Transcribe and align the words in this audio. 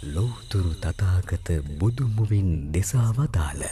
ලෝතුරු 0.00 0.74
තතාගත 0.76 1.48
බුදුමුවින් 1.76 2.70
දෙසාවදාල 2.72 3.62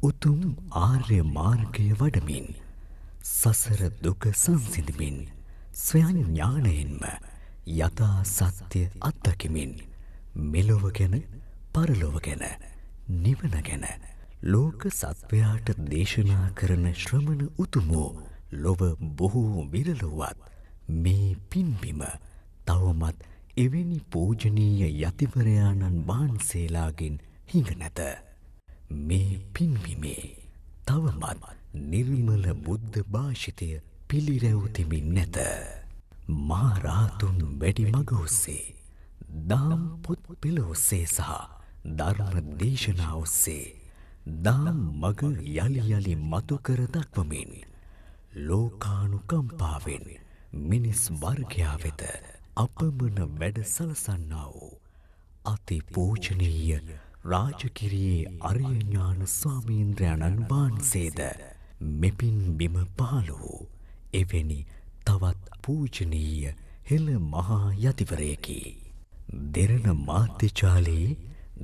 උතුම් 0.00 0.54
ආර්ය 0.72 1.18
මාර්ගය 1.28 1.86
වඩමින් 1.92 2.46
සසර 3.20 3.90
දුක 4.00 4.28
සංසිඳමින් 4.34 5.18
ස්වයංඥානයෙන්ම 5.76 7.02
යථා 7.66 8.22
සත්‍යය 8.24 8.86
අත්දකිමින් 9.02 9.74
මෙලොව 10.46 10.86
ගැන 10.92 11.18
පරලොව 11.74 12.20
ගැන 12.20 12.46
නිවන 13.18 13.58
ගැන 13.60 13.86
ලෝක 14.44 14.86
සත්වයාට 14.92 15.74
දේශනා 15.84 16.50
කරන 16.54 16.92
ශ්‍රමණ 16.94 17.50
උතුමෝ 17.58 18.08
ලොව 18.54 18.80
බොහෝ 19.16 19.66
විරලොවත් 19.66 20.38
මේ 20.88 21.34
පින්බිම 21.50 22.02
තවමත් 22.64 23.18
එවැනි 23.56 23.98
පූජනීය 24.10 24.88
යතිවරයාණන් 25.02 26.00
වහන්සේලාගෙන් 26.08 27.14
හිඟ 27.46 27.70
නැත. 27.78 28.00
මේ 29.02 29.38
පින්බිමේ 29.54 30.24
තවමත් 30.86 31.54
නිර්මල 31.84 32.44
බුද්ධ 32.66 32.98
භාෂිතය 33.08 33.68
පිළිරැවතිමින් 34.08 35.08
නැත. 35.14 35.38
මාරාතුන් 36.44 37.40
වැඩි 37.60 37.86
මග 37.86 38.12
ඔස්සේ 38.18 38.76
දාම් 39.48 39.88
පොත් 40.02 40.28
පෙළ 40.40 40.60
ඔස්සේ 40.66 41.06
සහ 41.06 41.32
ධර්ම 41.94 42.54
දේශනා 42.58 43.14
ඔස්සේ 43.14 43.66
දාම් 44.42 44.78
මග 45.00 45.32
යළි 45.56 45.88
යළි 45.90 46.14
මතුකර 46.26 46.86
දක්වමින් 46.90 47.52
ලෝකානුකම්පාවෙන් 48.46 50.08
මිනිස් 50.64 51.10
වර්ගයා 51.20 51.76
වෙත 51.84 52.02
අපමණ 52.56 53.32
වැඩ 53.38 53.58
සලසන්නා 53.64 54.44
වූ 54.50 54.70
අති 55.44 55.76
පූජනීය 55.94 56.78
රාජකිරයේ 57.24 58.32
අරියඥාන 58.42 59.20
ස්වාමීන්ද්‍රයණන් 59.30 60.38
වහන්සේද 60.46 61.20
මෙපින් 61.98 62.38
බිම 62.56 62.78
පාල 62.96 63.28
වූ 63.34 63.60
එවැනි 64.14 64.58
තවත් 65.04 65.60
පූජනීය 65.62 66.54
හෙළ 66.90 67.08
මහා 67.28 67.62
යතිවරයකි. 67.84 68.58
දෙරණ 69.54 70.04
මාධ්‍යචාලයේ 70.04 71.16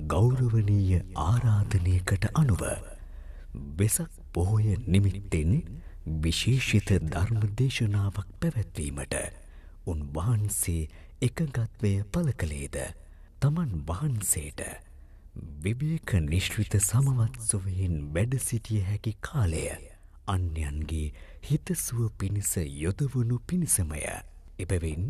ගෞරවනීය 0.08 1.02
ආරාධනයකට 1.24 2.32
අනුව 2.34 2.66
වෙසක් 3.78 4.24
පොහොය 4.32 4.76
නිමිත්තෙන් 4.88 5.54
විශේෂිත 6.20 6.98
ධර්ම 7.06 7.46
දේශනාවක් 7.58 8.28
පැවැත්වීමට 8.40 9.41
උන්වහන්සේ 9.86 10.88
එකගත්වය 11.20 11.92
පල 12.06 12.28
කළේද? 12.34 12.76
තමන් 13.40 13.72
වහන්සේට 13.86 14.60
විවේක 15.62 16.12
නිශ්විත 16.22 16.76
සමවත් 16.80 17.40
සුවයෙන් 17.42 17.96
වැඩ 18.14 18.36
සිටිය 18.40 18.82
හැකි 18.82 19.12
කාලය 19.20 19.64
අන්‍යන්ගේ 20.26 21.06
හිතසුව 21.42 22.10
පිණිස 22.18 22.52
යොදවනු 22.56 23.38
පිණිසමය. 23.46 24.02
එබැවින් 24.58 25.08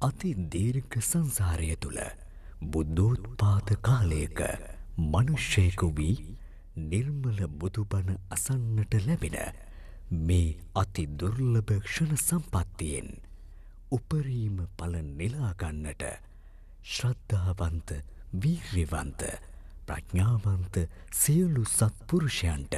අති 0.00 0.30
දීර්ඝ 0.48 0.98
සංසාරය 1.02 1.70
තුළ 1.76 2.00
බුද්ධෝත්පාත 2.64 3.68
කාලයක 3.82 4.40
මනුෂ්‍යයකු 5.04 5.88
වී 5.96 6.36
නිර්මල 6.84 7.40
බුදුබණ 7.58 8.18
අසන්නට 8.30 8.92
ලැබෙන 9.06 9.38
මේ 10.22 10.56
අති 10.74 11.06
දුර්ලභ 11.18 11.72
ක්ෂණ 11.78 12.16
සම්පත්තියෙන් 12.18 13.10
උපරීම 13.90 14.56
පල 14.76 14.94
නිලාගන්නට 15.12 16.04
ශ්‍රද්ධාවන්ත 16.86 17.92
වීර්යවන්ත 18.36 19.22
ප්‍රඥාවන්ත 19.86 20.76
සියලු 21.14 21.64
සත්පුරුෂයන්ට 21.66 22.74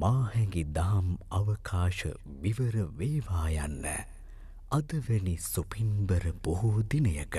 මාහැඟි 0.00 0.64
දාම් 0.72 1.10
අවකාශ 1.30 2.04
විවර 2.42 2.76
වේවායන්න 2.98 3.86
අදවැනි 4.70 5.36
සුපින්බර 5.42 6.24
බොහෝ 6.42 6.82
දිනයක 6.90 7.36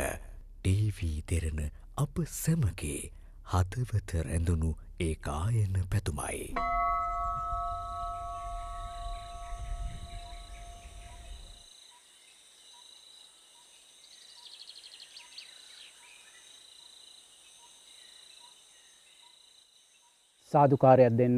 ටීවී 0.61 1.17
දෙරන 1.29 1.61
අප 1.97 2.23
සැමගේ 2.33 3.01
හදවත 3.47 4.23
රැඳුණු 4.23 4.71
ඒ 4.99 5.13
ආයන 5.31 5.75
පැතුමයි. 5.89 6.43
සාධකාරයක් 20.51 21.13
දෙන්න. 21.19 21.37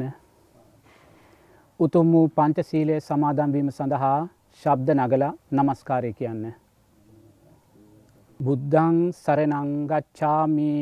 උතුම් 1.80 2.06
වූ 2.12 2.26
පංචසීලය 2.30 2.96
සමාදන්වීම 3.00 3.68
සඳහා 3.70 4.18
ශබ්ද 4.62 4.88
නගල 4.98 5.22
නමස්කාරය 5.52 6.12
කියන්න. 6.12 6.44
බුද්ධං 8.40 8.96
සරනංගච්ඡාමි 9.14 10.74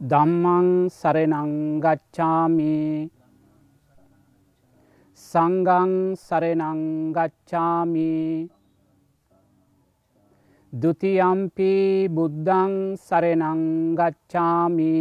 දම්මං 0.00 0.68
සරනංගච්ඡාමි 0.90 2.76
සංගං 5.20 5.94
සරනංගච්ඡාමි 6.18 8.12
දුතියම්පි 10.72 11.72
බුද්ධං 12.10 12.74
සරනංගච්ඡාමි 12.98 14.94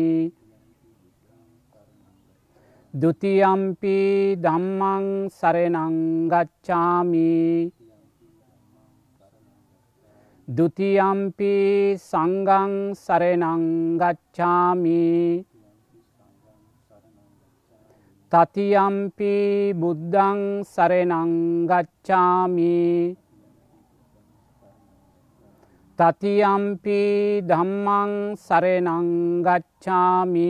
දුතියම්පි 2.93 4.37
දම්මං 4.39 5.29
සරනංගච්ඡාමි 5.29 7.27
දුතියම්පි 10.47 11.97
සංගං 11.99 12.95
සරනංගච්ඡාමි 12.95 15.03
තතියම්පි 18.31 19.35
බුද්ධං 19.75 20.63
සරනංගච්ඡාමි 20.63 22.71
තතියම්පි 25.99 27.01
ධම්මං 27.43 28.37
සරනංගච්ඡාමි 28.37 30.47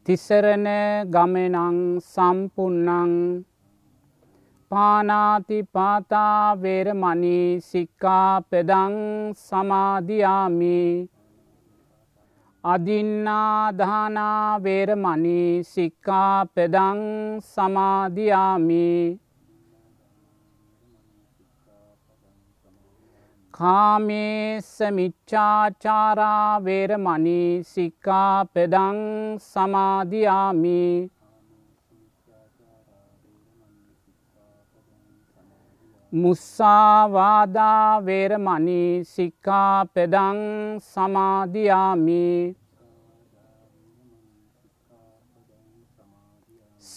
තිසරණ 0.06 0.68
ගමනං 1.14 1.80
සම්පුන්නං 2.02 3.16
පානාති 4.72 5.60
පාතාවේරමනී 5.74 7.50
සික්කා 7.62 8.34
පෙදං 8.50 8.96
සමාධයාමි 9.40 10.78
අදින්නාදානාවේරමනී 12.64 13.26
සික්කා 15.66 16.38
පෙදං 16.56 17.04
සමාධයාමි 17.50 18.88
කාමේස 23.62 24.82
මිච්චාචාරාවේරමනී 24.92 27.64
සික්කා 27.64 28.46
පෙදං 28.54 29.02
සමාධයාමි 29.42 31.10
මුස්සාවාදාවේරමනී 36.12 39.06
සික්කා 39.06 39.86
පෙදං 39.94 40.42
සමාධයාමි 40.86 42.61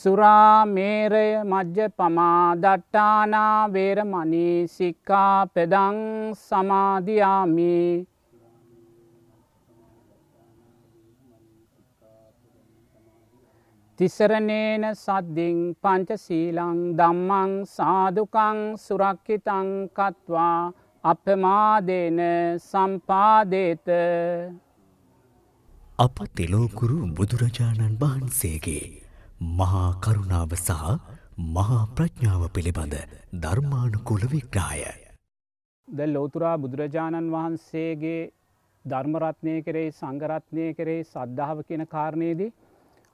සුරාමේරය 0.04 1.28
මජ්්‍ය 1.50 1.84
පමාදට්ටානා 1.98 3.60
වේරමනී 3.74 4.56
සික්කා 4.68 5.46
පෙදං 5.48 6.00
සමාධයාමි 6.40 7.76
තිසරණේන 13.98 14.84
සද්ධින් 14.94 15.60
පංචසීලං 15.82 16.80
දම්මං 16.98 17.54
සාධකං 17.68 18.60
සුරක්කිතං 18.78 19.70
කත්වා 19.92 20.72
අපමාදේන 21.04 22.20
සම්පාදේත. 22.60 23.86
අප 25.98 26.16
තෙලෝකුරු 26.34 27.00
බුදුරජාණන් 27.16 27.98
වහන්සේගේ 28.00 29.03
මහා 29.40 29.86
කරුණාව 30.00 30.52
සහ 30.56 30.98
මහා 31.52 31.78
ප්‍රඥාව 31.96 32.42
පිළිබඳ 32.48 32.94
ධර්මානුකුල 33.34 34.22
විග්‍රාය. 34.26 34.82
ද 35.88 36.06
ලෝතුරා 36.06 36.58
බුදුරජාණන් 36.58 37.32
වහන්සේගේ 37.32 38.30
ධර්මරත්නය 38.84 39.56
කරේ 39.62 39.90
සංගරත්නය 39.90 40.66
කරේ 40.74 41.02
සද්ධාව 41.04 41.62
කියන 41.62 41.86
කාරණයේදී 41.86 42.52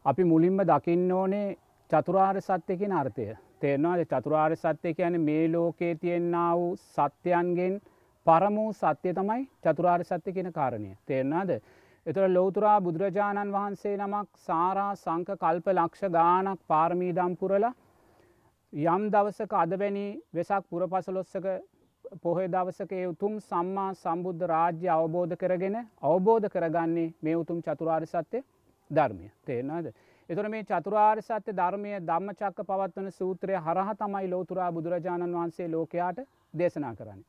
අපි 0.04 0.24
මුලින්ම 0.24 0.60
දකින්න 0.62 1.12
ඕනේ 1.12 1.56
චතුරාර් 1.90 2.36
සත්‍යයකින 2.40 2.92
අර්ථය. 2.92 3.26
තේරවාද 3.60 4.04
චතුරාර් 4.06 4.56
සත්‍යය 4.56 4.94
කියන 4.94 5.20
මේ 5.20 5.48
ලෝකයේ 5.48 5.94
තියෙන්න්න 5.94 6.36
වූ 6.54 6.76
සත්‍යයන්ගෙන් 6.76 7.80
පරමූ 8.26 8.72
සත්‍යය 8.74 9.14
තමයි 9.14 9.48
චතුරාර් 9.62 10.04
සත්‍ය 10.04 10.32
කියන 10.32 10.52
කාරණය. 10.52 10.96
තේරනාද 11.06 11.50
එතර 12.06 12.24
ලෝතුරා 12.28 12.78
බුදුරජාණන් 12.80 13.52
වහන්සේ 13.52 13.96
නමක් 13.96 14.28
සාරා 14.40 14.92
සංක 14.94 15.34
කල්ප 15.38 15.66
ලක්ෂ 15.70 16.04
ගානක් 16.10 16.60
පාරමීදම් 16.66 17.32
පුරලා 17.36 17.72
යම් 18.72 19.02
දවසක 19.10 19.52
අදවැනි 19.54 20.06
වෙසක් 20.32 20.62
පුරපසලොස්සක 20.68 21.48
පොහේ 22.18 22.48
දවසකේ 22.48 23.02
උතුම් 23.06 23.34
සම්මා 23.42 23.90
සම්බුද්ධ 23.94 24.44
රාජ්‍ය 24.46 24.88
අවබෝධ 24.90 25.34
කරගෙන 25.36 25.76
අවබෝධ 26.04 26.48
කරගන්නේ 26.48 27.12
මේ 27.20 27.36
උතුම් 27.36 27.58
චතුරාර් 27.60 28.06
සත්‍යය 28.06 28.42
ධර්මය 28.90 29.28
තේරනාද. 29.42 29.92
එතුර 30.28 30.48
මේ 30.48 30.64
චතුරාර් 30.64 31.20
සත්‍ය 31.22 31.52
ධර්මය 31.54 31.92
ධම්ම 32.02 32.32
චක්ක 32.34 32.64
පවත්වන 32.64 33.10
සූත්‍රය 33.12 33.54
හරහ 33.58 33.90
තමයි 33.96 34.26
ලෝතුරා 34.28 34.70
බුදුරජාණන් 34.70 35.34
වහන්සේ 35.34 35.68
ලෝකයාට 35.68 36.24
දේශනා 36.54 36.94
කරන්න. 36.94 37.20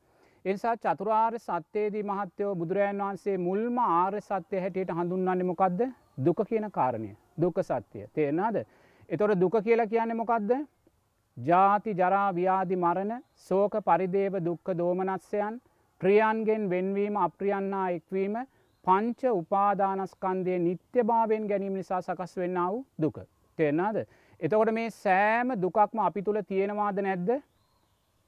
එනිසා 0.44 0.76
චතුරාර් 0.76 1.34
සත්‍යයේදී 1.38 2.02
මහත්තයෝ 2.02 2.54
බුදුරජන් 2.54 3.00
වහන්සේ 3.00 3.34
මුල්ම 3.38 3.76
ආර්ය 3.80 4.20
සත්‍යය 4.20 4.60
හැටියට 4.60 4.90
හඳුන්වන්නේ 4.90 5.44
මොකක්ද 5.44 5.82
දුක 6.18 6.40
කියන 6.48 6.66
කාරණය 6.70 7.10
දුක 7.38 7.60
සත්‍යය 7.62 8.06
තේරනාද. 8.14 8.56
එතොට 9.08 9.40
දුක 9.40 9.56
කියලා 9.60 9.86
කියන්නේ 9.86 10.14
මොකක්ද 10.14 10.50
ජාති 11.36 11.94
ජරා 11.94 12.30
ව්‍යාධි 12.32 12.76
මරණ 12.76 13.22
සෝක 13.38 13.76
පරිදේව 13.82 14.40
දුක්ක 14.40 14.74
දෝමනස්යන් 14.74 15.60
ප්‍රියන්ගෙන් 16.00 16.66
වෙන්වීම 16.70 17.16
අප්‍රියන්නා 17.18 17.86
එක්වීම 17.90 18.34
පංච 18.84 19.20
උපාදානස්කන්දය 19.32 20.58
නිත්‍ය 20.58 21.04
භාවෙන් 21.04 21.46
ගැනීම 21.46 21.74
නිසා 21.74 22.02
සකස් 22.02 22.36
වෙන්න 22.36 22.60
වූ 22.64 22.84
දුක. 22.98 23.16
තේරනාද. 23.58 23.96
එතකොට 24.40 24.72
මේ 24.72 24.90
සෑම 24.90 25.54
දුකක්ම 25.56 25.98
අපි 26.00 26.22
තුළ 26.22 26.42
තියෙනවාද 26.44 27.00
නැද්ද 27.00 27.30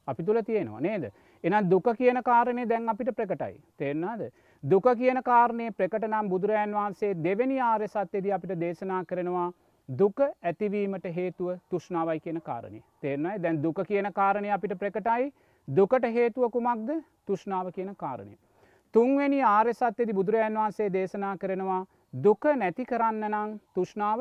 අපි 0.08 0.22
තුළ 0.22 0.42
තියෙනවා 0.42 0.80
නේද. 0.80 1.12
එන 1.44 1.68
දුක 1.68 1.88
කියන 1.94 2.22
කාරණය 2.22 2.66
දැන් 2.66 2.88
අපිට 2.88 3.10
ප්‍රකටයි. 3.12 3.60
තේරනාද. 3.78 4.22
දුක 4.62 4.86
කියන 4.94 5.22
කාරණය 5.22 5.66
ප්‍රකට 5.72 6.06
නම් 6.08 6.28
බුදුරජන් 6.28 6.72
වහන්සේ 6.72 7.14
දෙවැනි 7.16 7.58
ආර්ය 7.62 7.88
සත්‍යයේදී 7.88 8.32
අපිට 8.32 8.54
දේශනා 8.60 9.02
කරනවා 9.04 9.48
දුක 9.88 10.20
ඇතිවීමට 10.20 11.08
හේතුව 11.12 11.58
තුෂ්නාවයි 11.70 12.20
කියන 12.20 12.40
කාරණය. 12.42 12.80
තේරනයි 13.02 13.38
දැන් 13.38 13.62
දුක 13.62 13.82
කියන 13.86 14.08
කාරණය 14.12 14.50
අපිට 14.50 14.78
ප්‍රකටයි 14.78 15.32
දුකට 15.68 16.06
හේතුව 16.10 16.50
කුමක්ද 16.50 16.90
තුෂ්නාව 17.26 17.72
කියන 17.72 17.94
කාරණය. 17.96 18.36
තුන්වැනි 18.94 19.42
ආර්ය 19.44 19.74
සත්‍යදි 19.74 20.12
බුදුරජන් 20.12 20.56
වහන්සේ 20.56 20.88
දේශනා 20.90 21.36
කරනවා 21.36 21.82
දුක 22.14 22.44
නැති 22.56 22.84
කරන්න 22.86 23.24
නං 23.30 23.60
තුෂ්නාව 23.74 24.20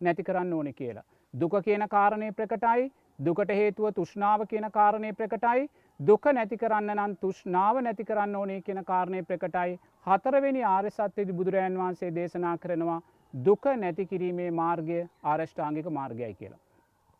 නැති 0.00 0.22
කරන්න 0.22 0.52
ඕනෙ 0.52 0.72
කියලා. 0.72 1.04
දුක 1.34 1.54
කියන 1.60 1.84
කාරණය 1.88 2.32
ප්‍රකටයි 2.32 2.90
දුකට 3.18 3.52
හේතුව 3.52 3.92
තුෂ්නාව 3.92 4.46
කියන 4.46 4.66
කාරණය 4.70 5.12
ප්‍රකටයි 5.12 5.68
දුක 6.00 6.26
නැති 6.30 6.56
කරන්න 6.56 6.92
නම් 6.94 7.14
තුෂ්නාව 7.18 7.80
නැති 7.80 8.04
කරන්න 8.04 8.36
ඕනේ 8.36 8.60
කියන 8.62 8.84
කාරණය 8.84 9.22
ප්‍රකටයි 9.22 9.78
හතරවෙනි 10.06 10.64
ආර්යසත්්‍යදි 10.66 11.32
බුදුරජන් 11.32 11.78
වහන්සේ 11.78 12.10
දේශනා 12.12 12.56
කරනවා 12.58 13.00
දුක 13.34 13.70
නැති 13.76 14.06
කිරීමේ 14.06 14.50
මාර්ගය 14.52 14.98
ආරෂ්ඨාංගික 15.24 15.88
මාර්ගයයි 15.90 16.34
කියලා. 16.34 16.60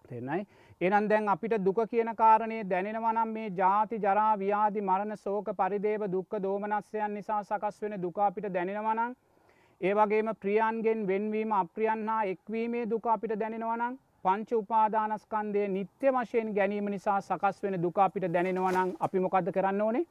තෙන්නයි. 0.04 0.46
එනන් 0.80 1.08
දැන් 1.08 1.28
අපිට 1.28 1.56
දුක 1.60 1.80
කියන 1.88 2.14
කාරණය 2.14 2.62
දැනෙනවනම් 2.66 3.30
මේ 3.30 3.50
ජාති 3.52 3.98
ජරා 3.98 4.30
ව්‍යාධි 4.36 4.80
මරණ 4.82 5.16
සෝක 5.18 5.52
පරිදේව 5.56 6.04
දුක්ක 6.10 6.40
දෝමනස්යන් 6.42 7.14
නිසා 7.14 7.42
සකස් 7.44 7.82
වෙන 7.82 7.96
දුකා 7.98 8.26
අපිට 8.26 8.52
දැනෙනවනං 9.82 9.88
ඒවගේම 9.88 10.28
ප්‍රියන්ගෙන් 10.34 11.06
වෙන්වීම 11.06 11.52
අප්‍රියන් 11.52 12.08
හා 12.08 12.24
එක්වීමේ 12.24 12.90
දුක 12.90 13.06
අපිට 13.06 13.38
දැනෙනවනං 13.40 13.98
පංච 14.22 14.52
උපාදානස්කන්දය 14.52 15.68
නිත්‍ය 15.68 16.06
වශයෙන් 16.08 16.54
ගැනීම 16.54 16.84
නිසා 16.84 17.20
සකස් 17.20 17.62
වෙන 17.62 17.82
දුක 17.82 17.98
අපිට 17.98 18.32
දැනෙනවනං 18.32 18.96
අපි 19.00 19.18
මොකක්ද 19.18 19.52
කරන්න 19.52 19.80
ඕනේ? 19.80 20.04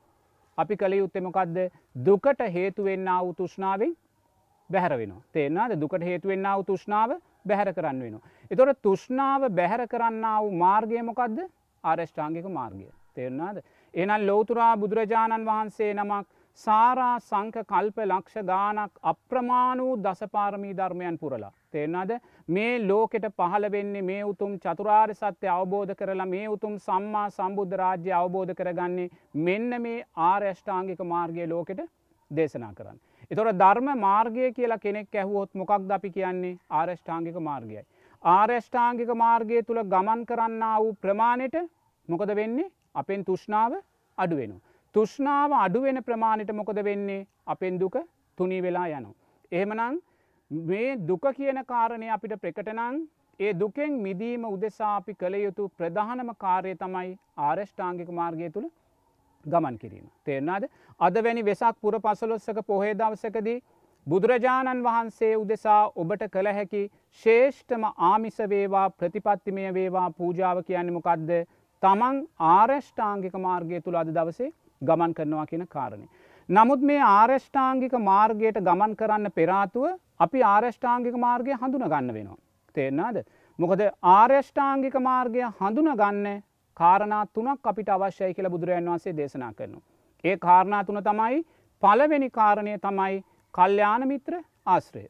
අපි 0.58 0.78
කළ 0.78 0.94
යුත්තෙමොකක්ද 0.94 1.72
දුකට 2.06 2.40
හේතුවෙන්න 2.54 3.08
වූ 3.22 3.34
තුෂ්නාවෙන් 3.34 3.96
බැහැර 4.70 4.98
වෙන 4.98 5.14
තේෙන්නාද 5.34 5.80
දුකට 5.80 6.04
හේතුවෙන්න 6.04 6.48
වූ 6.56 6.64
තුෂ්නාව 6.64 7.20
බැහැර 7.46 7.74
කරන්න 7.74 8.02
වෙන. 8.02 8.20
එතොට 8.52 8.82
තුෂ්නාව 8.82 9.50
බැහැර 9.50 9.88
කරන්න 9.88 10.26
වූ 10.42 10.52
මාර්ගයමොකක්ද 10.52 11.40
ආරෂ්ඨාංගික 11.84 12.46
මාර්ගය. 12.50 12.92
තේරනාද. 13.16 13.64
එනල් 13.94 14.28
ලෝතුරා 14.28 14.78
බුදුරජාණන් 14.78 15.46
වහන්සේ 15.46 15.94
නමක් 15.94 16.28
සාරා 16.58 17.20
සංක 17.20 17.64
කල්ප 17.66 17.98
ලක්ෂ 18.04 18.46
ගානක් 18.46 18.92
අප්‍රමාණූ 19.04 19.92
දසපාරමී 19.98 20.74
ධර්මයන් 20.74 21.18
පුරලා. 21.18 21.52
තේරනාද 21.72 22.12
මේ 22.50 22.74
ලෝකෙට 22.82 23.26
පහළ 23.32 23.72
වෙන්නේ 23.72 24.02
මේ 24.02 24.24
උතුම් 24.24 24.58
චතුරාර් 24.60 25.14
සත්‍ය 25.14 25.48
අවබෝධ 25.50 25.94
කරලා 25.96 26.26
මේ 26.26 26.48
උතුම් 26.48 26.76
සම්මා 26.80 27.30
සම්බුද්ධ 27.30 27.76
රාජ්‍ය 27.76 28.12
අවබෝධ 28.14 28.54
කරගන්නේ 28.54 29.10
මෙන්න 29.36 29.82
මේ 29.82 30.06
ආර්යෂ්ඨාංගික 30.24 31.02
මාර්ගය 31.06 31.48
ලෝකෙට 31.48 31.82
දේශනා 32.32 32.74
කරන්න. 32.74 33.00
එතොට 33.32 33.58
ධර්ම 33.58 33.90
මාර්ගය 34.00 34.52
කියලා 34.54 34.84
කෙනෙක් 34.86 35.16
ඇහුවොත් 35.16 35.52
මොකක් 35.54 35.72
ද 35.82 35.92
අපි 35.92 36.10
කියන්නේ 36.10 36.60
ආර්යෂ්ඨාංගික 36.72 37.38
මාර්ගයයි. 37.42 37.86
ආර්යෂ්ඨාංගික 38.24 39.14
මාර්ගය 39.18 39.64
තුළ 39.64 39.84
ගමන් 39.86 40.26
කරන්න 40.26 40.68
වූ 40.74 40.92
ප්‍රමාණයට 41.04 41.56
මොකද 42.08 42.36
වෙන්නේ 42.36 42.72
අපෙන් 42.96 43.24
තුෂ්නාව 43.24 43.80
අඩුවෙනවා. 44.18 44.71
තුෂ්නාව 44.96 45.52
අඩුවෙන 45.56 46.04
ප්‍රමාණයට 46.04 46.52
මොකද 46.54 46.80
වෙන්නේ 46.84 47.28
අපෙන් 47.48 47.80
දුක 47.80 47.96
තුනී 48.38 48.62
වෙලා 48.62 48.88
යනු. 48.90 49.12
එහෙමනං 49.52 50.00
මේ 50.52 50.98
දුක 51.04 51.26
කියන 51.34 51.60
කාරණය 51.66 52.08
අපිට 52.10 52.36
ප්‍රකටනං 52.38 53.02
ඒ 53.40 53.54
දුකෙන් 53.56 53.94
මිදීම 54.00 54.44
උදෙසා 54.46 54.96
අපි 54.96 55.14
කළ 55.16 55.36
යුතු 55.38 55.70
ප්‍රධානම 55.78 56.32
කාරය 56.38 56.74
තමයි 56.76 57.12
ආරෂ්ඨාංගික 57.40 58.10
මාර්ගය 58.12 58.50
තුළ 58.50 58.68
ගමන් 59.46 59.78
කිරීම. 59.78 60.08
තේරනාද 60.26 60.64
අද 61.00 61.16
වැනි 61.20 61.44
වෙසක් 61.44 61.80
පුර 61.82 62.00
පසලොස්සක 62.00 62.60
පොහේ 62.68 62.94
දවසකදී 62.96 63.58
බුදුරජාණන් 64.08 64.84
වහන්සේ 64.84 65.34
උදෙසා 65.38 65.82
ඔබට 65.96 66.28
කළ 66.30 66.52
හැකි 66.52 66.84
ශේෂ්ඨම 67.26 67.84
ආමිස 68.04 68.38
වේවා 68.50 68.88
ප්‍රතිපත්තිමය 68.92 69.74
වේවා 69.74 70.08
පූජාව 70.14 70.64
කියන්නමොකක්ද 70.64 71.32
තමන් 71.84 72.26
ආරෂ්ඨාංගික 72.50 73.40
මාර්ගය 73.42 73.82
තුළ 73.82 73.98
අද 73.98 74.12
දවසේ 74.12 74.52
ගමන් 74.82 75.14
කරනවා 75.14 75.46
කියන 75.46 75.68
කාරණය. 75.68 76.08
නමුත් 76.50 76.82
මේ 76.84 77.02
ආරෂ්ඨාංගික 77.10 77.94
මාර්ගයට 78.04 78.62
ගමන් 78.62 78.96
කරන්න 78.96 79.32
පෙරාතුව 79.32 79.92
අපි 80.20 80.40
ආරෂ්ඨාංගික 80.46 81.16
මාර්ගය 81.18 81.54
හඳුන 81.56 81.88
ගන්න 81.88 82.14
වෙනවා. 82.14 82.42
තේරනාද. 82.76 83.24
මොකද 83.60 83.82
ආර්යෂ්ඨාංගික 84.10 84.96
මාර්ගය 85.00 85.42
හඳුන 85.60 85.90
ගන්න 85.94 86.44
කාරණා 86.78 87.24
තුනක් 87.28 87.68
අපිට 87.72 87.90
අවශ්‍යයි 87.90 88.34
කියලා 88.34 88.54
බුදුරජන් 88.54 88.88
වන්සේ 88.88 89.18
දේශනා 89.18 89.52
කරනවා. 89.54 89.84
ඒ 90.24 90.38
කාරණා 90.38 90.84
තුන 90.84 91.02
තමයි 91.04 91.42
පලවෙනි 91.84 92.30
කාරණය 92.32 92.78
තමයි 92.80 93.24
කල්්‍යාන 93.54 94.08
මිත්‍ර 94.08 94.34
ආශ්‍රය. 94.68 95.06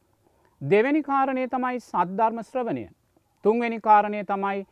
දෙවැනි 0.61 1.03
කාරණය 1.03 1.47
තමයි 1.47 1.79
සද්ධර්ම 1.81 2.43
ශ්‍රවණය. 2.43 2.85
තුන්වැනි 3.45 3.79
කාරණය 3.81 4.23
තමයි 4.25 4.65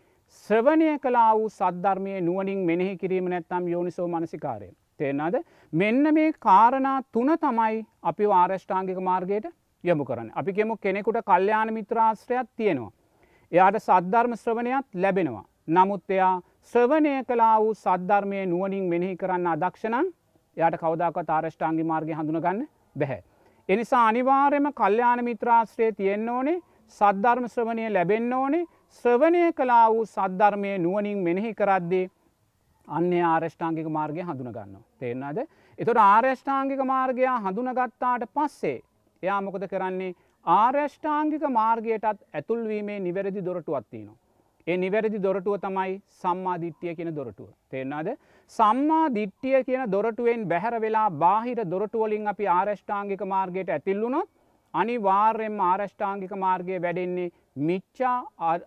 ශ්‍රවණය 0.43 0.89
කලා 0.99 1.31
වූ 1.33 1.49
සද්ධර්මය 1.51 2.21
නුවනින් 2.21 2.65
මෙනෙහි 2.65 2.97
කිරීම 2.97 3.29
නැත්තම් 3.29 3.67
යෝනිසෝ 3.67 4.07
මනසිකාරය. 4.07 4.69
තේනද 4.99 5.39
මෙන්න 5.73 6.13
මේ 6.13 6.31
කාරණා 6.41 6.97
තුන 7.13 7.31
තමයි 7.37 7.85
අපි 8.03 8.29
ආරෂ්ඨාංගික 8.33 8.99
මාර්ගයට 9.01 9.45
යොමු 9.83 10.05
කරන්න. 10.05 10.31
අපි 10.35 10.53
කෙමු 10.53 10.77
කෙනෙකුට 10.77 11.19
කල්්‍යයාන 11.23 11.73
මිත්‍රාශ්‍රයක් 11.73 12.47
තියෙනවා. 12.57 12.91
එයාට 13.51 13.79
සද්ධර්ම 13.79 14.33
ශ්‍රවණයක් 14.35 14.85
ලැබෙනවා. 14.95 15.45
නමුත් 15.69 16.11
එයා 16.11 16.35
ශ්‍රවණය 16.73 17.13
කලා 17.25 17.55
වූ 17.59 17.73
සද්ධර්මය 17.75 18.45
නුවනින් 18.45 18.85
මෙනෙහි 18.91 19.15
කරන්න 19.17 19.47
අදක්ෂණන් 19.47 20.07
යට 20.57 20.79
කවදක්වත් 20.81 21.29
ආරෂ්ඨාංගි 21.29 21.83
මාර්ගය 21.83 22.13
හඳුනගන්න 22.13 22.67
බැහැ. 22.95 23.21
එනිසා 23.69 24.07
අනිවාර්යම 24.07 24.67
කල්්‍යයාන 24.73 25.23
මිත්‍රාශ්‍රය 25.25 25.91
තියෙන්න්න 25.93 26.29
ඕනේ 26.29 26.59
සද්ධර්ම 26.97 27.45
ශ්‍රවණය 27.47 27.89
ලැබෙන්න්න 27.89 28.33
ඕනේ 28.33 28.65
ශ්‍රවණය 28.99 29.41
කලා 29.53 29.85
වූ 29.93 30.05
සද්ධර්මය 30.07 30.71
නුවනින් 30.79 31.19
මෙනෙහි 31.27 31.51
කරද්දේ 31.53 32.05
අන්‍ය 32.89 33.19
ආරෂ්ඨාංගික 33.23 33.89
මාර්ගය 33.89 34.21
හඳුනගන්න. 34.21 34.77
තේරන්නද. 34.99 35.39
එතොට 35.79 35.99
ආර්යෂ්ඨාංගික 36.03 36.81
මාර්ගයා 36.85 37.35
හඳුනගත්තාට 37.41 38.25
පස්සේ 38.35 38.79
එයා 39.23 39.41
මොකද 39.41 39.67
කරන්නේ 39.67 40.15
ආර්යෂ්ඨාංගික 40.45 41.43
මාර්ගයටත් 41.51 42.25
ඇතුල්වීමේ 42.33 42.99
නිවැරදි 43.01 43.45
දොරටුවත්තිනවා. 43.45 44.17
ඒ 44.67 44.77
නිවැරදි 44.77 45.21
දොරටුව 45.23 45.55
තමයි 45.59 45.93
සම්මා 46.21 46.57
දිට්ටිය 46.63 46.95
කියන 46.95 47.13
දොරටුව. 47.15 47.49
තේරනාද 47.71 48.09
සම්මා 48.51 49.05
දිට්ටිය 49.15 49.63
කියන 49.63 49.85
දොරටුවෙන් 49.91 50.47
බැහැර 50.47 50.81
වෙලා 50.81 51.09
බාහිර 51.23 51.59
දොරටුවලින් 51.73 52.27
අපි 52.27 52.45
ආරෂ්ඨාංගික 52.49 53.21
මාර්ගයට 53.33 53.69
ඇතිල්ලුණොත් 53.69 54.29
අනිවාර්යෙන්ම 54.73 55.59
ආරෂ්ඨාංගික 55.61 56.33
මාර්ගය 56.37 56.81
වැඩෙන්නේ 56.81 57.31
මිච්චා 57.61 58.17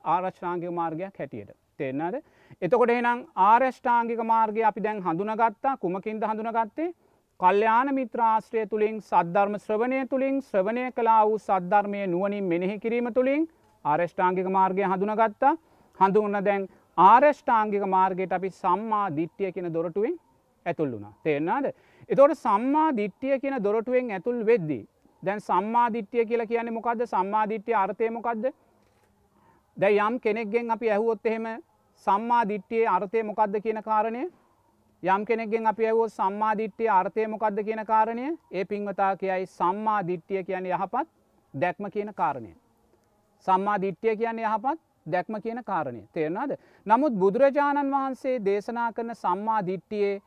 ආරශ්ඨාංගික 0.07 0.73
මාර්ගයක් 0.73 1.19
හැටියට 1.19 1.52
තෙන්නද 1.79 2.23
එතකොට 2.61 2.90
එනම් 2.90 3.21
ආරෂ්ඨාංගික 3.42 4.21
මාර්ගය 4.25 4.62
අපි 4.62 4.80
දැන් 4.80 5.00
හඳුනගත්තා 5.00 5.76
කුමකින්ද 5.78 6.23
හඳුනගත්තේ? 6.23 6.92
කල්්‍යයාන 7.40 7.88
මිත්‍රාශ්‍රය 7.94 8.66
තුළින් 8.66 9.00
සද්ධර්ම 9.00 9.54
ශ්‍රවණය 9.59 10.00
තුළින් 10.09 10.42
ශ්‍රවණය 10.42 10.85
කලා 10.92 11.23
වූ 11.25 11.38
සද්ධර්මය 11.38 12.06
නුවනින් 12.09 12.44
මෙනෙහි 12.44 12.76
කිරීම 12.78 13.09
තුළින් 13.12 13.49
ආරෂ්ඨාංගික 13.85 14.49
මාර්ගය 14.49 14.82
හඳුනගත්තා. 14.85 15.56
හඳුන්න 15.99 16.44
දැන් 16.44 16.68
ආරෂ්ඨාංගික 16.99 17.85
මාර්ගයට 17.88 18.32
අපි 18.32 18.50
සම්මා 18.52 19.06
දිට්ටිය 19.16 19.52
කියෙන 19.52 19.73
දොරටුවෙන් 19.73 20.14
ඇතුල් 20.66 20.90
වුණා. 20.92 21.14
තේරනාද 21.25 21.64
එතෝට 22.09 22.35
සම්මා 22.37 22.88
දිට්ටිය 22.97 23.38
කියන 23.38 23.56
දොරටුවෙන් 23.64 24.11
ඇතුල් 24.11 24.47
වෙද්දී 24.47 24.85
දැන් 25.23 25.40
සම්මාධිට්්‍යය 25.40 26.25
කියලා 26.26 26.47
කියන්නේ 26.47 26.73
මොකක්ද 26.73 27.02
සම්මාධිට්්‍යය 27.06 27.75
අර්ථයමොකක්ද 27.75 28.47
දැ 29.76 29.92
යම් 29.99 30.14
කෙනෙක්ගෙන් 30.21 30.71
අපි 30.71 30.90
ඇහුවොත් 30.90 31.26
එහෙම 31.26 31.47
සම්මාධිට්්‍යයේ 32.06 32.87
අර්ථය 32.88 33.23
මොකක්ද 33.23 33.59
කියන 33.64 33.82
කාරණය? 33.82 34.23
යම් 35.02 35.25
කෙනෙක්ගෙන් 35.26 35.66
අපි 35.66 35.87
ඇවෝ 35.87 36.09
සම්මාධිට්්‍යය 36.11 36.88
අර්ථය 36.90 37.26
මොකක්ද 37.28 37.59
කියන 37.64 37.85
කාරණය? 37.87 38.26
ඒ 38.50 38.64
පින්වතා 38.64 39.16
කියයි 39.16 39.47
සම්මාධිට්්‍යය 39.49 40.44
කියන 40.44 40.66
යහපත් 40.66 41.09
දැක්ම 41.54 41.90
කියන 41.90 42.14
කාරණය. 42.14 42.52
සම්මාධිට්්‍යය 43.47 44.16
කියන 44.16 44.38
යහපත් 44.40 44.78
දැක්ම 45.06 45.40
කියන 45.42 45.64
කාරණය. 45.64 46.02
තේරනාද. 46.12 46.56
නමුත් 46.87 47.14
බුදුරජාණන් 47.14 47.90
වහන්සේ 47.90 48.37
දේශනා 48.44 48.92
කරන 48.92 49.14
සම්මාධිට්ටියේ 49.16 50.23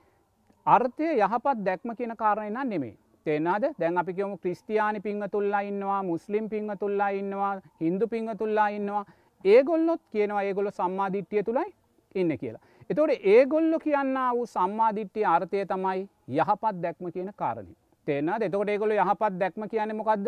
අර්ථය 0.66 1.10
යහපත් 1.18 1.66
දැක්ම 1.66 1.96
කියන 1.96 2.16
කාරණය 2.16 2.50
නම් 2.50 2.70
නෙමේ 2.70 2.96
තේනාද 3.26 3.64
දැන් 3.80 3.98
අපි 3.98 4.14
කියමු 4.14 4.38
ක්‍රිස්තියානි 4.38 5.00
පිංහතුල්ලා 5.02 5.62
ඉන්නවා 5.62 6.02
මුස්ලිම් 6.04 6.50
පිංහතුල්ලා 6.50 7.10
ඉන්නවා 7.20 7.54
හින්දු 7.82 8.08
පිංහතුල්ලා 8.08 8.68
ඉන්නවා. 8.70 9.06
ඒගොල්ලොත් 9.46 10.02
කියනවා 10.12 10.44
ඒගොල්ල 10.44 10.70
සම්මාධිට්්‍යය 10.72 11.44
තුළයි 11.44 11.70
ඉන්න 12.16 12.38
කියලා. 12.38 12.64
එතොට 12.90 13.26
ඒගොල්ලො 13.26 13.80
කියන්න 13.80 14.18
වූ 14.30 14.46
සම්මාධිට්්‍යය 14.48 15.26
අර්ථය 15.28 15.66
තමයි 15.66 16.02
යහපත් 16.30 16.76
දැක්ම 16.84 17.12
කියන 17.16 17.32
කාරණය. 17.36 17.74
තේන 18.08 18.30
එතකොට 18.38 18.70
ඒගොල 18.70 18.94
යහපත් 18.94 19.34
දැක්ම 19.42 19.68
කියන 19.72 19.96
මොකක්ද 19.98 20.28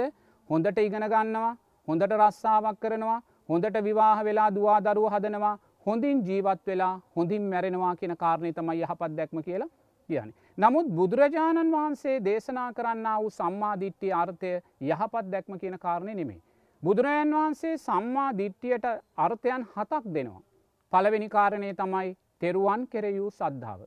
හොඳට 0.50 0.78
ඉගෙන 0.80 1.08
ගන්නවා 1.14 1.52
හොඳට 1.88 2.14
රස්සාාවක් 2.14 2.80
කරනවා 2.80 3.20
හොඳට 3.50 3.78
විවාහ 3.84 4.20
වෙලා 4.24 4.50
දවා 4.52 4.80
දරුව 4.82 5.10
හදනවා 5.14 5.56
හොඳින් 5.86 6.24
ජීවත් 6.28 6.62
වෙලා 6.68 6.94
හොඳින් 7.16 7.44
මැරෙනවා 7.52 7.96
කියන 7.96 8.16
කාරණය 8.18 8.54
තමයි 8.54 8.82
යහපත් 8.82 9.16
දැක්ම 9.18 9.42
කියලා 9.42 9.70
කියන. 10.10 10.34
නමුත් 10.58 10.88
බුදුරජාණන් 10.98 11.72
වහන්සේ 11.72 12.18
දේශනා 12.26 12.70
කරන්න 12.74 13.08
වූ 13.16 13.30
සම්මාධිට්්‍යය 13.32 14.14
අර්ථය 14.14 14.52
යහපත් 14.84 15.26
දැක්ම 15.32 15.60
කියන 15.62 15.78
කාරණය 15.80 16.16
නෙමේ. 16.16 16.42
බුදුරජාන් 16.84 17.32
වහන්සේ 17.32 17.78
සම්මා 17.78 18.38
දිට්ටියට 18.38 18.86
අර්ථයන් 19.18 19.64
හතක් 19.74 20.04
දෙනවා. 20.08 20.42
පළවෙනි 20.94 21.30
කාරණය 21.30 21.74
තමයි 21.74 22.10
තෙරුවන් 22.40 22.88
කෙරෙයූ 22.88 23.30
සද්ධාව. 23.32 23.80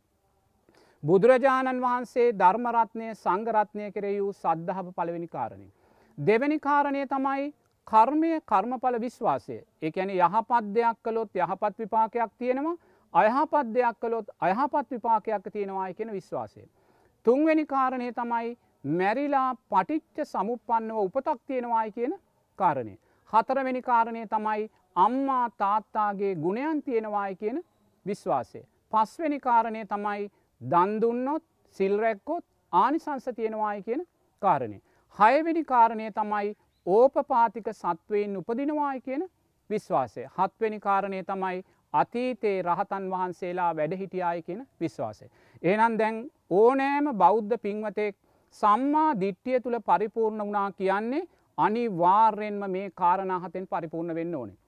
බුදුරජාණන් 1.03 1.83
වහන්සේ 1.83 2.33
ධර්මරත්නය 2.35 3.15
සංගරත්නය 3.15 3.91
කෙරෙයූ 3.93 4.33
සද්ධහප 4.35 4.89
පළවෙනි 4.97 5.29
කාරණය. 5.29 5.69
දෙවැනි 6.19 6.59
කාරණය 6.61 7.03
තමයි 7.07 7.53
කර්මය 7.87 8.33
කර්මඵල 8.43 8.97
විශ්වාසය 8.99 9.59
එක 9.83 9.97
ඇන 9.97 10.11
යහපත් 10.13 10.73
දෙයක් 10.75 10.99
කළොත් 11.03 11.31
යහපත් 11.37 11.79
විපාකයක් 11.79 12.33
තියෙනවා 12.39 12.77
අයහපත් 13.15 13.71
දෙයක් 13.75 14.01
කළොත් 14.01 14.27
අයහපත් 14.41 14.91
විපාකයක් 14.91 15.53
තියෙනවායි 15.53 15.95
කියෙන 15.95 16.13
විශ්වාසය. 16.13 16.63
තුන්වැනි 17.27 17.67
කාරණය 17.67 18.11
තමයි 18.13 18.59
මැරිලා 18.99 19.55
පටිච්ච 19.69 20.19
සමුපන්නව 20.25 20.99
උපතක් 20.99 21.41
තියෙනවායි 21.47 21.93
කියන 21.93 22.19
කාරණය. 22.61 22.95
හතරවෙනි 23.31 23.83
කාරණය 23.83 24.27
තමයි 24.27 24.71
අම්මා 24.97 25.47
තාත්තාගේ 25.59 26.35
ගුණයන් 26.37 26.83
තියෙනවායි 26.83 27.37
කියන 27.37 27.65
විශ්වාසය. 28.07 28.63
පස්වෙනි 28.93 29.41
කාරණය 29.41 29.85
තමයි 29.87 30.31
දන්දුන්නොත් 30.61 31.45
සිල්රැක්කොත් 31.77 32.45
ආනිසංස 32.73 33.29
තියෙනවායි 33.37 33.83
කියන 33.83 34.07
කාරණය. 34.43 34.79
හයවෙනි 35.17 35.65
කාරණය 35.65 36.11
තමයි 36.13 36.57
ඕපපාතික 36.87 37.69
සත්වයෙන් 37.73 38.37
උපදිනවායි 38.37 39.01
කියන 39.01 39.29
විශ්වාසය. 39.71 40.25
හත්වෙනි 40.29 40.81
කාරණය 40.81 41.23
තමයි 41.25 41.65
අතීතයේ 41.95 42.63
රහතන් 42.63 43.11
වහන්සේලා 43.11 43.77
වැඩහිටියාය 43.77 44.43
කියෙන 44.43 44.67
විශ්වාසය. 44.81 45.27
ඒනම් 45.63 45.99
දැන් 45.99 46.31
ඕනෑම 46.53 47.11
බෞද්ධ 47.15 47.59
පින්වතෙක් 47.63 48.17
සම්මා 48.55 49.11
දිට්ටිය 49.21 49.61
තුළ 49.61 49.79
පරිපූර්ණ 49.83 50.47
වනා 50.47 50.71
කියන්නේ 50.73 51.29
අනිවාර්යෙන්ම 51.61 52.63
මේ 52.71 52.91
කාරණහතෙන් 52.93 53.67
පරිපූර්ණ 53.67 54.15
වෙන්න 54.15 54.35
ඕනේ. 54.35 54.59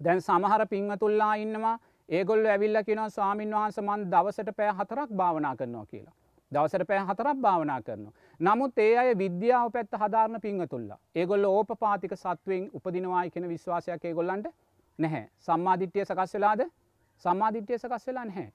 දැන් 0.00 0.20
සමහර 0.20 0.66
පිංහතුල්ලා 0.66 1.34
ඉන්නවා 1.36 1.76
ඒගොල්ල 2.08 2.46
ඇවිල්ල 2.46 2.78
කියෙන 2.84 3.10
ස්වාමීන් 3.10 3.52
වහන්ස 3.52 3.78
මන් 3.80 4.10
දවසට 4.10 4.56
පෑ 4.56 4.72
හතරක් 4.72 5.10
භාවනා 5.12 5.54
කරනවා 5.56 5.86
කියලා. 5.86 6.14
දවසට 6.52 6.86
පෑ 6.86 7.00
හතරක් 7.00 7.38
භාවනා 7.38 7.80
කරනවා. 7.82 8.12
නමුත් 8.40 8.78
ඒ 8.78 8.98
අය 8.98 9.18
විද්‍යාව 9.18 9.72
පැත්ත 9.72 9.98
හදාරණ 10.00 10.40
පිංහතුල්ලා 10.40 10.98
ඒගොල්ල 11.14 11.44
ඕපපාතික 11.46 12.16
සත්වයෙන් 12.16 12.70
උපදිනවායි 12.74 13.30
කෙන 13.30 13.48
විශ්වාසයක් 13.48 14.04
ඒගොල්ලන්ට 14.04 14.48
නැහැ 14.98 15.24
සම්මාධිට්්‍යය 15.40 16.04
සකස් 16.04 16.34
වෙලාද 16.34 16.66
සම්මාධිට්්‍යය 17.24 17.78
සකස් 17.78 18.06
වෙලා 18.06 18.24
නැහැ. 18.24 18.48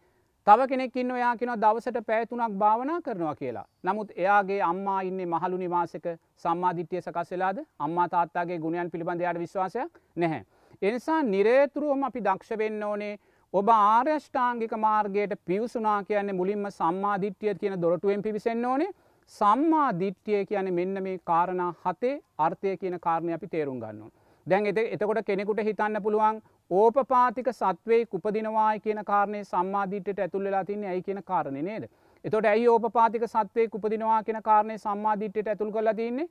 තව 0.47 0.65
කෙනෙක්කින්න 0.65 1.11
ඔයා 1.11 1.31
කෙන 1.35 1.49
දවසට 1.61 2.01
පෑතුනක් 2.07 2.53
භාවනා 2.55 2.99
කරනවා 3.01 3.35
කියලා. 3.35 3.65
නමුත් 3.83 4.11
එයාගේ 4.15 4.59
අම්මා 4.61 4.99
ඉන්න 5.01 5.19
මහලු 5.25 5.57
නිවාසක 5.57 6.05
සම්මාධිට්්‍යය 6.37 7.01
සකස් 7.01 7.31
වෙලාද 7.31 7.57
අම්මා 7.79 8.05
තාත්තාගේ 8.09 8.59
ගුණයන් 8.59 8.91
පිළිබඳයාට 8.91 9.39
විශ්වාසයක් 9.39 9.99
නැහැ. 10.15 10.45
එනිසා 10.81 11.19
නිරේතුරුවම 11.25 12.03
අපි 12.03 12.23
දක්ෂ 12.23 12.57
වෙන්න 12.57 12.83
ඕනේ 12.83 13.11
ඔබ 13.53 13.73
ආර්යෂ්ඨාංගික 13.73 14.77
මාර්ගයට 14.77 15.35
පිවසුනා 15.45 15.99
කියන්නේ 16.03 16.33
මුලින්ම 16.33 16.65
සම්මාධිට්්‍යය 16.71 17.55
කියන 17.55 17.75
දොරටුවෙන් 17.81 18.23
පිවිසෙන්න්න 18.23 18.65
ඕනේ 18.65 18.91
සම්මා 19.31 19.89
දිට්්‍යය 19.99 20.45
කියන 20.45 20.73
මෙන්න 20.73 21.03
මේ 21.03 21.17
කාරණ 21.25 21.63
හතේ 21.83 22.15
අර්ථය 22.39 22.77
කියන 22.77 22.99
කාරණය 22.99 23.33
අපි 23.33 23.47
තේරුම් 23.49 23.79
ගන්නවා. 23.79 24.13
දැන් 24.47 24.65
එත 24.65 24.77
එතකොට 24.77 25.25
කෙනෙකුට 25.25 25.59
හිතන්න 25.61 26.01
පුළුවන් 26.01 26.41
ඕපපාතික 26.71 27.47
සත්වේ 27.51 28.01
උපදිනවායි 28.13 28.79
කියන 28.79 28.99
කාරණය 29.05 29.43
සම්මාධීටට 29.43 30.19
ඇතුල් 30.19 30.43
වෙලා 30.43 30.65
තින්නේ 30.65 30.89
ඇයි 30.89 31.03
කියන 31.03 31.23
කාරණය 31.23 31.61
නේද. 31.61 31.83
එතොට 32.25 32.45
ඇයි 32.45 32.67
ඕපපාතික 32.67 33.23
සත්වේ 33.25 33.67
උපදිනවා 33.73 34.23
කියන 34.23 34.41
කාරණය 34.43 34.77
සම්මාධීටට 34.77 35.47
ඇතුල් 35.47 35.71
කළ 35.71 35.93
තින්නේ 35.95 36.27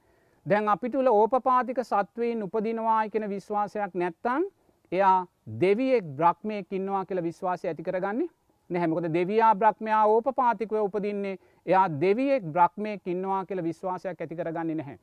දැන් 0.46 0.68
අපි 0.68 0.90
තුළ 0.90 1.08
ඕපපාතික 1.08 1.80
සත්වයෙන් 1.82 2.42
උපදිනවායි 2.42 3.10
කියෙන 3.10 3.30
විශ්වාසයක් 3.30 3.94
නැත්තන් 3.94 4.44
එයා 4.92 5.26
දෙවියෙක් 5.60 6.04
බ්‍රහ්මයක් 6.16 6.72
ඉන්නවා 6.72 7.04
කියල 7.04 7.22
විශ්වාසය 7.22 7.68
ඇති 7.68 7.82
කරගන්නේ 7.82 8.28
නැහැමකොද 8.70 9.08
දෙවයා 9.14 9.54
බ්‍රහ්මයා 9.54 10.04
ඕපපාතිකව 10.06 10.78
උපදින්නේ 10.82 11.36
එයා 11.66 11.88
දෙවියෙක් 12.00 12.52
බ්‍රහ්මයක් 12.52 13.06
ඉන්නවා 13.06 13.44
කියල 13.44 13.64
විශ්වාසයක් 13.64 14.20
ඇති 14.20 14.36
කරගන්නේ 14.36 14.74
නැහැ. 14.74 14.98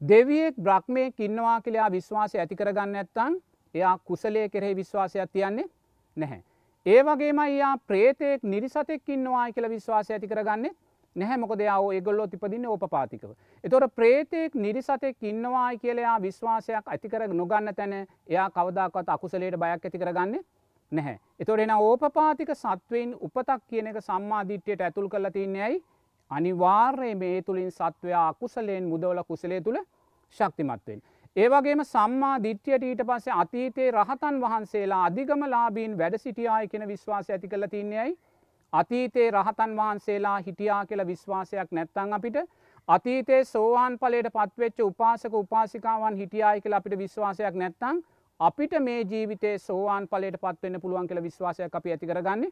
දෙවියෙක් 0.00 0.54
බ්‍රහ්මය 0.56 1.12
ඉන්නවා 1.18 1.60
කියලයා 1.60 1.92
විශ්වාසය 1.92 2.38
ඇති 2.38 2.56
කරගන්න 2.56 2.94
ඇත්තන් 2.96 3.34
එයා 3.74 3.98
කුසලය 4.00 4.48
කෙරෙහි 4.48 4.76
විශ්වාසයක් 4.76 5.32
තියන්නේ 5.32 5.66
නැහැ. 6.16 6.42
ඒ 6.86 7.02
වගේම 7.02 7.40
යා 7.48 7.74
ප්‍රේතෙක් 7.86 8.42
නිරිසතෙක් 8.44 9.08
ඉන්නවා 9.08 9.48
කියල 9.52 9.68
විශ්වාසය 9.68 10.12
ඇති 10.12 10.28
කරගන්නේ 10.28 10.72
නැහැ 11.16 11.36
මොකද 11.36 11.60
යාව 11.60 11.90
ඒගොල්ලෝ 11.92 12.26
තිපදින්න 12.26 12.66
ඕපපාතිකව. 12.66 13.30
එතොට 13.64 13.94
ප්‍රේතෙක් 13.94 14.54
නිරිසතෙක් 14.56 15.22
ඉන්නවායි 15.22 15.78
කියලයා 15.78 16.22
විශ්වාසයක් 16.22 16.88
ඇතිකර 16.88 17.26
නොගන්න 17.34 17.74
තැන 17.76 17.94
එයා 18.28 18.50
කවදාකත් 18.50 19.08
අකුසලයට 19.08 19.56
බයක් 19.56 19.84
ඇති 19.84 19.98
කරගන්න 19.98 20.38
නැහැ. 20.92 21.18
එතොට 21.40 21.60
එන 21.60 21.70
ඕපපාතික 21.70 22.54
සත්වයෙන් 22.54 23.14
උපතක් 23.20 23.62
කියන 23.68 23.86
එක 23.86 24.02
සම්මාධිට්‍යයට 24.02 24.80
ඇතුල් 24.80 25.08
කරලා 25.08 25.30
තින්නේයි 25.30 25.82
අනිවාර්ය 26.30 27.14
මේ 27.14 27.42
තුළින් 27.42 27.72
සත්වයා 27.72 28.28
අකුසලයෙන් 28.28 28.88
මුදවල 28.88 29.24
කුසලේ 29.24 29.60
තුළ 29.60 29.82
ශක්තිමත්වෙන්. 30.36 31.02
ඒවගේම 31.36 31.80
සම්මා 31.84 32.42
දිට්්‍යයට 32.42 32.82
ඊට 32.82 33.02
පස්සේ 33.06 33.34
අතීතයේ 33.34 33.90
රහතන් 33.92 34.38
වහන්සේලා 34.40 35.04
අධිගම 35.04 35.42
ලාබීන් 35.46 35.92
වැඩ 35.98 36.16
සිටියාය 36.18 36.68
කෙන 36.68 36.86
විශ්වාස 36.88 37.28
ඇති 37.30 37.48
කළ 37.48 37.66
තින්නේයි. 37.70 38.16
අතීතයේ 38.72 39.30
රහතන් 39.30 39.76
වහන්සේලා 39.76 40.38
හිටියා 40.40 40.86
කියල 40.86 41.02
විශ්වාසයක් 41.06 41.70
නැත්තං 41.70 42.12
අපිට 42.12 42.38
අතීතයේ 42.88 43.44
සෝවාන් 43.44 43.98
පලට 43.98 44.32
පත්වෙච්ච 44.32 44.82
උපාසක 44.82 45.34
උපාසිකාවන් 45.34 46.16
හිටියාය 46.16 46.60
කියලා 46.60 46.78
අපිට 46.78 46.98
විශ්වාසයක් 46.98 47.54
නැත්තං 47.54 48.00
අපිට 48.40 48.74
මේ 48.80 49.00
ජීවිතේ 49.04 49.58
සෝවාන් 49.60 50.08
පලට 50.08 50.40
පත්වන්න 50.40 50.80
පුළුවන් 50.80 51.06
කියල 51.06 51.22
විශ්වාසයක් 51.22 51.74
අපි 51.74 51.92
ඇති 51.92 52.06
කරගන්න 52.06 52.42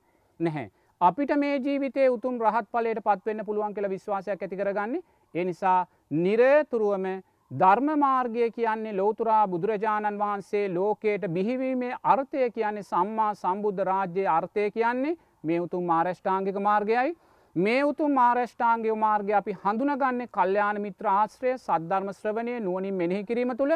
නැහැ. 0.40 0.70
අපිට 1.00 1.34
මේ 1.36 1.56
ජීවිතය 1.58 2.06
උතුම් 2.08 2.38
රහත් 2.40 2.70
පලට 2.70 3.02
පත්වන්න 3.02 3.46
පුළුවන් 3.46 3.74
කියලා 3.74 3.90
විශ්වාසයක් 3.90 4.42
ඇති 4.42 4.56
කරගන්නේ 4.56 5.02
ඒ 5.34 5.44
නිසා 5.44 5.80
නිරතුරුවම 6.20 7.08
ධර්ම 7.50 7.88
මාර්ගය 7.98 8.50
කියන්නේ 8.50 8.92
ලෝතුරා 8.94 9.46
බුදුරජාණන් 9.46 10.18
වහන්සේ 10.18 10.64
ලෝකයට 10.70 11.22
බිහිවීමේ 11.28 11.96
අර්ථය 12.04 12.50
කියන්නේ 12.50 12.82
සම්මා 12.84 13.30
සම්බුද්ධ 13.34 13.80
රාජ්‍යයේ 13.84 14.26
අර්ථය 14.30 14.70
කියන්නේ 14.70 15.16
මේ 15.42 15.60
උතුම් 15.60 15.86
මාර්ෂ්ඨාංගික 15.86 16.58
මාර්ගයයි 16.60 17.14
මේ 17.56 17.78
උතු 17.84 18.08
මාර්ෂ්ඨාන්ගේ 18.10 18.96
මාර්ගය 18.96 19.32
අපි 19.32 19.56
හඳුනගන්න 19.62 20.28
කල්්‍යයාන 20.30 20.82
මිත්‍ර 20.82 21.10
ආශ්‍රය 21.10 21.54
සද්ධර්ම 21.56 22.12
ශ්‍රවණය 22.12 22.58
නුවනින් 22.60 22.94
මෙනෙහි 22.94 23.24
කිරීම 23.24 23.56
තුළ 23.56 23.74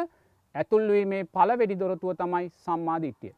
ඇතුල්වීමේ 0.55 1.23
පලවෙඩි 1.31 1.79
දොරතුව 1.79 2.15
තමයි 2.15 2.53
සම්මාධිට්්‍යය. 2.61 3.33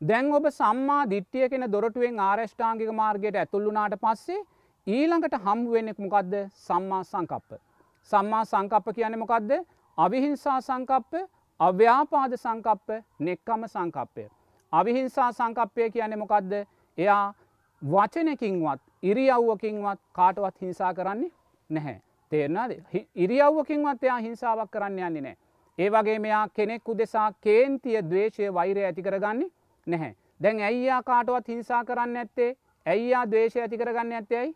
දැන් 0.00 0.32
ඔබ 0.32 0.50
සම්මා 0.52 1.02
දිට්ටිය 1.08 1.48
කෙන 1.48 1.70
දොරටුවෙන් 1.72 2.22
ආරෂ්ඨාංගික 2.22 2.90
මාර්ගයට 2.94 3.36
ඇතුල්ලුනාට 3.36 4.00
පස්සේ 4.00 4.40
ඊළඟට 4.86 5.38
හම්බුවෙන්නෙක් 5.42 5.98
මොකක්ද 6.00 6.34
සම්මා 6.62 7.04
සංකප්ප. 7.04 7.64
සම්මා 8.10 8.44
සංකප්ප 8.44 8.94
කියන 8.94 9.18
මොකක්ද 9.18 9.50
අවිහිංසා 9.98 10.60
සංකප්ප 10.60 11.12
අව්‍යාපාද 11.60 12.32
සංකප්ප 12.36 12.88
නෙක්කම 13.20 13.62
සංකප්පය. 13.66 14.24
අවිහිංසා 14.72 15.32
සංකප්පය 15.32 15.90
කියන්නේ 15.90 16.16
මොකක්ද 16.16 16.52
එයා 16.98 17.34
වචනකින්වත් 17.82 18.80
ඉරියව්වකින්වත් 19.02 20.00
කාටවත් 20.12 20.60
හිංසා 20.60 20.94
කරන්නේ 20.94 21.30
නැහැ. 21.70 22.00
තේරනාද 22.32 22.70
ඉරියව්වකින්වත් 23.16 24.04
එයා 24.04 24.18
හිංසාවක් 24.18 24.70
කරන්න 24.70 24.98
යන්නේ 24.98 25.22
නෑ. 25.22 25.36
ඒ 25.78 25.90
වගේ 25.90 26.18
මෙයා 26.18 26.48
කෙනෙක්කු 26.48 26.98
දෙසා 26.98 27.28
කේන්තිය 27.40 28.02
දවේශය 28.02 28.54
වෛරය 28.54 28.84
ඇති 28.84 29.02
කරගන්නේ 29.02 29.50
නැහැ. 29.86 30.16
දැන් 30.42 30.60
ඇයියා 30.60 31.02
කාටවත් 31.02 31.48
හිංසා 31.48 31.84
කරන්න 31.84 32.16
ඇත්තේ 32.16 32.50
ඇයියා 32.86 33.24
දවේශය 33.26 33.60
ඇති 33.60 33.78
කරගන්න 33.78 34.12
ඇත්තේයි 34.12 34.54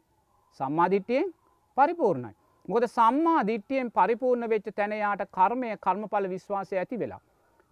සම්මාධිට්ටියෙන් 0.61 1.35
පරිපූර්ණයි. 1.77 2.38
මොකද 2.69 2.85
සම්මා 2.89 3.47
දිට්ටියෙන් 3.47 3.91
පරිපූර්ණ 3.91 4.51
වෙච්ච 4.51 4.67
තැනයාට 4.73 5.23
කර්මය 5.31 5.71
කර්මඵල 5.79 6.27
විශ්වාසය 6.29 6.77
ඇති 6.77 6.99
වෙලා. 6.99 7.21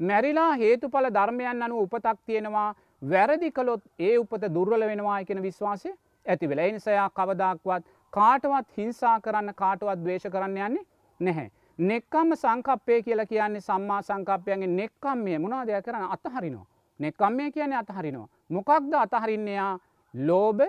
මැරිලා 0.00 0.53
හේතුඵල 0.55 1.09
ධර්මයන් 1.11 1.62
අනු 1.62 1.83
උපතක් 1.83 2.19
තියෙනවා 2.26 2.69
වැරදි 3.03 3.50
කළොත් 3.50 3.83
ඒ 4.00 4.17
උපත 4.19 4.49
දුර්වල 4.55 4.87
වෙනවා 4.87 5.19
එකෙන 5.21 5.43
විශ්වාසය 5.43 5.93
ඇති 6.26 6.49
වෙලා 6.49 6.67
එනිසයා 6.67 7.11
කවදක්වත් 7.11 7.85
කාටවත් 8.12 8.79
හිංසා 8.79 9.21
කරන්න 9.21 9.55
කාටවත් 9.55 10.00
දවේශ 10.00 10.26
කරන්න 10.29 10.59
යන්නේ 10.59 10.85
නැහැ. 11.21 11.50
නෙක්කම්ම 11.81 12.37
සංකප්පය 12.37 13.03
කියලා 13.03 13.26
කියන්නේ 13.26 13.61
සම්මා 13.62 14.03
සංකප්පයන්ගේ 14.03 14.75
නෙක්කම්මය 14.75 15.38
මුණා 15.38 15.67
දෙයක් 15.67 15.85
කරන 15.85 16.11
අතහරිනවා. 16.11 16.67
නෙක්කම්මය 17.00 17.50
කියන්නේ 17.53 17.79
අතහරිනවා. 17.79 18.29
මොකක්ද 18.50 18.93
අතහරින්නයා 18.97 19.73
ලෝබ 20.15 20.61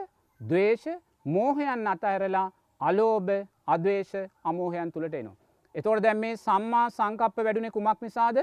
දවේශ 0.41 0.87
මෝහයන් 1.25 1.87
අතඇරලා 1.87 2.47
අලෝභ 2.81 3.47
අදවේශ 3.67 4.15
අමෝහයන් 4.43 4.91
තුළට 4.91 5.13
එනවා. 5.13 5.37
එතොට 5.75 6.03
දැම් 6.03 6.17
මේ 6.17 6.35
සම්මා 6.37 6.85
සංකප්ප 6.89 7.37
වැඩුණේ 7.45 7.75
කුමක් 7.75 8.01
නිසාද 8.01 8.37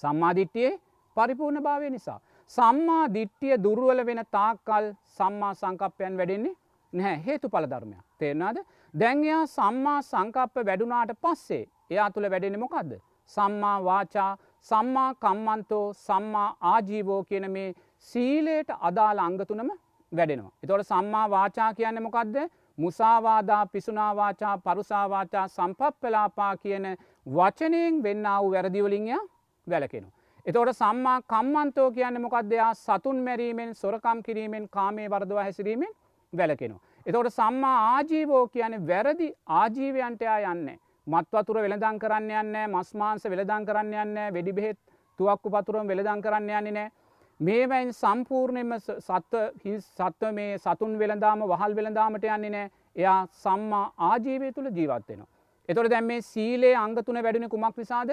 සම්මාධිට්ටියේ 0.00 0.72
පරිපූර්ණ 1.16 1.62
භාවය 1.62 1.90
නිසා. 1.90 2.20
සම්මා 2.50 3.04
දිට්ටිය 3.08 3.54
දුර්ුවල 3.58 4.00
වෙන 4.06 4.20
තාක්කල් 4.30 4.86
සම්මා 5.18 5.52
සංකප්පයන් 5.54 6.18
වැඩෙන්නේ 6.18 6.54
නැහැ 6.92 7.22
හේතු 7.26 7.48
පල 7.48 7.66
ධර්මයක් 7.72 8.04
තේරනාද 8.18 8.58
දැන්යා 8.94 9.42
සම්මා 9.48 10.00
සංකප්ප 10.02 10.66
වැඩුනාට 10.68 11.12
පස්සේ 11.22 11.64
එයා 11.90 12.10
තුළ 12.10 12.30
වැඩෙන 12.30 12.60
මොකක්ද. 12.60 12.92
සම්මා 13.32 13.78
වාචා 13.84 14.30
සම්මා 14.68 15.10
කම්මන්තෝ 15.16 15.86
සම්මා 16.06 16.48
ආජීවෝ 16.64 17.20
කියන 17.24 17.46
මේ 17.50 17.68
සීලයට 18.08 18.70
අදාළ 18.80 19.18
අංගතුනම 19.18 19.70
වැඩෙනවා. 20.12 20.52
එතොට 20.62 20.86
සම්මා 20.86 21.26
වාචා 21.30 21.70
කියන්න 21.74 22.02
මොකක්ද 22.02 22.36
මුසාවාදා 22.78 23.66
පිසුනාවාචා 23.66 24.58
පරුසාවාචා 24.58 25.46
සම්පප්පලාපා 25.48 26.56
කියන 26.56 26.86
වචනයෙන් 27.26 28.02
වෙන්න 28.02 28.26
වූ 28.32 28.50
වැරදිවලින්ය 28.52 29.18
වැලකෙනවා. 29.66 30.14
එතවට 30.46 30.72
සම්මා 30.74 31.20
කම්මන්තෝ 31.24 31.90
කියන්න 31.90 32.20
මොකක්දයා 32.20 32.72
සතුන් 32.76 33.22
මැරීමෙන් 33.24 33.74
සොරකම් 33.74 34.18
කිරීමෙන් 34.22 34.68
කාමේ 34.68 35.08
වර්දව 35.10 35.38
හැසිරීමෙන් 35.38 35.94
වැලකෙනවා. 36.32 36.82
එතවට 37.06 37.32
සම්මා 37.32 37.78
ආජීවෝ 37.86 38.44
කියන 38.48 38.76
වැරදි 38.88 39.32
ආජීවයන්ටයා 39.52 40.38
යන්න. 40.52 40.68
මත්වතුර 41.06 41.58
වෙළදං 41.58 41.98
කරන්න 41.98 42.30
යන්න 42.34 42.56
මස්මාන්ස 42.70 43.24
වෙළදං 43.26 43.66
කරන්න 43.66 43.98
යන්න 44.02 44.22
වෙඩිබෙහෙත් 44.34 44.78
තුවක්කු 45.18 45.50
පතුරුවම් 45.50 45.88
වෙළදං 45.88 46.22
කරන්න 46.22 46.50
යන්නේ 46.50 46.72
නෑ. 46.72 46.90
මේවැයින් 47.40 47.92
සම්පූර්ණයම 47.92 48.72
සත්ව 48.78 49.72
සත්ව 49.78 50.32
මේ 50.32 50.58
සතුන් 50.58 50.98
වෙළදාම 50.98 51.40
වහල් 51.42 51.74
වෙළදාමට 51.76 52.24
යන්නේ 52.26 52.50
නෑ 52.50 52.70
එයා 52.96 53.18
සම්මා 53.34 53.92
ආජීවය 54.00 54.52
තුළ 54.52 54.70
ජීවත්වෙනවා. 54.70 55.28
එතොට 55.68 55.90
දැම් 55.90 56.04
මේ 56.04 56.20
සීලේ 56.22 56.74
අංගතුන 56.76 57.18
වැඩෙන 57.18 57.48
කුමක් 57.48 57.76
නිසාද 57.76 58.12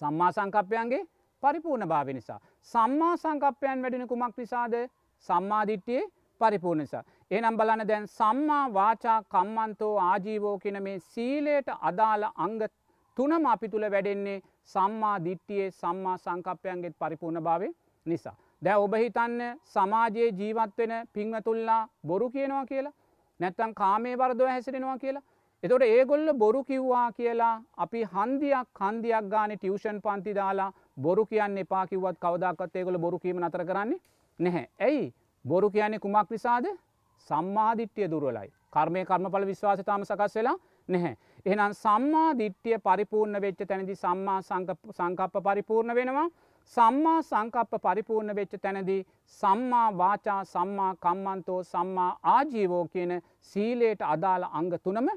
සම්මා 0.00 0.30
සංකප්පයන්ගේ 0.32 1.02
පරිපූර්ණ 1.42 1.88
භාව 1.88 2.08
නිසා. 2.08 2.40
සම්මා 2.62 3.16
සංකප්පයන් 3.16 3.82
වැඩෙන 3.82 4.08
කුමක් 4.08 4.36
නිසාද 4.36 4.74
සම්මාධිට්ටියේ 5.26 6.10
පරිපූර්ණ 6.40 6.82
නිසා. 6.82 7.04
එනම් 7.30 7.56
බලන 7.56 7.86
දැන් 7.88 8.08
සම්මා 8.08 8.64
වාචා 8.74 9.18
කම්මන්තෝ 9.24 9.92
ආජීවෝ 10.00 10.56
කියන 10.58 10.82
මේ 10.82 10.98
සීලයට 11.12 11.68
අදාළ 11.80 12.26
අංග 12.36 12.58
තුනම 13.16 13.46
අපි 13.46 13.68
තුළ 13.68 13.86
වැඩෙන්නේ 13.90 14.42
සම්මා 14.68 15.16
දිට්ටියේ 15.24 15.70
සම්මා 15.72 16.16
සංකප්පයන්ගෙත් 16.18 16.98
පරිපූර්ණ 16.98 17.44
භාවය 17.44 17.70
නිසා. 18.06 18.36
දැ 18.62 18.76
ඔබ 18.76 18.94
හිතන්න 18.94 19.40
සමාජයේ 19.66 20.30
ජීවත්වෙන 20.32 20.94
පිංවතුල්ලා 21.12 21.82
බොරු 22.06 22.30
කියනවා 22.30 22.66
කියලා 22.66 22.98
නැත්තන් 23.40 23.74
කාමේ 23.74 24.16
වරදව 24.16 24.48
හැසිරෙනවා 24.48 24.98
කියලා 24.98 25.22
එතොට 25.62 25.82
ඒගොල්ල 25.84 26.32
බොරු 26.34 26.60
කිව්වා 26.64 27.08
කියලා 27.12 27.54
අපි 27.76 28.00
හන්දියක් 28.12 28.68
කන්දියක් 28.74 29.28
ගාන 29.30 29.52
ටියවෂන් 29.52 30.00
පන්ති 30.00 30.34
දාලා 30.34 30.72
බොරු 30.98 31.26
කියන්න 31.26 31.58
එපා 31.58 31.84
කිවත් 31.86 32.16
කවදක්ත් 32.18 32.76
ඒගොල 32.76 32.98
බොරු 32.98 33.18
කීම 33.18 33.38
නතර 33.40 33.64
කරන්නේ 33.64 34.00
නැහැ. 34.38 34.66
ඇයි 34.80 35.14
බොරු 35.44 35.70
කියන්නේ 35.70 35.98
කුමක් 35.98 36.30
නිසාද 36.30 36.66
සම්මාධිට්්‍යය 37.28 38.10
දුරලයි. 38.10 38.48
කර්මය 38.72 39.04
කර්මඵල 39.04 39.46
විශ්වාසතාම 39.46 40.04
සකස් 40.04 40.34
වෙලා 40.36 40.56
නැහැ. 40.88 41.16
එහෙනම් 41.46 41.74
සම්මා 41.74 42.30
දිට්්‍යය 42.38 42.78
පරිපූර්ණ 42.80 43.40
වෙච්ච 43.40 43.62
තැනදි 43.64 43.94
සම්මා 43.96 44.40
සංකප්ප 44.42 45.44
පරිපූර්ණ 45.44 45.94
වෙනවා. 45.94 46.28
සම්මා 46.66 47.22
සංකප්ප 47.22 47.82
පරිපූර්ණ 47.82 48.34
වෙච්ච 48.34 48.54
තැනදී 48.62 49.00
සම්මා 49.40 49.88
වාචා 49.98 50.40
සම්මා 50.44 50.92
කම්මන්තෝ 50.96 51.60
සම්මා 51.64 52.10
ආජීවෝ 52.24 52.84
කියන 52.86 53.12
සීලයට 53.40 54.02
අදාළ 54.04 54.44
අංග 54.52 54.72
තුනම 54.78 55.08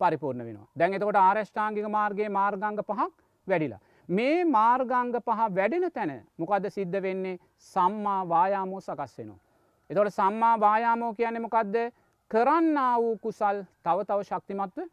පරිපූර්ණ 0.00 0.44
වෙනවා. 0.44 0.66
දැන් 0.78 0.94
එතකොට 0.94 1.18
ආරෂ්ඨාංගික 1.18 1.88
මාර්ගයේ 1.88 2.28
මාර්ගංග 2.30 2.80
පහක් 2.82 3.10
වැඩිලා. 3.46 3.80
මේ 4.08 4.44
මාර්ගංග 4.46 5.14
පහ 5.20 5.40
වැඩෙන 5.50 5.86
තැන 5.92 6.12
මොකද 6.38 6.68
සිද්ධ 6.70 6.98
වෙන්නේ 7.02 7.38
සම්මා 7.58 8.20
වායාමෝ 8.28 8.80
සකස් 8.80 9.18
වෙනවා. 9.18 9.40
එතොට 9.90 10.10
සම්මා 10.10 10.54
වායාමෝ 10.60 11.12
කියන්නේ 11.14 11.44
මොකක්ද 11.46 11.76
කරන්න 12.30 12.78
වූ 12.96 13.16
කුසල් 13.18 13.62
තව 13.84 13.98
තව 14.08 14.20
ශක්තිමත්ව 14.24 14.84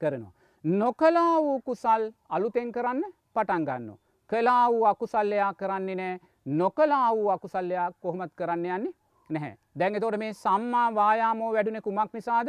කරනවා. 0.00 0.32
නොකලා 0.64 1.34
වූ 1.40 1.60
කුසල් 1.60 2.02
අලුතෙන් 2.28 2.72
කරන්න 2.72 3.02
පටන් 3.34 3.64
ගන්න. 3.64 3.88
කලා 4.30 4.70
වූ 4.70 4.84
අකුසල්ලයා 4.86 5.54
කරන්නේ 5.54 5.96
නෑ 5.96 6.20
නොකලා 6.46 7.08
වූ 7.12 7.28
අකුසල්ලයා 7.30 7.90
කොහොමත් 8.02 8.32
කරන්න 8.36 8.64
යන්නේ 8.66 8.94
නැහැ. 9.30 9.58
දැන් 9.78 9.94
එතොට 9.94 10.18
මේ 10.18 10.32
සම්මා 10.34 10.88
වායාමෝ 10.94 11.52
වැඩුණ 11.52 11.82
කුමක් 11.82 12.12
නිසාද 12.12 12.48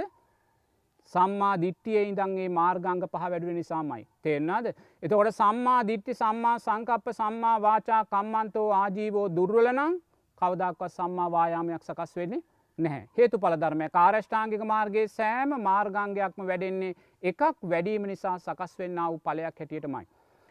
සම්මා 1.14 1.54
දිට්ටිය 1.62 2.02
ඉදන්ගේ 2.04 2.50
මාර්ගංග 2.52 3.04
පහ 3.06 3.24
වැඩුව 3.24 3.52
නිසාමයි. 3.52 4.04
තේරනාද. 4.22 4.66
එතකොට 5.04 5.32
සම්මා 5.34 5.80
දිට්ටි 5.88 6.14
සම්මා 6.16 6.58
සංකප්ප 6.60 7.14
සම්මා 7.14 7.56
වාචා 7.62 8.04
කම්මන්තෝ 8.06 8.68
ආජීවෝ 8.74 9.28
දුර්වලනං 9.32 9.98
කවදක්ව 10.42 10.90
සම්මා 10.90 11.32
වායාමයක් 11.32 11.84
සකස් 11.84 12.16
වෙන්නේ 12.16 12.44
නැහැ. 12.78 13.08
හේතු 13.18 13.40
පලධර්මය 13.40 13.90
කාරෂ්ඨාංගික 13.90 14.64
මාර්ගගේ 14.66 15.08
සෑම 15.10 15.56
මාර්ගංගයක්ම 15.62 16.46
වැඩෙන්නේ 16.46 16.94
එකක් 17.24 17.42
වැඩීම 17.66 18.06
නිසා 18.06 18.38
සකස් 18.40 18.80
වෙන්න 18.80 19.00
වූ 19.04 19.20
පලයක් 19.20 19.60
හැටියටමයි. 19.60 20.06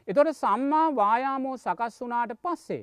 එතොට 0.09 0.33
සම්මා 0.33 0.97
වායාමෝ 0.97 1.57
සකස් 1.57 2.01
වනාට 2.01 2.33
පස්සේ 2.43 2.83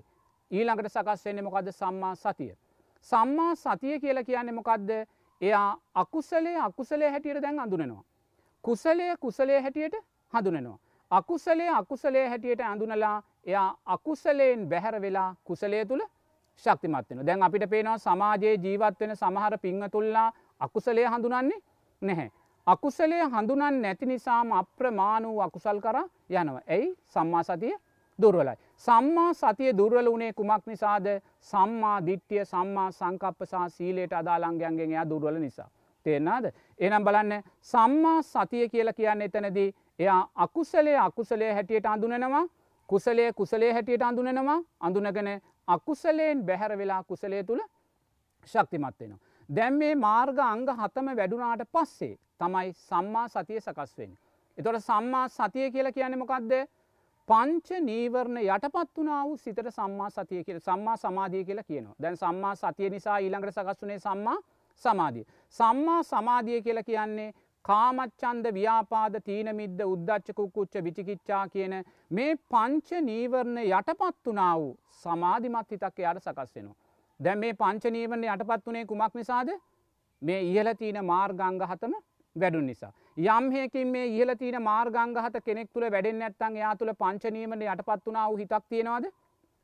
ඊළඟට 0.51 0.89
සකස් 0.89 1.25
වෙන්නේ 1.25 1.43
මොකද 1.43 1.71
සම්මා 1.71 2.15
සතිය. 2.15 2.53
සම්මා 3.01 3.55
සතිය 3.57 3.99
කියලා 3.99 4.23
කියන්නේ 4.23 4.53
මොකක්ද 4.53 4.89
එයා 5.41 5.77
අකුසලේ 5.95 6.57
අකුසලේ 6.59 7.09
හැටියට 7.09 7.41
දැන් 7.41 7.59
අඳුනෙනවා. 7.59 8.03
කුසලය 8.63 9.07
කුසලේ 9.19 9.61
හැටියට 9.61 9.95
හඳුනෙනවා. 10.33 10.79
අකුසලේ 11.11 11.69
අකුසලේ 11.71 12.27
හැටියට 12.29 12.61
ඇඳුනලා 12.61 13.23
එයා 13.45 13.77
අකුසලයෙන් 13.85 14.69
බැහැර 14.69 15.01
වෙලා 15.01 15.35
කුසලය 15.43 15.85
තුළ 15.85 16.03
ශක්තිමත්වෙන 16.63 17.25
දැන් 17.25 17.43
අපිට 17.43 17.69
පේනවා 17.69 17.97
සමාජයේ 17.99 18.55
ජීවත්වෙන 18.57 19.15
සමහර 19.15 19.57
පිංහතුල්ලා 19.57 20.33
අකුසලය 20.59 21.03
හඳුනන්නේ 21.05 21.59
නැහැ. 22.01 22.31
අකුසලය 22.67 23.19
හඳුනන් 23.25 23.81
නැති 23.81 24.05
නිසාම 24.05 24.51
අප්‍රමාණ 24.53 25.25
වූ 25.25 25.41
අකුසල් 25.41 25.79
කර 25.79 25.97
යනවා. 26.31 26.61
ඇයි 26.67 26.95
සම්මා 27.05 27.43
සතිය 27.43 27.75
දුර්වලයි. 28.19 28.55
සම්මා 28.77 29.33
සතිය 29.33 29.71
දුර්වල 29.73 30.07
වනේ 30.07 30.33
කුමක් 30.33 30.65
නිසාද 30.65 31.07
සම්මා 31.41 31.97
දිට්ටිය 32.01 32.45
සම්මා 32.45 32.91
සංකප්ප 32.91 33.39
සහ 33.43 33.67
සීලයට 33.69 34.13
අදාළංගයන්ගෙන් 34.13 34.91
එයා 34.91 35.09
දුර්වල 35.09 35.39
නිසා. 35.39 35.69
තේරනාද. 36.05 36.45
එනම් 36.79 37.03
බලන්න 37.03 37.43
සම්මා 37.63 38.21
සතිය 38.23 38.69
කියලා 38.69 38.93
කියන්න 38.93 39.21
එතනදී 39.21 39.69
එයා 39.99 40.21
අකුසලේ 40.37 40.97
අකුසලේ 40.99 41.53
හැටියට 41.53 41.85
අඳුනෙනවා 41.85 42.45
කුසලේ 42.89 43.33
කුසලේ 43.33 43.73
හැටියට 43.73 44.01
අඳුනෙනවා 44.01 44.59
අඳුනගෙන 44.79 45.41
අකුසලයෙන් 45.67 46.45
බැහැර 46.45 46.77
වෙලා 46.77 47.03
කුසලේ 47.03 47.43
තුළ 47.43 47.61
ශක්තිමත් 48.47 48.99
වෙනවා. 48.99 49.19
දැම් 49.49 49.73
මේ 49.73 49.95
මාර්ග 49.97 50.37
අංග 50.41 50.67
හතම 50.73 51.07
වැඩුනාට 51.15 51.71
පස්සේ 51.71 52.17
තමයි 52.43 52.71
සම්මා 52.81 53.27
සතිය 53.29 53.59
සකස්වෙන්. 53.61 54.15
එතොට 54.57 54.79
සම්මා 54.81 55.27
සතිය 55.31 55.67
කියලා 55.71 55.91
කියන 55.91 56.17
මොකක්ද 56.19 56.55
පංච 57.27 57.79
නීවරණ 57.81 58.39
යටපත් 58.39 58.97
වනා 58.97 59.21
වූ 59.25 59.37
සිතට 59.37 59.69
සම්මා 59.71 60.09
සතිය 60.11 60.43
කියල 60.43 60.59
සම්මා 60.61 60.97
සමාධිය 60.97 61.43
කියලා 61.45 61.69
කියනවා 61.69 61.95
දැන් 62.01 62.17
සම්මා 62.17 62.55
සතිය 62.55 62.89
නිසා 62.89 63.17
ඊළඟට 63.19 63.55
සකස්වනේ 63.55 63.99
සම්මා 63.99 64.37
සමාධිය. 64.83 65.25
සම්මා 65.55 66.03
සමාධිය 66.03 66.61
කියලා 66.61 66.83
කියන්නේ 66.83 67.33
කාමච්චන්ද 67.65 68.47
ව්‍යාපාද 68.53 69.13
තීනමිද්ද 69.25 69.81
උද්දච්චකුක්කුච්ච 69.85 70.73
විචිකිච්චා 70.83 71.43
කියන 71.47 71.75
මේ 72.11 72.31
පංච 72.51 73.03
නීවරණ 73.09 73.59
යටපත් 73.63 74.31
වනා 74.31 74.53
වූ 74.59 74.73
සමාධිමත් 75.03 75.71
හිතක් 75.71 75.99
එයාට 75.99 76.23
සකස් 76.23 76.55
වෙනවා. 76.55 76.75
දැන් 77.19 77.39
මේ 77.39 77.53
පංච 77.61 77.93
නීවරණ 77.97 78.25
යටපත් 78.29 78.67
වනේ 78.67 78.85
කුමක් 78.85 79.15
නිසාද 79.15 79.53
මේ 80.21 80.41
ඉහල 80.49 80.73
තියන 80.81 80.99
මාර්ගංග 81.05 81.63
හතම 81.69 81.95
වැඩුන් 82.35 82.65
නිසා. 82.65 82.91
යම්හයකින් 83.17 83.87
මේ 83.87 84.05
ඉහල 84.07 84.35
තියන 84.35 84.61
මාර්ගංගහත 84.61 85.37
කෙනෙක් 85.45 85.69
තුළ 85.73 85.85
වැඩෙන් 85.87 86.21
ඇත්තන් 86.21 86.57
එයා 86.57 86.75
තුළ 86.75 86.93
පංචනීමට 86.95 87.65
යටපත් 87.65 88.07
වනා 88.07 88.27
වූ 88.29 88.37
හිතක් 88.37 88.65
තියෙනවාද 88.69 89.05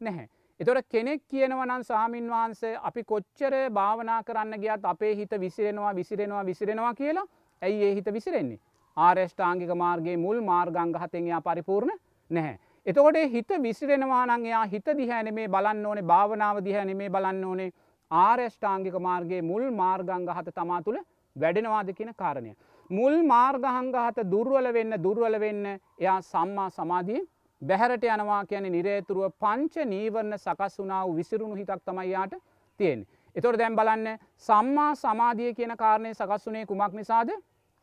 නැහැ. 0.02 0.30
එතොට 0.60 0.88
කෙනෙක් 0.90 1.22
කියනවනන් 1.28 1.84
සාමීන් 1.84 2.30
වහන්සේ 2.30 2.74
අපි 2.84 3.04
කොච්චර 3.06 3.54
භාවනා 3.74 4.24
කරන්න 4.24 4.62
ගියත් 4.62 4.86
අපේ 4.86 5.14
හිත 5.16 5.36
විසිරෙනවා 5.40 5.96
විසිරෙනවා 5.96 6.46
විසිරෙනවා 6.46 6.94
කියලා 6.94 7.28
ඇයි 7.62 7.84
ඒ 7.84 7.94
හිත 7.96 8.14
විසිරෙන්නේ. 8.14 8.60
ආර්ෂ්ඨාංගික 8.98 9.76
මාර්ගගේ 9.76 10.18
මුල් 10.18 10.42
මාර්ගංග 10.44 10.98
හතෙන් 10.98 11.28
එයා 11.28 11.42
පරිපූර්ණ 11.42 11.94
නැහැ. 12.32 12.58
එතකොට 12.86 13.18
හිත 13.32 13.52
විසිරෙනවා 13.62 14.26
නං 14.28 14.46
එයා 14.46 14.66
හිත 14.68 14.98
දිහැන 14.98 15.34
මේ 15.34 15.48
බලන්න 15.48 15.86
ඕනේ 15.86 16.04
භාවනාව 16.06 16.66
දිහැන 16.66 16.98
මේ 16.98 17.10
බලන්න 17.10 17.46
ඕනේ 17.46 17.72
ආර්ෂ්ඨාංගික 18.12 19.00
මාර්ගගේ 19.02 19.42
මුල් 19.44 19.72
මාර්ගංග 19.74 20.30
හත 20.32 20.54
තමා 20.56 20.82
තුළ 20.82 21.00
වැඩෙනවාද 21.36 21.94
කියන 21.94 22.14
කාරණය. 22.16 22.54
මුල් 22.90 23.16
මාර්ගහංගහත 23.24 24.18
දුර්වල 24.26 24.74
වෙන්න 24.74 25.02
දුර්වල 25.04 25.40
වෙන්න 25.40 25.66
එයා 26.00 26.22
සම්මා 26.24 26.70
සමාධිය 26.72 27.22
බැහැරට 27.62 28.04
යනවා 28.06 28.44
කියන 28.46 28.72
නිරේතුරුව 28.72 29.34
පංච 29.40 29.86
නීවරණ 29.86 30.38
සකස් 30.38 30.80
වුනා 30.80 31.04
වූ 31.06 31.16
විසිරුණු 31.16 31.56
හිතක් 31.56 31.82
තමයියාට 31.86 32.34
තියෙන්. 32.80 33.06
එතොට 33.36 33.58
දැම් 33.58 33.76
බලන්න 33.76 34.20
සම්මා 34.38 34.96
සමාධිය 34.96 35.54
කියන 35.54 35.76
කාරණය 35.78 36.14
සකස් 36.14 36.48
වනේ 36.48 36.66
කුමක් 36.66 36.94
නිසාද 36.94 37.30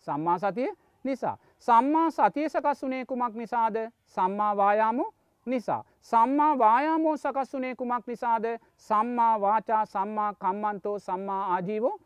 සම්මා 0.07 0.39
සතිය 0.39 0.71
නිසා. 1.05 1.37
සම්මා 1.59 2.11
සතිය 2.11 2.49
සකස් 2.49 2.83
වනේ 2.83 3.05
කුමක් 3.05 3.35
නිසාද 3.35 3.77
සම්මා 4.07 4.57
වායාමෝ 4.57 5.13
නිසා. 5.47 5.85
සම්මා 6.03 6.59
වායාමෝ 6.59 7.17
සකස් 7.17 7.55
වනේ 7.55 7.75
කුමක් 7.75 8.07
නිසාද 8.07 8.45
සම්මා 8.79 9.41
වාචා 9.41 9.85
සම්මා 9.87 10.35
කම්මන්තෝ 10.35 10.99
සම්මා 10.99 11.43
ආජීවෝ 11.55 11.99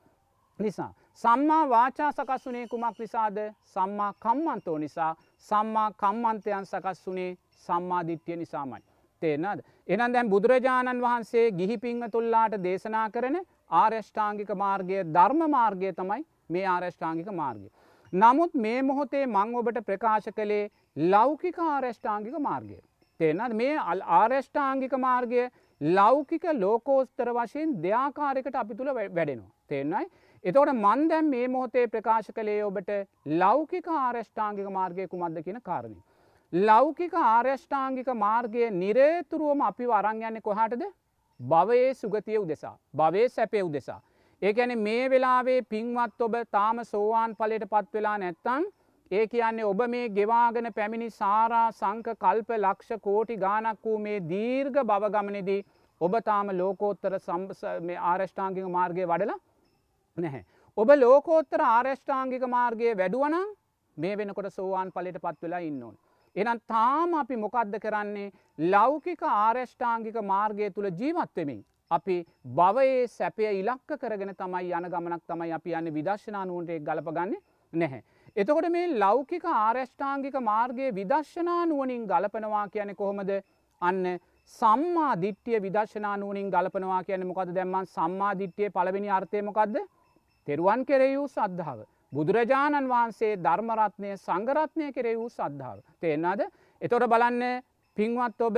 නිසා. 0.59 0.93
සම්මා 1.19 1.69
වාචා 1.69 2.13
සකස් 2.13 2.47
වනේ 2.47 2.67
කුමක් 2.67 2.99
නිසාද 2.99 3.39
සම්මා 3.67 4.13
කම්මන්තෝ 4.21 4.79
නිසා 4.79 5.13
සම්මා 5.39 5.91
කම්මන්තයන් 5.95 6.67
සකස් 6.67 7.07
වනේ 7.07 7.37
සම්මාධිට්්‍යය 7.67 8.37
නිසාමයි. 8.37 8.83
තේනද. 9.23 9.61
එනම් 9.89 10.13
දැන් 10.13 10.31
බුදුරජාණන් 10.31 11.03
වහන්සේ 11.03 11.47
ගිහි 11.53 11.79
පිංහතුල්ලාට 11.79 12.57
දේශනා 12.63 13.07
කරන 13.11 13.41
ආර්යෂ්ඨාංගික 13.73 14.53
මාර්ගය 14.57 15.03
ධර්ම 15.09 15.43
මාර්ගය 15.51 15.93
තමයි 15.93 16.25
මේ 16.49 16.67
ආර්යෂ්ඨාංගික 16.67 17.33
මාර්ගය. 17.33 17.69
නමුත් 18.13 18.55
මේ 18.57 18.83
මොහොතේ 18.83 19.27
මං 19.27 19.57
ඔබට 19.57 19.83
ප්‍රකාශ 19.83 20.31
කළේ 20.31 20.71
ලෞකික 20.97 21.59
ආර්යෂ්ඨාංගික 21.67 22.39
මාර්ගය. 22.41 22.79
තේනද 23.21 23.55
මේ 23.55 23.77
අල් 23.85 24.01
ආර්යෂ්ඨාංගික 24.13 24.97
මාර්ගය 24.99 25.45
ලෞකික 25.81 26.45
ලෝකෝස්තර 26.55 27.31
වශයෙන් 27.33 27.77
දෙයාකාරකට 27.83 28.55
අපි 28.55 28.75
තුළ 28.75 28.95
වැඩෙනවා. 28.97 29.53
තේන්නයි. 29.69 30.11
එතවට 30.45 30.71
මන් 30.73 31.01
දැම් 31.09 31.27
මේ 31.31 31.49
මොහොතේ 31.49 31.89
ප්‍රකාශ 31.89 32.29
කළේ 32.37 32.61
ඔබට 32.65 32.91
ලෞකික 33.41 33.89
ආර්යෂ්ඨාංගික 33.95 34.69
මාර්ගය 34.71 35.05
කුමක්ද 35.07 35.41
කියන 35.45 35.59
කාරණය. 35.63 35.99
ලෞකික 36.53 37.15
ආර්යෂ්ඨාංගික 37.23 38.09
මාර්ගය 38.17 38.71
නිරේතුරුවම 38.75 39.61
අපි 39.63 39.89
වරං 39.91 40.23
යන්න 40.29 40.43
කොහටද 40.43 40.85
භවයේ 41.41 41.91
සුගතිය 41.95 42.39
උදෙසා. 42.39 42.73
භවේ 42.95 43.27
සැපය 43.29 43.63
උදෙසා. 43.63 44.01
ඒඇන 44.43 44.73
මේ 44.79 45.11
වෙලාවේ 45.11 45.59
පින්වත් 45.65 46.27
ඔබ 46.29 46.39
තාම 46.51 46.81
සෝවාන් 46.87 47.37
පලට 47.37 47.69
පත් 47.69 47.93
වෙලා 47.95 48.17
නැත්තං 48.19 48.65
ඒ 49.11 49.27
කියන්නේ 49.27 49.65
ඔබ 49.65 49.85
මේ 49.89 50.09
ගෙවාගෙන 50.11 50.71
පැමිණි 50.73 51.11
සාරා 51.13 51.69
සංක 51.73 52.17
කල්ප 52.19 52.57
ලක්ෂ 52.59 53.03
කෝටි 53.03 53.37
ගානක් 53.37 53.85
වූ 53.85 53.99
මේ 53.99 54.25
දීර්ඝ 54.25 54.81
බවගමනෙදී 54.87 55.61
ඔබ 56.01 56.19
තාම 56.25 56.57
ලෝකෝත්තර 56.57 57.21
ආර්ෂ්ඨාංගික 57.21 58.69
මාර්ගය 58.71 59.07
වඩලා 59.07 59.41
නැහැ. 60.19 60.45
ඔබ 60.79 60.91
ලෝකෝත්තර 60.97 61.63
ආර්ෂ්ඨාංගික 61.63 62.47
මාර්ගය 62.49 62.95
වැඩුවනම් 62.95 63.51
මේ 63.97 64.17
වෙනකොට 64.17 64.51
සෝවාන් 64.51 64.93
පලට 64.93 65.21
පත් 65.21 65.43
වෙලා 65.43 65.61
ඉන්නවන්. 65.61 65.97
එනම් 66.37 66.61
තාම 66.67 67.15
අපි 67.15 67.37
මොකක්ද 67.37 67.75
කරන්නේ 67.81 68.31
ලෞකික 68.71 69.23
ආර්යෂ්ඨාංගික 69.23 70.17
මාර්ගය 70.25 70.71
තුළ 70.71 70.91
ජීවත්වමින්. 70.93 71.65
අපි 71.91 72.17
භවයේ 72.57 73.07
සැපය 73.09 73.51
ඉලක්ක 73.53 73.99
කරගෙන 73.99 74.35
තමයි 74.35 74.73
යන 74.73 74.89
ගමනක් 74.89 75.23
තමයි 75.27 75.53
අපි 75.53 75.75
යන්න 75.75 75.95
විදර්ශනානුවන්ට 75.95 76.85
ගලපගන්න 76.89 77.37
නැහැ. 77.73 78.03
එතකොට 78.37 78.71
මේ 78.71 78.99
ලෞකික 78.99 79.45
ආර්යෂ්ඨාංගික 79.45 80.37
මාර්ගයේ 80.43 80.95
විදර්ශනානුවනින් 80.95 82.07
ගලපනවා 82.07 82.67
කියන 82.69 82.95
කොහොමද 82.95 83.33
අන්න 83.83 84.05
සම්මා 84.53 85.15
දිට්්‍යය 85.17 85.59
විදර්ශනානුවනින් 85.61 86.51
ගලපනවා 86.51 87.03
කියන 87.05 87.27
මොකද 87.27 87.55
දැම්මන් 87.55 87.87
සම්මා 87.89 88.35
දිට්්‍යය 88.39 88.71
පලවෙනි 88.71 89.11
අර්ථයමොකක්ද 89.11 89.77
තෙරුවන් 90.51 90.81
කෙරෙයූ 90.85 91.27
සද්ධාව. 91.29 91.81
බුදුරජාණන් 92.13 92.89
වහන්සේ 92.89 93.35
ධර්මරත්නය 93.39 94.09
සංගරත්නය 94.19 94.87
කෙරේ 94.93 95.17
වූ 95.17 95.29
සද්ධාව. 95.31 95.79
තේෙන්න්නද 96.03 96.41
එතොට 96.83 97.05
බලන්න 97.13 97.45
පින්වත් 97.97 98.41
ඔබ 98.41 98.57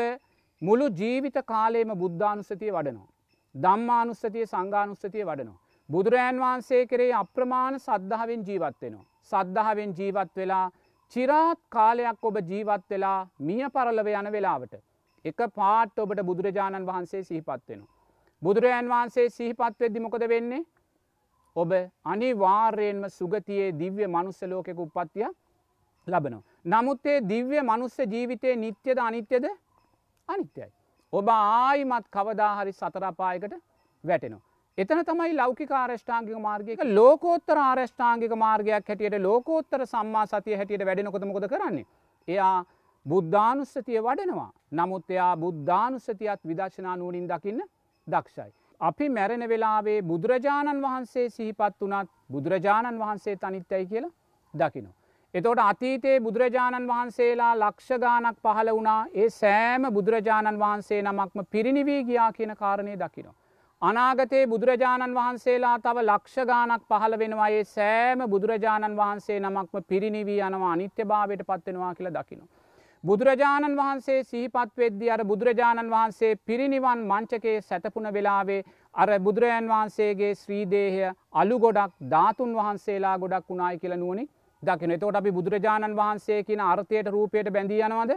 මුළු 0.62 0.87
ජීවිත 1.00 1.37
කාලයේම 1.44 1.92
බුද්ධානුස්සතිය 1.94 2.72
වඩනවා. 2.76 3.11
දම්මානුස්සතිය 3.55 4.46
සංගානුස්සතිය 4.46 5.24
වඩනවා. 5.24 5.61
බුදුරජාන් 5.88 6.42
වහන්සේ 6.44 6.83
කරේ 6.87 7.12
අප්‍රමාණ 7.14 7.76
සද්ධාවෙන් 7.78 8.46
ජීවත් 8.48 8.78
වෙනවා. 8.83 9.07
සද්ධාවෙන් 9.33 9.92
ජීවත් 9.98 10.33
වෙලා 10.37 10.66
චිරාත් 11.12 11.61
කාලයක් 11.68 12.24
ඔබ 12.24 12.37
ජීවත් 12.50 12.85
වෙලා 12.90 13.18
මිය 13.40 13.64
පරලව 13.70 14.09
යන 14.14 14.33
වෙලාවට. 14.33 14.74
එක 15.24 15.40
පාට 15.55 15.98
ඔබට 15.98 16.28
බුදුරජාණන් 16.28 16.87
වහන්සේ 16.87 17.22
සිහිපත් 17.22 17.66
වෙනවා. 17.68 17.92
බුදුරජාන් 18.42 18.88
වහන්සේ 18.88 19.28
සිහිපත් 19.31 19.76
වෙද්දි 19.81 20.00
මොකද 20.00 20.24
වෙන්නේ 20.28 20.64
ඔබ 21.56 21.72
අනිවාර්යෙන්ම 22.04 23.04
සුගතියේ 23.10 23.72
දිව්‍ය 23.78 24.06
මනුස්සලෝකෙක 24.06 24.78
උපත්තිය 24.78 25.26
ලබනවා. 26.06 26.42
නමුත් 26.66 27.06
ඒ 27.06 27.20
දිව්‍ය 27.22 27.58
මනුස්ස 27.62 27.98
ජීවිතය 27.98 28.56
නිත්‍යද 28.56 28.98
අනිත්‍යද 28.98 29.44
අනිත්‍යයි. 30.28 30.70
ඔබ 31.12 31.28
ආයිමත් 31.28 32.06
කවදාහරි 32.10 32.72
සතරපායකට 32.72 33.54
වැටෙනවා. 34.04 34.42
එතන 34.78 35.04
තමයි 35.04 35.36
ලෞකික 35.36 35.72
ආරෂ්ඨාංගික 35.72 36.38
මාර්ගයක 36.40 36.84
ලෝකෝත්තර 36.90 37.58
ආරෂ්ඨාංගික 37.60 38.32
මාර්ගයක් 38.36 38.88
හැටියට 38.88 39.18
ලෝකෝත්තර 39.20 39.86
සම්මා 39.86 40.26
සතිය 40.26 40.56
හැටියට 40.56 40.86
වැඩෙනකොතමකොද 40.86 41.48
කරන්නේ. 41.48 41.86
එයා 42.28 42.64
බුද්ධානුස්සතිය 43.06 44.00
වඩනවා. 44.00 44.50
නමුත් 44.72 45.10
එයා 45.10 45.36
බුද්ධානුස්සතියත් 45.36 46.40
විදශනා 46.46 46.96
නුවනින් 46.96 47.28
දකින්න 47.28 47.60
දක්ෂයි. 48.06 48.52
අපි 48.82 49.08
මැරෙන 49.08 49.44
වෙලාවේ 49.48 49.98
බුදුරජාණන් 50.04 50.82
වහන්සේ 50.82 51.28
සිහිපත් 51.28 51.76
වනත් 51.80 52.08
බුදුරජාණන් 52.30 52.98
වහන්සේ 52.98 53.36
තනිත්තයි 53.36 53.86
කියලා 53.86 54.12
දකිනවා. 54.54 54.94
එතෝට 55.34 55.60
අතීතයේ 55.60 56.20
බුදුරජාණන් 56.20 56.88
වහන්සේලා 56.88 57.52
ලක්ෂගානක් 57.56 58.40
පහළ 58.40 58.70
වුණා 58.70 59.02
ඒ 59.14 59.28
සෑම 59.32 59.86
බුදුරජාණන් 59.90 60.58
වහන්සේ 60.58 61.02
නමක්ම 61.02 61.46
පිරිනිවී 61.50 62.02
ගියා 62.04 62.32
කියන 62.32 62.56
කාරණය 62.56 62.96
දකිනවා. 62.96 63.38
අනාගතයේ 63.82 64.46
බුදුරජාණන් 64.46 65.14
වහන්සේලා 65.14 65.76
තව 65.78 66.04
ලක්ෂගානක් 66.04 66.82
පහළ 66.88 67.18
වෙනවා 67.18 67.48
ඒ 67.50 67.64
සෑම 67.66 68.26
බුදුරජාණන් 68.28 68.96
වහන්සේ 68.96 69.38
නමක්ම 69.40 69.86
පිරිනිවී 69.88 70.40
යනවා 70.40 70.72
අනිත්‍ය 70.72 71.04
භාවයට 71.04 71.42
පත්වෙනවා 71.44 71.94
කියලා 71.94 72.16
දකිනවා. 72.16 72.50
බුදුරජාණන් 73.04 73.76
වහන්සේ 73.76 74.18
සිහිපත් 74.24 74.76
වෙද්දි 74.76 75.08
අර 75.10 75.22
බුදුරජාණන් 75.24 75.88
වහන්සේ 75.90 76.36
පිරිනිවන් 76.40 77.00
මංචකයේ 77.04 77.54
සැතපුන 77.60 78.04
වෙලාවේ 78.08 78.58
අර 78.94 79.08
බුදුරජාන් 79.20 79.70
වහන්සේගේ 79.70 80.34
ශ්‍රීදේහය 80.34 81.08
අලු 81.34 81.56
ගොඩක් 81.58 81.96
ධාතුන් 82.12 82.52
වහන්සේලා 82.54 83.14
ගොඩක් 83.18 83.48
වුණායි 83.48 83.80
කියල 83.80 83.94
නුවනි 83.96 84.24
දකින 84.62 84.94
තෝට 84.96 85.16
අපි 85.16 85.32
බුදුරජාණන් 85.32 85.96
වහන්සේ 85.96 86.38
කියන 86.44 86.62
අර්ථයට 86.62 87.08
රූපයට 87.08 87.50
බැඳී 87.50 87.80
යනවද 87.80 88.12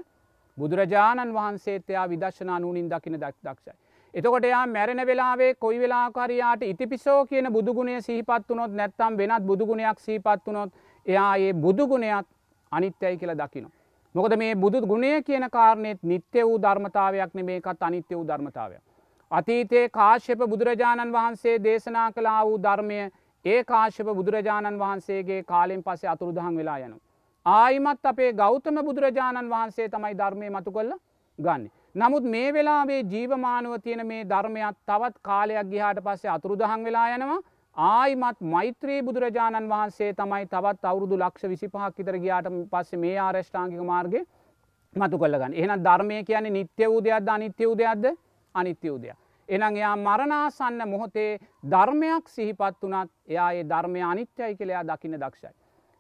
බුදුරජාණන් 0.58 1.34
වහන්සේතයා 1.34 2.06
විදශනා 2.08 2.60
නූනින් 2.60 2.92
දකින 2.92 3.16
දක් 3.16 3.34
දක්ෂයි. 3.40 3.74
එතකොට 4.14 4.46
එයා 4.46 4.68
මැරෙන 4.68 5.02
වෙලාවේ 5.04 5.50
කොයි 5.56 5.80
වෙලාකාරයාට 5.80 6.62
ඉතිපිසෝ 6.64 7.26
කියන 7.26 7.50
බුදුගුණය 7.52 7.98
සිහිපත් 8.02 8.46
වනොත් 8.50 8.72
නැත්තම් 8.74 9.18
වෙනත් 9.18 9.44
බුදුගුණයක් 9.44 9.98
සීපත් 10.00 10.46
වනොත් 10.46 10.70
එයා 11.06 11.34
ඒ 11.40 11.52
බුදුගුණයක් 11.56 12.32
අනිත්‍යයි 12.72 13.18
කියලා 13.18 13.40
දකිනවා. 13.42 13.85
මොකද 14.16 14.34
මේ 14.38 14.56
බුදු 14.56 14.80
ගුණය 14.84 15.12
කියන 15.24 15.46
කාරණෙත් 15.52 16.04
නිත්‍ය 16.04 16.42
වූ 16.42 16.60
ධර්මතාවයක් 16.60 17.34
නෙමේකත් 17.34 17.82
අනිත්‍ය 17.82 18.16
වූ 18.16 18.28
ධර්මතාවයක්. 18.28 18.82
අතීතයේ 19.32 19.90
කාශ්‍යප 19.90 20.40
බුදුරජාණන් 20.46 21.12
වහන්සේ 21.12 21.56
දේශනා 21.60 22.12
කලා 22.12 22.42
වූ 22.46 22.58
ධර්මය 22.60 23.00
ඒ 23.46 23.64
කාශ්‍යප 23.64 24.12
බුදුරජාණන් 24.14 24.80
වහන්සේගේ 24.80 25.42
කාලෙන් 25.44 25.84
පසේ 25.84 26.10
අතුරුදහන් 26.10 26.58
වෙලා 26.58 26.78
යනු. 26.80 26.98
ආයිමත් 27.46 28.06
අපේ 28.06 28.32
ගෞතම 28.34 28.80
බුදුරජාණන් 28.84 29.50
වහන්සේ 29.50 29.90
තමයි 29.90 30.14
ධර්මය 30.14 30.50
මතු 30.50 30.72
කොල්ල 30.72 30.94
ගන්න. 31.40 31.68
නමුත් 31.96 32.24
මේ 32.26 32.54
වෙලාවේ 32.54 33.02
ජීවමානුව 33.06 33.76
තියෙන 33.82 34.08
මේ 34.08 34.24
ධර්මයක් 34.26 34.78
තවත් 34.86 35.16
කාලයක් 35.22 35.68
ගිහාට 35.68 36.00
පස්සේ 36.02 36.32
අතුරුදහන් 36.32 36.84
වෙලා 36.84 37.10
යනවා 37.10 37.42
ආයිමත් 37.78 38.40
මෛත්‍රී 38.42 39.02
බුදුරජාණන් 39.04 39.70
වහන්සේ 39.70 40.14
තමයි 40.14 40.46
තවත් 40.48 40.86
අවුරුදු 40.86 41.18
ලක්ෂ 41.18 41.44
විසිපහක් 41.46 42.00
ඉතර 42.00 42.18
ගියාට 42.18 42.48
පස්සේ 42.72 43.00
මේ 43.00 43.18
ආරෂ්ඨාංගික 43.20 43.82
මාර්ගය 43.84 44.22
මතු 44.96 45.18
කළගන්න 45.18 45.54
එහන 45.56 45.84
ධර්මය 45.84 46.24
කියන්නේ 46.24 46.52
නිත්‍ය 46.52 46.86
වූ 46.86 47.02
දෙයක්ද 47.02 47.28
අනිත්‍ය 47.30 47.66
වූ 47.66 47.78
දෙයක්ද 47.78 48.06
අනිත්‍ය 48.56 48.90
වූ 48.90 49.00
දෙයක්. 49.00 49.18
එනම් 49.50 49.76
එයා 49.76 49.96
මරණාසන්න 49.98 50.86
මොහොතේ 50.88 51.32
ධර්මයක් 51.66 52.30
සිහිපත් 52.30 52.78
වනත් 52.82 53.12
එයා 53.28 53.50
ඒ 53.52 53.64
ධර්මය 53.66 54.02
අනිත්‍යයි 54.04 54.56
කළයා 54.56 54.84
දකින 54.86 55.18
දක්ෂයි. 55.18 55.52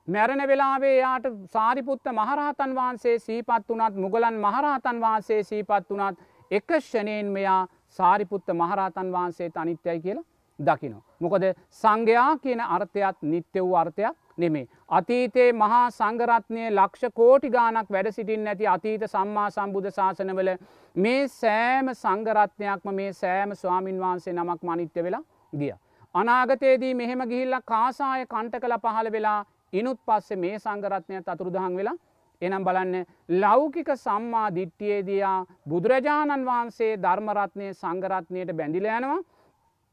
මැරණ 0.07 0.47
වෙලාවේ 0.47 0.93
යාට 0.95 1.27
සාරිපුත්ත 1.51 2.07
මහරහතන් 2.11 2.75
වහන්සේ 2.75 3.17
සීපත් 3.19 3.67
වනත් 3.69 3.95
මුගලන් 3.97 4.39
මහරහතන් 4.39 5.01
වහන්සේ 5.01 5.41
සීපත් 5.43 5.91
වනත් 5.91 6.17
එක 6.51 6.77
ෂණයෙන් 6.79 7.27
මෙයා 7.29 7.67
සාරිපුත්ත 7.99 8.47
මහරහතන් 8.53 9.11
වහන්සේ 9.11 9.51
අනිත්‍යයි 9.55 9.99
කියලා 9.99 10.25
දකිනෝ. 10.59 11.01
මොකද 11.21 11.43
සංඝයා 11.71 12.37
කියන 12.37 12.61
අර්ථයත් 12.61 13.17
නිත්‍ය 13.23 13.59
වූ 13.61 13.75
අර්ථයක් 13.75 14.15
නෙමේ. 14.37 14.67
අතීතයේ 14.89 15.53
මහා 15.53 15.89
සංගරත්නය 15.91 16.69
ලක්ෂ 16.69 17.13
කෝටි 17.13 17.49
ගානක් 17.49 17.89
වැඩ 17.89 18.11
සිටින් 18.11 18.47
ඇති 18.47 18.67
අතීත 18.67 19.03
සම්මා 19.07 19.49
සම්බුධ 19.49 19.91
ශාසනවල 19.91 20.51
මේ 20.95 21.27
සෑම 21.29 21.93
සංගරත්නයක්ම 21.95 22.93
මේ 22.93 23.11
සෑම 23.13 23.55
ස්වාමින් 23.55 23.99
වහන්සේ 23.99 24.33
නමක් 24.33 24.61
මනිත්‍ය 24.63 25.03
වෙලා 25.03 25.23
ගිය. 25.53 25.73
අනාගතයේදී 26.15 26.93
මෙහෙම 26.95 27.27
ගිහිල්ල 27.27 27.59
කාසාය 27.65 28.25
කණ්ට 28.25 28.59
කළ 28.59 28.79
පහළ 28.79 29.11
වෙලා 29.11 29.39
ඉනුත් 29.73 29.99
පස්සේ 30.01 30.37
මේ 30.37 30.59
සංගරත්නය 30.59 31.23
අතුරුදහන් 31.27 31.77
වෙලා 31.77 31.97
එනම් 32.41 32.63
බලන්න 32.63 33.05
ලෞකික 33.41 33.89
සම්මා 33.97 34.47
දිට්ටියේදයා 34.55 35.37
බුදුරජාණන් 35.69 36.45
වහන්සේ 36.45 36.91
ධර්මරත්නය 36.97 37.71
සංගරත්නයට 37.73 38.51
බැඳිල 38.53 38.87
යනවා 38.89 39.19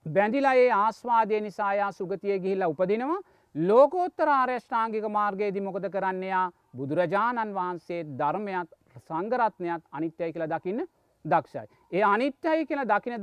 බැඳිලා 0.07 0.55
ඒ 0.55 0.71
ආස්වාදය 0.73 1.41
නිසායා 1.41 1.93
සුගතිය 1.93 2.39
ගිහිල්ලා 2.39 2.69
උපදිනවා 2.69 3.21
ලෝකෝත්තර 3.55 4.29
ආර්යෂ්ඨාංගික 4.31 5.07
මාර්ගයේදී 5.11 5.63
මොකද 5.63 5.87
කරන්නේයා 5.91 6.47
බුදුරජාණන් 6.77 7.55
වහන්සේ 7.55 8.01
ධර්මයක් 8.19 8.75
සංගරත්නයක් 8.99 9.83
අනිත්‍යයි 9.93 10.33
කියලා 10.33 10.53
දකින්න 10.55 10.85
දක්ෂයි. 11.25 11.67
ඒ 11.93 12.05
අනිත්‍යයි 12.05 12.67
කියලා 12.67 12.89
දකින 12.91 13.21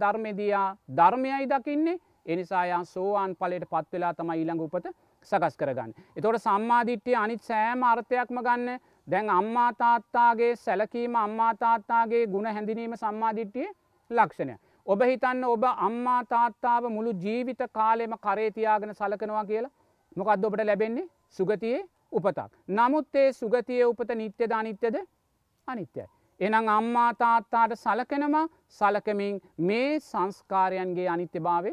ධර්මදියා 0.00 0.76
ධර්මයයි 0.96 1.48
දකින්නේ 1.48 1.98
එනිසායා 2.26 2.84
සෝවාන් 2.86 3.36
පලට 3.36 3.70
පත් 3.70 3.92
වෙලා 3.92 4.14
තම 4.14 4.32
ඊළඟ 4.32 4.60
උපත 4.60 4.86
සකස් 5.26 5.56
කරගන්න. 5.56 5.94
එතොට 6.16 6.38
සම්මාධිට්්‍යය 6.38 7.14
අනිත් 7.16 7.42
සෑම 7.42 7.82
අර්ථයක්ම 7.84 8.40
ගන්න 8.40 8.80
දැන් 9.08 9.30
අම්මා 9.30 9.70
තාත්තාගේ 9.74 10.56
සැලකීම 10.58 11.16
අම්මා 11.16 11.54
තාත්තාගේ 11.56 12.26
ගුණ 12.26 12.46
හැඳිනීම 12.48 12.96
සම්මාධිට්්‍යය 12.96 13.68
ලක්ෂණය. 14.10 14.56
ඔබ 14.86 15.02
හිතන්න 15.02 15.44
ඔබ 15.46 15.64
අම්මා 15.78 16.20
තාත්තාව 16.26 16.84
මුළු 16.88 17.12
ජීවිත 17.16 17.62
කාලෙම 17.72 18.14
කරේතියාගෙන 18.18 18.94
සලකනවා 18.94 19.44
කියලා 19.44 19.72
මොකක්ද 20.16 20.44
ඔබට 20.44 20.64
ලැබෙන්නේ 20.64 21.08
සුගතියේ 21.30 21.82
උපතක්. 22.12 22.50
නමුත් 22.68 23.14
ඒ 23.14 23.32
සුගතිය 23.32 23.82
උපත 23.84 24.10
නිත්‍යද 24.14 24.52
අනිත්‍යද 24.52 24.96
අනිත්‍යයි. 25.68 26.06
එනම් 26.40 26.68
අම්මා 26.70 27.10
තාත්තාට 27.14 27.76
සලකනම 27.76 28.36
සලකමින් 28.70 29.40
මේ 29.60 30.00
සංස්කාරයන්ගේ 30.00 31.08
අනිත්‍ය 31.08 31.40
භාවය 31.40 31.72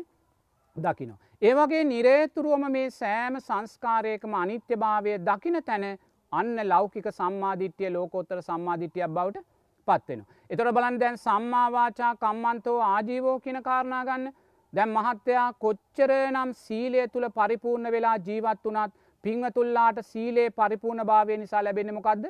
දකිනවා. 0.75 1.19
ඒවගේ 1.41 1.83
නිරේතුරුවම 1.85 2.71
මේ 2.71 2.89
සෑම 2.91 3.39
සංස්කාරයකම 3.39 4.33
අනිත්‍ය 4.35 4.75
භාවය 4.77 5.17
දකින 5.21 5.63
තැන 5.63 5.85
අන්න 6.31 6.55
ලෞකික 6.65 7.07
සම්මාධිට්්‍යය 7.11 7.89
ලෝකෝත්තර 7.89 8.41
සම්මාධිට්‍යයක් 8.41 9.09
බවට 9.09 9.45
පත්වෙන. 9.87 10.21
එතොට 10.49 10.73
බලන් 10.73 10.99
දැන් 10.99 11.17
සම්මාවාචා 11.17 12.13
කම්මන්තෝ 12.17 12.77
ආජීවෝ 12.85 13.37
කියන 13.39 13.59
කාරණා 13.63 14.03
ගන්න 14.05 14.33
දැන් 14.73 14.91
මහත්තයා 14.91 15.47
කොච්චර 15.55 16.11
නම් 16.31 16.51
සීලය 16.55 17.07
තුළ 17.07 17.29
පරිපූර්ණ 17.31 17.91
වෙලා 17.91 18.17
ජීවත් 18.27 18.63
වනත් 18.65 18.91
පිංහතුල්ලාට 19.23 20.03
සීලේ 20.03 20.49
පරිපූර්ණ 20.51 21.05
භාවය 21.05 21.37
නිසා 21.37 21.63
ලැබෙන 21.63 21.93
මොකක්ද 21.93 22.27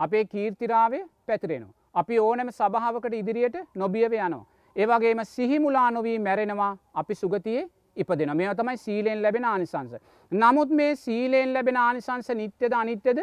අපේ 0.00 0.24
කීර්තිරාවේ 0.26 1.04
පැතිරෙනවා. 1.26 1.74
අපි 1.94 2.18
ඕනෑම 2.20 2.50
සභාවකට 2.52 3.14
ඉදිරියට 3.14 3.56
නොබියව 3.74 4.12
යනවා. 4.18 4.44
ඒවගේම 4.76 5.24
සිහිමුලා 5.26 5.90
නොවී 5.90 6.18
මැරෙනවා 6.18 6.72
අපි 6.94 7.14
සුගතියේ 7.14 7.68
ඉපදෙන 7.96 8.36
මේ 8.36 8.54
තමයි 8.54 8.76
සීලයෙන් 8.76 9.22
ලැබෙන 9.22 9.44
ආනිසංස. 9.44 9.92
නමුත් 10.32 10.70
මේ 10.70 10.94
සීලයෙන් 10.96 11.54
ලැබෙන 11.54 11.76
ආනිසංස 11.78 12.28
නිත්‍යද 12.34 12.72
අනිත්‍යද 12.74 13.18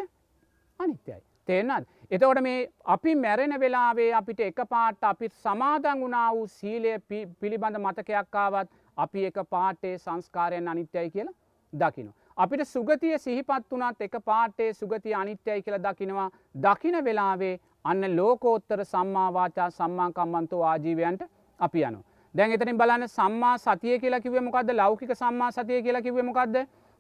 අනිත්‍යයි. 0.80 1.29
තේනත් 1.50 1.88
එතවට 2.12 2.42
මේ 2.42 2.58
අපි 2.86 3.16
මැරෙන 3.18 3.60
වෙලාවේ 3.60 4.10
අපිට 4.14 4.40
එක 4.42 4.62
පාට 4.70 5.04
අපි 5.04 5.30
සමාදන් 5.44 6.02
වුණා 6.02 6.30
වූ 6.32 6.48
සීලය 6.50 6.94
පිළිබඳ 7.40 7.78
මතකයක්කාවත් 7.80 8.70
අපි 8.98 9.26
එක 9.26 9.38
පාටේ 9.50 9.98
සංස්කාරයෙන් 9.98 10.68
අනිත්‍යයි 10.68 11.10
කියලා 11.10 11.36
දකිනු. 11.74 12.12
අපිට 12.38 12.64
සුගතිය 12.66 13.18
සිහිපත් 13.18 13.66
වනත් 13.72 14.02
එක 14.02 14.16
පාටේ 14.26 14.74
සුගතිය 14.74 15.14
අනිත්‍යයි 15.14 15.62
කියලා 15.62 15.84
දකිනවා. 15.86 16.30
දකින 16.56 16.98
වෙලාවේ 17.06 17.60
අන්න 17.84 18.16
ලෝකෝත්තර 18.16 18.86
සම්මාවාචා 18.86 19.70
සම්මාකම්මන්තෝ 19.72 20.64
ආජීවයන්ට 20.64 21.22
අපි 21.60 21.84
යනු. 21.84 22.04
දැන් 22.36 22.52
එතනින් 22.52 22.78
බලන්න 22.78 23.08
සම්මා 23.10 23.58
සතිය 23.60 24.00
කියලා 24.00 24.20
කිවේ 24.20 24.42
මොකක්ද 24.42 24.74
ලෞකික 24.74 25.16
සම්මා 25.16 25.52
සතිය 25.52 25.82
කියලා 25.84 26.02
කිවේ 26.02 26.24
මොකක්ද 26.24 26.58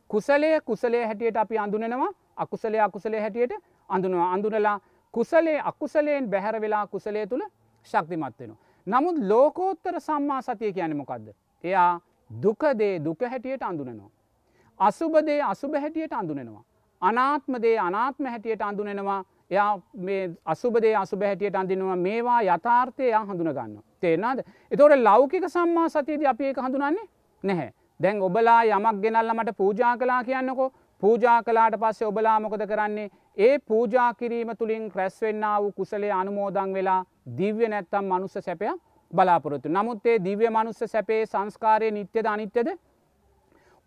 කුසලය 0.09 0.53
කුසලේ 0.61 1.05
හැටියට 1.05 1.37
අපි 1.37 1.57
අඳුනෙනවා. 1.57 2.11
අකුසලේ 2.37 2.81
අකුසලේ 2.81 3.21
හැටියට 3.21 3.53
අඳුනවා 3.89 4.31
අඳුනලා 4.33 4.77
කුසලේ 5.13 5.59
අකුසලයෙන් 5.61 6.29
බැහැර 6.29 6.61
වෙලා 6.61 6.87
කුසලේ 6.87 7.25
තුළ 7.27 7.43
ශක්තිමත් 7.87 8.39
වෙන. 8.39 8.53
නමුත් 8.87 9.17
ලෝකෝත්තර 9.23 9.99
සම්මා 9.99 10.41
සතිය 10.41 10.73
කියන 10.73 10.97
මොකක්ද. 10.97 11.27
එයා 11.63 11.91
දුකදේ 12.29 12.93
දුක 12.99 13.21
හැටියට 13.23 13.63
අඳුනනවා. 13.63 14.09
අසුබදේ 14.79 15.41
අසුභ 15.43 15.75
හැටියට 15.75 16.13
අඳුනෙනවා. 16.13 16.63
අනාත්මදේ 17.01 17.77
අනාත්ම 17.79 18.25
හැටියට 18.25 18.61
අඳුනෙනවා 18.61 19.23
එයා 19.51 19.81
මේ 19.95 20.23
අසුබදේ 20.45 20.95
අසුබ 20.95 21.21
හැටියට 21.21 21.55
අඳිනවා 21.55 21.95
මේවා 21.97 22.41
යථාර්ථය 22.43 23.11
හඳුන 23.21 23.53
ගන්න. 23.53 23.83
තේෙනද. 24.01 24.39
එතෝට 24.71 24.99
ලෞකික 24.99 25.49
සම්මා 25.49 25.89
සතියද 25.89 26.25
අපි 26.25 26.45
ඒක 26.45 26.57
හඳුනන්නේ 26.57 27.07
නැහැ. 27.43 27.73
දැන් 27.99 28.21
ඔබලා 28.21 28.61
යමක් 28.65 29.01
ගෙනල්ල 29.01 29.33
මට 29.33 29.57
පූජා 29.57 29.97
කලා 29.97 30.23
කියන්නකෝ 30.23 30.71
පූජා 31.01 31.43
කලාට 31.43 31.75
පස්සේ 31.75 32.07
ඔබලා 32.07 32.39
මොකද 32.39 32.63
කරන්නේ 32.67 33.09
ඒ 33.37 33.59
පූජා 33.61 34.13
කිරීම 34.13 34.51
තුළින් 34.57 34.91
ක්‍රැස්වෙන්න 34.91 35.43
වූ 35.57 35.71
කුසලේ 35.71 36.11
අනුමෝදං 36.11 36.73
වෙලා 36.73 37.05
දිව්‍ය 37.37 37.67
නැත්තම් 37.67 38.05
මනුස්ස 38.05 38.33
සැපය 38.39 38.71
බලාපොරොත්තු. 39.13 39.69
නමුත් 39.69 40.05
ඒ 40.05 40.17
දිව්‍ය 40.23 40.49
මනුස්ස 40.49 40.79
සැපේ 40.85 41.25
සංස්කාරය 41.25 41.91
නිත්‍යද 41.91 42.25
අනිත්‍යද. 42.25 42.67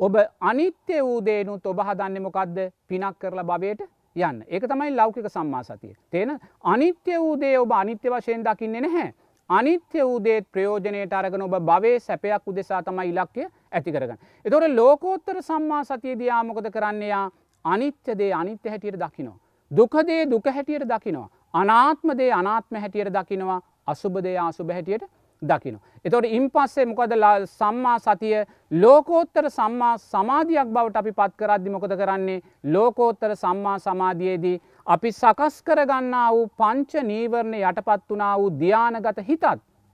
ඔබ 0.00 0.14
අනිත්‍ය 0.42 1.02
වූ 1.02 1.24
දේනුත් 1.24 1.66
ඔබ 1.66 1.78
හදන්න 1.80 2.22
මොකක්ද 2.22 2.56
පිනක් 2.88 3.18
කරලා 3.18 3.44
භවයට 3.44 3.82
යන්න 4.16 4.42
ඒක 4.48 4.64
තමයි 4.64 4.90
ලෞකික 4.92 5.28
සම්මා 5.28 5.62
සතිය. 5.62 5.94
තේන 6.10 6.38
අනිත්‍ය 6.64 7.18
වූ 7.18 7.40
දේ 7.40 7.58
ඔබ 7.58 7.72
අනිත්‍ය 7.72 8.08
වශයෙන් 8.10 8.44
දකින්නේ 8.44 8.80
නැහැ. 8.80 9.14
අනිත්‍ය 9.50 10.00
වූදේත් 10.00 10.46
ප්‍රයෝජනයට 10.52 11.12
අරගෙන 11.12 11.42
ඔබ 11.42 11.54
භවේ 11.60 11.98
සැපයක් 12.00 12.46
උදෙසා 12.46 12.82
තමයි 12.82 13.08
ඉලක්කය 13.08 13.46
ඇති 13.72 13.92
කරගන්න. 13.92 14.18
එතොට 14.44 14.68
ලෝකෝත්තර 14.70 15.42
සම්මා 15.42 15.84
සතිය 15.84 16.18
දයාමොකද 16.18 16.70
කරන්නේයා 16.70 17.30
අනිත්‍යදේ 17.64 18.32
අනිත්‍ය 18.32 18.68
හැටියට 18.68 18.98
දකිනවා. 18.98 19.38
දුකදේ 19.70 20.22
දුක 20.26 20.46
හැටියට 20.46 20.88
දකිනවා. 20.88 21.28
අනාත්මදේ 21.54 22.32
අනාත්ම 22.32 22.76
හැටියට 22.76 23.12
දකිනවා 23.12 23.60
අසුභදේ 23.86 24.38
ආසුභ 24.38 24.72
හැටියට 24.72 25.10
දකින. 25.42 25.78
එතොට 26.04 26.24
ඉන් 26.26 26.50
පස්සේ 26.50 26.86
මොකද 26.86 27.12
සම්මා 27.46 27.98
සතිය 27.98 28.44
ලෝකෝත්තර 28.72 29.50
සම්මා 29.50 29.98
සමාධයක් 30.00 30.68
බවට 30.68 30.96
අපි 30.96 31.12
පත් 31.12 31.32
කරද්දි 31.36 31.70
මොකද 31.70 31.96
කරන්නේ 31.96 32.42
ලෝකෝත්තර 32.66 33.36
සම්මා 33.36 33.78
සමාධයේදී 33.78 34.60
අපි 34.86 35.12
සකස් 35.12 35.62
කරගන්නා 35.62 36.28
වූ 36.32 36.46
පංච 36.58 37.02
නීවරණ 37.02 37.54
යටපත් 37.54 38.08
වනා 38.10 38.38
වූ 38.38 38.50
ධ්‍යානගත 38.52 39.18
හිතත් 39.28 39.44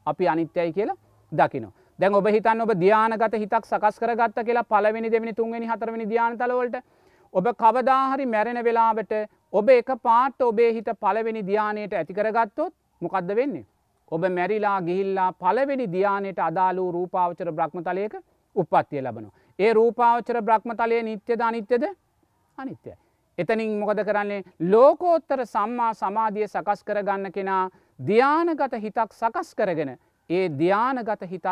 අපි 0.07 0.29
අනිත්‍යයි 0.29 0.73
කියලා 0.73 0.97
දකිනවා. 1.33 1.73
දැන් 1.99 2.15
ඔබ 2.15 2.27
හිතන්න 2.27 2.61
ඔබ 2.61 2.73
ධ්‍යානගත 2.75 3.35
හිතක් 3.35 3.65
සකස් 3.65 3.99
කරගත්ත 3.99 4.39
කියලා 4.45 4.65
පලවෙනි 4.65 5.11
දෙවනි 5.11 5.35
තුන්වෙනි 5.35 5.67
හතරවෙනි 5.67 6.07
ධ්‍යානතලවලට 6.07 6.77
ඔබ 7.35 7.47
කවදාහරි 7.55 8.27
මැරෙන 8.27 8.65
වෙලාවට 8.65 9.13
ඔබ 9.53 9.69
එක 9.71 9.91
පාට 10.03 10.41
ඔබේ 10.43 10.73
හිත 10.73 10.89
පලවෙනි 10.97 11.43
ධ්‍යානයට 11.43 11.93
ඇතිකරගත්තොත් 11.93 12.73
මොකක්ද 13.03 13.35
වෙන්නේ. 13.37 13.67
ඔබ 14.11 14.23
මැරිලා 14.31 14.81
ගිහිල්ලා 14.83 15.33
පලවෙනි 15.35 15.87
ධ්‍යානයට 15.87 16.41
අදාලූ 16.41 16.93
රූපාවචර 16.93 17.53
බ්‍රහ්මතලයක 17.53 18.17
උපත්තිය 18.57 19.03
ලබනවා. 19.03 19.37
ඒ 19.59 19.73
රූපාවචර 19.73 20.43
බ්‍රහ්මතලය 20.43 21.03
නිත්‍යද 21.03 21.41
අනිත්‍යද 21.41 21.85
අනිත්‍යයි. 22.59 22.97
එතනින් 23.39 23.79
මොකද 23.79 24.03
කරන්නේ 24.05 24.43
ලෝකෝත්තර 24.69 25.45
සම්මා 25.47 25.93
සමාධිය 25.95 26.49
සකස් 26.49 26.85
කරගන්න 26.85 27.33
කෙනා 27.33 27.63
ධ්‍යානගත 28.01 28.75
හිතක් 28.79 29.13
සකස් 29.13 29.55
කරගෙන 29.55 29.97
ඒ 30.31 30.49
ධ්‍යානගත 30.51 31.23
හිතත් 31.25 31.47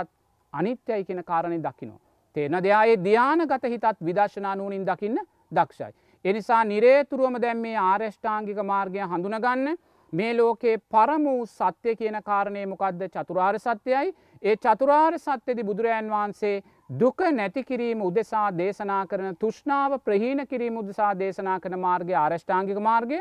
අනිත්‍යයි 0.53 1.05
කියෙන 1.05 1.25
කාරණය 1.25 1.59
දකිනෝ. 1.61 2.01
තේන 2.37 2.63
දෙයායේ 2.63 2.99
ධ්‍යානගත 2.99 3.65
හිතත් 3.67 4.05
විදර්ශනා 4.05 4.57
නූනින් 4.57 4.87
දකින්න 4.87 5.19
දක්ෂයි. 5.53 5.93
එනිසා 6.25 6.65
නිරේතුරුවම 6.65 7.43
දැම් 7.43 7.59
මේ 7.59 7.77
ආර්ෂ්ඨාංගික 7.81 8.59
මාර්ගය 8.65 8.99
හඳුනගන්න 9.03 9.77
මේ 10.13 10.33
ලෝකයේ 10.33 10.79
පරම 10.91 11.25
වූ 11.25 11.47
සත්‍යය 11.49 11.97
කියන 11.97 12.19
කාරණය 12.25 12.67
මොකක්ද 12.67 13.03
චතුරාර් 13.09 13.59
සත්‍යයයි 13.59 14.15
ඒ 14.43 14.57
චතුරාර් 14.59 15.19
සත්‍යදි 15.19 15.65
බුදුරජන් 15.65 16.11
වහන්සේ 16.11 16.63
දුක 16.91 17.19
නැති 17.33 17.65
කිරීම 17.65 18.01
උදෙසා 18.01 18.51
දේශනා 18.53 19.07
කරන 19.07 19.37
තුෂ්නාව 19.37 19.99
ප්‍රහීන 20.01 20.47
කිරීම 20.47 20.77
උදෙසා 20.77 21.15
දේශනා 21.15 21.61
කන 21.61 21.79
මාර්ගය 21.79 22.15
ආරෂ්ඨාංගික 22.15 22.79
මාර්ගය 22.81 23.19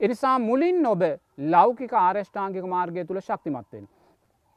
එනිසා 0.00 0.38
මුලින් 0.38 0.86
ඔබ 0.86 1.02
ලෞකික 1.50 1.92
ආරෂ්ඨාංගික 1.94 2.64
මාර්ගය 2.64 3.04
තුළ 3.04 3.20
ශක්තිමත්වෙන්. 3.20 3.88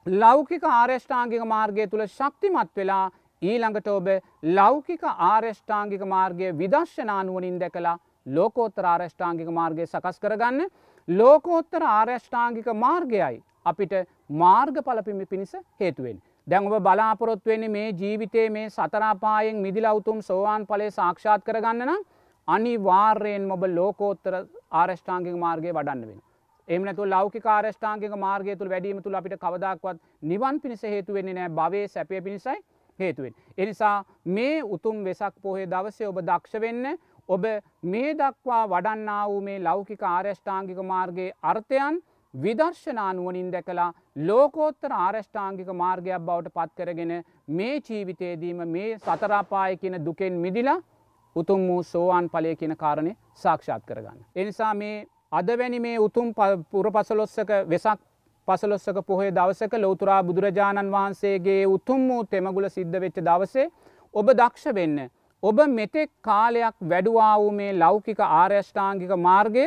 ලෞකික 0.05 0.63
ආරෂ්ඨාංගික 0.63 1.45
මාර්ගය 1.45 1.87
තුළ 1.87 2.05
ශක්තිමත් 2.07 2.69
වෙලා 2.75 3.11
ඊළඟට 3.41 3.87
ඔබ 3.89 4.07
ලෞකික 4.43 5.03
ආර්ෂ්ඨාංගික 5.03 6.03
මාර්ගය 6.05 6.51
විදර්ශනානුවනින් 6.53 7.57
දැකලා 7.59 7.97
ලෝකෝත්තර 8.27 8.85
ආරෂ්ඨාංගික 8.85 9.49
මාර්ගය 9.49 9.87
සකස් 9.87 10.19
කරගන්න 10.19 10.69
ලෝකෝත්තර 11.07 11.83
ආර්යෂ්ඨාංගික 11.85 12.69
මාර්ගයයි 12.75 13.41
අපිට 13.65 13.97
මාර්ග 14.29 14.77
පලපිමි 14.83 15.25
පිණිස 15.25 15.57
හේතුවෙන්. 15.79 16.21
දැන් 16.47 16.67
ඔබ 16.67 16.83
බලාපොරොත්වෙන්නේ 16.83 17.69
මේ 17.69 17.93
ජීවිතේ 17.93 18.49
මේ 18.49 18.69
සතරාපායෙන් 18.69 19.55
මිදිලවුතුම් 19.57 20.19
සෝවාන් 20.21 20.67
පලේ 20.67 20.89
සාක්ෂාත් 20.91 21.43
කරගන්න 21.43 21.85
නම් 21.85 22.01
අනිවාර්යෙන් 22.47 23.47
මොබ 23.47 23.63
ලෝකෝත්තර 23.69 24.35
ආරෂ්ඨාංගික 24.73 25.37
මාර්ගය 25.37 25.71
වඩන්න 25.71 26.03
වෙන. 26.03 26.19
එමනතු 26.67 27.09
ලෞකික 27.09 27.47
ආරෂ්ඨාංගික 27.47 28.15
මාර්ගය 28.17 28.55
තුළ 28.55 28.69
වැඩීම 28.69 29.01
තුළ 29.01 29.15
අපිට 29.15 29.39
කවදක්වත් 29.39 29.97
නිවන් 30.23 30.59
පිණිස 30.59 30.83
හේතුවෙන්නේ 30.85 31.33
නෑ 31.33 31.49
භවය 31.51 31.87
සැපය 31.87 32.21
පිණිසයි 32.21 32.59
හේතුවෙන්. 32.99 33.33
එනිසා 33.57 33.95
මේ 34.27 34.61
උතුම් 34.65 35.03
වෙසක් 35.05 35.33
පොහේ 35.41 35.67
දවසේ 35.67 36.07
ඔබ 36.07 36.19
දක්ෂ 36.21 36.61
වෙන්න 36.61 36.85
ඔබ 37.29 37.45
මේ 37.85 38.15
දක්වා 38.15 38.63
වඩන්නා 38.67 39.21
වූ 39.27 39.41
මේ 39.41 39.59
ලෞකික 39.61 40.03
ආරෂ්ඨාංගික 40.05 40.83
මාර්ගයේ 40.85 41.31
අර්ථයන් 41.43 42.03
විදර්ශනානුවනින් 42.33 43.51
දැකලා 43.51 43.89
ලෝකෝත්තර 44.27 44.93
ආරෂ්ඨාංගික 44.95 45.69
මාර්ගයක් 45.73 46.21
බවට 46.21 46.53
පත්කරගෙන 46.53 47.13
මේ 47.49 47.75
ජීවිතයේදීම 47.79 48.63
මේ 48.67 48.97
සතරාපාය 48.99 49.77
කියන 49.77 49.97
දුකෙන් 50.05 50.33
මිදිලා 50.35 50.79
උතුම් 51.35 51.67
වූ 51.67 51.83
සෝවාන් 51.85 52.29
පලය 52.29 52.55
කියන 52.55 52.75
කාරණය 52.77 53.15
සාක්ෂාත් 53.35 53.85
කරගන්න. 53.85 54.25
එනිසා 54.35 54.73
මේ 54.73 55.07
අදවැනි 55.31 55.79
මේ 55.79 55.99
උතුම් 55.99 56.33
පුර 56.71 56.91
පසලොස්සක 56.91 57.53
වෙසක් 57.69 57.99
පසලොස්සක 58.47 58.97
පොහේ 59.07 59.31
දවසක 59.31 59.73
ලෝතුරා 59.75 60.23
බුදුරජාණන් 60.23 60.91
වහන්සේගේ 60.91 61.61
උතුම් 61.67 62.07
වූ 62.07 62.23
තෙමගුල 62.25 62.69
සිද්ධ 62.69 62.99
වෙච්ච 62.99 63.17
දවසේ 63.21 63.69
ඔබ 64.13 64.27
දක්ෂ 64.31 64.75
වෙන්න. 64.75 65.09
ඔබ 65.43 65.57
මෙතෙක් 65.69 66.09
කාලයක් 66.21 66.75
වැඩුවා 66.83 67.33
වූ 67.37 67.51
මේ 67.53 67.71
ලෞකික 67.75 68.19
ආර්යෂ්ඨාංගික 68.21 69.11
මාර්ගය 69.19 69.65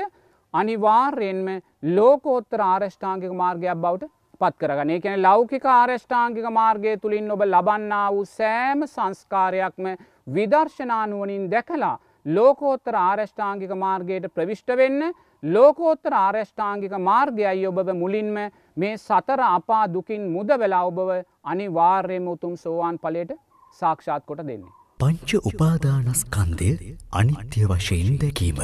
අනිවාර්යෙන්ම 0.59 1.49
ලෝකෝත්තර 1.97 2.61
ආර්යෂ්ඨාංගික 2.64 3.33
මාර්ගයක් 3.35 3.83
බවට 3.85 4.12
පත් 4.40 4.59
කරගන 4.61 4.90
එකැන 4.97 5.23
ලෞකික 5.23 5.64
ආර්යෂ්ඨාංගික 5.73 6.49
මාර්ගය 6.53 6.97
තුළින් 7.03 7.31
ඔබ 7.31 7.45
ලබන්නා 7.45 8.09
වූ 8.11 8.25
සෑම 8.31 8.85
සංස්කාරයක්ම 8.87 9.87
විදර්ශනානුවනින් 10.29 11.47
දැකලා 11.51 11.95
ලෝකෝත්තර 12.27 12.99
ආර්යෂ්ඨාංගික 13.01 13.73
මාර්ගයට 13.77 14.33
ප්‍රවිෂ්ට 14.35 14.77
වෙන්න 14.77 15.03
ලෝකෝත්තර 15.42 16.14
ආර්යෂ්ඨාංගික 16.14 16.97
මාර්ගයයි 17.01 17.66
ඔබව 17.66 17.92
මුලින්ම 17.95 18.40
මේ 18.77 18.97
සතර 18.99 19.45
අපා 19.49 19.85
දුකින් 19.88 20.27
මුද 20.31 20.51
වෙලා 20.59 20.85
ඔබව 20.85 21.12
අනිවාර්යම 21.45 22.29
උතුම් 22.29 22.57
සෝවාන් 22.57 22.99
පලට 22.99 23.38
සාක්ෂාත් 23.75 24.27
කොට 24.27 24.42
දෙන්නේ. 24.42 24.75
පංච 25.01 25.40
උපාදානස්කන්දය 25.45 26.71
අනිත්‍ය 27.12 27.66
වශයෙන් 27.69 28.21
දැකීම. 28.21 28.61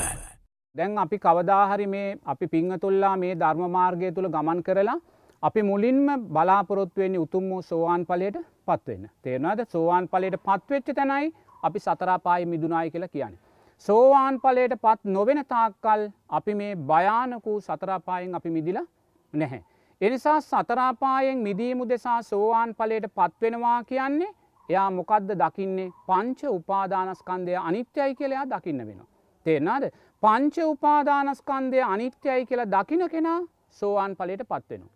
දැන් 0.77 0.99
අපි 0.99 1.17
කවදාහරි 1.19 1.87
මේ 1.87 2.07
අපි 2.25 2.47
පිංහතුල්ලා 2.47 3.17
මේ 3.17 3.33
ධර්ම 3.35 3.65
මාර්ගය 3.71 4.11
තුළ 4.11 4.29
ගමන් 4.29 4.61
කරලා 4.63 4.99
අපි 5.43 5.63
මුලින්ම 5.63 6.07
බලාපොරොත්තුවෙන්නේ 6.29 7.23
උතුම් 7.25 7.49
වූ 7.51 7.63
සෝවාන් 7.63 8.07
පලයට 8.07 8.39
පත්වෙන්න. 8.67 9.05
තේරවාද 9.23 9.61
සෝවාන් 9.67 10.09
පලයට 10.09 10.37
පත්වෙච්ච 10.41 10.89
තැනයි 10.95 11.33
අපි 11.63 11.79
සතරාපායි 11.79 12.47
මිදුනායි 12.47 12.91
කියලා 12.91 13.09
කියන්නේ. 13.09 13.41
සෝවාන් 13.89 14.41
පලයට 14.41 14.75
පත් 14.85 15.01
නොවෙන 15.07 15.45
තාක්කල් 15.47 16.03
අපි 16.31 16.55
මේ 16.55 16.73
භයානකූ 16.83 17.59
සතරාපායෙන් 17.61 18.35
අපි 18.35 18.51
මිදිලා 18.51 18.87
නැහැ. 19.35 19.63
එනිසා 20.01 20.39
සතරාපායෙන් 20.43 21.39
මිදීමු 21.39 21.89
දෙසා 21.89 22.21
සෝවාන් 22.23 22.75
පලයට 22.75 23.07
පත්වෙනවා 23.11 23.79
කියන්නේ 23.85 24.35
එයා 24.69 24.91
මොකක්ද 24.91 25.29
දකින්නේ 25.43 25.93
පංච 26.07 26.41
උපාදානස්කන්දය 26.51 27.61
අනිත්‍යයි 27.61 28.15
කියලයා 28.15 28.47
දකින්න 28.47 28.87
වෙන. 28.87 29.03
තේරනාද 29.47 29.85
පංච 30.23 30.57
උපාදානස්කන්දය 30.65 31.81
අනිත්‍යයි 31.85 32.47
කියලා 32.47 32.71
දකින 32.75 33.05
කෙනා 33.11 33.41
සෝවාන් 33.71 34.13
පලට 34.17 34.45
පත්වෙනවා. 34.45 34.93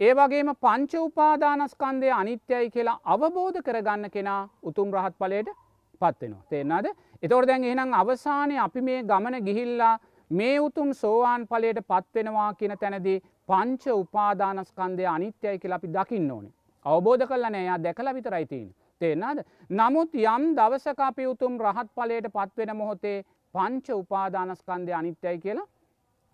ඒ 0.00 0.12
වගේම 0.14 0.50
පංච 0.56 0.92
උපාදානස්කන්දය 1.00 2.10
අනිත්‍යයි 2.12 2.70
කියලා 2.70 3.00
අවබෝධ 3.04 3.58
කරගන්න 3.62 4.10
කෙනා 4.10 4.42
උතුම් 4.62 4.92
රහත් 4.92 5.14
පලට 5.18 5.56
පත්වෙනවා. 6.00 6.44
තේරනාද 6.50 6.86
එතොර 7.22 7.46
දැන් 7.46 7.64
එහෙනම් 7.64 7.94
අවසානය 7.94 8.58
අපි 8.58 8.80
මේ 8.80 9.00
ගමන 9.02 9.36
ගිහිල්ලා 9.48 9.94
මේ 10.30 10.60
උතුම් 10.60 10.94
සෝවාන් 10.94 11.48
පලයට 11.48 11.80
පත්වෙනවා 11.88 12.54
කියන 12.54 12.76
තැනදී 12.78 13.22
පංච 13.48 13.84
උපාදානස්කන්දය 13.94 15.06
අනිත්‍යයි 15.06 15.58
කියලා 15.58 15.80
අපි 15.82 15.88
දකින්න 15.88 16.30
ඕනේ. 16.30 16.52
අවබෝධ 16.86 17.26
කල්ලන 17.26 17.54
එයා 17.54 17.82
දැකල 17.82 18.14
විතරයිතින්. 18.14 18.70
තේෙනද. 19.00 19.42
නමුත් 19.70 20.14
යම් 20.14 20.48
දවසක 20.56 21.00
අපි 21.00 21.26
උතුම් 21.26 21.58
රහත් 21.60 21.88
පලයට 21.94 22.32
පත්වෙන 22.32 22.76
මොහොතේ 22.76 23.18
පංච 23.54 23.86
උපාදානස්කන්දය 23.94 24.92
අනිත්‍යයි 24.92 25.38
කියලා 25.38 25.68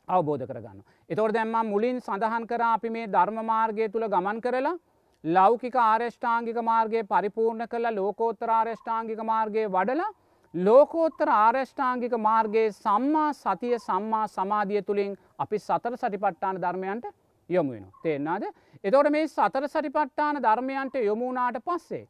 අවබෝධ 0.09 0.45
කරගන්න. 0.47 0.83
එතොර 1.11 1.31
දැම්ම 1.31 1.57
මුලින් 1.67 1.99
සඳහන් 1.99 2.45
කර 2.47 2.63
අපි 2.65 2.91
මේ 2.91 3.07
ධර්මමාර්ගය 3.09 3.89
තුළ 3.89 4.09
ගමන් 4.09 4.41
කරලා 4.41 4.77
ලෞකික 5.25 5.77
ආර්ෂ්ඨාංගික 5.77 6.59
මාර්ගය 6.63 7.03
පරිපූර්ණ 7.05 7.67
කළ 7.67 7.89
ලෝකෝත්තර 7.95 8.51
ආර්ෂ්ඨාංගික 8.51 9.21
මාර්ගය 9.25 9.67
වඩලා 9.69 10.11
ලෝකෝත්තර 10.55 11.29
ආර්ෂ්ඨාංගික 11.31 12.15
මාර්ගයේ 12.21 12.73
සම්මා 12.75 13.31
සතිය 13.35 13.79
සම්මා 13.79 14.27
සමාධිය 14.29 14.83
තුළින් 14.83 15.17
අපි 15.39 15.59
සතර 15.59 15.97
සටිපට්ටාන 15.97 16.57
ධර්මයන්ට 16.59 17.07
යොමු 17.49 17.73
වෙන. 17.73 17.87
තේෙන්නාද. 18.03 18.45
එතොට 18.85 19.11
මේ 19.11 19.27
සතර 19.29 19.69
සටිපට්ටාන 19.69 20.37
ධර්මයන්ට 20.39 20.95
යොමුණනාට 21.03 21.59
පස්සේ. 21.63 22.07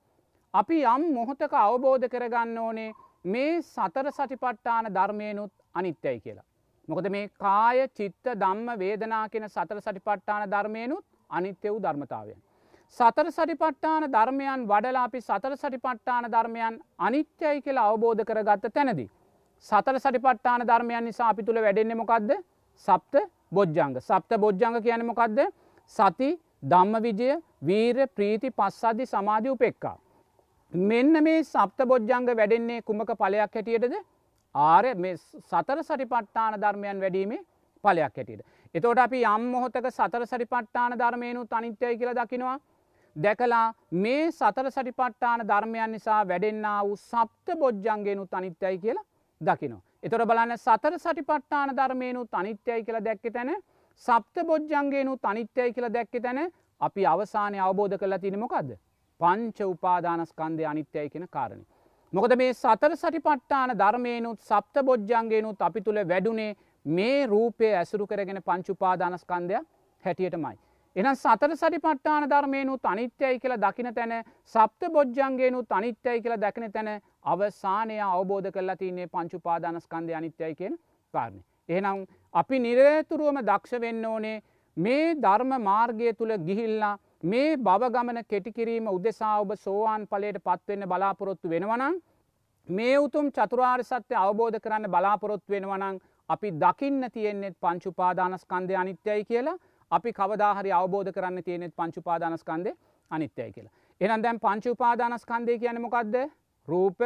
අපි 0.54 0.84
යම් 0.84 1.02
මොහොතක 1.14 1.52
අවබෝධ 1.54 2.08
කරගන්න 2.08 2.58
ඕනේ 2.58 2.92
මේ 3.26 3.62
සතර 3.62 4.06
සටිපට්ටාන 4.10 4.86
ධර්මයනුත් 4.88 5.52
අනිත්‍යයි 5.74 6.20
කියලා. 6.20 6.44
මොකද 6.88 7.08
මේ 7.10 7.28
කාය 7.36 7.88
චිත්ත 7.90 8.26
දම්ම 8.34 8.68
වේදනා 8.78 9.28
කියෙන 9.28 9.48
සතර 9.48 9.80
සටිපට්ටාන 9.80 10.50
ධර්මයනුත් 10.50 11.04
අනිත්‍ය 11.30 11.70
වූ 11.70 11.82
ධර්මතාවයන්. 11.82 12.38
සතර 12.96 13.30
සටිපට්ටාන 13.30 14.06
ධර්මයන් 14.08 14.68
වඩලා 14.68 15.04
අපි 15.04 15.20
සතර 15.20 15.56
සටිපට්ටාන 15.56 16.30
ධර්මයන් 16.30 16.78
අනිත්‍යයි 17.00 17.62
කියලා 17.62 17.88
අවබෝධ 17.90 18.24
කරගත්ත 18.24 18.70
තැනදී. 18.70 19.10
සතර 19.66 19.98
සටිපට්ටාන 19.98 20.60
ධර්මයන් 20.62 21.04
නිසා 21.04 21.28
අපි 21.28 21.42
තුළ 21.42 21.62
වැඩෙන්නේ 21.62 21.96
මොකක්ද 21.96 22.30
සප්ත 22.88 23.14
බොජ්ජංග 23.52 24.00
සප්ත 24.00 24.38
බොජ්ජංග 24.38 24.82
කියන 24.82 25.06
මොකක්ද 25.06 25.38
සති 25.94 26.30
ධම්ම 26.64 27.02
විජය 27.02 27.30
වීර 27.62 27.96
ප්‍රීති 28.08 28.50
පස්සද්ධි 28.52 29.06
සමාධී 29.06 29.50
උපෙක්කා. 29.50 29.96
මෙන්න 30.72 31.22
මේ 31.22 31.42
සප්ත 31.44 31.86
බොජ්ජංග 31.86 32.26
වැඩෙන්නේ 32.28 32.82
කුමක 32.82 33.10
පලයක් 33.16 33.54
හැටියටද 33.54 33.94
ආරය 34.54 34.92
සතර 35.16 35.78
සටිපට්ටාන 35.80 36.54
ධර්මයන් 36.56 37.00
වැඩීමේ 37.00 37.44
පලයක් 37.84 38.16
හැටියට. 38.16 38.44
එතෝට 38.74 38.98
අපි 38.98 39.22
යම් 39.24 39.42
මොහොතක 39.50 39.86
සතර 39.88 40.26
සටිපට්ටාන 40.26 40.92
ධර්මයනු 40.94 41.44
තනිත්‍යය 41.46 41.96
කියලා 41.96 42.14
දකිනවා 42.20 42.58
දැකලා 43.16 43.74
මේ 43.92 44.30
සතර 44.30 44.70
සටිපට්ටාන 44.70 45.40
ධර්මයන් 45.42 45.92
නිසා 45.92 46.20
වැඩෙන්න්න 46.24 46.66
වූ 46.82 46.96
සප්ත 46.96 47.58
බොජ්ජන්ගේනු 47.58 48.26
තනිත්‍යයි 48.26 48.78
කියලා 48.78 49.04
දකිනවා. 49.40 49.82
එතොට 50.02 50.26
බලන්න 50.26 50.58
සතර 50.58 50.98
සටිපට්ටාන 50.98 51.76
ධර්මයනු 51.76 52.26
තනිත්‍යයි 52.26 52.84
කියලා 52.84 53.04
දැක්ක 53.04 53.32
තැන 53.32 53.54
සප්ත 54.02 54.44
බොජ්ජන්ගේනු 54.44 55.16
තනිත්‍යයි 55.18 55.72
කියලා 55.72 55.92
දැක්ක 55.92 56.20
තැන 56.22 56.52
අපි 56.80 57.06
අවසානය 57.06 57.58
අවබෝධ 57.60 57.98
කරලා 57.98 58.18
තිනමොකක්ද. 58.18 58.76
පංච 59.20 59.58
උපාදානස්කන්දය 59.66 60.64
අනිත්‍යයි 60.64 61.08
කියෙන 61.10 61.28
කාරණය. 61.28 61.64
මොකද 62.12 62.36
මේ 62.36 62.52
සතර 62.54 62.92
සටිපට්ටාන 62.94 63.70
ධර්මයනුත් 63.74 64.40
සප්ත 64.42 64.82
බොජ්ජන්ගේනුත් 64.82 65.62
අපි 65.62 65.80
තුළ 65.82 66.00
වැඩුනේ 66.04 66.50
මේ 66.86 67.26
රූපය 67.26 67.72
ඇසුරු 67.72 68.06
කරගෙන 68.06 68.40
පංචුපාදානස්කන්දයක් 68.42 69.66
හැටියටමයි. 70.04 70.56
එන 70.96 71.08
සතර 71.12 71.52
සටිපට්ටාන 71.54 72.24
ධර්මයනුත් 72.26 72.84
අනිත්‍යයි 72.84 73.40
කියලා 73.40 73.62
දකින 73.64 73.88
තැන 73.94 74.14
සප්ත 74.44 74.90
බොජ්ජන්ගේනුත් 74.90 75.72
අනිත්‍යයි 75.72 76.22
කියලා 76.22 76.40
දැකන 76.40 76.72
තැන 76.72 76.90
අවසානය 77.24 77.98
අවබෝධ 78.02 78.50
කරලා 78.50 78.76
තින්නේ 78.76 79.08
පංචුපාදානස්කන්දය 79.08 80.14
අනිත්‍යයි 80.14 80.54
කියෙන 80.54 80.78
කාරණය. 81.14 81.40
එහෙනම් 81.68 82.06
අපි 82.34 82.58
නිරේතුරුවම 82.60 83.40
දක්ෂ 83.42 83.80
වෙන්න 83.80 84.04
ඕනේ 84.04 84.36
මේ 84.76 85.14
ධර්ම 85.16 85.52
මාර්ගය 85.62 86.14
තුළ 86.14 86.32
ගිහිල්ලා 86.40 86.94
මේ 87.26 87.56
බවගමන 87.58 88.18
කෙටිකිරීම 88.24 88.88
උදෙසා 88.88 89.36
ඔබ 89.40 89.52
සෝවාන් 89.56 90.02
පලයට 90.06 90.38
පත්වෙන්න 90.40 90.88
බලාපොරොත්තු 90.88 91.50
වෙනවනං 91.50 91.96
මේ 92.68 92.98
උතුම් 92.98 93.30
චතුරාර් 93.30 93.82
සත්‍ය 93.84 94.14
අවබෝධ 94.16 94.58
කරන්න 94.60 94.86
බලාපොරොත්තු 94.88 95.54
වෙනවනං 95.54 95.98
අපි 96.30 96.52
දකින්න 96.54 97.08
තියෙන්නෙත් 97.12 97.56
පංචුපාදානස්කන්දය 97.60 98.74
අනිත්‍යයි 98.74 99.24
කියලා 99.24 99.56
අපි 99.90 100.12
කවදාහරි 100.12 100.72
අවබෝධ 100.72 101.10
කරන්න 101.12 101.44
තියෙනෙත් 101.44 101.74
පංචුපාදානස්කන්දය 101.74 102.76
අනිත්‍යයි 103.10 103.52
කියලා. 103.52 103.74
එනම් 104.00 104.22
දැන් 104.22 104.40
පංචුපාදානස්කන්දය 104.40 105.58
කියන 105.58 105.80
මොකක්ද 105.80 106.14
රූප 106.68 107.00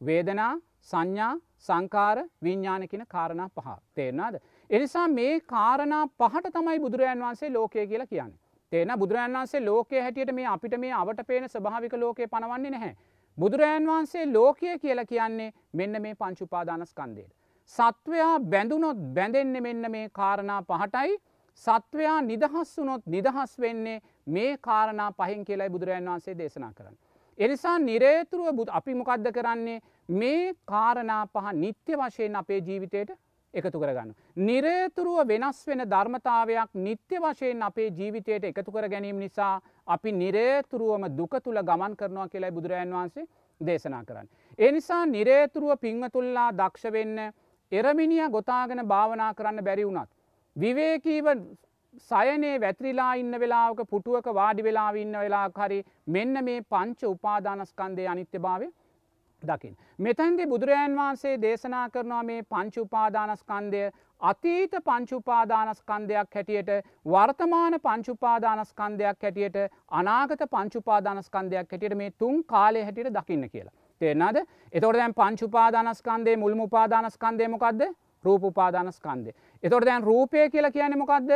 වේදනා 0.00 0.52
සංඥා 0.82 1.34
සංකාර 1.58 2.18
විඤ්ඥානකින 2.42 3.04
කාරණා 3.08 3.48
පහ 3.50 3.76
තේරනාද. 3.94 4.34
එනිසා 4.70 5.06
මේ 5.10 5.40
කාරණා 5.48 6.04
පහට 6.18 6.52
තමයි 6.52 6.80
බුදුරජන් 6.80 7.22
වන්සේ 7.22 7.50
ලෝකය 7.50 7.86
කියලා 7.86 8.06
කියන්නේ. 8.06 8.45
තේන 8.72 8.92
බුදුරජන් 8.96 9.34
වන්සේ 9.34 9.60
ලෝකය 9.62 10.00
හැටියට 10.00 10.32
මේ 10.32 10.46
අපිට 10.46 10.78
මේ 10.78 10.92
අවට 10.94 11.26
පේන 11.26 11.48
ස්භාවික 11.48 11.94
ලෝකය 11.94 12.26
පනවන්නේ 12.28 12.70
නැහැ. 12.70 12.96
බුදුරජන් 13.38 13.86
වහන්සේ 13.86 14.26
ලෝකය 14.28 14.78
කියලා 14.78 15.04
කියන්නේ 15.04 15.52
මෙන්න 15.72 16.02
මේ 16.02 16.14
පංචුපාදානස්කන්දයට. 16.16 17.32
සත්වයා 17.74 18.34
බැඳුනොත් 18.42 18.98
බැඳෙන්න 19.14 19.62
මෙන්න 19.62 19.90
මේ 19.90 20.08
කාරණා 20.10 20.60
පහටයි 20.64 21.16
සත්වයා 21.62 22.20
නිදහස් 22.22 22.72
වුනොත් 22.78 23.06
නිදහස් 23.06 23.58
වෙන්නේ 23.58 23.98
මේ 24.28 24.56
කාරණා 24.58 25.10
පහින් 25.12 25.44
කියලයි 25.44 25.68
බුදුරජන් 25.68 26.08
වහන්සේ 26.08 26.38
දේශනා 26.38 26.72
කරන්න. 26.72 26.96
එනිසා 27.38 27.76
නිරේතුරුව 27.80 28.48
බුදු 28.54 28.70
අපි 28.72 28.94
මොකක්ද 28.94 29.30
කරන්නේ 29.32 29.78
මේ 30.14 30.42
කාරණා 30.64 31.22
පහ 31.28 31.54
නිත්‍ය 31.54 31.96
වශයෙන් 31.96 32.36
අපේ 32.36 32.60
ජීවිතයට 32.60 33.10
එකතු 33.54 33.80
කරගන්න. 33.80 34.12
නිරේතුරුව 34.38 35.28
වෙනස් 35.28 35.58
වෙන 35.66 35.82
ධර්මතාවයක් 35.86 36.70
නිත්‍ය 36.76 37.16
වශයෙන් 37.18 37.62
අපේ 37.62 37.88
ජීවිතයට 37.90 38.44
එකතු 38.44 38.72
කර 38.72 38.88
ගැනීම 38.88 39.18
නිසා 39.18 39.60
අපි 39.86 40.12
නිරේතුරුවම 40.14 41.08
දුක 41.16 41.36
තුළ 41.40 41.62
ගමන් 41.62 41.96
කරනවා 41.96 42.28
කියලායි 42.28 42.52
බුදුරජන් 42.52 42.92
වහන්සේ 42.92 43.26
දේශනා 43.60 44.04
කරන්න. 44.04 44.28
ඒ 44.58 44.72
නිසා 44.72 45.02
නිරේතුරුව 45.06 45.78
පිංහතුල්ලා 45.78 46.50
දක්ෂ 46.52 46.92
වෙන්න 46.92 47.18
එරමිනිිය 47.72 48.28
ගොතාගෙන 48.30 48.86
භාවනා 48.86 49.34
කරන්න 49.34 49.64
බැරි 49.64 49.86
වුණත්. 49.86 50.10
විවේකීව 50.56 51.26
සයනේ 52.00 52.60
වැත්‍රිලා 52.60 53.12
ඉන්න 53.14 53.40
වෙලාවක 53.40 53.80
පුටුවක 53.90 54.26
වාඩි 54.34 54.62
වෙලා 54.62 54.90
ඉන්න 54.96 55.18
වෙලා 55.18 55.48
හරි 55.58 55.84
මෙන්න 56.06 56.44
මේ 56.44 56.64
පංච 56.64 57.08
උපාදානස්කන්දය 57.08 58.06
අනිත්‍ය 58.06 58.38
භාවය 58.38 58.68
දකිින්. 59.42 59.76
මෙතැන්දි 59.98 60.46
බුදුරජාන් 60.46 60.96
වහන්සේ 60.96 61.40
දේශනා 61.42 61.88
කරනවා 61.90 62.22
මේ 62.22 62.42
පංච 62.44 62.76
උපාදානස්කන්දය 62.78 63.82
අතීත 64.20 64.72
පංචුපාදානස්කන්දයක් 64.84 66.34
හැටියට 66.34 66.70
වර්තමාන 67.06 67.80
පංචුපාදානස්කන්දයක් 67.80 69.22
හැටියට 69.22 69.56
අනාගත 69.90 70.40
පංචුපාදානස්කන්දයක් 70.50 71.72
හැටියට 71.72 71.96
මේ 71.96 72.10
තුන් 72.12 72.44
කාලය 72.44 72.82
හැටියට 72.82 73.12
දකින්න 73.12 73.50
කියලා. 73.50 73.72
තේෙනද 74.00 74.36
එතොට 74.72 74.94
දැන් 74.94 75.14
පංචුපාදානස්කන්දේ 75.14 76.36
මුල්ම 76.36 76.60
උපාදානස්කන්දය 76.60 77.48
මොකක්ද 77.48 77.82
රූපපාදානස්කන්දය. 78.24 79.30
එතොට 79.62 79.84
දැන් 79.84 80.02
රූපය 80.02 80.50
කියලා 80.50 80.70
කියන 80.70 80.98
මොකක්ද 80.98 81.30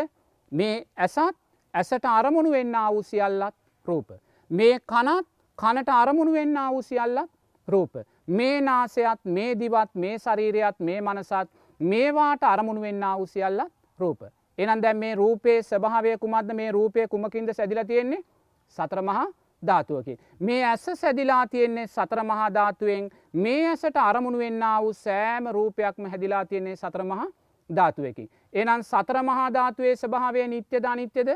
මේ 0.53 0.87
ඇසත් 0.99 1.37
ඇසට 1.75 2.05
අරමුණු 2.05 2.51
වෙන්න 2.51 2.73
වූ 2.91 3.03
සියල්ලත් 3.03 3.55
රූප. 3.87 4.09
මේ 4.51 4.79
කනත් 4.83 5.27
කනට 5.59 5.89
අරමුණු 5.91 6.33
වෙන්න 6.33 6.59
වූ 6.71 6.83
සියල්ලත් 6.83 7.31
රූප. 7.71 7.95
මේ 8.29 8.61
නාසයත් 8.61 9.21
මේ 9.27 9.55
දිවත් 9.55 9.95
මේ 9.95 10.19
ශරීරයත් 10.19 10.79
මේ 10.81 11.01
මනසත් 11.01 11.49
මේවාට 11.81 12.43
අරමුණු 12.45 12.81
වෙන්න 12.81 13.05
වූ 13.17 13.27
සියල්ලත් 13.27 13.73
රූප. 13.99 14.21
එනම් 14.59 14.83
දැන් 14.83 14.97
මේ 14.97 15.15
රූපේ 15.15 15.59
ස්භාවය 15.63 16.19
කුමක්ද 16.19 16.55
මේ 16.55 16.73
රූපය 16.73 17.09
කුමකින්ද 17.09 17.53
සැදිල 17.53 17.85
තියෙන්නේ 17.85 18.23
සතර 18.69 19.03
මහා 19.03 19.27
ධාතුවකි. 19.63 20.19
මේ 20.41 20.65
ඇස 20.65 20.87
සැදිලා 20.95 21.47
තියෙන්නේ 21.47 21.87
සතර 21.87 22.25
මහා 22.25 22.55
ධාතුවෙන් 22.55 23.11
මේ 23.35 23.69
ඇසට 23.69 23.97
අරමුණු 23.99 24.39
වෙන්න 24.39 24.65
වූ 24.81 24.93
සෑම 24.95 25.47
රූපයක්ම 25.49 26.07
හැදිලා 26.07 26.45
තියෙන්නේ 26.47 26.77
සතර 26.77 27.05
මහා 27.05 27.27
ධාතුවකි. 27.71 28.31
එනම් 28.55 28.83
සතර 28.83 29.23
මහාධාතුවේ 29.23 29.97
ස්භාවය 29.97 30.49
නිත්‍යද 30.49 30.85
අනිත්‍යද 30.85 31.31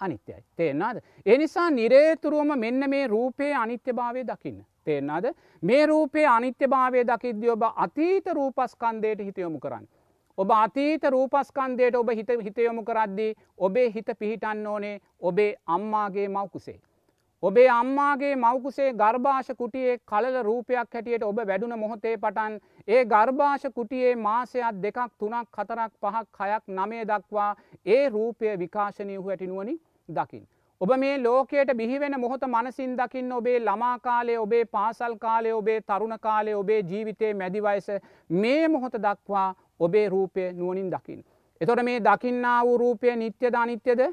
අනිත්‍යයි. 0.00 0.44
තේෙන්නාද. 0.56 0.96
එනිසා 1.26 1.70
නිරේතුරුවම 1.70 2.58
මෙන්න 2.58 2.90
මේ 2.90 3.06
රූපයේ 3.06 3.54
අනිත්‍ය 3.54 3.92
භාවය 3.92 4.24
දකින්න. 4.24 4.64
තේෙන්නාද 4.88 5.30
මේ 5.62 5.84
රූපයේ 5.86 6.26
අනිත්‍ය 6.28 6.68
භාවය 6.68 7.04
දකිද්‍ය 7.04 7.50
ඔබ 7.50 7.62
අතීත 7.76 8.26
රූපස්කන්දයට 8.32 9.20
හිතයොමු 9.20 9.60
කරන්න. 9.60 9.86
ඔබ 10.38 10.50
අතීත 10.52 11.04
රූපස්කන්දයට 11.06 11.96
ඔබ 11.96 12.10
හිත 12.12 12.28
හිතයොමු 12.40 12.84
කරද්දී 12.84 13.32
ඔබේ 13.58 13.88
හිත 13.90 14.12
පිහිටන්න 14.18 14.66
ඕනේ 14.66 15.00
ඔබේ 15.22 15.54
අම්මාගේ 15.68 16.28
මවකුසේ. 16.30 16.78
ඔබේ 17.42 17.68
අම්මාගේ 17.70 18.36
මවකුසේ 18.36 18.92
ගර්භාෂ 18.94 19.50
කුටියේ 19.56 19.98
කලල 20.04 20.38
රූපයක් 20.42 20.94
හැටියට 20.94 21.22
ඔබ 21.22 21.40
වැඩුණ 21.42 21.78
මොහොතේ 21.78 22.16
පටන් 22.16 22.60
ඒ 22.88 23.04
ගර්භාෂ 23.06 23.66
කුටියේ 23.74 24.14
මාසයක් 24.18 24.82
දෙකක් 24.82 25.10
තුනක් 25.18 25.48
කතරක් 25.52 25.92
පහක් 26.02 26.44
හයක් 26.44 26.64
නමය 26.70 27.02
දක්වා 27.06 27.50
ඒ 27.86 28.04
රූපය 28.10 28.54
විකාශනයහු 28.58 29.28
ඇටිනුවනි 29.28 29.74
දකිින්. 30.08 30.46
ඔබ 30.80 30.90
මේ 30.96 31.18
ලෝකයට 31.18 31.70
බිහිවෙන 31.76 32.14
මොහොත 32.20 32.44
මනසින් 32.46 32.92
දකින්න 32.96 33.32
ඔබේ 33.32 33.58
ළමා 33.60 33.98
කාලේ 33.98 34.38
ඔබේ 34.38 34.64
පාසල් 34.66 35.16
කාලේ 35.16 35.54
ඔබේ 35.54 35.80
තරුණ 35.82 36.18
කාලේ 36.20 36.54
ඔබේ 36.54 36.82
ජීවිතයේ 36.82 37.34
මැදිවයස 37.34 37.88
මේ 38.30 38.68
මොහොත 38.68 38.94
දක්වා 38.96 39.54
ඔබේ 39.80 40.08
රූපය 40.08 40.52
නුවනින් 40.52 40.90
දකිින්. 40.90 41.24
එතොට 41.60 41.82
මේ 41.82 41.98
දකින්නා 42.00 42.62
වූ 42.64 42.78
රූපය 42.78 43.16
නිත්‍යද 43.16 43.54
අනිත්‍යද 43.54 44.04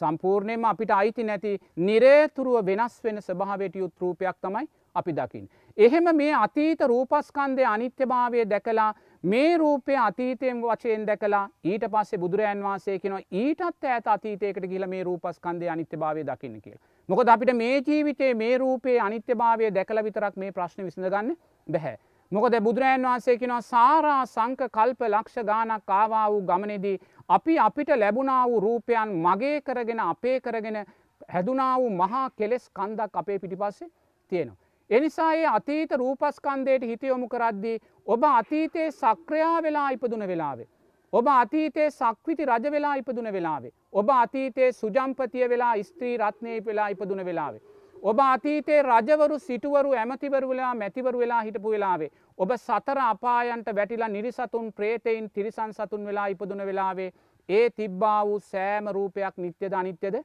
සම්පූර්ණයම 0.00 0.64
අපිට 0.64 0.90
අයිති 0.90 1.24
නැති 1.24 1.58
නිරේතුරුව 1.78 2.66
වෙනස් 2.66 3.04
වෙන 3.04 3.22
ස්භාවයට 3.22 3.76
යුත් 3.76 3.94
රූපයක් 4.00 4.36
තමයි 4.42 4.68
අපි 4.96 5.12
දකිින්. 5.12 5.48
එහෙම 5.76 6.16
මේ 6.16 6.34
අතීත 6.34 6.80
රූපස්කන්දය 6.82 7.64
අනිත්‍යභාවය 7.66 8.44
දැකලා 8.46 8.94
මේ 9.24 9.56
රූපය 9.56 9.96
අතීතයෙන් 9.96 10.60
වචයෙන් 10.62 11.06
දැකලා 11.06 11.48
ඊට 11.64 11.82
පස්සේ 11.86 12.18
බුදුරජන් 12.18 12.62
වන්සේ 12.64 12.98
කෙනවා 12.98 13.20
ඊටත් 13.32 13.84
ඇත 13.86 14.06
අතීතයකට 14.06 14.66
කියල 14.68 14.86
මේ 14.86 15.02
රූපස්කන්දය 15.04 15.68
අනිත්‍ය 15.68 15.96
භාවය 15.96 16.24
දකින්න 16.24 16.60
කිය. 16.60 16.76
මොකද 17.08 17.28
අපිට 17.28 17.52
මේ 17.54 17.82
ජීවිතේ 17.82 18.34
මේ 18.34 18.58
රූපයේ 18.58 19.00
අනිත්‍ය 19.00 19.34
භාවය 19.34 19.68
දැකල 19.70 20.02
විතරක් 20.04 20.36
මේ 20.36 20.52
ප්‍රශ්න 20.52 20.84
විසඳගන්න 20.84 21.36
බැහැ. 21.66 21.98
මොකද 22.32 22.56
බුදුරජන් 22.60 23.04
වහන්සේ 23.04 23.36
කෙනවා 23.36 23.60
සාරා 23.62 24.24
සංක 24.24 24.70
කල්ප 24.70 25.06
ලක්ෂ 25.08 25.44
ගානක් 25.44 25.90
ආවා 25.90 26.24
වූ 26.30 26.40
ගමනෙදී 26.42 26.96
අපි 27.28 27.58
අපිට 27.58 27.94
ලැබුණා 27.96 28.42
වූ 28.46 28.60
රූපයන් 28.60 29.14
මගේ 29.20 29.60
කරගෙන 29.60 30.00
අපේ 30.00 30.40
කරගෙන 30.40 30.84
හැදුනා 31.28 31.74
වූ 31.78 31.90
මහා 31.92 32.26
කෙලෙස් 32.32 32.70
කන්දක් 32.70 33.16
අපේ 33.16 33.38
පිටිපස්සේ 33.38 33.90
තියෙනවා. 34.32 34.69
එනිසා 34.90 35.32
ඒ 35.34 35.46
අතීත 35.46 35.90
රූපස්කන්දයට 35.92 36.82
හිතයොමු 36.82 37.28
කරද්දී 37.28 37.80
ඔබ 38.06 38.22
අතීතයේ 38.24 38.90
සක්‍රයා 38.92 39.62
වෙලා 39.62 39.90
ඉපදුන 39.90 40.28
වෙලාවේ. 40.28 40.68
ඔබ 41.12 41.26
අතීතයේ 41.28 41.90
සක්විති 41.90 42.44
රජ 42.44 42.70
වෙලා 42.70 42.94
ඉපදුන 42.94 43.32
වෙලාවේ. 43.32 43.72
ඔබ 43.92 44.08
අතීතයේ 44.10 44.72
සුජම්පතිය 44.72 45.48
වෙලා 45.48 45.74
ස්ත්‍රී 45.82 46.16
රත්නය 46.18 46.64
වෙලා 46.66 46.88
ඉපදුන 46.88 47.24
වෙලාවේ. 47.24 47.62
ඔබ 48.02 48.18
අතීතයේ 48.18 48.82
රජවරු 48.82 49.38
සිටුවරු 49.38 49.92
ඇමතිවරු 49.94 50.48
වෙලා 50.48 50.74
මැතිවරු 50.74 51.18
වෙලා 51.18 51.42
හිටපු 51.42 51.70
වෙලාවේ. 51.70 52.10
ඔබ 52.38 52.50
සතර 52.56 52.98
අපායන්ට 53.00 53.74
වැටිලා 53.74 54.08
නිරිසතුන් 54.08 54.72
ප්‍රේතයින් 54.72 55.30
තිරිසන් 55.30 55.72
සතුන් 55.72 56.06
වෙලා 56.06 56.26
ඉපදුන 56.26 56.66
වෙලාවේ 56.66 57.12
ඒ 57.48 57.70
තිබ්බා 57.70 58.26
වූ 58.26 58.40
සෑම 58.40 58.90
රූපයක් 58.90 59.36
නිත්‍යද 59.36 59.72
අනිත්‍යද 59.74 60.20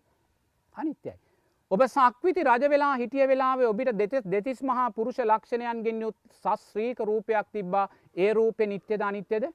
අනිත්‍යයි. 0.76 1.24
ඔබ 1.72 1.82
සක්විති 1.84 2.43
රජ 2.43 2.68
වෙලා 2.70 2.95
හිටිය 2.95 3.28
වෙලාවේ 3.28 3.68
ඔබිට 3.68 3.89
දෙතෙස් 3.93 4.26
දෙතිස් 4.28 4.59
මහා 4.61 4.89
පුරුෂ 4.91 5.20
ලක්ෂණයන්ගෙන් 5.22 6.01
යුත් 6.01 6.16
සස්්‍රීක 6.34 6.99
රූපයක් 7.01 7.47
තිබ්බා. 7.51 7.88
ඒ 8.16 8.34
රූපය 8.34 8.68
නිත්‍යද 8.68 9.01
අනිත්‍යද 9.01 9.47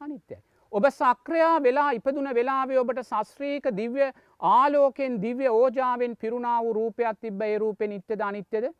අනිත්‍යයි. 0.00 0.38
ඔබ 0.72 0.84
සක්‍රයා 0.90 1.56
වෙලා 1.60 1.90
ඉපදුන 1.92 2.30
වෙලාවේ 2.30 2.78
ඔබට 2.78 3.02
සස්්‍රීක 3.02 3.66
දිව්‍ය 3.72 4.08
ආලෝකෙන් 4.42 5.20
දිව්‍ය 5.22 5.48
ඕජාවෙන් 5.50 6.16
පිරුණා 6.16 6.62
වූ 6.62 6.72
රූපයක් 6.72 7.20
තිබ්බ 7.20 7.42
ඒ 7.42 7.58
රූපය 7.58 7.88
නිත්‍යද 7.88 8.20
අනිත්‍යද 8.22 8.70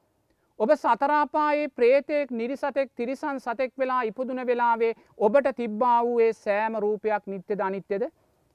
ඔබ 0.58 0.70
සතරාපායේ 0.76 1.68
ප්‍රේතෙක් 1.70 2.30
නිරිසතෙක් 2.32 2.90
තිරිසන් 2.94 3.40
සතෙක් 3.40 3.72
වෙලා 3.78 4.02
ඉපදුන 4.04 4.46
වෙලාවේ 4.46 4.94
ඔබට 5.18 5.54
තිබ්බා 5.56 6.00
වූයේ 6.02 6.32
සෑම 6.34 6.78
රූපයක් 6.78 7.26
නිත්‍යද 7.26 7.60
අනිත්‍යද 7.62 8.10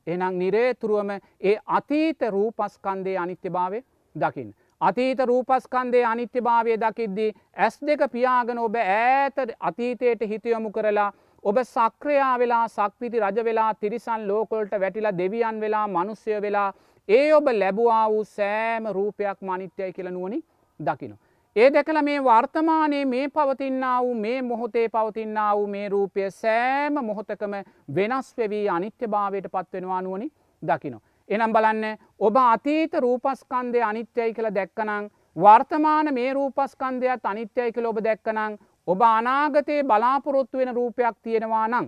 එනම් 0.08 0.38
නිරේතුරුවම 0.38 1.18
ඒ 1.42 1.58
අතීත 1.70 2.22
රූපස්කන්දේ 2.32 3.18
අනිත්‍ය 3.20 3.50
භාවය 3.52 3.82
දකිින්. 4.16 4.53
අතීත 4.82 5.20
රූපස්කන්දේ 5.22 6.05
අනිත්‍ය 6.05 6.41
භාවය 6.41 6.78
දකිද්දී 6.78 7.34
ඇස් 7.55 7.80
දෙක 7.82 8.01
පියාගෙන 8.12 8.59
ඔබ 8.59 8.76
ඈත 8.76 9.38
අතීතයට 9.62 10.22
හිතයොමු 10.24 10.72
කරලා 10.72 11.12
ඔබ 11.43 11.57
සක්‍රයා 11.64 12.38
වෙලා 12.39 12.68
සක්විති 12.70 13.20
රජ 13.20 13.43
වෙලා 13.43 13.74
තිරිසන් 13.76 14.28
ලෝකොල්ට 14.28 14.80
වැටිලා 14.80 15.18
දෙවියන් 15.18 15.59
වෙලා 15.62 15.88
මනුස්්‍යය 15.89 16.41
වෙලා 16.41 16.74
ඒ 17.09 17.34
ඔබ 17.34 17.47
ලැබවා 17.53 18.05
වූ 18.09 18.24
සෑම 18.26 18.88
රූපයක් 18.91 19.38
මනිත්‍යයි 19.41 19.93
කියලනුවනි 19.93 20.43
දකිනවා. 20.80 21.22
ඒ 21.55 21.70
දැකල 21.70 22.01
මේ 22.01 22.20
වර්තමානයේ 22.20 23.05
මේ 23.05 23.30
පවතින්න 23.30 23.86
වූ 23.99 24.14
මේ 24.16 24.41
මොහොතේ 24.41 24.88
පවතින්න 24.89 25.39
වූ 25.53 25.68
මේ 25.68 25.89
රූපය 25.89 26.30
සෑම 26.32 26.99
මොහොතකම 27.03 27.55
වෙනස් 27.95 28.38
වෙවී 28.38 28.70
අනිත්‍ය 28.70 29.07
භාවයට 29.07 29.47
පත්වෙනවා 29.47 30.01
නුවනි 30.01 30.32
දකිනවා. 30.62 31.01
එනම් 31.32 31.54
බලන්න 31.56 31.98
ඔබ 32.20 32.36
අතීත 32.38 32.94
රූපස්කන්දය 33.06 33.82
අනිත්‍යයි 33.90 34.34
කළ 34.36 34.50
දැක්කනං 34.58 35.08
වර්තමාන 35.36 36.14
මේ 36.14 36.34
රූපස්කන්දයක් 36.34 37.26
අනිත්‍යයි 37.32 37.72
කළ 37.72 37.88
ඔබ 37.92 38.00
දැක්කනං 38.08 38.58
ඔබ 38.88 39.02
අනාගතයේ 39.08 39.84
බලාපොරොත්තු 39.84 40.58
වෙන 40.58 40.76
රූපයක් 40.76 41.16
තියෙනවා 41.24 41.68
නං. 41.68 41.88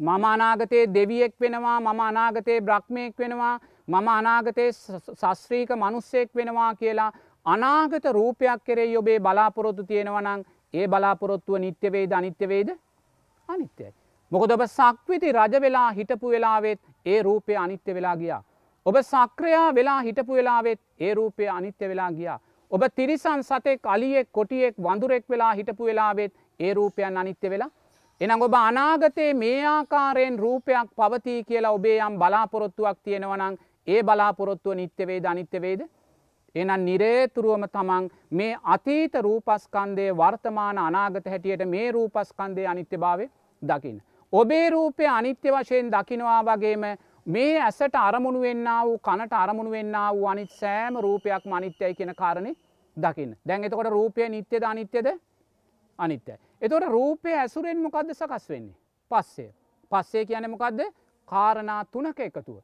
මම 0.00 0.24
අනාගතයේ 0.24 0.86
දෙවියෙක් 0.94 1.34
වෙනවා 1.40 1.80
මම 1.80 2.00
අනාගතයේ 2.00 2.60
බ්‍රහ්මයෙක් 2.60 3.18
වෙනවා 3.18 3.56
මම 3.88 4.08
අනාගතයේ 4.08 4.72
සස්ත්‍රීක 4.72 5.70
මනුස්සෙක් 5.76 6.30
වෙනවා 6.34 6.74
කියලා 6.74 7.12
අනාගත 7.46 8.04
රූපයක් 8.18 8.64
කෙරෙයි 8.64 8.96
ඔබේ 8.96 9.18
බලාපොරොත්තු 9.20 9.84
තියෙනවනං 9.84 10.44
ඒ 10.74 10.86
බලාපොරොත්තුව 10.88 11.58
නිත්‍යවේද 11.58 12.12
අනිත්‍යවේද 12.12 12.68
අනිත්‍යයි. 13.48 13.92
මොකද 14.32 14.50
ඔබ 14.50 14.62
සක්විති 14.68 15.32
රජ 15.32 15.60
වෙලා 15.60 15.90
හිටපු 15.92 16.30
වෙලාවෙත් 16.30 16.80
ඒ 17.06 17.22
රූපය 17.22 17.56
අනිත්‍ය 17.56 17.94
වෙලා 17.94 18.16
ගියා. 18.16 18.42
ඔබ 18.86 18.96
සක්‍රයා 19.02 19.74
වෙලා 19.74 20.00
හිටපු 20.02 20.34
වෙලාවෙත් 20.34 20.80
ඒ 21.00 21.14
රූපය 21.14 21.48
අනිත්‍ය 21.48 21.88
වෙලා 21.88 22.10
ගියා. 22.12 22.40
ඔබ 22.70 22.82
තිරිසන් 22.96 23.42
සතෙක් 23.42 23.86
අලියෙක් 23.86 24.28
කොටියෙක් 24.32 24.74
වඳුරෙක් 24.78 25.24
වෙලා 25.28 25.54
හිටපු 25.54 25.84
වෙලාවෙත් 25.84 26.32
ඒ 26.60 26.74
රූපයන් 26.74 27.16
අනිත්‍ය 27.16 27.50
වෙලා. 27.50 27.70
එනම් 28.20 28.42
ඔබ 28.42 28.54
අනාගතයේ 28.54 29.34
මේ 29.34 29.66
ආකාරයෙන් 29.66 30.38
රූපයක් 30.38 30.88
පවතිී 30.96 31.44
කියලා 31.44 31.72
ඔබේ 31.72 31.98
යම් 31.98 32.18
බලාපොරොත්තුවක් 32.18 32.98
තියෙනවනං 33.04 33.58
ඒ 33.86 34.02
බලාපොරොත්තුව 34.02 34.74
නිත්‍යවේද 34.74 35.24
අනිත්‍යවේද. 35.24 35.80
එනම් 36.54 36.84
නිරේතුරුවම 36.84 37.64
තමන් 37.68 38.10
මේ 38.30 38.56
අතීත 38.64 39.14
රූපස්කන්දය 39.16 40.06
වර්තමාන 40.12 40.78
අනාගත 40.78 41.26
හැටියට 41.26 41.64
මේ 41.66 41.92
රූපස්කන්දය 41.92 42.66
අනිත්‍ය 42.66 42.98
භාවය 42.98 43.30
දකින්න. 43.62 44.02
ඔබේ 44.32 44.70
රූපය 44.70 45.06
අනිත්‍ය 45.08 45.48
වශයෙන් 45.50 45.90
දකිනවා 45.90 46.42
වගේම 46.44 46.84
මේ 47.26 47.60
ඇසට 47.60 47.94
අරමුණු 47.94 48.40
වෙන්න 48.40 48.64
වූ 48.84 48.98
කනට 48.98 49.32
අරමුණු 49.32 49.70
වෙන්න 49.70 49.92
වූ 50.10 50.26
අනිත් 50.26 50.50
සෑම 50.50 50.96
රූපයක් 50.96 51.44
මනිත්‍යයි 51.44 51.94
කියෙන 51.94 52.14
කාරණය 52.14 52.54
දකින්න. 52.96 53.36
දැන් 53.48 53.64
එතකොට 53.64 53.86
රූපය 53.88 54.28
නිත්‍යද 54.28 54.62
අනිත්‍යද 54.62 55.06
අනිත්‍යයි. 55.98 56.36
එතොට 56.60 56.84
රූපය 56.84 57.34
ඇසුරෙන් 57.34 57.78
මොකක්ද 57.78 58.14
සකස් 58.14 58.48
වෙන්නේ. 58.48 58.76
පස්සේ. 59.10 59.54
පස්සේ 59.92 60.26
කියන 60.26 60.50
මොකක්ද 60.50 60.80
කාරණා 61.28 61.84
තුනක 61.84 62.20
එකතුව. 62.20 62.62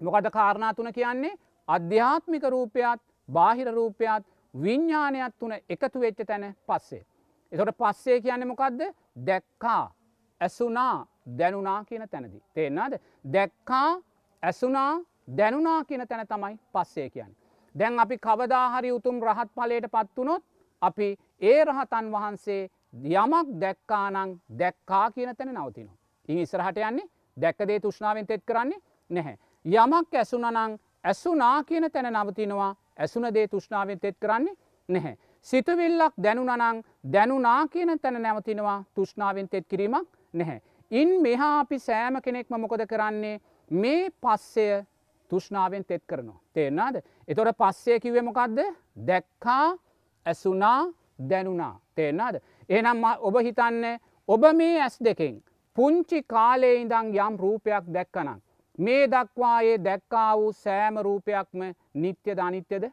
මොකද 0.00 0.30
කාරණා 0.30 0.74
තුන 0.74 0.92
කියන්නේ 0.92 1.38
අධ්‍යාත්මික 1.68 2.42
රූපයත් 2.44 3.00
බාහිර 3.28 3.68
රූපයත් 3.68 4.24
විඤ්ඥානයක් 4.54 5.34
තුන 5.38 5.52
එකතු 5.68 6.00
වෙච්ච 6.00 6.26
තැන 6.26 6.56
පස්සේ. 6.66 7.06
එතොට 7.52 7.76
පස්සේ 7.78 8.20
කියන්නේ 8.20 8.46
මොකක්ද 8.46 8.80
දැක්කා 9.26 9.94
ඇසුනා 10.40 11.06
දැනුනා 11.26 11.84
කියන 11.84 12.08
තැනදි. 12.08 12.42
තේෙන්න්නද 12.54 12.94
දැක්කා 13.32 14.00
ඇසුනා 14.42 15.00
දැනුනා 15.36 15.84
කියන 15.84 16.08
තැන 16.08 16.26
තමයි 16.26 16.58
පස්සේ 16.72 17.10
කියන්න. 17.10 17.36
දැන් 17.74 18.00
අපි 18.00 18.18
කවදාහරි 18.18 18.92
උතුම් 18.92 19.20
රහත් 19.22 19.50
පලයට 19.54 19.86
පත්වනොත් 19.90 20.42
අපි 20.82 21.08
ඒ 21.42 21.64
රහතන් 21.64 22.12
වහන්සේ 22.12 22.62
යමක් 23.14 23.48
දැක්කානං 23.60 24.40
දැක්කා 24.58 25.10
කියන 25.10 25.36
තැන 25.36 25.54
නවතිනවා. 25.54 25.96
ඉ 26.28 26.42
ඉස්රහට 26.42 26.78
යන්නේ 26.78 27.10
දැක්කදේ 27.36 27.80
තුෂ්නාවෙන් 27.80 28.26
තෙත් 28.26 28.42
කරන්නේ 28.46 28.80
නැහැ. 29.10 29.36
යමක් 29.64 30.14
ඇසුනනං 30.14 30.78
ඇසුනා 31.04 31.64
කියන 31.64 31.90
තැන 31.92 32.12
නවතිනවා 32.12 32.76
ඇසුන 32.98 33.34
දේ 33.34 33.48
තුෂ්නාවෙන් 33.48 34.00
තෙත් 34.00 34.16
කරන්නේ 34.20 34.54
නැහැ. 34.88 35.16
සිතුවිල්ලක් 35.42 36.14
දැනුනනං 36.22 36.84
දැනුනා 37.12 37.68
කියන 37.68 38.00
තැන 38.00 38.22
නැවතිනවා 38.22 38.84
තුෂ්නාවෙන් 38.94 39.48
තෙත් 39.48 39.66
කිරීමක් 39.68 40.08
නැහැ. 40.32 40.60
ඉන් 40.90 41.22
මෙහා 41.22 41.60
අපි 41.60 41.78
සෑම 41.78 42.20
කෙනෙක්ම 42.22 42.60
මොකොද 42.60 42.86
කරන්නේ 42.86 43.40
මේ 43.70 44.10
පස්සය 44.12 44.84
තුෂ්නාවෙන් 45.30 45.84
තෙත් 45.84 46.02
කරනවා. 46.06 46.40
තේරනාද. 46.54 46.96
එතොට 47.28 47.56
පස්සේ 47.58 48.00
කිවේ 48.00 48.22
මොකක්ද 48.22 48.58
දැක්කා 49.06 49.76
ඇසුනා 50.26 50.92
දැනුනා. 51.20 51.80
තේරනාද. 51.94 52.36
එනම් 52.68 53.04
ඔබ 53.20 53.36
හිතන්න 53.40 53.84
ඔබ 54.28 54.42
මේ 54.54 54.80
ඇස් 54.80 54.98
දෙකෙන් 55.00 55.42
පුංචි 55.76 56.22
කාලේ 56.22 56.74
ඉඳං 56.74 57.14
යම් 57.16 57.38
රූපයක් 57.38 57.84
දැක්කනම්. 57.88 58.40
මේ 58.78 59.06
දක්වායේ 59.06 59.78
දැක්කා 59.78 60.36
වූ 60.36 60.52
සෑම 60.54 60.98
රූපයක්ම 60.98 61.60
නිත්‍ය 61.94 62.36
ධනිත්‍යද 62.36 62.84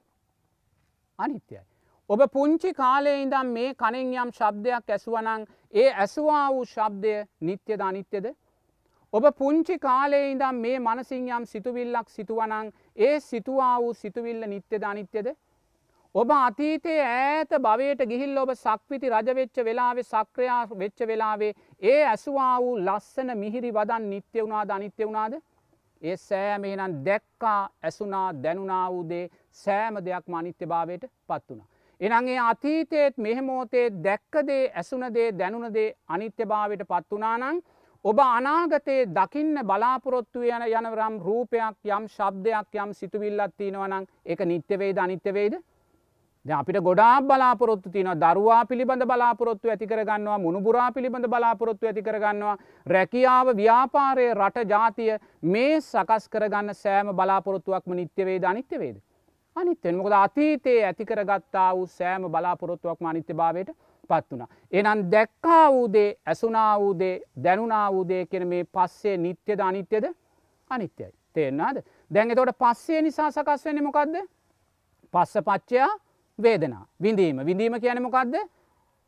අනිත්‍යයි. 1.20 1.71
ඔබ 2.12 2.22
පුංචි 2.28 2.74
කාලේ 2.74 3.22
ඉඳම් 3.22 3.52
මේ 3.54 3.74
කනෙන් 3.74 4.10
යම් 4.14 4.32
ශබ්දයක් 4.32 4.90
ඇසුවනං 4.90 5.44
ඒ 5.74 5.92
ඇසුවා 5.96 6.48
වූ 6.50 6.66
ශබ්දය 6.66 7.14
නිත්‍ය 7.42 7.78
ධනිත්‍යද. 7.78 8.26
ඔබ 9.14 9.28
පුංචි 9.38 9.78
කාලේ 9.80 10.26
ඉඳම් 10.32 10.60
මේ 10.64 10.80
මනසින් 10.80 11.30
යම් 11.30 11.46
සිතුවිල්ලක් 11.46 12.10
සිතුවනං 12.10 12.74
ඒ 12.98 13.14
සිතුවා 13.22 13.78
වූ 13.78 13.94
සිතුවිල්ල 13.96 14.44
නිත්‍ය 14.48 14.82
ධනිත්‍යද. 14.82 15.32
ඔබ 16.16 16.30
අතීතයේ 16.32 17.00
ඈත 17.06 17.56
භවයට 17.60 18.06
ගිහිල් 18.06 18.38
ඔබ 18.38 18.54
සක්විති 18.58 19.10
රජවෙච්ච 19.10 19.64
වෙලාවේ 19.64 20.04
සක්‍රයා 20.06 20.62
වෙච්ච 20.76 21.08
වෙලාවේ 21.08 21.54
ඒ 21.82 22.04
ඇසුවා 22.06 22.56
වූ 22.60 22.78
ලස්සන 22.80 23.38
මිහිරි 23.38 23.72
වදන් 23.72 24.10
නිත්‍ය 24.10 24.42
වුණා 24.42 24.68
ධනිත්‍ය 24.68 25.06
වුණාද 25.06 25.40
ඒ 26.02 26.18
සෑම 26.20 26.64
එනම් 26.68 27.02
දැක්කා 27.06 27.60
ඇසුනා 27.82 28.30
දැනුනා 28.44 28.86
වූදේ 28.92 29.26
සෑම 29.60 30.06
දෙයක් 30.06 30.26
මනිත්‍ය 30.30 30.66
භාවයට 30.68 31.14
පත් 31.28 31.50
වුණ. 31.50 31.70
එනගේ 32.02 32.40
අතීතයේත් 32.42 33.18
මෙහෙමෝතේ 33.18 33.86
දැක්කදේ 34.04 34.64
ඇසුනදේ 34.74 35.28
දැනුනදේ 35.34 35.90
අනිත්‍ය 36.10 36.46
භාවයට 36.46 36.84
පත් 36.86 37.18
වනානං 37.18 37.60
ඔබ 38.06 38.20
අනාගතයේ 38.20 39.10
දකින්න 39.10 39.60
බලාපොරොත්තු 39.64 40.42
යන 40.44 40.64
යනවරම් 40.70 41.20
රූපයක් 41.22 41.90
යම් 41.90 42.08
ශබ්දයක් 42.10 42.80
යම් 42.80 42.94
සිතුවිල්ලත් 42.94 43.54
තියෙනවනං 43.56 44.08
එක 44.26 44.42
නිත්‍යවේද 44.44 44.98
අනිත්‍යවේද 45.00 45.60
අපිට 46.46 46.80
ගොඩා 46.80 47.22
බලාපොරොත්තු 47.24 47.92
තින 47.92 48.10
දරුවා 48.18 48.66
පිළිබඳ 48.66 49.06
බලාපොරොත්තු 49.06 49.70
ඇතිකරගන්නවා 49.70 50.40
මුණුබුරා 50.40 50.92
පිළිබඳ 50.92 51.28
බලාපොරොත්තු 51.28 51.86
ඇතිකරගන්නවා 51.86 52.58
රැකියාව 52.88 53.54
ව්‍යාපාරය 53.56 54.28
රට 54.34 54.68
ජාතිය 54.68 55.14
මේ 55.44 55.78
සකස් 55.80 56.28
කරගන්න 56.30 56.74
සෑම 56.76 57.14
බලාපොරොත්තුවක්ම 57.14 57.94
නිත්‍යවේද 57.94 58.44
අනිත්‍යවේද. 58.46 58.98
අනිත්‍යෙන් 59.56 59.96
මොකද 59.96 60.14
අතීතයේ 60.14 60.86
ඇතිකරගත්තා 60.86 61.76
වූ 61.76 61.88
සෑම 61.88 62.28
බලාපොරොත්තුවක්ම 62.32 63.06
අනිත්‍ය 63.06 63.34
භාවයට 63.34 63.70
පත් 64.10 64.32
වුණ. 64.32 64.48
එනම් 64.72 65.00
දැක්කා 65.12 65.72
වූදේ 65.72 66.10
ඇසුනා 66.26 66.80
වූදේ 66.80 67.22
දැනුනා 67.44 67.88
වූදේ 67.94 68.26
කෙන 68.26 68.48
මේ 68.48 68.64
පස්සේ 68.66 69.18
නිත්‍යද 69.18 69.60
අනිත්‍යද 69.60 70.06
අනිත්‍යයි. 70.70 71.12
තේරනාද 71.34 71.84
දැන් 72.12 72.32
එතොට 72.32 72.56
පස්සේ 72.58 73.02
නිසා 73.02 73.32
සකස් 73.32 73.66
වෙන 73.66 73.84
මොකක්ද 73.84 74.16
පස්ස 75.14 75.34
පච්චයා 75.46 75.92
වේදනා. 76.40 76.86
විඳීම. 77.02 77.46
විඳීම 77.46 77.80
කියන 77.82 78.02
මොකක්ද 78.02 78.36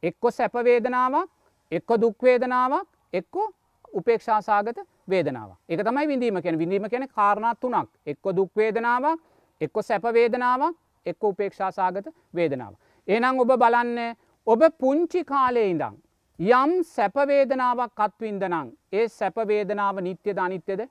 එක්කො 0.04 0.32
සැපවේදනාවක් 0.32 1.30
එක්ක 1.72 1.90
දුක්වේදනාවක් 2.02 2.88
එක්කෝ 3.14 3.48
උපේක්ෂාසාගත 3.94 4.80
වේදනාව 5.10 5.52
එක 5.70 5.80
තමයි 5.82 6.08
විඳීම 6.08 6.42
කියෙන 6.42 6.60
විඳීම 6.60 6.90
කියෙන 6.90 7.08
කාරණත් 7.10 7.60
තුනක්. 7.60 7.90
එක්ක 8.06 8.36
දුක්වේදනාවක් 8.36 9.20
එක්කො 9.64 9.82
සැපවේදනාවක් 9.82 10.76
එක්ක 11.06 11.24
උපේක්ෂාසාගත 11.24 12.08
වේදනාව. 12.36 12.74
එනම් 13.08 13.40
ඔබ 13.40 13.54
බලන්න 13.58 14.16
ඔබ 14.48 14.62
පුංචි 14.80 15.24
කාලේ 15.26 15.70
ඉඳං. 15.70 15.96
යම් 16.40 16.72
සැපවේදනාවක් 16.86 17.94
කත්වින්දනං 17.94 18.74
ඒ 18.92 19.08
සැපවේදනාව 19.10 20.02
නිත්‍ය 20.02 20.32
ධනිත්‍යද 20.34 20.88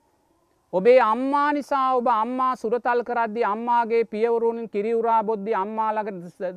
ඔබේ 0.73 0.99
අම්මා 1.01 1.53
නිසා 1.53 1.95
ඔබ 1.95 2.07
අම්මා 2.07 2.55
සුරතල් 2.55 3.01
කරද්දි 3.03 3.43
අම්මාගේ 3.45 4.05
පියවරුණින් 4.05 4.69
කිරිවුරා 4.69 5.23
බොද්ධි 5.23 5.53
අම්මාලක 5.55 6.07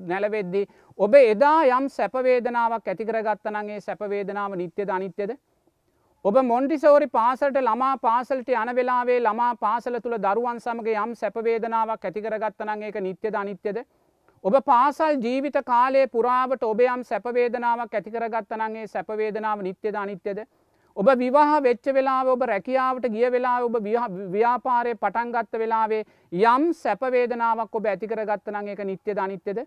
නැලවෙද්දි. 0.06 0.62
ඔබ 0.98 1.14
එදා 1.14 1.58
යම් 1.70 1.88
සැපවේදනාවක් 1.88 2.88
ඇතිකරගත්තනගේ 2.88 3.80
සැපවේදනාව 3.80 4.56
නිත්‍යද 4.56 4.90
අනිත්‍යද. 4.90 5.36
ඔබ 6.29 6.37
මොන්ඩිසෝරි 6.43 7.07
පාසලට 7.09 7.57
ළමා 7.59 7.97
පාසලට 8.03 8.49
යන 8.53 8.70
වෙලාවේ 8.77 9.18
ළමා 9.20 9.51
පාසල 9.61 9.97
තුළ 10.05 10.16
දරුවන් 10.18 10.57
සමග 10.59 10.95
යම් 11.03 11.11
සැපවේදනාවක් 11.20 12.07
ඇතිකරගත්තනං 12.09 12.81
ඒක 12.87 12.97
නිත්‍යද 13.01 13.35
අනිත්‍යද. 13.35 13.77
ඔබ 14.45 14.57
පාසල් 14.64 15.20
ජීවිත 15.24 15.59
කාලේ 15.64 16.07
පුරාවට 16.09 16.64
ඔබ 16.64 16.81
යම් 16.85 17.05
සැපවේදනාවක් 17.05 17.95
ඇතිකරගත්තනගේ 17.95 18.87
සැපවේදනාව 18.89 19.62
නිත්‍යද 19.62 19.99
අනිත්‍යද. 20.03 20.41
ඔබ 20.97 21.11
විවාහ 21.20 21.61
වෙච්ච 21.62 21.87
වෙලාව 21.93 22.33
ඔබ 22.35 22.43
රැකියාවට 22.43 23.07
ගිය 23.09 23.31
වෙලා 23.31 23.61
ඔබ 23.62 23.79
ව්‍යාපාරය 24.33 24.97
පටන්ගත්ත 24.97 25.55
වෙලාවේ 25.57 26.03
යම් 26.33 26.66
සැපවේදනාවක් 26.74 27.79
ඔබ 27.81 27.87
ඇතිකරගත්තනං 27.87 28.72
එක 28.74 28.83
නිත්‍ය 28.85 29.14
ධනිත්‍යද 29.14 29.62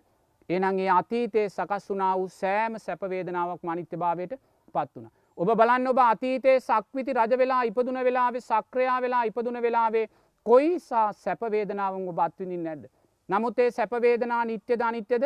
එනගේ 0.48 0.90
අතීතයේ 0.90 1.48
සකස් 1.48 1.88
වුනා 1.88 2.12
වූ 2.16 2.28
සෑම 2.34 2.78
සැපවේදනාවක් 2.78 3.64
මනිත්‍ය 3.64 3.96
භාවයට 3.96 4.36
පත් 4.74 4.94
වුණ. 4.96 5.10
ඔබ 5.40 5.50
බලන්න 5.56 5.88
ඔබ 5.88 5.98
අතීතයේ 5.98 6.60
සක්විති 6.60 7.12
රජ 7.12 7.36
වෙලා 7.40 7.62
ඉපදුන 7.64 7.98
වෙලාවේ 8.06 8.40
සක්‍රයා 8.42 8.96
වෙලා 9.02 9.22
ඉපදුන 9.24 9.58
වෙලාවේ 9.62 10.08
කොයිසා 10.46 11.12
සැපවේදනාවන් 11.14 12.08
ඔබ 12.08 12.18
අත්විඳින් 12.18 12.64
නැද්ද. 12.64 12.82
නමුත් 13.28 13.58
ඒ 13.58 13.70
සැපවේදනා 13.70 14.44
නිත්‍යද 14.44 14.80
අනිත්‍යද 14.80 15.24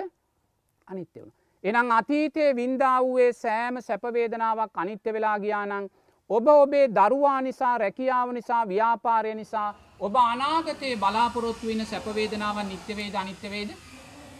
අනිත්‍ය 0.89 1.21
වුණ. 1.21 1.33
එනම් 1.65 1.91
අතීතයේ 1.91 2.57
වින්දා 2.57 2.99
වූයේ 3.01 3.33
සෑම 3.33 3.81
සැපවේදනාවක් 3.83 4.79
අනිත්‍ය 4.83 5.13
වෙලා 5.13 5.39
ගියානං 5.39 5.91
ඔබ 6.31 6.47
ඔබේ 6.47 6.85
දරුවා 6.91 7.41
නිසා 7.41 7.73
රැකියාව 7.79 8.33
නිසා 8.39 8.63
ව්‍යාපාරය 8.69 9.35
නිසා 9.35 9.75
ඔබ 10.01 10.17
අනාගතයේ 10.17 10.95
බලාපොරොත්තු 10.97 11.67
වෙන 11.67 11.87
සැපවේදනාවන් 11.87 12.69
නිත්‍යවේද 12.69 13.15
අනිත්‍යවේද 13.15 13.75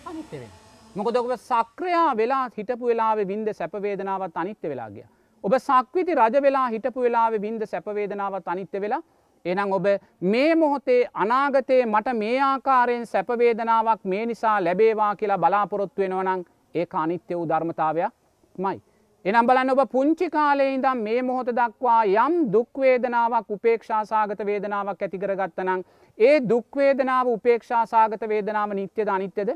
අනිත්‍යවේ. 0.07 0.53
මොකද 0.95 1.17
ඔබ 1.17 1.37
සක්‍රයා 1.41 2.17
වෙලා 2.17 2.47
හිටපු 2.59 2.87
වෙලාවේ 2.87 3.29
වින්ද 3.29 3.55
සැපවේදනාවත් 3.55 4.37
අනිත්‍ය 4.37 4.69
වෙලාගිය. 4.69 5.07
ඔබ 5.45 5.55
සක්විති 5.59 6.15
රජ 6.15 6.41
වෙලා 6.43 6.69
හිටපු 6.69 7.01
වෙලාවේ 7.01 7.41
වින්ද 7.41 7.67
සැපවේදනාවත් 7.67 8.49
අනිත්‍ය 8.49 8.81
වෙලා 8.81 9.03
එනම් 9.45 9.73
ඔබ 9.73 9.87
මේ 10.25 10.55
මොහොතේ 10.55 11.01
අනාගතයේ 11.15 11.87
මට 11.87 12.15
මේ 12.15 12.39
ආකාරයෙන් 12.43 13.07
සැපවේදනාවක් 13.07 14.05
මේ 14.05 14.25
නිසා 14.27 14.57
ලැබේවා 14.65 15.13
කියලා 15.17 15.39
බලාපොරොත්තු 15.39 16.03
වෙනවනං 16.03 16.45
ඒ 16.75 16.87
අනිත්‍ය 16.95 17.35
වූ 17.35 17.49
ධර්මතාවයක් 17.49 18.13
මයි. 18.59 18.81
එනම් 19.25 19.47
බලන්න 19.47 19.71
ඔබ 19.71 19.83
පුංචි 19.91 20.31
කාලේ 20.31 20.71
ඉඳම් 20.75 20.99
මේ 21.01 21.21
මොහොත 21.23 21.51
දක්වා 21.51 22.01
යම් 22.25 22.41
දුක්වේදනාවක් 22.53 23.51
උපේක්ෂාසාගත 23.51 24.41
වේදනාවක් 24.47 25.03
ඇතිකරගත්තනං 25.03 25.85
ඒ 26.19 26.35
දුක්වේදනාව 26.49 27.27
උපේක්ෂාසාගත 27.29 28.29
වේදනාව 28.29 28.75
නිත්‍යද 28.75 29.09
අනිත්‍යද 29.09 29.55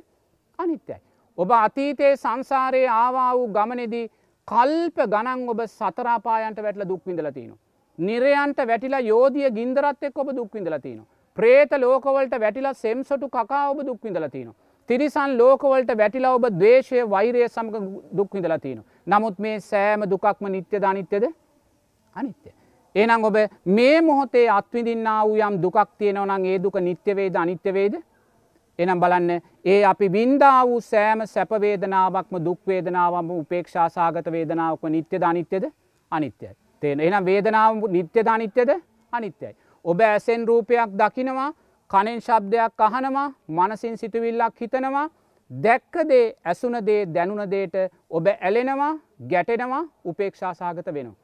අනිත්‍යයි. 0.58 1.00
ඔබ 1.38 1.50
අතීතයේ 1.56 2.14
සංසාරයේ 2.18 2.88
ආවා 2.92 3.32
වූ 3.34 3.48
ගමනෙදී 3.50 4.06
කල්ප 4.50 4.98
ගණන් 5.06 5.48
ඔබ 5.48 5.60
සතරාපායන්ට 5.70 6.62
වැටල 6.64 6.84
දුක්විඳල 6.84 7.30
තියනවා. 7.30 7.58
නිරයන්ට 7.98 8.60
වැටිලා 8.70 9.04
යෝධිය 9.08 9.50
ගින්දරත් 9.58 10.08
එක් 10.08 10.18
ඔබ 10.18 10.30
දුක්විඳල 10.36 10.78
තියනවා. 10.84 11.08
ප්‍රේත 11.36 11.72
ලෝකවලට 11.78 12.40
වැටිලා 12.40 12.74
සෙම්සොටු 12.74 13.28
කකා 13.28 13.64
ඔබ 13.70 13.80
දුක්විඳල 13.86 14.28
තියනවා. 14.28 14.58
තිරිසන් 14.88 15.36
ලෝකවලට 15.38 15.90
වැටිලා 15.96 16.34
ඔබ 16.34 16.46
දේශය 16.60 17.02
වෛරය 17.10 17.48
සමඟ 17.48 17.88
දුක්විඳලා 18.16 18.58
තියෙන. 18.58 18.84
නමුත් 19.06 19.38
මේ 19.38 19.60
සෑම 19.62 20.04
දුකක්ම 20.12 20.46
නිත්‍ය 20.48 20.80
ධනිත්‍යද 20.80 21.24
අනිත්‍ය. 22.16 22.50
ඒනම් 22.94 23.24
ඔබ 23.24 23.36
මේ 23.66 24.00
මොහොතේ 24.02 24.46
අත්විඳින්න 24.50 25.08
වූ 25.22 25.36
යම් 25.38 25.58
දුකක් 25.62 25.78
තියෙනවනං 25.98 26.46
ඒ 26.46 26.58
දුක 26.58 26.80
නිත්‍යවේද 26.80 27.36
අනිත්‍යවේද. 27.36 27.94
එනම් 28.78 29.00
බලන්න 29.00 29.30
ඒ 29.64 29.84
අපි 29.84 30.08
බින්දා 30.08 30.58
වූ 30.64 30.80
සෑම 30.82 31.20
සැපවේදනාවක්ම 31.26 32.36
දුක්වේදනාවම 32.44 33.30
උපේක්ෂාසාගත 33.32 34.26
වේදනාවක්ම 34.32 34.86
නිත්‍ය 34.88 35.20
ධනිත්‍යද 35.20 35.64
අනිත්‍යයි. 36.12 36.52
තියෙන 36.82 37.00
එනම් 37.00 37.24
වේදනාව 37.24 37.88
නිත්‍ය 37.88 38.20
ධනිත්‍යද 38.22 38.70
අනිත්‍යයි. 39.12 39.56
ඔබ 39.84 40.00
ඇසෙන් 40.02 40.46
රූපයක් 40.48 40.90
දකිනවා 40.94 41.50
කනෙන් 41.90 42.20
ශබ්දයක් 42.20 42.80
අහනවා 42.80 43.28
මනසින් 43.48 43.96
සිතුවිල්ලක් 43.96 44.60
හිතනවා 44.60 45.06
දැක්කදේ 45.50 46.26
ඇසුනදේ 46.44 47.00
දැනුනදේට 47.14 47.76
ඔබ 48.10 48.26
ඇලෙනවා 48.30 48.92
ගැටෙනවා 49.30 49.82
උපේක්ෂාසාගත 50.04 50.88
වෙනවා. 50.88 51.16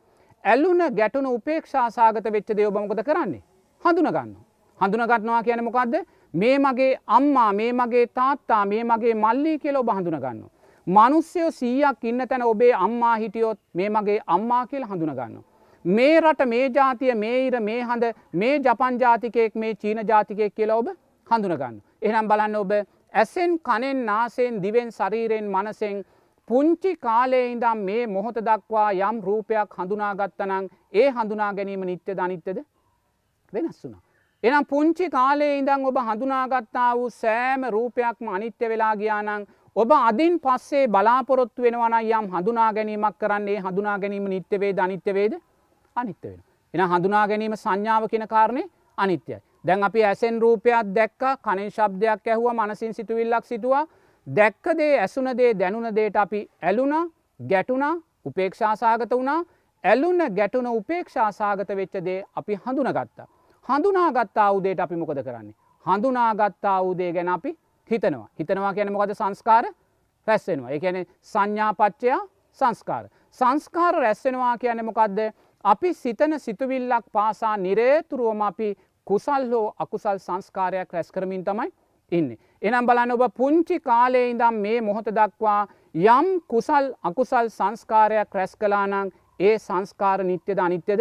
ඇල්ලුන 0.44 0.82
ගැටුණු 0.96 1.34
උපේක්ෂාසාගත 1.34 2.26
වෙච්චදේ 2.32 2.66
ඔබමකොද 2.66 3.04
කරන්නේ. 3.04 3.42
හඳුනගන්න. 3.82 4.34
හඳුනගන්නවා 4.80 5.42
කියන 5.42 5.64
මොකක්ද 5.64 5.94
මේ 6.34 6.58
මගේ 6.58 6.92
අම්මා 7.08 7.52
මේ 7.52 7.72
මගේ 7.72 8.06
තාත්තා 8.18 8.64
මේ 8.66 8.84
මගේ 8.84 9.14
මල්ලි 9.16 9.58
කියල 9.58 9.76
ඔබ 9.76 9.90
හඳුනගන්න. 9.90 10.40
මනුස්්‍යයෝ 10.86 11.50
සීයක් 11.52 12.04
ඉන්න 12.04 12.28
තැන 12.28 12.42
ඔබේ 12.44 12.72
අම්මා 12.76 13.16
හිටියොත් 13.16 13.60
මේ 13.74 13.90
මගේ 13.90 14.18
අම්මා 14.28 14.62
කියල 14.66 14.84
හඳුනගන්න. 14.84 15.36
මේ 15.84 16.20
රට 16.20 16.46
මේ 16.46 16.66
ජාතිය 16.70 17.14
මේ 17.14 17.38
ඉර 17.46 17.60
මේ 17.60 17.80
හඳ 17.82 18.10
මේ 18.34 18.54
ජපන් 18.58 18.98
ජාතිකයෙක් 19.00 19.54
මේ 19.54 19.74
චීන 19.74 20.00
ජාතිකයෙක් 20.08 20.54
කියලා 20.54 20.76
ඔබ 20.76 20.88
හඳුනගන්න. 21.26 21.76
එහනම් 22.02 22.28
බලන්න 22.28 22.56
ඔබ 22.56 22.72
ඇසෙන් 23.14 23.58
කනෙන් 23.60 24.04
නාසයෙන් 24.06 24.62
දිවෙන් 24.62 24.90
ශරීරයෙන් 24.90 25.50
මනසෙන් 25.50 26.04
පුංචි 26.48 26.96
කාලේ 26.98 27.44
ඉඳම් 27.52 27.84
මේ 27.88 28.06
මොහොත 28.08 28.40
දක්වා 28.40 28.88
යම් 29.02 29.20
රූපයක් 29.20 29.78
හඳුනාගත්තනං 29.78 30.66
ඒ 30.92 31.06
හඳුනා 31.10 31.52
ගැනීම 31.52 31.86
නිත්‍ය 31.86 32.12
ධනිත්‍යද 32.12 32.58
වෙනස් 33.52 33.78
වුනා. 33.84 34.02
එනම් 34.44 34.64
පුංචි 34.66 35.06
කාලේ 35.08 35.52
ඉඳං 35.58 35.84
ඔබ 35.86 35.98
හඳුනාගත්තා 35.98 36.88
වූ 36.94 37.10
සෑම 37.12 37.62
රූපයක්ම 37.66 38.26
අනිත්‍ය 38.28 38.68
වෙලා 38.68 38.94
ගියානං 38.96 39.46
ඔබ 39.76 39.90
අදින් 39.98 40.34
පස්සේ 40.38 40.82
බලාපොරොත්තු 40.88 41.62
වෙනවන 41.62 41.94
යම් 42.00 42.26
හඳුනා 42.32 42.72
ගැනීමක් 42.72 43.16
කරන්නේ 43.18 43.54
හඳුනා 43.58 43.94
ගැනීම 43.98 44.26
නිත්‍යවේ 44.26 44.72
ධනිත්‍යවේද 44.72 45.34
අනිත්‍ය 45.96 46.28
වෙන. 46.28 46.42
එන 46.74 46.82
හඳුනා 46.82 47.24
ගැනීම 47.26 47.54
සංඥාව 47.54 48.04
කියන 48.08 48.26
කාරණය 48.28 48.64
අනිත්‍යයි. 48.98 49.38
දැන් 49.66 49.82
අපි 49.82 50.04
ඇසෙන් 50.04 50.40
රූපයක් 50.40 50.90
දැක්ක 50.90 51.22
කනෙන් 51.42 51.70
ශබ්දයක් 51.70 52.28
ඇහුව 52.28 52.52
මනසින් 52.54 52.92
සිතුවිල්ලක් 52.94 53.44
සිතුවා 53.44 53.84
දැක්කදේ 54.26 54.90
ඇසුනදේ 54.98 55.52
දැනුනදේට 55.54 56.16
අපි 56.16 56.40
ඇලුනා 56.62 57.04
ගැටුණා 57.40 57.94
උපේක්ෂාසාගත 58.26 59.10
වුණා 59.12 59.40
ඇලුන්න 59.84 60.20
ගැටුන 60.36 60.68
උපේක්ෂාසාගත 60.68 61.70
වෙච්චදේ 61.72 62.18
අපි 62.36 62.58
හඳුනගත්තා. 62.58 63.28
හඳුනාගත්තා 63.68 64.50
උදේට 64.52 64.80
අපි 64.80 64.96
මොකද 64.96 65.22
කරන්නේ. 65.22 65.54
හඳුනාගත්තා 65.84 66.78
උදේ 66.82 67.12
ගැන 67.12 67.28
අපි 67.28 67.58
හිතනවා. 67.88 68.28
හිතනවා 68.38 68.74
කියන 68.74 68.92
මොකද 68.92 69.14
සංස්කාර 69.14 69.64
රැස්සෙනවා. 70.26 70.70
එකන 70.70 70.96
සංඥාපච්චයා 71.22 72.20
සංස්කාර. 72.58 73.04
සංස්කාර 73.30 73.94
රැස්සෙනවා 73.96 74.58
කියන 74.58 74.84
මොකක්ද 74.84 75.18
අපි 75.64 75.94
සිතන 75.94 76.38
සිතුවිල්ලක් 76.38 77.06
පාසා 77.12 77.56
නිරේතුරුවම 77.58 78.42
අපි 78.42 78.76
කුසල් 79.06 79.48
හෝ 79.50 79.74
අකුසල් 79.78 80.18
සංස්කාරයක් 80.18 80.92
රැස් 80.92 81.12
කරමින් 81.12 81.44
තමයි 81.44 81.72
ඉන්න. 82.12 82.36
එනම් 82.62 82.86
බලන්න 82.86 83.12
ඔබ 83.12 83.24
පුංචි 83.34 83.80
කාලේ 83.80 84.30
ඉඳම් 84.30 84.60
මේ 84.60 84.80
මොහොත 84.80 85.08
දක්වා 85.10 85.66
යම් 85.94 86.26
කුසල් 86.48 86.92
අකුසල් 87.02 87.48
සංස්කාරයක් 87.50 88.34
රැස් 88.34 88.56
කලානං 88.56 89.12
ඒ 89.40 89.58
සංස්කාර 89.58 90.24
නිත්‍යද 90.24 90.58
අනිත්‍යද 90.58 91.00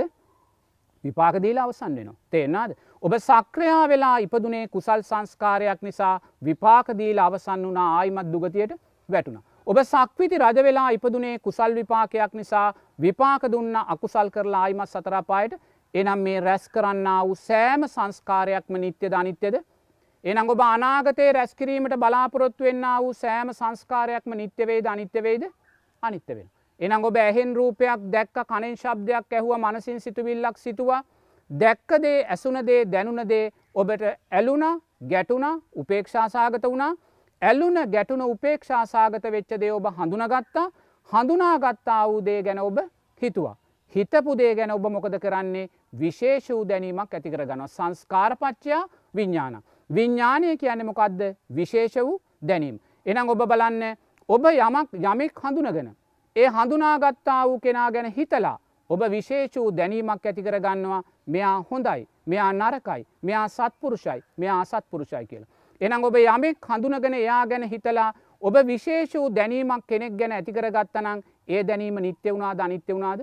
විපාකදීල 1.04 1.58
අවසන් 1.58 1.96
වෙනවා. 1.96 2.16
තේෙන්නාද. 2.30 2.72
ඔබ 3.02 3.14
සක්‍රයා 3.20 3.88
වෙලා 3.90 4.18
ඉපදුනේ 4.18 4.68
කුසල් 4.68 5.02
සංස්කාරයක් 5.02 5.82
නිසා 5.82 6.20
විපාකදීල 6.46 7.20
අවසන් 7.20 7.68
වනා 7.70 7.90
ආයිමත් 7.98 8.32
දුගතියට 8.34 8.74
වැටුණ. 9.10 9.44
ඔබ 9.68 9.78
සක්විති 9.84 10.38
රජ 10.38 10.64
වෙලා 10.64 10.90
ඉපදුනේ 10.90 11.40
කුසල් 11.40 11.76
විපාකයක් 11.76 12.34
නිසා 12.34 12.74
විපාක 13.02 13.52
දුන්න 13.52 13.76
අකුසල් 13.76 14.30
කරලා 14.30 14.62
ආයිමත් 14.62 14.90
සතරපායට 14.90 15.54
එනම් 15.94 16.20
මේ 16.20 16.40
රැස් 16.40 16.70
කරන්න 16.70 17.08
වූ 17.20 17.36
සෑම 17.38 17.88
සංස්කාරයක්ම 17.88 18.78
නිත්‍යද 18.78 19.14
අනිත්‍යද. 19.14 19.56
එනම් 20.24 20.50
ඔබ 20.50 20.60
අනාගතයේ 20.60 21.34
රැස්කිරීමට 21.34 21.96
බලාපොරොත්තු 21.98 22.64
වෙන්න 22.64 22.86
වූ 23.00 23.14
සෑම 23.14 23.54
සංස්කාරයක්ම 23.54 24.36
නිත්‍යවේද 24.36 24.86
අනිත්‍යවේද 24.86 25.44
අනිත්‍යවෙන. 26.04 26.50
එනම් 26.80 27.04
ඔබ 27.04 27.16
ඇහෙන් 27.18 27.56
රූපයක් 27.56 28.02
දැක්ක 28.12 28.38
කණෙන් 28.44 28.76
ශබ්දයක් 28.76 29.34
ඇහුව 29.34 29.58
මනසින් 29.58 30.00
සිතුවිල්ලක් 30.00 30.58
සිතුවා 30.58 31.04
දැක්කදේ 31.52 32.20
ඇසුනදේ 32.26 32.82
දැනුනදේ 32.88 33.46
ඔබට 33.76 34.04
ඇලුන 34.32 34.64
ගැටුණ 35.10 35.46
උපේක්ෂාසාගත 35.76 36.64
වුණා 36.66 36.94
ඇල්ලුන 37.42 37.78
ගැටුන 37.92 38.22
උපේක්ෂාසාගත 38.24 39.26
වෙච්ච 39.32 39.60
දේ 39.60 39.72
ඔබ 39.72 39.86
හඳුනගත්තා 39.98 40.68
හඳුනාගත්තා 41.10 42.08
වූ 42.08 42.22
දේ 42.22 42.44
ගැන 42.44 42.60
ඔබ 42.60 42.78
හිතුවා. 43.22 43.56
හිතපු 43.96 44.38
දේ 44.38 44.56
ගැන 44.56 44.72
ඔබ 44.72 44.86
මොකද 44.90 45.18
කරන්නේ 45.20 45.70
විශේෂ 46.00 46.50
වූ 46.50 46.68
දැනීමක් 46.70 47.14
ඇතිකර 47.14 47.46
ගන 47.46 47.68
සංස්කාරපච්චයා 47.68 48.84
විඤ්ඥාන. 49.16 49.64
විඤ්ඥානය 49.90 50.58
කියන්නේ 50.58 50.84
මොකක්ද 50.84 51.22
විශේෂ 51.56 51.96
වූ 51.98 52.22
දැනීම්. 52.42 52.80
එනම් 53.06 53.30
ඔබ 53.30 53.44
බලන්න 53.46 53.84
ඔබ 54.30 54.46
යමක් 54.48 54.90
යමෙක් 55.04 55.40
හඳුනගෙන. 55.40 55.92
ඒ 56.36 56.48
හඳුනාගත්තා 56.48 57.48
වූ 57.48 57.60
කෙනා 57.60 57.92
ගැන 57.92 58.06
හිතලා 58.12 58.58
ඔබ 58.90 59.02
විශේෂ 59.12 59.56
වූ 59.56 59.72
දැනීමක් 59.78 60.26
ඇතිකර 60.26 60.58
ගන්නවා 60.60 61.02
මෙයා 61.28 61.58
හොඳයි 61.72 62.08
මෙයා 62.26 62.54
නරකයි 62.54 63.06
මෙයා 63.22 63.48
සත්පුරුෂයි 63.50 64.24
මෙයා 64.38 64.60
අසත්පුරුෂයි 64.62 65.28
කියලා. 65.28 65.52
එනම් 65.82 66.04
ඔබ 66.04 66.16
යමෙක් 66.18 66.68
හඳුනගෙන 66.70 67.14
එයා 67.14 67.46
ගැන 67.48 67.64
හිතලා 67.66 68.10
ඔබ 68.42 68.56
විශේෂ 68.68 69.14
වූ 69.14 69.30
දැනීමක් 69.36 69.88
කෙනෙක් 69.88 70.18
ගැන 70.18 70.32
ඇතිකර 70.32 70.70
ගත්තනං 70.72 71.24
ඒ 71.48 71.64
දැනීම 71.64 72.02
නිත්‍ය 72.02 72.34
වුණාද 72.34 72.60
අනිත්‍ය 72.60 72.94
වුණාද. 72.94 73.22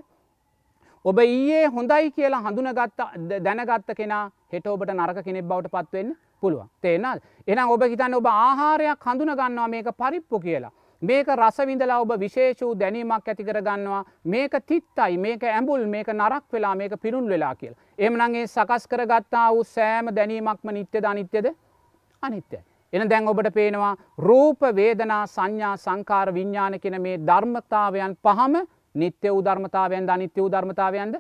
ඔබ 1.05 1.19
ඊයේ 1.21 1.67
හොඳයි 1.69 2.11
කියලා 2.13 2.41
හඳුනගත්ත 2.41 3.07
දැනගත්ත 3.45 3.95
කෙනා 3.97 4.25
හෙට 4.53 4.67
ඔබට 4.69 4.93
නරක 4.93 5.25
කෙනෙක් 5.25 5.45
බවට 5.45 5.73
පත්වෙන්න 5.77 6.17
පුළුවන් 6.41 6.71
තේනල් 6.81 7.19
එනම් 7.47 7.71
ඔබ 7.71 7.83
හිතන්න 7.85 8.15
ඔබ 8.15 8.27
ආහාරයක් 8.29 9.07
හඳුන 9.07 9.35
ගන්නවා 9.35 9.69
මේක 9.69 9.97
පරිප්පු 9.99 10.41
කියලා. 10.41 10.79
මේක 11.03 11.29
රසවිඳලා 11.31 12.01
ඔබ 12.01 12.13
විශේෂ 12.21 12.61
වූ 12.61 12.75
දැනීමක් 12.75 13.29
ඇතිකර 13.29 13.59
ගන්නවා 13.61 14.01
මේක 14.27 14.57
තිත්තයි 14.67 15.19
මේක 15.19 15.45
ඇඹුල් 15.45 15.87
මේක 15.87 16.09
නරක් 16.09 16.45
වෙලා 16.53 16.75
මේක 16.75 16.97
පිරුන් 17.03 17.29
වෙලා 17.29 17.55
කියල. 17.55 17.75
එමනගේ 17.99 18.47
සකස් 18.47 18.87
කරගත්තා 18.87 19.47
වූ 19.51 19.65
සෑම 19.67 20.11
දැනීමක්ම 20.15 20.71
නිත්‍යද 20.71 21.05
අනිත්‍යද 21.05 21.47
අනිත්‍යයි. 22.23 22.61
එන 22.93 23.09
දැන් 23.09 23.29
ඔබට 23.29 23.55
පේනවා 23.55 23.97
රූප 24.19 24.61
වේදනා 24.75 25.25
සංඥා 25.29 25.77
සංකාර 25.77 26.35
විඤ්ඥාන 26.35 26.81
කෙන 26.81 27.01
මේ 27.03 27.17
ධර්මතාවයන් 27.21 28.17
පහම 28.19 28.61
නිත්‍ය 28.95 29.29
වූ 29.29 29.45
ධර්මතාවයන් 29.45 30.11
අනිත්‍ය 30.11 30.41
වූ 30.41 30.53
ධර්මතාවයන්ද. 30.53 31.17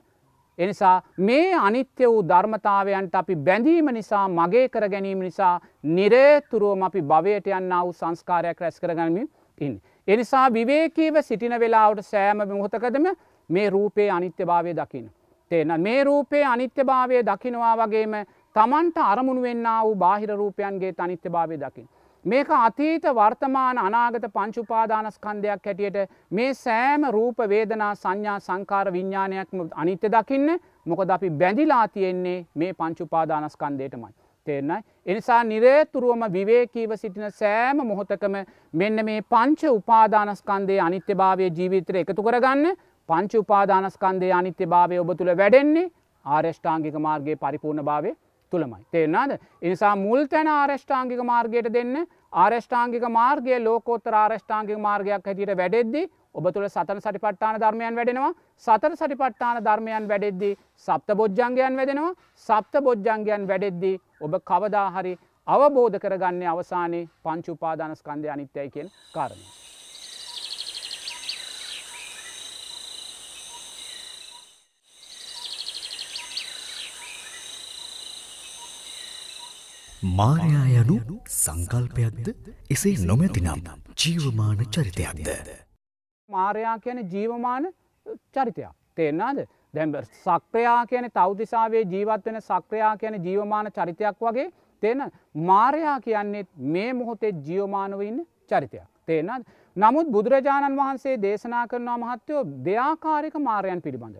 එනිසා 0.58 1.02
මේ 1.18 1.54
අනිත්‍ය 1.56 2.06
වූ 2.06 2.22
ධර්මතාවයන්ට 2.24 3.14
අපි 3.14 3.36
බැඳීම 3.38 3.86
නිසා 3.90 4.28
මගේ 4.30 4.68
කර 4.68 4.88
ගැනීම 4.88 5.20
නිසා 5.20 5.60
නිරේතුරුවම 5.84 6.82
අපි 6.82 7.00
භවයට 7.02 7.46
යන්න 7.50 7.76
වූ 7.76 7.92
සංස්කාරයක් 7.94 8.60
රැස් 8.60 8.80
කරගනමින් 8.80 9.30
ඉන්න. 9.60 9.80
එනිසා 10.08 10.52
විවේකීව 10.52 11.22
සිටින 11.22 11.60
වෙලාවට 11.60 12.02
සෑම 12.02 12.42
මොහොතකදම 12.48 13.06
මේ 13.50 13.70
රූපයේ 13.70 14.10
අනිත්‍ය 14.10 14.46
භාවය 14.46 14.76
දකින. 14.76 15.10
තේන 15.50 15.80
මේ 15.80 16.04
රූපයේ 16.04 16.44
අනිත්‍ය 16.46 16.84
භාවය 16.84 17.22
දකිනවා 17.22 17.76
වගේම 17.78 18.14
තමන්ට 18.56 18.96
අරමුණු 19.04 19.42
වෙන්න 19.42 19.72
වූ 19.82 19.96
බාහිර 19.96 20.36
රූපයන්ගේ 20.36 20.94
අනිත්‍ය 20.98 21.30
භාවය 21.30 21.58
දකිින්. 21.58 21.88
මේක 22.24 22.50
අතීත 22.50 23.04
වර්තමාන 23.04 23.78
අනාගත 23.78 24.24
පංචුපාදානස්කන්ධයක් 24.32 25.66
හැටියට 25.66 26.10
මේ 26.30 26.54
සෑම 26.54 27.04
රූප 27.10 27.38
වේදනා 27.48 27.94
සංඥා 27.94 28.38
සංකාර 28.40 28.92
විඤ්ඥානයක්ම 28.92 29.60
අනිත්‍ය 29.74 30.08
දකින්න 30.08 30.58
මොකද 30.84 31.10
අපි 31.10 31.30
බැඳිලා 31.32 31.88
තියෙන්නේ 31.88 32.46
මේ 32.54 32.72
පංචුපාදානස්කන්දයටමයි. 32.74 34.12
තේරනයි. 34.46 34.78
එනිසා 35.06 35.42
නිරේතුරුවම 35.44 36.22
විවේකීව 36.32 36.92
සිටින 36.96 37.30
සෑම 37.32 37.82
මොහොතකම 37.84 38.36
මෙන්න 38.74 39.04
මේ 39.04 39.20
පංච 39.24 39.72
උපාදානස්කන්දේ 39.72 40.80
අනිත්‍ය 40.80 41.14
භාවය 41.14 41.50
ජීවිතර 41.50 41.96
එකතු 41.96 42.22
කරගන්න 42.22 42.76
පංච 43.08 43.32
උපාදානස්කන්දේ 43.36 44.32
අනිත්‍ය 44.32 44.66
භාවය 44.66 44.98
ඔබ 44.98 45.12
තුළ 45.16 45.34
වැඩෙන්නේ 45.34 45.90
ආර්ෂ්ඨාංගික 46.24 47.00
මාර්ගගේ 47.00 47.36
පරිපූර්ණ 47.36 47.84
භාවය 47.84 48.14
තුළමයි. 48.52 48.86
තේරනාද. 48.90 49.38
එනිසා 49.62 49.96
මුල් 49.96 50.24
තැන 50.26 50.48
ආරෂ්ඨාංගික 50.48 51.20
මාර්ගයට 51.24 51.72
දෙන්න 51.72 52.06
ආරෂ්ඨාංගික 52.34 53.04
මාර්ගය 53.10 53.58
ලෝකෝත්තර 53.60 54.14
ආරෂ්ඨාංගික 54.14 54.78
මාර්ගයක් 54.78 55.26
හැටියට 55.26 55.56
වැඩෙද්දි 55.56 56.02
ඔබ 56.32 56.44
තුළ 56.48 56.68
සතර 56.68 56.98
සටිපට්ඨාන 56.98 57.58
ධර්මයන් 57.58 57.96
වැඩෙනවා 57.96 58.32
සතර 58.58 58.92
සටිපට්ඨාන 58.94 59.62
ධර්මයන් 59.62 60.08
වැඩෙද්දී 60.08 60.54
සප්ත 60.88 61.16
බොජ්ජංගයන් 61.16 61.76
වැඩෙනවා 61.76 62.12
සප්ත 62.48 62.82
බොජ්ජංගයන් 62.82 63.48
වැඩෙද්දී 63.48 63.96
ඔබ 64.20 64.34
කවදාහරි 64.42 65.12
අවබෝධ 65.46 65.98
කරගන්න 65.98 66.42
අවසානයේ 66.48 67.08
පංචුපාදානස්කන්දය 67.24 68.28
අනිත්‍යයි 68.28 68.70
කියෙන් 68.70 68.90
කාරණය. 69.14 69.44
මාරයා 80.18 80.66
යනු 80.80 80.96
සංකල්පයක්ද 81.28 82.28
එසේ 82.70 82.94
නොමැතිනම් 83.06 83.64
ජීවමාන 84.02 84.60
චරිතයක්ද. 84.68 85.28
මාරයා 86.28 86.76
කියන 86.78 87.00
ජීවමාන 87.12 87.72
චරිතයක් 88.34 88.76
තේෙන්න්නාද 88.94 89.38
දැම් 89.74 89.92
සක්‍රයා 90.02 90.86
කියන 90.86 91.10
තෞතිසාාවේ 91.12 91.84
ජීවත් 91.84 92.26
වෙන 92.26 92.40
සක්‍රයා 92.42 92.96
කියන 92.96 93.24
ජීවමාන 93.24 93.72
චරිතයක් 93.72 94.16
වගේ. 94.20 94.50
තියෙන 94.82 95.12
මාරයා 95.34 96.00
කියන්නෙත් 96.00 96.48
මේ 96.56 96.92
මොහොතේ 96.94 97.32
ජියෝමානව 97.46 98.00
ඉන්න 98.02 98.26
චරිතයක්. 98.48 98.86
තේනත් 99.06 99.46
නමුත් 99.76 100.08
බුදුරජාණන් 100.08 100.76
වහන්සේ 100.76 101.16
දේශනා 101.22 101.66
කරනවා 101.66 101.98
මහත්තයෝ 101.98 102.44
දෙයාකාරික 102.64 103.34
මාරයන් 103.40 103.82
පිළිබඳ. 103.82 104.16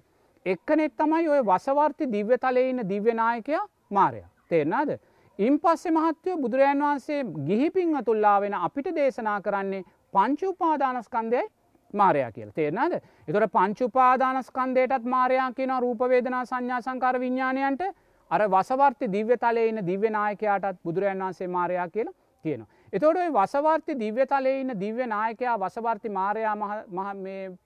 එක්කනෙත් 0.46 0.96
තමයි 0.96 1.28
ඔය 1.28 1.40
වසවර්ති 1.42 2.12
දිව්‍ය 2.12 2.38
තලේ 2.38 2.68
ඉන්න 2.70 2.88
දිව්‍යනායකයා 2.88 3.64
මාරය. 3.90 4.22
තේරනාද 4.48 4.98
ඉන් 5.38 5.58
පස්සේ 5.58 5.92
මහත්තයෝ 5.92 6.36
බුදුරජන් 6.38 6.82
වහන්සේ 6.82 7.24
ගිහිපින් 7.46 7.96
අතුල්ලා 7.96 8.40
වෙන 8.40 8.54
අපිට 8.56 8.94
දේශනා 8.96 9.40
කරන්නේ 9.40 9.86
පංචුපාදානස්කන්දයයි 10.14 11.50
මාරයා 11.92 12.30
කියල 12.32 12.52
තේරනාද 12.52 12.94
එතොට 13.28 13.52
පංචුපාදානස්කන්දයටත් 13.52 15.04
මාරයා 15.06 15.50
කියන 15.52 15.74
රූපවේදනා 15.78 16.44
සංඥා 16.44 16.80
සංකාර 16.80 17.20
විඤ්ඥාණයන්ට 17.20 17.82
අර 18.30 18.42
වසවර්ති 18.48 19.06
දිව්‍ය 19.08 19.36
තලයඉන්න 19.36 19.86
දිව්‍යනායකයාටත් 19.86 20.82
බුදුරජන් 20.84 21.20
වන්සේ 21.20 21.48
මාරයා 21.48 21.88
කියලා 21.88 22.14
තියෙනවා. 22.44 22.68
එතොට 22.92 23.18
වසවර්ති 23.32 23.98
දිව්‍ය 23.98 24.26
තලයඉන්න 24.26 24.74
දිව්‍ය 24.76 25.06
නායකයා 25.08 25.58
වසවර්ති 25.58 26.08
මාරයා 26.10 26.56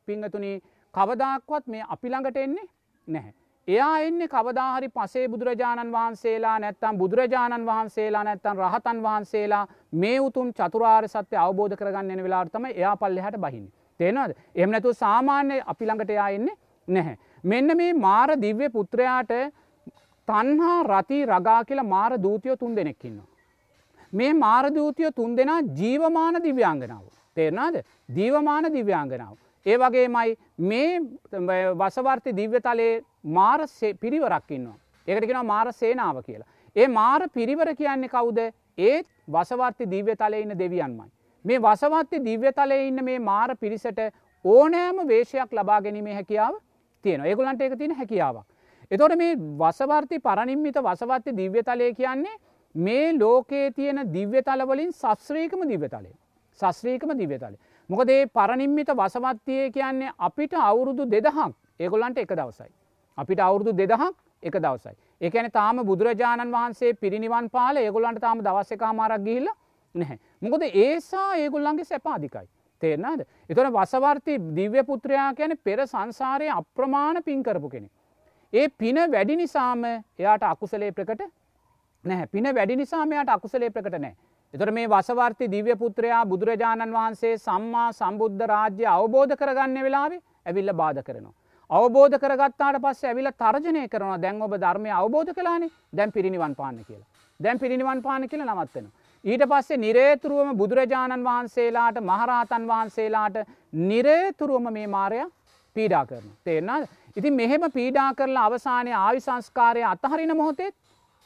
පිංහතුනි 0.06 0.52
කවදක්වත් 0.94 1.66
මේ 1.66 1.84
අපිළඟට 1.88 2.36
එන්නේ 2.38 2.68
නැහැ. 3.08 3.34
එයා 3.68 3.98
එන්නේ 4.00 4.28
කවදාහරි 4.28 4.88
පසේ 4.90 5.28
බුදුරජාණන් 5.28 5.92
වහන්සේලා 5.92 6.58
නැත්තම් 6.58 6.98
බුදුරජාණන් 6.98 7.66
වහන්සේලා 7.66 8.24
නැත්තන් 8.24 8.58
රහතන් 8.58 9.02
වහන්සේලා 9.02 9.66
මේ 9.94 10.18
උතුම් 10.20 10.52
චතුරාර් 10.52 11.08
සත්‍ය 11.08 11.36
අවබෝධ 11.36 11.76
කරගන්න 11.76 12.10
එන 12.10 12.24
වෙලාර්තම 12.24 12.66
එයා 12.66 12.96
පල්ලෙහට 12.96 13.38
බහින්න. 13.38 13.72
තේනවද 14.00 14.34
එම 14.54 14.70
නැතු 14.70 14.94
සාමාන්‍ය 14.94 15.60
අපි 15.66 15.84
ළඟට 15.86 16.10
එයා 16.10 16.30
එන්නේ 16.30 16.56
නැහැ. 16.88 17.18
මෙන්න 17.44 17.76
මේ 17.76 17.92
මාර 18.06 18.36
දිව්‍ය 18.40 18.70
පුත්‍රයාට 18.70 19.32
තන්හා 20.28 20.80
රති 20.84 21.20
රගා 21.26 21.60
කියලා 21.64 21.92
මාර 21.94 22.12
දූතියෝ 22.22 22.56
තුන් 22.56 22.76
දෙනෙක්කින්නවා. 22.76 23.30
මේ 24.12 24.32
මාරදූතියෝ 24.34 25.12
තුන් 25.12 25.36
දෙනා 25.36 25.60
ජීවමාන 25.80 26.42
දිව්‍යංගනාව. 26.42 27.04
තේරනාද 27.36 27.76
දීවමාන 28.16 28.72
දිව්‍යංගනාව. 28.72 29.36
ඒ 29.66 29.76
වගේමයි 29.78 30.36
මේ 30.60 31.00
වසවර්ති 31.80 32.36
දිව්‍යතලයේ 32.36 33.02
මාර 33.36 33.60
පිරිවරක් 34.00 34.50
ඉන්නවා. 34.50 34.78
ඒකටගෙන 35.08 35.46
මාර 35.46 35.72
සේනාව 35.72 36.22
කියලා. 36.26 36.48
ඒ 36.76 36.88
මාර 36.88 37.28
පිරිවර 37.28 37.74
කියන්නේ 37.74 38.08
කවුද 38.08 38.38
ඒත් 38.78 39.06
වසවර්ති 39.28 39.90
දිව්‍ය 39.90 40.16
තලය 40.16 40.42
ඉන්න 40.42 40.58
දෙවියන්මයි. 40.58 41.10
මේ 41.44 41.58
වසවත්ති 41.58 42.20
දිව්‍ය 42.20 42.52
තලය 42.52 42.78
ඉන්න 42.88 43.04
මේ 43.04 43.18
මාර 43.20 43.56
පිරිසට 43.56 44.00
ඕනෑම 44.44 45.06
වේශයක් 45.06 45.52
ලබා 45.52 45.80
ගැනීමේ 45.80 46.14
හැකියාව 46.14 46.54
තියෙන 47.04 47.20
ඒගුලන්ට 47.22 47.62
එක 47.62 47.78
තියෙන 47.78 47.94
හැකියාවක්. 47.94 48.44
එතොට 48.90 49.16
මේ 49.16 49.36
වසවර්ති 49.58 50.20
පරනිම්මිත 50.20 50.76
වසවත්ති 50.78 51.36
දිව්‍ය 51.36 51.62
තලය 51.62 51.94
කියන්නේ 51.94 52.36
මේ 52.74 53.12
ලෝකයේ 53.14 53.70
තියෙන 53.72 54.00
දිව්‍ය 54.08 54.42
තලවලින් 54.42 54.92
සස්්‍රීකම 54.92 55.68
දිව්‍ය 55.68 55.88
තලය. 55.88 56.10
සස්්‍රීකම 56.60 57.12
දිව්‍ය 57.14 57.38
තලය. 57.38 57.56
මොකදේ 57.90 58.26
පරනිම්මිත 58.28 58.88
වසවත්තිය 58.90 59.70
කියන්නේ 59.70 60.12
අපිට 60.18 60.54
අවුරුදු 60.54 61.04
දෙදහක් 61.06 61.54
ඒගොල්ලන්ට 61.80 62.18
එක 62.18 62.32
දවසයි. 62.32 62.70
අපිට 63.18 63.40
අවුරුදු 63.40 63.72
දෙදහක් 63.72 64.14
එක 64.42 64.56
දවසයි. 64.56 64.96
එකන 65.20 65.50
තාම 65.50 65.76
බුදුරජාණන් 65.82 66.52
වහන්සේ 66.52 66.94
පිරිනිවන් 66.94 67.50
පාල 67.50 67.76
ඒගොල්ලන්ට 67.78 68.20
තාම 68.20 68.40
දවස්ස 68.40 68.76
කාමාරක් 68.76 69.22
ගිල්ල 69.22 69.48
නැහැ. 69.94 70.18
මොකද 70.42 70.62
ඒසා 70.74 71.30
ඒගොල්ලන්ගේ 71.36 71.84
සැපාධිකයි. 71.84 72.46
තේරනාද. 72.82 73.20
එතොන 73.48 73.72
වසවර්ති 73.72 74.38
දිව්‍ය 74.56 74.84
පුත්‍රයා 74.84 75.28
කියන 75.34 75.56
පෙර 75.64 75.86
සංසාරය 75.86 76.48
අප්‍රමාණ 76.50 77.22
පින් 77.22 77.42
කරපු 77.42 77.70
කෙනෙ. 77.70 77.88
ඒ 78.52 78.68
පින 78.78 78.96
වැඩි 79.08 79.36
නිසාම 79.36 79.84
එයාට 79.84 80.42
අකුසලේ 80.44 80.92
ප්‍රකට 80.92 81.24
නැහැ 82.04 82.26
පින 82.28 82.50
වැඩි 82.54 82.76
නිසාමයට 82.76 83.28
අකුසලේ 83.28 83.70
ප්‍රකට 83.70 83.98
නෑ. 83.98 84.14
එතොට 84.54 84.74
මේ 84.74 84.88
වසවර්ති 84.88 85.50
දිව්‍ය 85.50 85.76
පුත්‍රයා 85.76 86.24
බුදුරජාණන් 86.26 86.92
වහන්සේ 86.92 87.38
සම්මා 87.38 87.88
සම්බුද්ධ 87.92 88.44
රාජ්‍ය 88.46 88.86
අවබෝධ 88.88 89.34
කරගන්න 89.36 89.82
වෙලාවේ 89.82 90.20
ඇවිල්ල 90.46 90.72
බාධ 90.74 91.02
කරනවා. 91.02 91.34
අවබෝධ 91.70 92.18
කරගත්තාට 92.18 92.78
පස්ස 92.78 93.04
ඇවිල 93.04 93.30
තර්ජනය 93.34 93.88
කරන 93.88 94.20
දැන් 94.20 94.42
ඔබ 94.42 94.54
ධර්මය 94.56 94.90
අවබෝධ 94.92 95.32
කලානේ 95.32 95.72
දැන් 95.92 96.12
පිරිනිවන් 96.12 96.54
පාන්න 96.54 96.84
කියලා. 96.84 97.08
දැන් 97.40 97.58
පිරිනිවන් 97.58 98.02
පාන 98.02 98.28
කියල 98.28 98.44
නවත්වෙන. 98.44 98.86
ඊට 99.24 99.44
පස්සේ 99.44 99.78
නිරේතුරුවම 99.78 100.50
බුදුරජාණන් 100.54 101.24
වහන්සේලාට 101.24 102.00
මහරහතන් 102.02 102.66
වහන්සේලාට 102.66 103.36
නිරේතුරුවම 103.84 104.66
මේ 104.70 104.88
මාරය 104.88 105.20
පීඩා 105.76 106.04
කරන. 106.06 106.26
තේරනාද. 106.42 106.88
ඉතින් 107.16 107.34
මෙහෙම 107.34 107.64
පීඩා 107.72 108.10
කරලා 108.14 108.44
අවසානය 108.44 108.92
ආයු 108.94 109.20
සංස්කාරය 109.20 109.82
අතහරින 109.84 110.36
මොහොතෙත් 110.36 110.74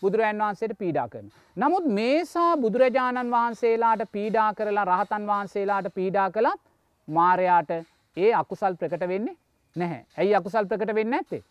බුදුරජන් 0.02 0.38
වහන්සේට 0.38 0.78
පීඩා 0.78 1.08
කරන. 1.08 1.28
නමුත් 1.56 1.90
මේසා 1.92 2.52
බුදුරජාණන් 2.58 3.30
වහන්සේලාට 3.30 4.06
පීඩා 4.12 4.48
කරලා 4.54 4.86
රහතන් 4.86 5.26
වහන්සේලාට 5.26 5.92
පීඩා 5.94 6.30
කළත් 6.30 6.60
මාරයාට 7.08 7.70
ඒ 8.16 8.32
අකුසල් 8.34 8.74
ප්‍රකට 8.76 9.08
වෙන්නේ 9.08 9.36
නැහැ 9.76 10.02
ඇයි 10.16 10.34
අකුසල් 10.34 10.66
ප්‍රකට 10.66 10.94
වෙන්න 10.94 11.14
ඇත්තේ. 11.14 11.42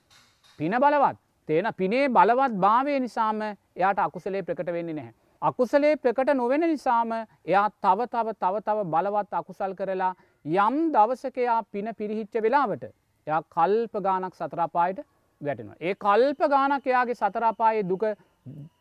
පින 0.60 0.76
බලවත් 0.78 1.18
තේන 1.50 1.74
පිනේ 1.76 2.10
බලවත් 2.10 2.60
භාවය 2.60 3.00
නිසාම 3.02 3.42
එයාට 3.42 4.00
අකුසලේ 4.02 4.44
ප්‍රකට 4.44 4.74
වෙන්නේ 4.74 4.96
නැහැ. 4.96 5.16
අකුසලේ 5.42 5.96
ප්‍රකට 5.98 6.34
නොවෙන 6.34 6.62
නිසාම 6.64 7.12
එයා 7.12 7.68
තව 7.78 8.08
තව 8.08 8.34
තව 8.36 8.62
තව 8.62 8.86
බලවත් 8.86 9.34
අකුසල් 9.34 9.74
කරලා 9.74 10.14
යම් 10.46 10.80
දවසකයා 10.92 11.60
පින 11.72 11.94
පිරිහිච්ච 11.94 12.42
වෙලාවට 12.42 12.84
එයා 13.28 13.42
කල්ප 13.48 14.02
ගානක් 14.02 14.36
සතරාපායට 14.36 15.00
වැටෙනවා. 15.42 15.76
ඒ 15.80 15.96
කල්ප 15.96 16.40
ගානක් 16.50 16.88
එයාගේ 16.88 17.16
සතරාපායේ 17.16 17.84
දුක 17.84 18.04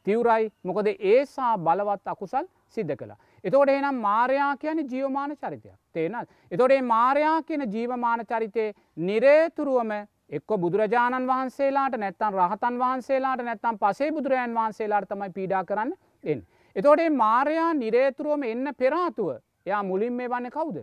තිවරයි 0.05 0.53
මොකද 0.65 0.89
ඒසා 0.89 1.53
බලවත් 1.59 2.07
අකුසල් 2.07 2.47
සිද්ධ 2.69 2.97
කලා. 2.97 3.19
එතෝට 3.45 3.69
එනම් 3.71 4.01
මාරයා 4.01 4.57
කියන 4.57 4.79
ජීවමාන 4.87 5.37
චරිතයක් 5.37 5.77
තේනත්. 5.93 6.29
එතොටේ 6.51 6.83
මාරයා 6.85 7.43
කියන 7.43 7.69
ජීවමාන 7.69 8.27
චරිතය 8.27 8.73
නිරේතුරුවම 8.99 9.93
එක්ක 10.31 10.51
බුදුරජාණන් 10.57 11.29
වහන්සේලාට 11.29 11.97
නැත්තන් 11.97 12.35
රහතන් 12.35 12.79
වහන්සේලාට 12.79 13.43
නැත්තම් 13.43 13.79
පසේ 13.79 14.13
බුදුරජන් 14.13 14.55
වහන්සේලාට 14.55 15.09
තමයි 15.09 15.31
පීඩා 15.31 15.65
කරන්න 15.65 15.93
එන්. 16.27 16.41
එතෝටේ 16.77 17.11
මාරයා 17.15 17.71
නිරේතුරුවම 17.75 18.43
එන්න 18.45 18.69
පෙරාතුව 18.75 19.29
එයා 19.67 19.83
මුලින් 19.83 20.13
මේ 20.13 20.29
වන්න 20.29 20.51
කවුද. 20.51 20.79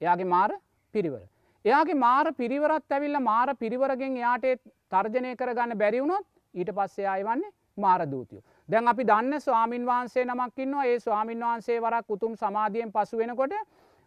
එයාගේ 0.00 0.24
මාර 0.26 0.50
පිරිවර. 0.94 1.22
එයාගේ 1.64 1.94
මාර 1.96 2.26
පිරිවරත් 2.34 2.90
ඇවිල්ල 2.90 3.20
මාර 3.22 3.48
පිරිවරගෙන් 3.56 4.16
එයාට 4.16 4.46
තර්ජනය 4.92 5.32
කරගන්න 5.36 5.78
බැරිවුණොත් 5.78 6.26
ඊට 6.54 6.70
පස්සේ 6.72 7.08
අය 7.08 7.24
වන්නේ 7.24 7.54
මාරදූතියෝ. 7.78 8.44
දැන් 8.68 8.88
අපි 8.88 9.04
දන්න 9.04 9.40
ස්වාමින් 9.40 9.84
වහන්සේ 9.86 10.24
නමක්කින්නවා 10.24 10.84
ඒ 10.84 11.00
ස්වාමින් 11.00 11.40
වහන්සේ 11.40 11.80
වරක් 11.80 12.10
උතුම් 12.10 12.36
සමාධියෙන් 12.36 12.92
පසු 12.92 13.18
වෙනකොට 13.18 13.54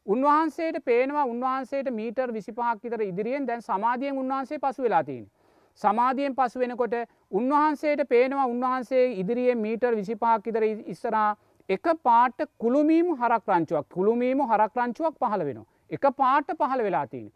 උන්වහන්සේට 0.07 0.77
පේනවා 0.83 1.25
උන්වහන්සේට 1.25 1.91
මීටර් 1.91 2.33
විසිපහක් 2.33 2.83
විතර 2.83 3.01
ඉදිරියෙන් 3.01 3.47
දැන් 3.47 3.61
සමාධියෙන් 3.61 4.17
උන්වහන්සේ 4.17 4.59
පසු 4.59 4.83
වෙලා 4.83 5.03
තියෙන. 5.03 5.27
සමාධියෙන් 5.79 6.35
පසු 6.35 6.59
වෙනකොට 6.59 6.95
උන්වහන්සේට 7.31 8.01
පේනවා 8.07 8.47
උන්වහන්සේ 8.47 9.05
ඉදිරියේ 9.15 9.55
මීටර් 9.57 9.95
විසිපාක් 9.95 10.47
ඉදර 10.47 10.63
ඉස්සරා 10.63 11.29
එක 11.69 11.85
පාට 12.03 12.47
කුළුමීම 12.57 13.13
හරක්රංචුවක් 13.15 13.87
කුළුමීම 13.89 14.41
හරක්රංචුවක් 14.43 15.15
පහළ 15.17 15.45
වෙනවා. 15.45 15.69
එක 15.89 16.03
පාට 16.15 16.51
පහළ 16.53 16.83
වෙලා 16.83 17.05
තියෙන. 17.07 17.31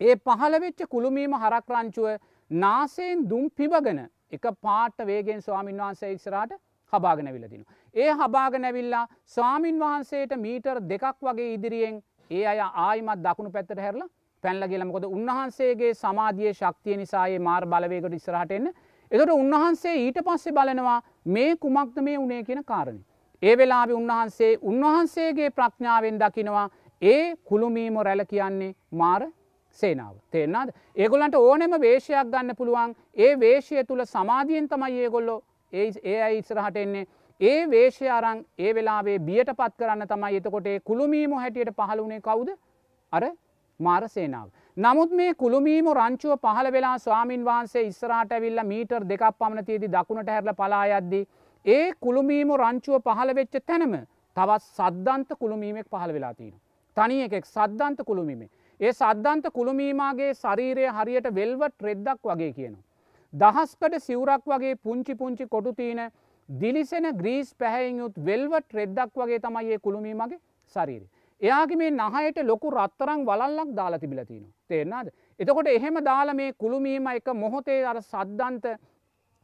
ඒ 0.00 0.16
පහළ 0.18 0.60
වෙච්ච 0.60 0.88
කුළුමීම 0.88 1.32
හරක්රංචුව 1.34 2.18
නාසයෙන් 2.50 3.28
දුම් 3.28 3.50
පිබගෙන 3.52 4.00
එක 4.32 4.44
පාට 4.60 5.06
වේගෙන් 5.06 5.40
ස්වාමින් 5.40 5.78
වහන්සේ 5.78 6.12
ඉස්සරාට 6.12 6.52
හබාගෙන 6.92 7.28
විලදින. 7.28 7.64
ඒ 7.94 8.10
හබාගෙන 8.12 8.64
ඇවිල්ලා 8.64 9.06
ස්වාමින් 9.26 9.78
වහන්සේට 9.78 10.32
මීටර් 10.38 10.80
දෙකක් 10.84 11.16
වගේ 11.22 11.54
ඉදිරියෙන් 11.54 12.02
ඒ 12.30 12.46
අය 12.46 12.60
ආයිමත් 12.60 13.22
දකුණු 13.22 13.50
පැත්තට 13.50 13.78
හැරලා 13.78 14.08
පැල්ල 14.42 14.68
කියලමකොද 14.68 15.04
උන්වහන්සේගේ 15.06 15.92
සමාධිය 15.94 16.52
ශක්තිය 16.52 16.96
නිසායේ 16.96 17.40
මාර් 17.40 17.66
බලවයකට 17.66 18.14
ඉස්රහට 18.14 18.52
එන්න. 18.52 18.70
එතට 19.10 19.32
උන්වහන්සේ 19.32 19.96
ඊට 19.98 20.20
පස්සේ 20.22 20.52
බලනවා 20.52 21.00
මේ 21.26 21.56
කුමක්ද 21.56 22.00
මේ 22.02 22.18
උනේ 22.18 22.42
කියන 22.44 22.62
කාරණය. 22.64 23.00
ඒ 23.42 23.56
වෙලාබි 23.56 23.92
උන්වහන්සේ 23.94 24.52
උන්වහන්සේගේ 24.62 25.50
ප්‍රඥාවෙන් 25.50 26.18
දකිනවා 26.18 26.68
ඒ 27.02 27.36
කුළුමීම 27.44 28.00
රැල 28.00 28.24
කියන්නේ 28.26 28.74
මාර 28.92 29.22
සේනාව. 29.78 30.14
තේෙන්න්නද 30.30 30.74
ඒගොලන්ට 30.96 31.34
ඕනෙම 31.36 31.76
වේශයක් 31.80 32.32
ගන්න 32.32 32.56
පුළුවන්. 32.56 32.96
ඒ 33.16 33.32
වේශය 33.36 33.84
තුළ 33.84 34.04
සමාධියෙන් 34.06 34.68
තමයි 34.68 35.00
ඒගොල්ලො 35.00 35.36
ඒ 35.72 35.90
ඒ 36.04 36.22
අයි 36.22 36.38
ඉස්රහට 36.38 36.76
එන්නේ. 36.76 37.06
ඒ 37.40 37.60
වේශය 37.66 38.08
අරං 38.10 38.44
ඒ 38.58 38.74
වෙලාවේ 38.74 39.18
බියට 39.20 39.52
පත් 39.52 39.72
කරන්න 39.78 40.08
තමයි 40.08 40.36
එතකොට 40.36 40.68
කුළුමීම 40.84 41.32
හැටියට 41.34 41.76
පහළුණේ 41.76 42.20
කවුද? 42.20 42.50
අර 43.12 43.24
මාර 43.80 44.02
සේනාව. 44.08 44.48
නමුත් 44.76 45.10
මේ 45.12 45.34
කුළුමීම 45.34 45.90
රංචුව 45.92 46.32
පහළ 46.38 46.72
වෙලා 46.72 46.96
ස්වාමින් 46.98 47.44
වහන්සේ 47.44 47.84
ඉස්සරහට 47.84 48.32
ඇවිල්ල 48.32 48.62
මීටර් 48.64 49.02
දෙකක් 49.04 49.24
පමණ 49.34 49.66
තියදි 49.66 49.88
දකුණට 49.88 50.28
හැරල 50.28 50.52
පලායද්දී 50.54 51.24
ඒ 51.64 51.92
කුළුමීම 52.00 52.52
රංචුව 52.56 53.02
පහළ 53.02 53.34
වෙච්ච 53.34 53.60
තැනම 53.66 53.94
තවත් 54.36 54.62
සද්ධන්ත 54.78 55.30
කුළුමීමෙක් 55.36 55.86
පහළ 55.88 56.12
වෙලා 56.12 56.34
තියෙන. 56.34 56.58
තනි 56.96 57.22
එකෙක් 57.22 57.44
සද්ධන්ත 57.46 58.00
කුළුමීමේ. 58.04 58.50
ඒ 58.80 58.92
සද්ධන්ත 58.92 59.50
කුළුමීමගේ 59.52 60.30
ශරීරය 60.34 60.86
හරියට 60.90 61.34
වෙල්වට 61.34 61.82
රෙද්දක් 61.82 62.20
වගේ 62.24 62.52
කියනවා. 62.52 62.84
දහස්කට 63.32 63.94
සිවුරක් 64.00 64.44
වගේ 64.46 64.74
පුංචි 64.78 65.14
පුංචි 65.14 65.46
කොටු 65.46 65.72
තියන 65.72 66.00
දිලිසෙන 66.48 67.06
ග්‍රීස් 67.14 67.54
පැහැයෙන් 67.54 67.98
යුත් 67.98 68.14
වෙල්වට 68.24 68.74
රෙද්දක් 68.74 69.12
වගේ 69.16 69.40
තමයි 69.40 69.72
ඒ 69.72 69.78
කුළුමීමගේ 69.78 70.40
ශරීරය. 70.74 71.06
එයාගේ 71.40 71.76
මේ 71.76 71.90
නහයට 71.92 72.38
ලොකු 72.44 72.70
රත්තරං 72.70 73.24
වලල්ලක් 73.26 73.70
දාලා 73.76 73.98
තිබිලතින. 73.98 74.44
තේරනාද. 74.68 75.08
එතකොට 75.40 75.68
එහෙම 75.68 75.96
දාල 76.04 76.34
මේ 76.34 76.52
කුළුමීම 76.54 77.06
එක 77.08 77.28
මොහොතේ 77.34 77.80
අර 77.84 77.98
සද්ධන්ත 78.02 78.66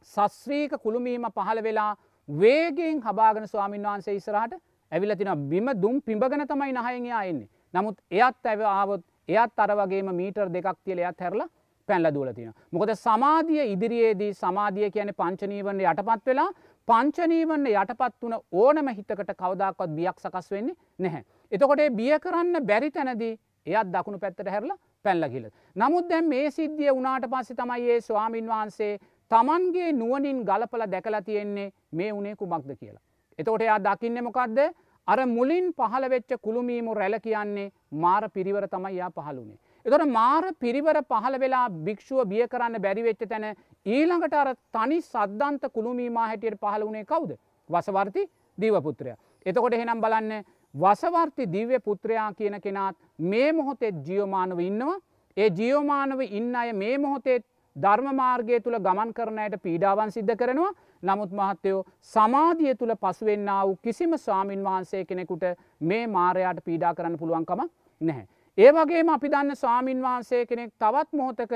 සස්්‍රීක 0.07 0.73
කුළුමීම 0.85 1.27
පහළ 1.37 1.63
වෙලා 1.63 1.91
වේගෙන් 2.29 3.01
හබාගෙන 3.01 3.47
ස්වාමීන් 3.47 3.83
වහන්සේ 3.83 4.15
ඉස්රහට 4.15 4.57
ඇවිලතින 4.91 5.31
බිම 5.49 5.69
දුම් 5.81 6.01
පිඹගෙන 6.01 6.47
තමයි 6.47 6.73
නහයයා 6.73 7.23
එන්නේ. 7.23 7.49
නමුත් 7.73 7.97
එයත් 8.11 8.45
ඇව 8.45 8.61
ආවොත් 8.71 9.03
එයත් 9.29 9.59
අර 9.59 9.71
වගේම 9.79 10.09
මීටර් 10.15 10.49
දෙකක් 10.49 10.77
තියල 10.83 10.99
එයත් 10.99 11.19
හැරලා 11.19 11.49
පැල්ල 11.89 12.11
දූලතින. 12.13 12.53
මොකද 12.71 12.91
සමාධිය 12.97 13.65
ඉදිරියේදී 13.73 14.31
සමාධිය 14.35 14.91
කියන 14.91 15.11
පංචනීවන්න 15.19 15.81
යටපත් 15.85 16.29
වෙලා 16.31 16.49
පංචනීවන්න 16.87 17.67
යටපත් 17.73 18.15
වන 18.23 18.37
ඕනම 18.53 18.93
හිතකට 18.97 19.33
කවදක්වත් 19.41 19.91
බියක් 19.97 20.23
සකස් 20.23 20.51
වෙන්නේ 20.51 20.77
නැහැ. 20.99 21.23
එතකොට 21.51 21.83
බිය 21.91 22.13
කරන්න 22.19 22.65
බැරි 22.65 22.91
තැනදී 22.91 23.33
එයත් 23.67 23.91
දකුණු 23.93 24.19
පැත්තට 24.19 24.47
හැරලා 24.47 24.77
පැල්ලකිල. 25.05 25.45
නමුත් 25.75 26.09
දැම් 26.09 26.25
මේ 26.25 26.51
සිද්ධිය 26.51 26.91
වනාට 26.91 27.27
පස්සෙ 27.27 27.55
තමයි 27.55 27.89
ඒ 27.89 28.01
ස්වාමීන් 28.01 28.47
වහන්සේ 28.47 28.99
තමන්ගේ 29.31 29.91
නුවනින් 29.93 30.43
ගලපල 30.43 30.83
දැකලා 30.87 31.21
තියෙන්නේ 31.21 31.71
මේ 31.91 32.11
උනේ 32.13 32.35
කුමක්ද 32.35 32.71
කියලා. 32.73 33.03
එතකොට 33.39 33.61
එයා 33.61 33.79
දකින්න 33.79 34.23
මොකක්ද 34.23 34.59
අර 35.07 35.19
මුලින් 35.27 35.71
පහළ 35.73 36.09
වෙච්ච 36.09 36.35
කුළුමීමු 36.41 36.93
රැල 36.93 37.19
කියන්නේ 37.19 37.71
මාර 37.93 38.29
පිරිවර 38.29 38.67
තමයි 38.67 38.97
යා 38.97 39.11
පහළුනේ. 39.11 39.59
එතොට 39.85 40.09
මාර 40.09 40.43
පිරිවර 40.59 40.97
පහළ 41.03 41.39
වෙලා 41.39 41.67
භික්ෂුව 41.85 42.25
බිය 42.25 42.47
කරන්න 42.47 42.81
බැරිවෙච්ච 42.81 43.21
තැන 43.29 43.45
ඊළඟට 43.85 44.33
අර 44.33 44.49
තනි 44.73 44.99
සද්ධන්ත 45.03 45.71
කුළුමීමා 45.73 46.27
හැටියට 46.27 46.59
පහළ 46.59 46.87
වනේ 46.89 47.05
කවුද 47.05 47.31
වසවර්ති 47.69 48.23
දීවපුත්‍රය. 48.57 49.13
එතකොට 49.45 49.73
එහෙනම් 49.73 50.01
බලන්න 50.01 50.43
වසවර්ති 50.77 51.45
දිව්‍ය 51.47 51.79
පුත්‍රයා 51.81 52.31
කියන 52.33 52.61
කෙනාත් 52.61 52.95
මේ 53.25 53.51
මොහොතෙත් 53.53 54.01
ජියෝමානව 54.05 54.59
ඉන්නවා 54.61 54.97
ඒ 55.37 55.49
ජියෝමානව 55.51 56.21
ඉන්න 56.29 56.55
අය 56.55 56.73
මේ 56.75 56.97
මොහොතේ 56.99 57.37
ධර්ම 57.75 58.07
මාර්ගය 58.15 58.59
තුළ 58.59 58.77
ගමන් 58.79 59.13
කරනයට 59.13 59.57
පීඩාවන් 59.61 60.11
සිද්ධ 60.11 60.35
කරනවා 60.35 60.71
නමුත් 61.03 61.31
මහත්තයෝ 61.31 61.81
සමාධිය 62.03 62.75
තුළ 62.75 62.95
පසුවෙන්න 62.97 63.51
වූ 63.57 63.75
කිසිම 63.79 64.17
ස්වාමීන් 64.17 64.63
වහන්සේ 64.63 65.03
කෙනෙකුට 65.05 65.45
මේ 65.81 66.07
මාරයාට 66.09 66.63
පීඩා 66.63 66.93
කරන්න 66.93 67.17
පුළුවන්කම 67.17 67.61
නැහැ. 68.01 68.25
ඒ 68.57 68.71
වගේම 68.73 69.09
අපි 69.09 69.29
දන්න 69.29 69.55
ස්වාමීන් 69.55 70.01
වහන්සේ 70.01 70.45
කෙනෙක් 70.45 70.73
තවත් 70.75 71.13
මොහොතක 71.13 71.53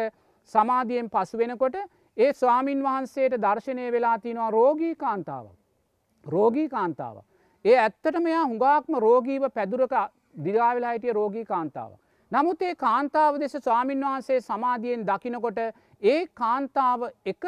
සමාධියෙන් 0.53 1.09
පසු 1.09 1.37
වෙනකොට 1.37 1.75
ඒ 2.17 2.33
ස්වාමීන් 2.35 2.83
වහන්සේට 2.83 3.37
දර්ශනය 3.39 3.91
වෙලා 3.91 4.17
තිනවා 4.19 4.51
රෝගී 4.51 4.95
කාන්තාව. 4.97 5.45
රෝගී 6.25 6.69
කාන්තාව. 6.69 7.15
ඒ 7.65 7.75
ඇත්තට 7.77 8.15
මෙයා 8.19 8.43
හුඟාක්ම 8.43 8.95
රෝගීව 8.99 9.43
පැදුරක 9.53 9.91
දිගාවෙලා 10.45 10.93
හිටිය 10.93 11.13
රෝගී 11.13 11.43
කාන්තාව. 11.45 11.91
නමුත් 12.31 12.61
ඒ 12.61 12.75
කාන්තාව 12.75 13.37
දෙස 13.39 13.55
ස්වාමීන් 13.57 14.01
වහන්සේ 14.01 14.39
සමාධියෙන් 14.41 15.05
දකිනකොට 15.05 15.59
ඒ 16.03 16.17
කාන්තාව 16.35 17.05
එක 17.25 17.45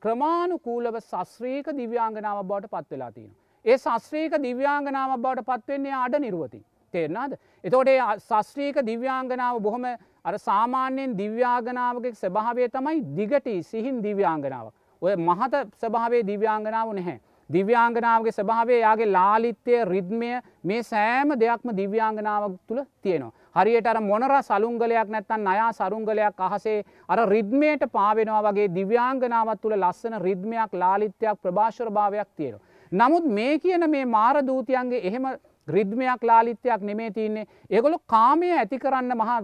ක්‍රමාණුකූලව 0.00 1.00
සස්්‍රීක 1.02 1.72
දිව්‍යාංගනාව 1.74 2.44
බවට 2.44 2.72
පත්වෙලා 2.76 3.12
තියෙන. 3.12 3.34
ඒ 3.64 3.78
සස්්‍රීක 3.78 4.38
දිව්‍යාංගනාව 4.42 5.18
බවට 5.18 5.46
පත්වෙන්නේ 5.50 5.96
අඩ 5.96 6.18
නිරුවති. 6.20 6.64
තේරනාද. 6.94 7.38
එතෝට 7.64 7.90
සස්්‍රීක 8.22 8.82
දිව්‍යාංගනාව 8.84 9.60
බොහොම 9.60 9.84
අර 10.24 10.38
සාමාන්‍යයෙන් 10.40 11.18
දිව්‍යාගනාවගේ 11.18 12.14
ස්භාවය 12.16 12.68
තමයි 12.70 13.00
දිගටි 13.16 13.62
සිහින් 13.64 14.02
දිව්‍යාංගනාව. 14.02 14.66
ඔය 15.02 15.16
මහත 15.18 15.54
ස්භාවේ 15.76 16.22
දිව්‍යාංගනාව 16.24 16.94
නැහැ. 16.94 17.20
දිව්‍යාංගනාවගේ 17.50 18.32
ස්භාවේ 18.32 18.80
යාගේ 18.80 19.12
ලාලිත්‍යය 19.12 19.80
රිද්මය 19.84 20.30
මේ 20.64 20.82
සෑම 20.82 21.34
දෙයක්ම 21.40 21.70
දිව්‍යාංගනාවක් 21.76 22.56
තුළ 22.68 22.82
තියෙනවා. 23.02 23.32
හරියට 23.56 23.86
අර 23.86 24.00
මොනර 24.02 24.32
සලුංගලයක් 24.42 25.08
නැත්තන් 25.08 25.46
අයා 25.46 25.72
සරුංගලයක් 25.72 26.40
අහසේ 26.40 26.78
අර 27.08 27.18
රිද්මයට 27.28 27.82
පාවෙනවා 27.92 28.42
වගේ 28.46 28.68
දිව්‍යාංගනාවත් 28.74 29.60
තුළ 29.62 29.76
ලස්සන 29.78 30.18
රිද්මයක් 30.20 30.72
ලාලිත්‍යයක් 30.74 31.42
ප්‍රභාශර 31.42 31.90
භාවයක් 31.90 32.28
තියෙනවා. 32.36 32.64
නමුත් 32.92 33.24
මේ 33.30 33.58
කියන 33.58 33.90
මේ 33.90 34.04
මාරදූතියන්ගේ 34.06 35.04
එහෙම 35.04 35.26
රිද්මයක් 35.68 36.22
ලාලිත්‍යයක් 36.22 36.80
නෙමේ 36.82 37.10
තියන්නේ 37.10 37.46
ඒගොලො 37.70 37.98
කාමය 38.06 38.50
ඇති 38.52 38.78
කරන්න 38.78 39.16
මහා 39.16 39.40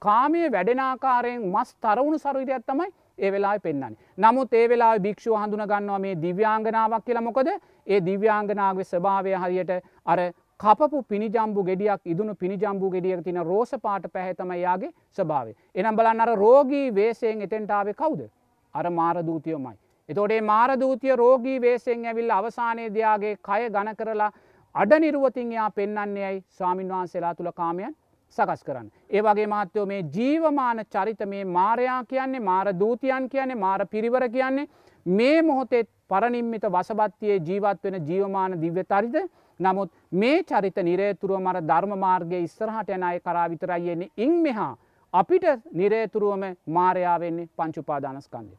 කාමය 0.00 0.48
වැඩෙනාකාරයෙන් 0.52 1.44
මස් 1.46 1.74
තරවුණු 1.76 2.18
සරුවිරයක් 2.18 2.64
තමයි 2.66 2.92
ඒ 3.18 3.32
වෙලා 3.32 3.58
පෙන්න්නන්නේ. 3.58 3.98
නමුත් 4.18 4.52
ඒ 4.52 4.68
වෙලා 4.68 4.94
භික්ෂුව 4.98 5.36
හඳුන 5.36 5.64
ගන්නවා 5.66 5.98
මේ 5.98 6.16
දිව්‍යාංගනාවක් 6.16 7.04
කියලා 7.04 7.22
මොකද 7.22 7.48
ඒ 7.86 8.00
දිව්‍යාංගනාවේ 8.02 8.86
ස්භාවය 8.86 9.32
හරියට 9.36 9.72
අර 10.06 10.20
කපපු 10.60 11.02
පිනිජම්බු 11.04 11.64
ගෙඩියක් 11.64 12.00
ඉදුණු 12.06 12.34
පිනිජම්බු 12.34 12.90
ගෙඩියක 12.90 13.24
තින 13.24 13.40
රෝස 13.42 13.74
පාට 13.82 14.12
පැහැතම 14.12 14.52
යාගේ 14.56 14.92
ස්භාවේ. 15.12 15.56
එනම් 15.74 15.96
බලන්න 15.96 16.20
අර 16.20 16.32
රෝගී 16.36 16.94
වේසයෙන් 16.94 17.42
එතෙන්ටාවේ 17.42 17.94
කවුද. 17.94 18.22
අර 18.74 18.90
මාරදූතියෝමයි. 18.92 19.76
එතෝටේ 20.08 20.40
මාරදූතිය 20.42 21.16
රෝගී 21.16 21.60
වේසයෙන් 21.60 22.06
ඇවිල් 22.06 22.30
අවසානයේ 22.30 22.90
දයාගේ 22.90 23.36
කය 23.38 23.62
ගණ 23.70 23.96
කරලා 23.96 24.30
අඩ 24.74 24.92
නිරුවතින් 24.98 25.52
එයා 25.52 25.70
පෙන්න්නන්නේ 25.72 26.24
ඇයි 26.24 26.44
ස්වාමින් 26.50 26.88
වහන්සේලා 26.88 27.34
තුළ 27.34 27.52
කාමයන් 27.54 27.94
සකස් 28.30 28.64
කරන්න. 28.64 28.90
ඒ 29.10 29.22
වගේ 29.22 29.46
මාත්‍යයෝ 29.46 29.86
මේ 29.86 30.02
ජීවමාන 30.10 30.84
චරිත 30.86 31.20
මේ 31.26 31.44
මාරයා 31.46 32.04
කියන්නේ 32.04 32.40
මාර 32.42 32.72
දූතියන් 32.74 33.28
කියන්නේ 33.28 33.56
මාර 33.56 33.86
පිරිවර 33.86 34.28
කියන්නේ 34.28 34.68
මේ 35.06 35.42
මොහොතෙත් 35.42 35.88
පරනිම්මිත 36.08 36.64
වසබත්තියේ 36.68 37.40
ජීවත් 37.40 37.84
වෙන 37.84 38.06
ජීවමාන 38.06 38.60
දිව්‍ය 38.60 38.84
තරිත 38.84 39.30
නමුත් 39.60 39.92
මේ 40.12 40.42
චරිත 40.44 40.76
නිරේතුරුව 40.82 41.40
මර 41.40 41.62
ධර්ම 41.62 41.98
මාර්ගය 41.98 42.40
ඉස්සරහට 42.40 42.90
යන 42.90 43.02
අය 43.04 43.20
කරා 43.20 43.48
විතරයියෙන්නේ 43.48 44.12
ඉං 44.18 44.42
මෙහා 44.42 44.76
අපිට 45.12 45.44
නිරේතුරුවම 45.72 46.44
මාරයාවෙන්නේ 46.68 47.48
පංචුපාදානස්කන්දය. 47.56 48.56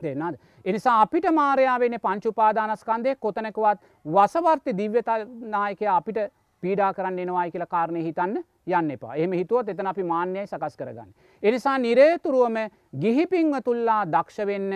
දෙන්නද. 0.00 0.36
එනිසා 0.64 1.00
අපිට 1.00 1.26
මාරයාවෙන 1.32 2.00
පංචුපාදානස්කන්දය 2.00 3.16
කොතනකවත් 3.16 3.78
වසවර්ති 4.06 4.76
දිව්‍යතනායකය 4.76 5.86
අපිට 5.88 6.18
පීඩා 6.64 6.90
කරන්න 6.96 7.18
එනවායි 7.18 7.54
කියලා 7.54 7.72
කාරණය 7.74 8.02
හිතන්න 8.04 8.36
යන්න 8.72 8.90
එපා 8.96 9.14
එම 9.22 9.32
හිතුවත් 9.38 9.68
එතන 9.68 9.86
අපි 9.86 10.04
මාන්‍යයි 10.10 10.46
සකස් 10.46 10.76
කරගන්න. 10.76 11.10
එනිසා 11.42 11.78
නිරේතුරුවම 11.78 12.56
ගිහිපින්ව 13.00 13.56
තුල්ලා 13.64 14.02
දක්ෂ 14.08 14.46
වෙන්න 14.46 14.70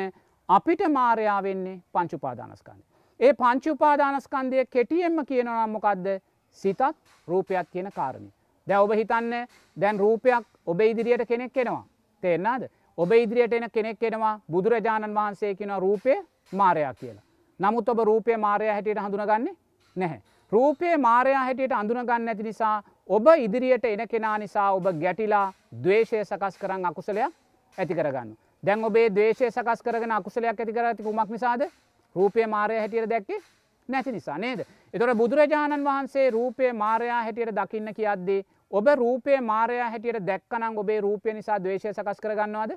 අපිට 0.48 0.82
මාරයා 0.90 1.42
වෙන්නේ 1.42 1.80
පංචුපාදානස්කන්ද. 1.92 2.82
ඒ 3.20 3.32
පංචුපාදානස්කන්දය 3.34 4.66
කෙටියෙන්ම 4.66 5.24
කියනනම් 5.26 5.70
මොකක්ද 5.70 6.08
සිතත් 6.58 6.82
රූපයක් 7.28 7.70
කියන 7.72 7.90
කාරණය. 7.94 8.30
දැ 8.66 8.78
ඔබ 8.78 8.92
හිතන්න 8.92 9.32
දැන් 9.76 9.98
රූපයක් 9.98 10.44
ඔබ 10.66 10.80
ඉදිරියට 10.82 11.28
කෙනෙක් 11.28 11.56
එෙනවා. 11.56 11.84
තේරනාද 12.22 12.68
ඔබ 12.98 13.12
ඉදිරියට 13.14 13.52
එන 13.52 13.70
කෙනෙක් 13.70 14.02
එෙනවා 14.02 14.40
බුදුරජාණන් 14.50 15.14
වහන්සේ 15.14 15.54
කෙන 15.54 15.72
රූපය 15.78 16.14
මාරයා 16.52 16.94
කියලා. 16.94 17.24
නමුත් 17.60 17.88
ඔබ 17.88 17.98
රූපය 18.04 18.36
මාරය 18.36 18.68
හැටියට 18.68 19.00
හඳුනගන්නේ 19.00 19.56
නැහැ. 19.96 20.20
රූපය 20.52 20.96
මාරයා 20.98 21.44
හැටියට 21.44 21.72
අඳුනගන්න 21.72 22.28
ඇති 22.28 22.42
නිසා 22.42 22.82
ඔබ 23.08 23.26
ඉදිරියට 23.38 23.84
එන 23.84 24.08
කෙනා 24.08 24.38
නිසා 24.38 24.72
ඔබ 24.72 24.86
ගැටිලා 25.00 25.52
දවේශය 25.74 26.24
සකස් 26.24 26.58
කරන්න 26.58 26.86
අකුසලයක් 26.86 27.32
ඇති 27.78 27.94
කරගන්න. 27.94 28.30
දැන් 28.62 28.84
ඔබේ 28.84 29.08
දේශය 29.10 29.50
සකස් 29.50 29.82
කරගෙන 29.82 30.12
අකුසලයක් 30.12 30.46
ඇති 30.46 30.72
කරති 30.72 31.02
කුමක් 31.02 31.30
නිසාද 31.30 31.62
රූපය 32.16 32.46
මාරය 32.46 32.78
හැටියට 32.78 33.10
දැක්කේ 33.10 33.40
නැති 33.88 34.12
නිසා 34.12 34.38
නේද. 34.38 34.64
එතොට 34.94 35.16
බුදුරජාණන් 35.16 35.84
වහන්සේ 35.84 36.30
රූපය 36.30 36.72
මාරයා 36.74 37.22
හැටියට 37.22 37.54
දකින්න 37.54 37.94
කියද්දී 37.94 38.44
ඔබ 38.72 38.86
රූපය 38.96 39.40
මාරයා 39.42 39.90
හැටියට 39.90 40.26
දැක්කනම් 40.26 40.78
ඔබේ 40.78 41.00
රූපය 41.00 41.34
නිසා 41.34 41.58
දවේශය 41.58 41.92
සකස් 41.92 42.20
කරගන්නවාද 42.20 42.72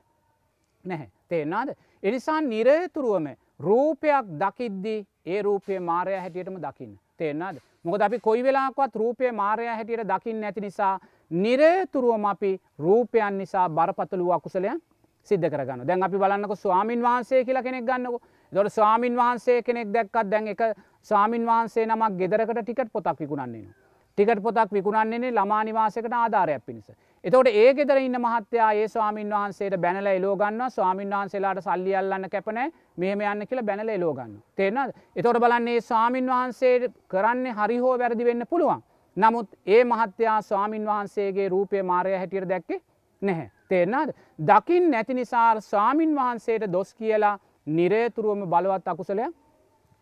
නැහැ 0.86 1.09
තේෙන්නාද. 1.28 1.69
එනිසා 2.03 2.41
නිරේතුරුවම 2.43 3.32
රූපයක් 3.59 4.36
දකිද්දී 4.36 4.99
ඒ 5.26 5.41
රූපය 5.41 5.80
මාරය 5.82 6.15
හැටියටම 6.15 6.59
දකින්න 6.59 6.99
තේෙන්න්නද. 7.22 7.57
මොකද 7.86 8.01
අපි 8.01 8.19
කොයි 8.19 8.43
වෙලාක්වත් 8.43 8.95
රූපය 8.95 9.32
මාරය 9.34 9.65
හැටියට 9.67 10.07
දකින්න 10.07 10.43
ඇති 10.43 10.61
නිසා 10.61 10.93
නිරේතුරුවම 11.32 12.26
අපි 12.26 12.51
රූපයන් 12.80 13.38
නිසා 13.38 13.67
බරපතලූ 13.72 14.32
අකුසලයන් 14.32 14.82
සිද්ධ 15.28 15.49
කරගන්න 15.49 15.88
දැන් 15.88 16.03
අපි 16.03 16.17
බලන්නක 16.17 16.55
ස්වාමින් 16.57 17.01
වහන්සේ 17.01 17.43
කියලා 17.45 17.63
කෙනෙක් 17.63 17.86
ගන්නක 17.86 18.22
දොට 18.51 18.69
ස්වාමින් 18.69 19.15
වහන්සේ 19.15 19.61
කෙනෙක් 19.63 19.93
දැක්කත් 19.93 20.32
දැන් 20.32 20.47
එක 20.47 20.61
ස්වාමින් 21.03 21.45
වහන්සේ 21.45 21.86
නමක් 21.86 22.17
ගෙදරකට 22.17 22.61
ටිකට 22.61 22.91
පොතක් 22.93 23.19
විකුණන්නේ. 23.19 23.67
ටිකට 24.17 24.43
පොතක් 24.43 24.72
විකුණන්නේ 24.72 25.32
ළමානිවාසකට 25.32 26.13
ආධාරයක් 26.13 26.65
පිණිස. 26.65 26.91
එතවට 27.24 27.49
ඒ 27.53 27.74
ගෙදර 27.74 27.97
ඉන්න 27.97 28.17
මහත්තයා 28.17 28.67
ඒ 28.74 28.88
ස්වාමින් 28.88 29.30
වහන්සේට 29.30 29.76
බැනල 29.78 30.07
එලෝගන්න 30.07 30.61
ස්වාමින් 30.69 31.11
වහන්සේලාට 31.11 31.59
සල්ලි 31.61 31.91
අල්ලන්න 31.95 32.28
කැපනෑ 32.30 32.69
මෙහම 32.97 33.19
යන්න 33.24 33.47
කියලා 33.47 33.65
බැනල 33.65 33.89
එලෝගන්න. 33.89 34.32
තේරනද. 34.55 34.93
එතොට 35.15 35.39
බලන්නේ 35.39 35.82
ස්වාමින් 35.82 36.32
වහන්සේ 36.32 36.89
කරන්නේ 37.07 37.53
හරිහෝ 37.53 37.91
වැරදි 37.99 38.26
වෙන්න 38.26 38.45
පුළුවන්. 38.49 38.82
නමුත් 39.17 39.49
ඒ 39.67 39.84
මහත්තයා 39.86 40.41
ස්වාමින් 40.41 40.88
වහන්සේගේ 40.88 41.49
රූපය 41.49 41.84
මාරය 41.84 42.13
හැටියට 42.13 42.49
දැක්කේ 42.49 42.80
නැහැ. 43.22 43.51
තේරනාද. 43.69 44.09
දකිින් 44.39 44.89
නැති 44.91 45.13
නිසා 45.13 45.61
ස්වාමින් 45.61 46.15
වහන්සේට 46.15 46.65
දොස් 46.72 46.95
කියලා 46.95 47.36
නිරේතුරුවම 47.67 48.41
බලවත් 48.45 48.88
අකුසලයක් 48.88 49.36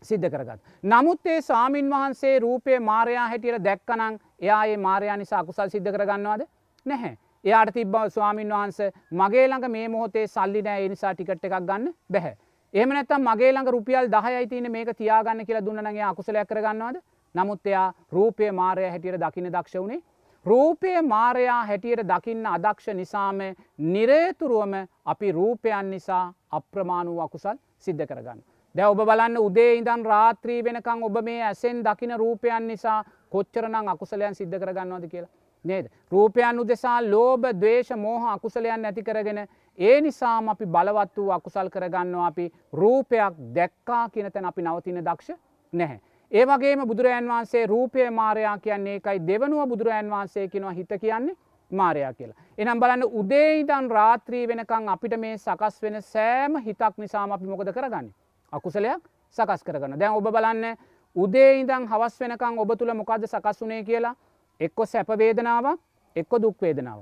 සිද්ධ 0.01 0.29
කරගත්. 0.29 0.61
නමුත් 0.83 1.25
ඒ 1.25 1.41
ස්වාමින් 1.41 1.89
වහන්සේ 1.89 2.39
රූපය 2.39 2.79
මාරයා 2.81 3.27
හැටියට 3.27 3.63
දැක්කනං 3.63 4.19
එයා 4.41 4.63
ඒ 4.65 4.77
මාරයා 4.79 5.17
නිසා 5.17 5.39
අකුසල් 5.39 5.69
සිද්ධ 5.69 5.91
කරගන්නවාද 5.91 6.47
නැහැ. 6.89 7.15
එයාට 7.45 7.73
තිබ්බ 7.73 7.95
ස්වාමින් 8.09 8.51
වහන්ස 8.51 8.79
මගේ 9.13 9.47
ළඟ 9.47 9.69
මේ 9.69 9.87
මොහොතේ 9.89 10.27
සල්ලි 10.27 10.61
නෑ 10.61 10.89
නිසා 10.89 11.13
ටිකට් 11.13 11.45
එකක් 11.45 11.57
ගන්න 11.61 11.89
බැහැ. 12.09 12.35
එහම 12.73 12.89
නැත්තම් 12.91 13.23
මගේ 13.23 13.51
ළඟ 13.51 13.69
රුපියල් 13.69 14.09
දහයයි 14.09 14.47
තියන 14.47 14.71
මේක 14.71 14.93
තියාගන්න 14.95 15.45
කියලා 15.45 15.65
දුන්නනගේ 15.65 16.05
අකුසලයක් 16.05 16.47
කරගන්නවාද 16.47 17.01
නමුත් 17.35 17.65
එයා 17.65 17.87
රූපය 18.11 18.51
මාරය 18.53 18.85
හැටියට 18.85 19.21
දකින 19.21 19.47
දක්ෂ 19.47 19.75
වුණේ 19.75 20.01
රූපය 20.45 21.01
මාරයා 21.03 21.65
හැටියට 21.65 22.03
දකින්න 22.05 22.45
අදක්ෂ 22.47 22.87
නිසාම 22.93 23.39
නිරේතුරුවම 23.87 24.73
අපි 25.05 25.31
රූපයන් 25.31 25.91
නිසා 25.91 26.33
අප්‍රමාණූ 26.51 27.19
අකුසල් 27.21 27.57
සිද්ධ 27.77 28.05
කරගන්න. 28.05 28.39
දැ 28.75 28.87
ඔබ 28.87 29.01
බලන්න 29.01 29.37
උදේ 29.37 29.73
ඉදන් 29.75 30.05
රාත්‍රී 30.05 30.63
වෙනකං 30.63 31.03
ඔබ 31.03 31.21
මේ 31.23 31.43
ඇසෙන් 31.43 31.83
දකින 31.83 32.15
රූපයන් 32.17 32.67
නිසා 32.67 33.03
කොච්චරනං 33.29 33.87
අකුසලයන් 33.87 34.35
සිද්ධ 34.35 34.59
කරගන්නවද 34.59 35.09
කියලා. 35.09 35.31
නේද. 35.65 35.87
රූපයන් 36.11 36.59
උදෙසා 36.59 37.01
ලෝබ 37.03 37.43
දවේශ 37.53 37.91
මෝහ 37.97 38.23
අකුසලයන් 38.27 38.85
ඇති 38.85 39.03
කරගෙන 39.03 39.47
ඒ 39.79 40.01
නිසාම 40.01 40.49
අපි 40.49 40.65
බලවත් 40.67 41.17
වූ 41.17 41.31
අකුසල් 41.31 41.69
කරගන්නවා 41.69 42.27
අපි 42.27 42.51
රූපයක් 42.73 43.33
දැක්කා 43.55 44.09
කියනතැන 44.09 44.45
අපි 44.45 44.61
නවතින 44.61 45.01
දක්ෂ 45.01 45.37
නැහැ. 45.73 45.99
ඒ 46.31 46.45
වගේම 46.45 46.87
බුදුරජන් 46.87 47.27
වහන්සේ 47.27 47.65
රූපය 47.65 48.09
මාරයා 48.11 48.57
කියන්නේ 48.57 48.95
එකයි 48.95 49.27
දෙවනුව 49.27 49.69
බුදුරජන් 49.69 50.09
වහන්සේ 50.09 50.47
කෙනවා 50.47 50.71
හිත 50.71 50.91
කියන්නේ 51.01 51.35
මාරයා 51.71 52.13
කියලා. 52.13 52.35
එනම් 52.57 52.79
බලන්න 52.79 53.03
උදේයිදන් 53.13 53.91
රාත්‍රී 53.91 54.47
වෙනකං 54.47 54.89
අපිට 54.89 55.17
මේ 55.17 55.37
සකස් 55.37 55.81
වෙන 55.81 56.01
සෑම 56.03 56.57
හිතක් 56.59 56.97
නිසාම 56.97 57.31
අපි 57.31 57.45
මොකද 57.45 57.73
කරගන්න. 57.73 58.13
අකුසලයක් 58.53 59.01
සකස් 59.37 59.63
කරගන්න 59.63 59.99
දැන් 59.99 60.13
ඔබ 60.13 60.27
බලන්න 60.27 60.77
උදේඉදං 61.15 61.87
හවස් 61.87 62.19
වෙනකං 62.19 62.59
ඔබ 62.59 62.71
තුළ 62.77 62.93
මොකද 62.93 63.27
සකස්වනේ 63.27 63.83
කියලා 63.83 64.15
එක්කො 64.59 64.85
සැපවේදනාවක් 64.85 65.79
එක්ක 66.15 66.31
දුක්වේදනාව. 66.41 67.01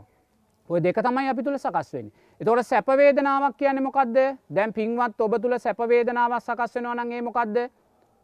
ඔය 0.69 0.79
දෙක 0.81 0.97
තමයි 0.97 1.29
අපි 1.29 1.43
තුළ 1.43 1.57
සකස් 1.57 1.93
වෙන. 1.93 2.11
එතොට 2.41 2.63
සැපවේදනාවක් 2.63 3.57
කියන 3.57 3.83
මොකක්ද 3.83 4.17
දැන් 4.49 4.73
පින්වත් 4.73 5.21
ඔබ 5.21 5.37
තුළ 5.41 5.59
සැපවේදනාවක් 5.59 6.41
සකස් 6.41 6.75
වෙනවා 6.75 7.03
නගේ 7.03 7.21
මොකක්ද 7.21 7.57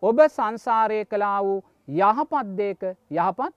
ඔබ 0.04 0.20
සංසාරය 0.30 1.06
කලා 1.06 1.40
වූ 1.44 1.64
යහපත්දේක 1.88 2.84
යහපත් 3.12 3.54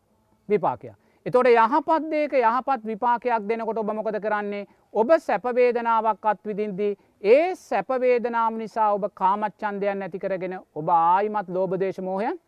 විපාකයක්. 0.48 0.94
එතොට 1.26 1.48
යහපත්දේක 1.48 2.32
යහපත් 2.34 2.82
විපාකයක් 2.84 3.48
දෙනකොට 3.48 3.78
ඔබ 3.78 3.92
මොකද 3.92 4.20
කරන්නේ 4.22 4.66
ඔබ 4.94 5.10
සැපවේදනාවක් 5.18 6.24
අත් 6.24 6.40
විදින්දී 6.44 6.96
ඒ 7.22 7.54
සැපවේදනාව 7.56 8.54
නිසා 8.54 8.92
ඔබ 8.94 9.10
කාමච්චන්දයන් 9.14 10.02
ඇති 10.02 10.18
කරගෙන 10.18 10.58
ඔබ 10.74 10.88
ආයිමත් 10.88 11.48
ලෝබදේශමෝහයන් 11.48 12.38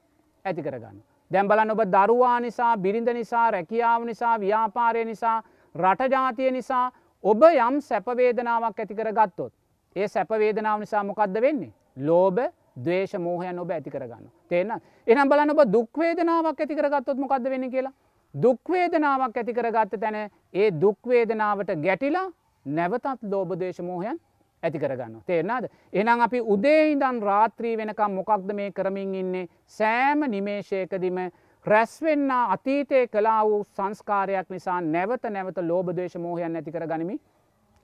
ඇති 0.44 0.62
කරගන්න. 0.62 0.98
දැම් 1.30 1.48
බලන්න 1.48 1.70
ඔබ 1.70 1.82
දරුවා 1.86 2.40
නිසා 2.40 2.76
බිරිඳ 2.76 3.08
නිසා 3.14 3.50
රැකියාව 3.50 4.04
නිසා 4.04 4.34
ව්‍යාපාරය 4.38 5.04
නිසා 5.04 5.42
රටජාතිය 5.74 6.50
නිසා 6.50 6.84
ඔබ 7.24 7.42
යම් 7.44 7.80
සැපවේදනාවක් 7.80 8.78
ඇති 8.78 8.94
කර 8.94 9.12
ගත්තොත්. 9.12 9.52
ඒ 9.96 10.08
සැපවේදනාව 10.08 10.80
නිසා 10.80 11.04
මොකක්ද 11.04 11.40
වෙන්නේ. 11.40 11.72
ලෝබ 11.98 12.38
දවේශ 12.76 13.14
මෝහයන් 13.18 13.58
ඔබ 13.58 13.70
ඇති 13.70 13.90
කරගන්න. 13.90 14.26
තේන 14.48 14.72
එනම් 15.06 15.28
බලන්න 15.28 15.50
ඔබ 15.50 15.62
දුක්වේදනාවක් 15.72 16.60
ඇති 16.60 16.76
කරගත්තොත් 16.76 17.18
මොකක්ද 17.18 17.50
වෙන 17.50 17.70
කියලා. 17.70 17.92
දුක්වේදනාවක් 18.34 19.36
ඇති 19.36 19.54
කරගත්ත 19.54 20.00
තැන 20.00 20.16
ඒ 20.54 20.70
දුක්වේදනාවට 20.80 21.74
ගැටිලා 21.78 22.26
නැවතත් 22.66 23.22
ලෝබදේශ 23.24 23.80
මෝහයන් 23.82 24.18
ඇති 24.62 24.78
කරගන්න. 24.78 25.20
තේරනාද. 25.26 25.68
එනම් 25.92 26.20
අපි 26.20 26.40
උදේඉදන් 26.54 27.22
රාත්‍රී 27.22 27.76
වෙනකම් 27.76 28.12
මොකක්ද 28.12 28.52
මේ 28.54 28.70
කරමින් 28.70 29.14
ඉන්නේ 29.14 29.48
සෑම 29.66 30.24
නිමේශයකදිම 30.28 31.18
රැස්වෙන්න 31.66 32.30
අතීතය 32.30 33.06
කලා 33.08 33.42
වූ 33.44 33.64
සංස්කාරයක් 33.66 34.50
නිසා 34.50 34.80
නැවත 34.82 35.24
නැවත 35.30 35.58
ලෝබදේශ 35.62 36.18
මෝහයන් 36.18 36.56
ඇති 36.56 36.72
කර 36.72 36.86
ගනිමි 36.86 37.20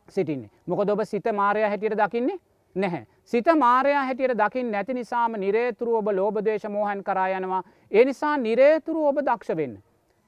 සිටින්නේ. 0.09 0.51
මොක 0.67 0.81
ඔබ 0.81 1.05
සිත 1.05 1.33
මාරය 1.33 1.63
හැටියට 1.63 1.99
දකින්නේ 1.99 2.39
නැහැ. 2.77 3.07
සිත 3.25 3.47
මාරයා 3.57 4.05
හැටියට 4.05 4.39
දකිින් 4.39 4.71
නැති 4.71 4.95
නිසාම 4.95 5.33
නිරේතුරු 5.39 5.97
ඔබ 5.97 6.09
ලෝබදේශ 6.09 6.69
මෝහන් 6.69 7.05
කරා 7.05 7.29
යනවා. 7.29 7.63
ඒ 7.91 8.05
නිසා 8.05 8.37
නිරේතුරු 8.39 9.07
ඔබ 9.07 9.19
දක්ෂ 9.19 9.57
වෙන්න. 9.57 9.77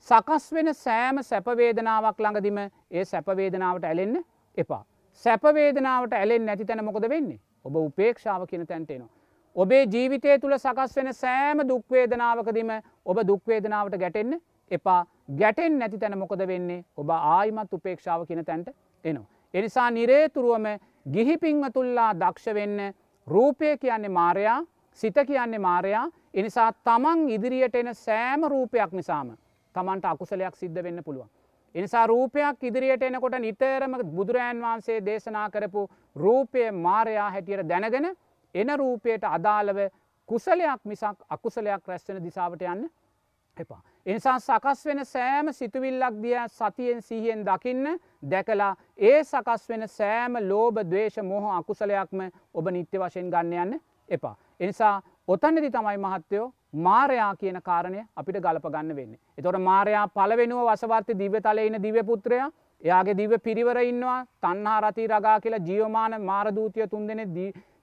සකස් 0.09 0.53
වෙන 0.53 0.75
සෑම 0.75 1.23
සැපවේදනාවක් 1.23 2.21
ළඟදිම 2.21 2.59
ඒ 2.91 3.05
සැපවේදනාවට 3.05 3.85
ඇලෙන්න 3.85 4.25
එපා. 4.57 4.85
සැපවේදනාවට 5.25 6.13
ඇලෙන් 6.13 6.47
නැති 6.47 6.65
තැන 6.65 6.85
මොකද 6.85 7.09
වෙන්නේ 7.09 7.39
ඔබ 7.65 7.77
උපේක්ෂාව 7.77 8.47
කියන 8.47 8.67
තැන්ටේනවා. 8.67 9.13
ඔබේ 9.57 9.85
ජීවිතය 9.87 10.39
තුළ 10.41 10.59
සකස් 10.59 10.97
වෙන 10.97 11.15
සෑම 11.15 11.63
දුක්වේදනාවකදීම 11.69 12.73
ඔබ 13.05 13.19
දුක්වේදනාවට 13.29 13.97
ගැටෙන්න 13.99 14.41
එපා 14.71 15.01
ගැටෙන් 15.39 15.79
නැති 15.79 15.99
තැන 15.99 16.19
මොකද 16.19 16.43
වෙන්නේ 16.47 16.85
ඔබ 16.97 17.11
ආයිමත් 17.11 17.73
උපේක්ෂාව 17.73 18.27
කියන 18.27 18.45
තැන්ට 18.45 18.69
එනවා. 19.05 19.27
එනිසා 19.55 19.91
නිරේතුරුවම 19.91 20.67
ගිහිපිංවතුල්ලා 21.13 22.13
දක්ෂ 22.15 22.55
වෙන්න 22.55 22.95
රූපය 23.27 23.77
කියන්නේ 23.79 24.09
මාරයා 24.11 24.61
සිත 24.93 25.19
කියන්නේ 25.27 25.59
මාරයා 25.61 26.05
එනිසා 26.35 26.71
තමන් 26.85 27.29
ඉදිරියට 27.31 27.75
එන 27.75 27.95
සෑම 27.95 28.49
රූපයක් 28.49 28.93
නිසාම 28.93 29.33
තමන්ට 29.75 30.05
අකුසලයක් 30.05 30.55
සිද්ධ 30.55 30.83
වෙන්න 30.83 31.05
පුළුවන්. 31.05 31.31
එනිසා 31.77 32.07
රූපයක් 32.07 32.63
ඉදිරියට 32.63 33.03
එනකොට 33.03 33.39
නිතරම 33.39 33.97
බුදුරජන් 34.11 34.63
වහන්සේ 34.63 35.01
දේශනා 35.03 35.49
කරපු 35.51 35.89
රූපය 36.17 36.71
මාරයා 36.73 37.31
හැටියට 37.31 37.69
දැනගෙන 37.69 38.07
එන 38.55 38.71
රූපයට 38.77 39.25
අදාළව 39.27 39.81
කුසලයක් 40.29 40.81
මිසක් 40.85 41.19
අකුසලයක් 41.29 41.83
රැස්වෙන 41.87 42.25
දිසාවට 42.25 42.63
යන්න 42.65 42.89
එපා. 43.57 43.83
එනිසා 44.07 44.39
සකස් 44.39 44.87
වෙන 44.87 45.05
සෑම 45.05 45.53
සිතුවිල්ලක් 45.53 46.23
දිය 46.23 46.39
සතියෙන් 46.51 47.03
සිහියෙන් 47.03 47.45
දකින්න 47.45 47.99
දැකලා 48.25 48.73
ඒ 48.99 49.21
සකස් 49.25 49.69
වෙන 49.69 49.89
සෑම 49.89 50.41
ලෝබ 50.49 50.81
දවේශ 50.85 51.21
මොහ 51.23 51.53
අකුසලයක්ම 51.53 52.25
ඔබ 52.55 52.71
නිත්‍ය 52.71 52.99
වශයෙන් 52.99 53.31
ගන්න 53.31 53.53
යන්න 53.65 53.81
එපා. 54.09 54.37
එනිසා 54.61 55.03
ඔතන්නදි 55.29 55.71
තමයි 55.71 55.99
මහත්තයෝ 55.99 56.45
මාරයා 56.81 57.33
කියන 57.37 57.59
කාරණය 57.63 58.03
අපිට 58.17 58.37
ගලප 58.41 58.69
ගන්න 58.69 58.97
වෙන්න. 58.97 59.17
එතොට 59.39 59.59
මාරයා 59.61 60.05
පලවෙනුව 60.11 60.61
වසවර්ති 60.67 61.19
දිව 61.19 61.35
තලයින 61.41 61.77
දිවපුත්‍රය 61.83 62.39
එයාගේ 62.83 63.17
දිව 63.17 63.35
පිරිවර 63.41 63.81
ඉන්නවා 63.83 64.21
තන්හා 64.41 64.79
රති 64.83 65.09
රගා 65.09 65.41
කියලා 65.41 65.63
ජියෝමාන 65.63 66.17
මාරදූතිය 66.23 66.87
තුන් 66.87 67.09
දෙනෙ 67.09 67.27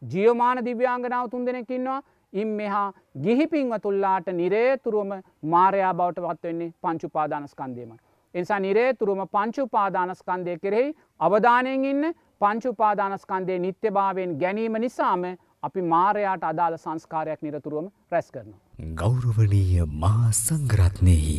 ජියෝමාන 0.08 0.64
දිව්‍යාංගනාව 0.66 1.30
තුන් 1.30 1.46
දෙනෙකින්නවා 1.46 2.00
ඉන් 2.34 2.56
මෙහා 2.56 2.88
ගිහිපින්ව 3.22 3.78
තුල්ලාට 3.82 4.34
නිරේතුරුවම 4.34 5.14
මාරයා 5.50 5.94
බවට 5.94 6.28
පත්වෙන්නේ 6.32 6.74
පංචුපාදානස්කන්දේම. 6.82 7.94
එනිසා 8.34 8.60
නිරේතුරුම 8.62 9.22
පංචුපාදානස්කන්දය 9.30 10.60
කෙරෙහි 10.60 10.96
අවධානයෙන් 11.22 11.86
ඉන්න 11.86 12.14
පංචුපාදානස්කන්දේ 12.42 13.60
නිත්‍ය 13.60 13.92
භාවයෙන් 13.92 14.38
ගැනීම 14.38 14.78
නිසාම 14.80 15.34
අපි 15.64 15.82
මාරයාට 15.92 16.44
අදාළ 16.44 16.76
සංස්කාරයක් 16.78 17.42
නිරතුරුවම 17.42 17.86
රැස් 18.12 18.28
කරනවා. 18.32 18.60
ගෞරවනීය 19.02 19.86
මහා 20.02 20.32
සංගරත්නයෙහි 20.38 21.36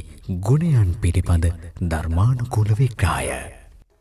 ගුණයන් 0.46 0.92
පිළිබඳ 1.02 1.46
ධර්මානුකූල 1.90 2.70
විග්‍රාය. 2.78 3.28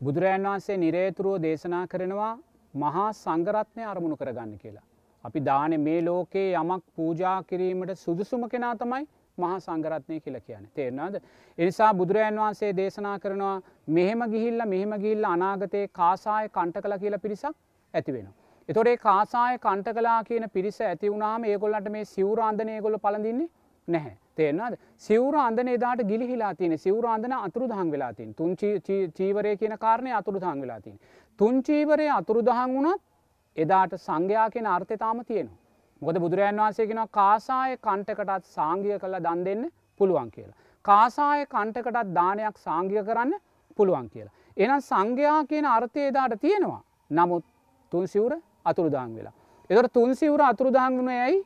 බුදුරජන් 0.02 0.46
වහන්සේ 0.48 0.78
නිරේතුරුව 0.78 1.34
දේශනා 1.42 1.82
කරනවා 1.86 2.30
මහා 2.74 3.08
සංගරත්නය 3.14 3.84
අරමුණු 3.86 4.16
කරගන්න 4.16 4.54
කියලා. 4.58 4.86
අපි 5.24 5.40
දාන 5.40 5.74
මේ 5.80 6.00
ලෝකයේ 6.02 6.48
යමක් 6.54 6.86
පූජා 6.96 7.36
කිරීමට 7.42 7.92
සුදුසුම 7.96 8.46
කෙනා 8.48 8.72
තමයි 8.76 9.04
මහා 9.38 9.58
සංගරත්නය 9.60 10.20
කියල 10.20 10.38
කියන 10.40 10.64
තේරනාද. 10.74 11.18
එනිසා 11.58 11.90
බුදුරජන් 11.94 12.40
වහන්සේ 12.42 12.72
දේශනා 12.74 13.18
කරනවා 13.18 13.56
මෙහෙම 13.90 14.24
ගිහිල්ල 14.30 14.64
මෙහෙම 14.66 14.96
ගිල්ල 15.04 15.28
අනාගතයේ 15.28 15.84
කාසාය 15.92 16.48
කණ්ට 16.50 16.82
කළ 16.82 16.98
කියලා 16.98 17.22
පිරිසක් 17.26 17.52
ඇති 17.94 18.12
වෙන. 18.12 18.32
එතොරේ 18.68 18.96
කාසාය 18.98 19.58
කණ්ට 19.58 19.88
කලා 19.92 20.20
කියන 20.24 20.46
පිරිස 20.50 20.80
ඇති 20.82 21.08
වුණාම 21.08 21.42
ඒගොල්ලට 21.44 21.88
මේ 21.90 22.04
සිවරාන්ධනය 22.06 22.76
ගොල 22.80 22.98
පලඳන්නේ 22.98 23.48
නැහැ. 23.88 24.14
තේරනාද 24.36 24.76
සිවර 24.98 25.34
අන්දන 25.36 25.68
එදාට 25.68 26.02
ගිලිහිලා 26.02 26.52
තියෙන 26.54 26.78
සිවර 26.78 27.06
අන්දන 27.06 27.34
අතුරු 27.38 27.68
දහන් 27.68 27.90
වෙලාතින් 27.90 28.30
තුන් 28.34 28.56
චීවරය 29.18 29.52
කියන 29.56 29.74
කාරණය 29.78 30.12
අතුරු 30.12 30.40
දහන් 30.40 30.60
වෙලාතින්. 30.60 30.96
තුන් 31.38 31.62
චීවරය 31.62 32.08
අතුරු 32.10 32.42
දහන් 32.42 32.74
වුණත් 32.76 33.02
එදාට 33.56 33.94
සංඝයා 33.98 34.48
කියෙන 34.50 34.66
අර්ථතාම 34.68 35.20
තියෙනවා. 35.22 35.58
මොකද 36.02 36.18
බුදුරජන් 36.18 36.58
වහන්සේගෙන 36.58 37.02
කාසාය 37.10 37.76
කණ්ටකටත් 37.78 38.50
සාංගිය 38.50 38.98
කළ 38.98 39.18
දන් 39.20 39.44
දෙන්න 39.44 39.62
පුළුවන් 40.00 40.30
කියලා. 40.30 40.56
කාසාය 40.84 41.46
කණ්ටකටත් 41.46 42.14
දානයක් 42.14 42.56
සාංගිය 42.58 43.02
කරන්න 43.02 43.34
පුළුවන් 43.76 44.08
කියලා. 44.08 44.34
එනම් 44.56 44.80
සංඝයා 44.82 45.38
කියන 45.44 45.66
අර්ථය 45.68 46.10
දාට 46.12 46.40
තියෙනවා. 46.40 46.82
නමුත් 47.10 47.44
තුන් 47.92 48.06
සිවුර 48.64 48.70
අතුරුදාං 48.70 49.14
වෙලා. 49.14 49.32
එදට 49.70 49.92
තුන් 49.92 50.14
සිවුර 50.14 50.40
අතුරුදාං 50.40 50.96
වුණ 50.96 51.08
ඇයි 51.08 51.44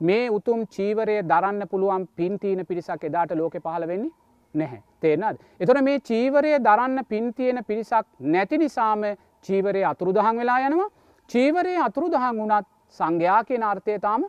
මේ 0.00 0.30
උතුම් 0.30 0.66
චීවරය 0.66 1.22
දරන්න 1.22 1.68
පුළුවන් 1.68 2.08
පින්තියන 2.08 2.66
පිරිසක් 2.66 3.04
එදාට 3.04 3.32
ලෝක 3.32 3.54
පහළ 3.54 3.86
වෙන්නේ 3.86 4.10
නැහැ. 4.54 4.82
තේනද. 5.00 5.38
එතොට 5.60 5.82
මේ 5.82 6.00
චීවරය 6.00 6.58
දරන්න 6.58 7.04
පින්තියන 7.04 7.64
පිරිසක් 7.64 8.06
නැති 8.20 8.58
නිසාම 8.58 9.02
චීවරය 9.42 9.84
අතුරුදහන් 9.84 10.36
වෙලා 10.36 10.60
යනවා 10.60 10.90
චීවරයේ 11.30 11.78
අතුරුදහන් 11.78 12.38
වුණත් 12.38 12.66
සංඝයා 12.90 13.44
කියන 13.44 13.62
අර්ථය 13.62 13.98
තාම 13.98 14.24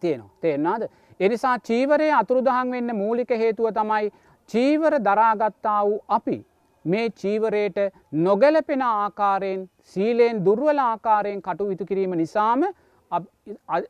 තියෙනවා. 0.00 0.30
තේරනාද. 0.40 0.82
එනිසා 1.20 1.58
චීවරයේ 1.58 2.12
අතුරුදහන් 2.12 2.70
වෙන්න 2.70 2.96
මූලික 2.96 3.30
හේතුව 3.30 3.72
තමයි 3.72 4.12
චීවර 4.48 4.92
දරාගත්තා 5.00 5.80
වූ 5.84 6.04
අපි 6.08 6.46
මේ 6.84 7.06
චීවරයට 7.12 7.78
නොගැලපෙන 8.20 8.82
ආකාරයෙන් 8.84 9.68
සීලයෙන් 9.84 10.44
දුර්වල 10.44 10.80
ආකාරයෙන් 10.80 11.42
කටු 11.42 11.68
විතු 11.68 11.86
කිරීම 11.86 12.14
නිසාම 12.14 12.64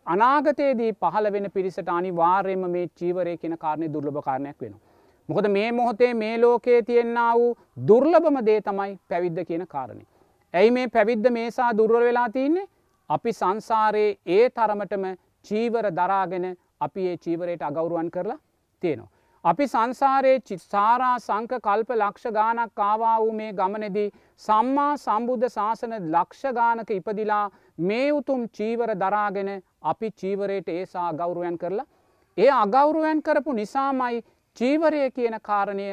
අනාගතයේදී 0.07 0.93
පහළ 0.95 1.31
වෙන 1.33 1.51
පිරිසට 1.51 1.89
අනි 1.89 2.11
වාර්යම 2.13 2.67
මේ 2.71 2.87
චීවරය 2.95 3.37
කියන 3.37 3.57
කාරණය 3.59 3.89
දුර්ලභ 3.89 4.21
කාරණයක් 4.23 4.61
වෙන. 4.61 4.75
මොකද 5.29 5.49
මේ 5.49 5.73
මොහොතේ 5.73 6.13
මේ 6.15 6.35
ලෝකයේ 6.39 6.83
තියෙන්න්න 6.83 7.21
වූ 7.35 7.51
දුර්ලභම 7.89 8.39
දේ 8.47 8.61
තමයි 8.61 8.99
පැවිද්ධ 9.09 9.45
කියන 9.47 9.67
කාරණය. 9.67 10.05
ඇයි 10.55 10.71
මේ 10.71 10.89
පැවිද්ධ 10.89 11.31
මේසා 11.31 11.71
දුර්වල 11.73 12.05
වෙලා 12.05 12.29
තියන්නේ 12.31 12.69
අපි 13.11 13.33
සංසාරයේ 13.33 14.19
ඒ 14.29 14.45
තරමටම 14.51 15.07
චීවර 15.45 15.91
දරාගෙන 15.93 16.47
අපි 16.81 17.09
ඒ 17.09 17.17
චීවරයට 17.19 17.63
අගෞරුවන් 17.63 18.11
කරලා 18.11 18.39
තියෙනවා. 18.83 19.14
අපි 19.45 19.65
සංසාරයේ 19.67 20.37
චිත්සාරා 20.43 21.17
සංක 21.19 21.57
කල්ප 21.59 21.91
ලක්ෂ 21.95 22.31
ගානක් 22.33 22.71
කාවා 22.75 23.17
වූ 23.17 23.33
මේ 23.33 23.51
ගමනෙදී 23.53 24.07
සම්මා 24.41 24.93
සම්බුද්ධ 24.99 25.51
ශාසන 25.51 25.93
ලක්ෂ 25.97 26.55
ගානක 26.55 26.93
ඉපදිලා 26.93 27.43
මේ 27.83 28.07
උතුම් 28.13 28.47
චීවර 28.51 28.95
දරාගෙන 28.97 29.51
අපි 29.85 30.11
චීවරයට 30.15 30.71
ඒසා 30.71 31.05
අගෞරුවයන් 31.09 31.59
කරලා 31.59 31.87
ඒ 32.39 32.51
අගෞරුවයන් 32.55 33.23
කරපු 33.23 33.53
නිසාමයි 33.55 34.25
චීවරය 34.57 35.05
කියන 35.13 35.39
කාරණය 35.43 35.89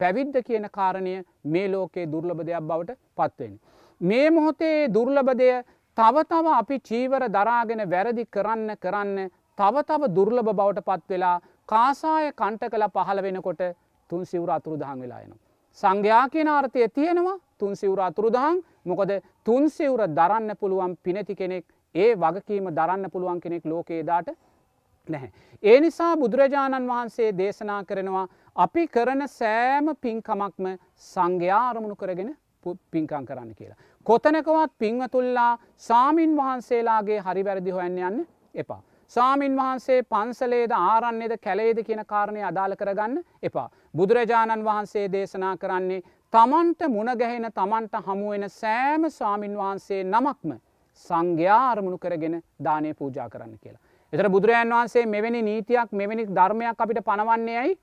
පැවිද්ධ 0.00 0.40
කියන 0.42 0.68
කාරණය 0.72 1.14
මේ 1.46 1.68
ලෝකයේ 1.68 2.08
දුර්ලභ 2.08 2.42
දෙයක් 2.42 2.64
බවට 2.64 2.98
පත්වෙන්. 3.16 3.54
මේ 4.00 4.26
මොහොතේ 4.32 4.76
දුර්ලභදය 4.90 5.50
තව 5.98 6.24
තව 6.26 6.46
අපි 6.54 6.76
චීවර 6.82 7.22
දරාගෙන 7.30 7.88
වැරදි 7.88 8.24
කරන්න 8.28 8.78
කරන්න 8.78 9.26
තව 9.58 9.82
තව 9.84 10.14
දුර්ලභ 10.14 10.50
බවට 10.52 10.84
පත් 10.84 11.10
වෙලා 11.10 11.36
කාසාය 11.68 12.32
කණ්ට 12.32 12.64
කළ 12.66 12.86
පහළ 12.88 13.22
වෙනකොට 13.22 13.62
තුන් 14.10 14.22
සිවර 14.24 14.50
අතුරුදහන් 14.50 15.00
වෙලායනවා. 15.00 15.40
සංඝයා 15.78 16.24
කියන 16.28 16.48
අර්ථය 16.50 16.88
තියෙනවා 16.90 17.38
තුන් 17.58 17.72
සිවර 17.74 18.00
අතුරුදහන් 18.00 18.60
මොකද 18.84 19.12
තුන් 19.44 19.70
සිවර 19.70 20.00
දරන්න 20.10 20.56
පුළුවන් 20.56 20.96
පිනැති 21.02 21.34
කෙනෙක් 21.34 21.64
ඒ 21.94 22.10
වගකීම 22.16 22.68
දරන්න 22.70 23.10
පුළුවන් 23.10 23.40
කෙනෙක් 23.40 23.64
ලෝකේදාට 23.64 24.28
නැහැ. 25.08 25.30
ඒ 25.62 25.80
නිසා 25.80 26.12
බුදුරජාණන් 26.16 26.88
වහන්සේ 26.88 27.32
දේශනා 27.32 27.82
කරනවා 27.84 28.26
අපි 28.56 28.86
කරන 28.88 29.28
සෑම 29.30 29.92
පින්කමක්ම 29.96 30.66
සංඝ්‍යාරමුණු 31.04 31.96
කරගෙන 31.96 32.30
පින්කං 32.90 33.26
කරන්න 33.26 33.54
කියලා. 33.54 33.78
කොතනකවත් 34.06 34.72
පිංවතුල්ලා 34.78 35.52
සාමීන් 35.78 36.36
වහන්සේලාගේ 36.36 37.20
හරි 37.20 37.44
වැරදි 37.44 37.70
හොයන්න 37.70 37.98
යන්න 38.00 38.26
එපා. 38.54 38.82
සාමීන් 39.14 39.56
වහන්සේ 39.56 40.02
පන්සලේද 40.04 40.72
ආරන්නේද 40.72 41.34
කැලේද 41.38 41.78
කියන 41.86 42.02
කාරණය 42.06 42.42
අදාළ 42.42 42.74
කරගන්න 42.76 43.16
එපා. 43.42 43.68
බුදුරජාණන් 43.96 44.64
වහන්සේ 44.64 45.06
දේශනා 45.08 45.56
කරන්නේ 45.56 46.02
තමන්ට 46.32 46.88
මුණගැහෙන 46.88 47.48
තමන්ට 47.52 48.00
හමුවෙන 48.06 48.46
සෑම 48.52 49.10
ස්වාමින් 49.10 49.54
වහන්සේ 49.56 50.00
නමක්ම 50.04 50.54
සංඝ්‍යාරමුණු 51.04 51.98
කරගෙන 51.98 52.42
දානය 52.60 52.94
පූජා 52.94 53.28
කරන්න 53.28 53.58
කියලා. 53.58 53.82
එතර 54.12 54.28
බුදුරජාන් 54.28 54.70
වහන්සේ 54.70 55.06
මෙවැනි 55.08 55.42
නීතියක් 55.42 55.92
මෙවැනි 55.92 56.26
ධර්මයක් 56.30 56.80
අපිට 56.80 57.04
පනවන්නේ 57.04 57.58
ඇයි 57.58 57.78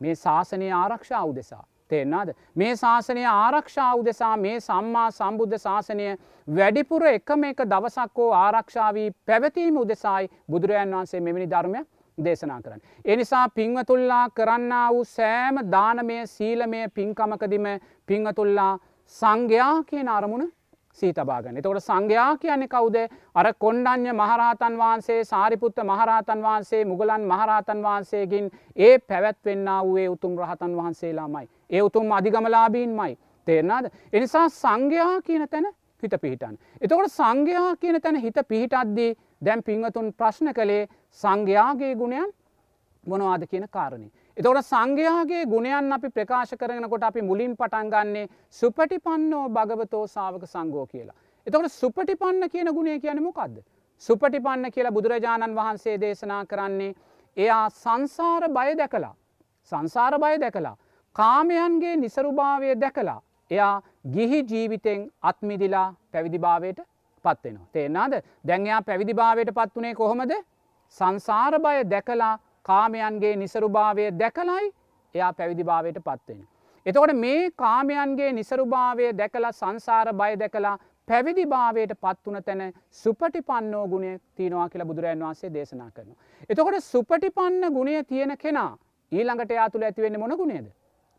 මේ 0.00 0.14
ශාසනය 0.16 0.70
ආරක්ෂාව 0.74 1.34
දෙසා. 1.34 1.64
තේෙන්නාද. 1.90 2.32
මේ 2.54 2.72
ශාසනය 2.76 3.24
ආරක්ෂාව 3.26 4.04
දෙසා 4.04 4.36
මේ 4.38 4.56
සම්මා 4.60 5.10
සම්බුද්ධ 5.10 5.58
ශාසනය 5.58 6.08
වැඩිපුර 6.48 7.06
එකම 7.08 7.44
එක 7.44 7.62
දවසක්කෝ 7.66 8.30
ආරක්ෂාවී 8.34 9.08
පැවතීම 9.26 9.76
උදෙසායි 9.76 10.32
බුදුරජන් 10.50 10.96
වහන්සේ 10.96 11.20
මෙමනි 11.20 11.46
ධර්මය 11.46 11.84
දේශනා 12.18 12.60
කරන්න. 12.60 12.82
එනිසා 13.04 13.46
පිංවතුල්ලා 13.50 14.24
කරන්න 14.30 14.74
වූ 14.90 15.04
සෑම 15.06 15.62
දානමය 15.70 16.18
සීලමය 16.26 16.82
පින්කමකදිම 16.90 17.66
පිංහතුල්ලා 18.06 18.72
සංඝයා 19.14 19.74
කියන 19.84 20.08
අරමුණ 20.10 20.52
සීතබාගන්න. 20.96 21.58
එතකොට 21.58 21.82
සංඝයා 21.82 22.36
කියන්නේ 22.36 22.68
කවුද 22.68 22.96
අර 23.34 23.46
කොණ්ඩඥ 23.54 24.12
මහරහතන් 24.14 24.78
වහන්සේ 24.78 25.20
සාරිපුත්ත 25.24 25.78
මහරහතන් 25.84 26.42
වහන්සේ 26.42 26.82
මුගලන් 26.84 27.24
මහරහතන් 27.24 27.82
වහන්සේගින් 27.82 28.50
ඒ 28.78 28.98
පැවැත්වෙන්න 29.00 29.68
වූේ 29.80 30.08
උතුම් 30.08 30.38
රහතන් 30.38 30.76
වහන්සේලාමයි. 30.76 31.46
ඒ 31.70 31.82
උතුම් 31.82 32.12
අධිගමලාබීන්මයි. 32.12 33.18
තේරනාද. 33.46 33.90
එනිසා 34.12 34.48
සංඝයා 34.50 35.20
කියන 35.22 35.48
තැන 35.48 35.66
හිත 36.02 36.14
පිහිටන්. 36.20 36.58
එතකොට 36.80 37.12
සංඝයා 37.12 37.76
කියන 37.76 38.00
තැන 38.00 38.16
හිත 38.16 38.38
පිහිටද්දී 38.48 39.10
දැම් 39.40 39.62
පිංහතුන් 39.62 40.12
ප්‍රශ්න 40.14 40.52
කළේ 40.52 40.88
සංඝයාගේ 41.18 41.94
ගුණයන් 41.94 42.30
මොනවාද 43.06 43.46
කියන 43.50 43.66
කාරණය. 43.70 44.08
එතකොට 44.36 44.58
සංඝයාගේ 44.62 45.44
ගුණයන් 45.46 45.92
අපි 45.92 46.08
ප්‍රකාශ 46.10 46.52
කරනකොට 46.54 47.04
අපි 47.04 47.22
මුලින් 47.22 47.52
පටන් 47.56 47.90
ගන්නේ 47.90 48.26
සුපටිපන්නෝ 48.50 49.44
භගවතෝ 49.50 50.04
සාවක 50.06 50.44
සංගෝ 50.46 50.86
කියලා. 50.86 51.16
එතකොට 51.46 51.72
සුපටිපන්න 51.72 52.48
කියන 52.48 52.68
ගුණේ 52.70 52.98
කියන 52.98 53.22
මොකක්ද. 53.22 53.56
සුපටිපන්න 54.02 54.70
කියලා 54.70 54.92
බුදුරජාණන් 54.92 55.56
වහන්සේ 55.56 55.96
දේශනා 55.98 56.42
කරන්නේ 56.44 56.94
එයා 57.36 57.70
සංසාර 57.72 58.48
බය 58.50 58.74
දැකලා. 58.74 59.14
සංසාර 59.72 60.18
බය 60.18 60.34
දැකලා. 60.38 60.76
කාමයන්ගේ 61.16 61.96
නිසරුභාවය 61.96 62.74
දැකලා. 62.76 63.20
එයා 63.50 63.82
ගිහි 64.08 64.42
ජීවිතෙන් 64.44 65.10
අත්මිදිලා 65.22 65.88
පැවිදිභාවයට 66.12 66.80
පත්වෙනවා. 67.24 67.68
තේෙන්නාද 67.72 68.22
දැන්යා 68.44 68.82
පැවිදිභාවයට 68.82 69.50
පත්වනේ 69.54 69.94
කොහොමද 69.94 70.32
සංසාර 70.98 71.54
බය 71.58 71.78
දැකලා 71.86 72.34
කාමයන්ගේ 72.66 73.36
නිසරුභාවය 73.36 74.10
දැකලයි 74.14 74.66
එයා 75.14 75.32
පැවිදිභාවයට 75.32 75.98
පත්වෙන. 76.00 76.40
එතකොට 76.86 77.12
මේ 77.16 77.50
කාමයන්ගේ 77.56 78.32
නිසරුභාවය 78.32 79.12
දැකලා 79.14 79.52
සංසාර 79.52 80.08
බය 80.14 80.32
දැකලා 80.36 80.76
පැවිදිභාවයට 81.08 81.92
පත්වන 81.96 82.42
තැන 82.42 82.62
සුපටිපන්නෝ 82.92 83.84
ගුණය 83.88 84.10
තියෙනවා 84.34 84.68
කියලා 84.68 84.86
බුදුරජන් 84.86 85.22
වහන්සේ 85.22 85.50
දේශනා 85.50 85.90
කරනවා. 85.90 86.18
එතකොට 86.50 86.78
සුපටිපන්න 86.84 87.72
ගුණය 87.72 88.04
තියෙන 88.04 88.36
කෙනා 88.38 88.72
ඊළඟට 89.12 89.50
යා 89.52 89.70
තුළ 89.70 89.82
ඇතිවෙන්න 89.82 90.20
මොන 90.20 90.36
ගුණේද. 90.36 90.66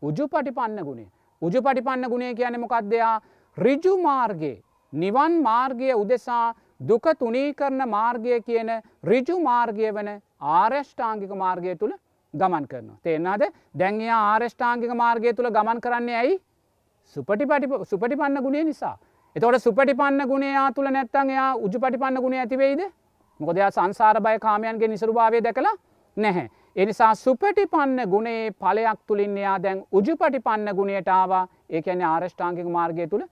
උජු 0.02 0.28
පටිපන්න 0.28 0.80
ගුණේ. 0.84 1.10
උජු 1.42 1.62
පටිපන්න 1.62 2.08
ගුණේ 2.08 2.34
කියන 2.34 2.60
මොකක්දයා 2.60 3.14
රිජු 3.56 3.92
මාර්ගයේ 3.98 4.56
නිවන් 4.92 5.42
මාර්ගය 5.42 5.92
උදෙසා 5.94 6.54
දුක 6.80 7.06
තුනී 7.18 7.54
කරන 7.54 7.88
මාර්ගය 7.88 8.40
කියන 8.42 8.70
රිජු 9.04 9.40
මාර්ගය 9.40 9.90
වන 9.90 10.10
ආර්යෂ්ඨාංගික 10.40 11.32
මාර්ගය 11.34 11.76
තුළ 11.76 11.94
ගමන් 12.34 12.68
කරනවා. 12.68 12.98
තේෙන්නාද 13.02 13.42
දැන්යා 13.74 14.20
ආර්ෂ්ඨාංගික 14.24 14.94
මාර්ගය 14.94 15.34
තුළ 15.34 15.50
ගමන් 15.50 15.80
කරන්නේ 15.80 16.16
ඇයි 16.16 16.40
සුපටිපටි 17.16 17.84
සුපටිපන්න 17.84 18.42
ගුණේ 18.42 18.64
නිසා. 18.64 18.96
එතකොට 19.36 19.62
සුපටිපන්න 19.62 20.22
ගුණයා 20.26 20.72
තුළ 20.72 20.90
නැත්තන් 20.90 21.30
එයා 21.30 21.50
උජු 21.56 21.80
පටිපන්න 21.80 22.20
ගුණ 22.20 22.34
ඇතිවෙයිද 22.34 22.82
මොකදයා 23.40 23.70
සංසාර 23.70 24.20
බය 24.20 24.38
කාමයන්ගේ 24.38 24.88
නිසරු 24.88 25.12
භාවය 25.12 25.42
දැකලා 25.42 25.74
නැහැ. 26.16 26.48
එනිසා 26.76 27.14
සුපටිපන්න 27.16 28.00
ගුණේ 28.08 28.50
පලයක් 28.52 28.98
තුළින් 29.06 29.36
එයා 29.36 29.62
දැන් 29.62 29.84
උජු 29.92 30.16
පටිපන්න 30.16 30.74
ගුණයට 30.74 31.08
ආවා 31.10 31.44
ඒකැන 31.70 32.02
ආරෂ්ඨාංකික 32.04 32.68
මාර්ගය 32.68 33.06
තුළ 33.06 33.24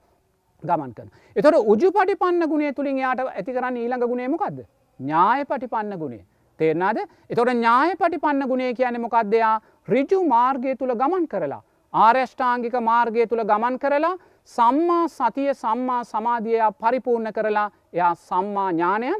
ගමන් 0.62 0.94
කන. 0.94 1.10
එතොට 1.36 1.56
උජු 1.66 1.92
පටිපන්න 1.92 2.48
ගුණේ 2.48 2.72
තුළින් 2.72 2.98
යාට 2.98 3.20
ඇති 3.20 3.52
කරන්න 3.52 3.76
ඊළඟ 3.76 4.08
ගුණේමකක්ද. 4.08 4.58
ඥාය 5.00 5.44
පටිපන්න 5.44 5.98
ගුණේ. 5.98 6.24
තේරනාද 6.58 6.98
එතොට 7.30 7.50
ඥාය 7.50 7.96
පටිපන්න 7.96 8.48
ගුණේ 8.48 8.72
කියන 8.74 9.00
මොකක්දයා 9.00 9.54
රිජු 9.88 10.20
මාර්ගය 10.26 10.76
තුළ 10.76 10.94
ගමන් 10.94 11.28
කරලා. 11.28 11.62
ආර්යෂ්ඨාංගික 11.94 12.76
මාර්ගය 12.82 13.26
තුළ 13.26 13.44
ගමන් 13.44 13.78
කරලා 13.78 14.16
සම්මා 14.48 15.06
සතිය 15.10 15.54
සම්මා 15.54 16.02
සමාධියයා 16.04 16.72
පරිපූර්ණ 16.74 17.32
කරලා 17.32 17.70
එයා 17.92 18.14
සම්මා 18.16 18.70
ඥානයන් 18.72 19.18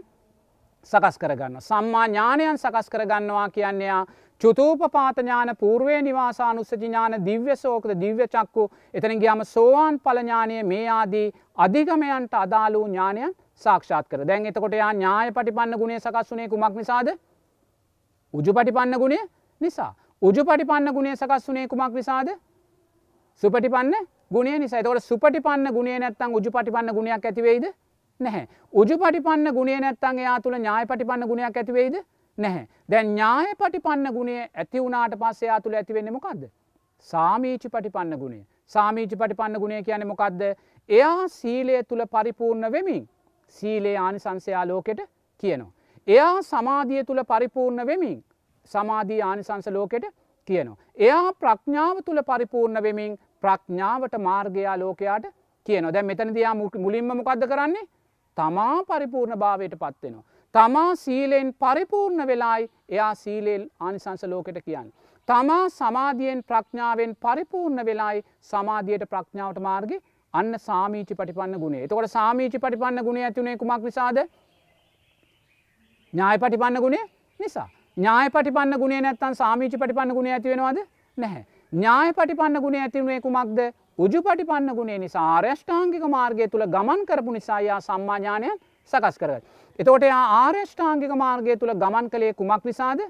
සකස් 0.87 1.19
කරගන්න. 1.19 1.61
සම්මා 1.61 2.07
ඥානයන් 2.07 2.59
සකස් 2.59 2.91
කරගන්නවා 2.91 3.49
කියන්නේයා 3.51 4.07
චුතූපපාතඥාන 4.41 5.57
පූර්වේ 5.57 6.03
නිවාසානුස්සජඥාන 6.03 7.25
දිව්‍ය 7.25 7.57
සෝකද 7.57 7.91
දිව්‍ය 8.01 8.29
චක්කු 8.29 8.71
එතන 8.95 9.19
ගියාම 9.19 9.45
සෝවාන් 9.47 10.01
පලඥානය 10.01 10.63
මේ 10.65 10.89
ආදී 10.91 11.33
අධිගමයන්ට 11.57 12.35
අදාළූ 12.37 12.87
ඥානයන් 12.87 13.35
සාක්ෂාත් 13.61 14.09
කර. 14.09 14.25
දැන් 14.25 14.47
එතකොට 14.47 14.75
යා 14.75 14.93
ඥාය 14.93 15.31
පටිපන්න 15.31 15.79
ගුණේ 15.79 16.01
සකස් 16.01 16.33
වනේ 16.33 16.49
කුමක් 16.49 16.75
නිසාද? 16.75 17.09
උජු 18.35 18.53
පටිපන්න 18.53 18.99
ගුණේ 18.99 19.23
නිසා. 19.61 19.93
උජු 20.23 20.45
පටිපන්න 20.45 20.93
ගුණේ 20.93 21.17
සකස් 21.17 21.49
වනේ 21.49 21.69
කුමක් 21.69 21.95
නිසාද? 21.95 22.29
සුපටිපන්න 23.43 23.95
ගුණේ 24.31 24.59
නිසා. 24.59 24.83
තකොට 24.83 25.03
සුපටිපන්න 25.03 25.73
ගුණේ 25.73 25.99
නැත්තං 25.99 26.35
උජු 26.35 26.51
පටිපන්න 26.51 26.93
ගුණයක් 26.93 27.25
ඇතිවෙයිද 27.25 27.67
නැහැ. 28.21 28.45
උජු 28.75 28.99
පටිපන්න 28.99 29.53
ගුණේ 29.53 29.81
නැත්තන් 29.81 30.19
එයා 30.19 30.41
තුළ 30.41 30.57
ඥාය 30.57 30.87
පටිපන්න 30.87 31.27
ගුණයක් 31.27 31.57
ඇතිවෙයිද 31.57 31.97
නැහැ. 32.39 32.69
දැන් 32.91 33.09
ඥාය 33.09 33.55
පටිපන්න 33.55 34.13
ගුණේ 34.13 34.43
ඇති 34.55 34.81
වුණට 34.81 35.19
පස්සයා 35.19 35.61
තුළ 35.61 35.75
ඇතිවෙන්න 35.75 36.13
මොකක්ද. 36.13 36.47
සාමීචි 37.07 37.69
පටිපන්න 37.69 38.19
ගුණේ 38.19 38.45
සාමීචි 38.67 39.17
පටිපන්න 39.17 39.59
ගුණේ 39.59 39.83
කියන 39.83 40.07
මොකක්ද 40.07 40.41
එයා 40.89 41.29
සීලය 41.29 41.83
තුළ 41.85 42.05
පරිපූර්ණ 42.07 42.73
වෙමින් 42.73 43.03
සීලේ 43.49 43.97
ආනිසංසයා 43.97 44.69
ලෝකෙට 44.69 45.01
කියනවා. 45.43 45.73
එයා 46.09 46.43
සමාධිය 46.43 47.05
තුළ 47.05 47.23
පරිපූර්ණ 47.25 47.87
වෙමින් 47.87 48.19
සමාධී 48.71 49.23
ආනිසංස 49.23 49.69
ලෝකෙට 49.69 50.07
කියනවා. 50.49 50.77
එයා 50.99 51.33
ප්‍රඥාව 51.35 51.97
තුළ 52.05 52.23
පරිපූර්ණ 52.23 52.83
වෙමින් 52.83 53.19
ප්‍රඥාවට 53.41 54.19
මාර්ගයා 54.21 54.79
ලෝකයාට 54.79 55.27
කියන 55.67 55.93
දැ 55.93 56.03
මෙතන 56.03 56.35
දයා 56.35 56.55
මුලින්ම 56.55 57.13
මොකක්ද 57.13 57.47
කරන්නේ 57.49 57.87
තමා 58.37 58.85
පරිපූර්ණ 58.85 59.39
භාවයට 59.39 59.75
පත්වෙනවා. 59.75 60.25
තමා 60.55 60.91
සීලෙන් 60.97 61.55
පරිපූර්ණ 61.55 62.27
වෙලායි 62.27 62.71
එයා 62.89 63.15
සීලෙල් 63.15 63.65
ආනිසංස 63.81 64.25
ලෝකෙට 64.25 64.61
කියන්න. 64.65 64.93
තමා 65.29 65.69
සමාධියෙන් 65.71 66.43
ප්‍රඥාවෙන් 66.45 67.17
පරිපූර්ණ 67.17 67.87
වෙලායි 67.87 68.25
සමාධියයට 68.43 69.09
ප්‍රඥාවට 69.11 69.61
මාර්ග 69.61 69.93
අන්න 70.37 70.59
සාමීචි 70.61 71.15
පටිපන්න 71.15 71.59
ගුණේ 71.59 71.85
එතකොට 71.85 72.11
සාමීචි 72.11 72.59
පටිපන්න 72.59 73.03
ගුණ 73.03 73.19
ඇතිවුණේ 73.21 73.57
කුමක් 73.57 73.83
නිසාද? 73.83 74.19
ඥාය 76.13 76.39
පටිපන්න 76.39 76.81
ගුණේ 76.81 77.05
නිසා. 77.41 77.69
ඥාය 77.97 78.31
පටිපන්න 78.31 78.79
ගුණේ 78.79 79.01
නැත්තන් 79.01 79.35
සාමීචි 79.35 79.79
පටිපන්න 79.79 80.15
ගුණ 80.15 80.29
ඇතිවෙනවාද 80.29 80.79
නැහැ. 81.19 81.45
ඥාය 81.73 82.13
පටිපන්න 82.13 82.61
ගුණ 82.61 82.77
ඇතිවුණේ 82.77 83.21
කුමක්ද? 83.21 83.61
උජු 83.99 84.23
පටිපන්න 84.23 84.75
ගුණේ 84.75 84.99
නිසා 84.99 85.27
ආර්යෂ්ඨාංගික 85.29 86.09
මාර්ගය 86.09 86.49
තුළ 86.49 86.67
ගමන් 86.69 87.07
කරපු 87.07 87.33
නිසායා 87.33 87.81
සම්මාඥානයන් 87.83 88.59
සකස් 88.93 89.19
කරගත්. 89.19 89.45
එතකොට 89.79 90.05
එයා 90.05 90.25
ආර්යෂ්ඨාංගික 90.39 91.15
මාර්ගය 91.17 91.57
තුළ 91.57 91.75
ගමන් 91.77 92.11
කළේ 92.11 92.35
කුමක් 92.35 92.65
නිසාද? 92.65 93.01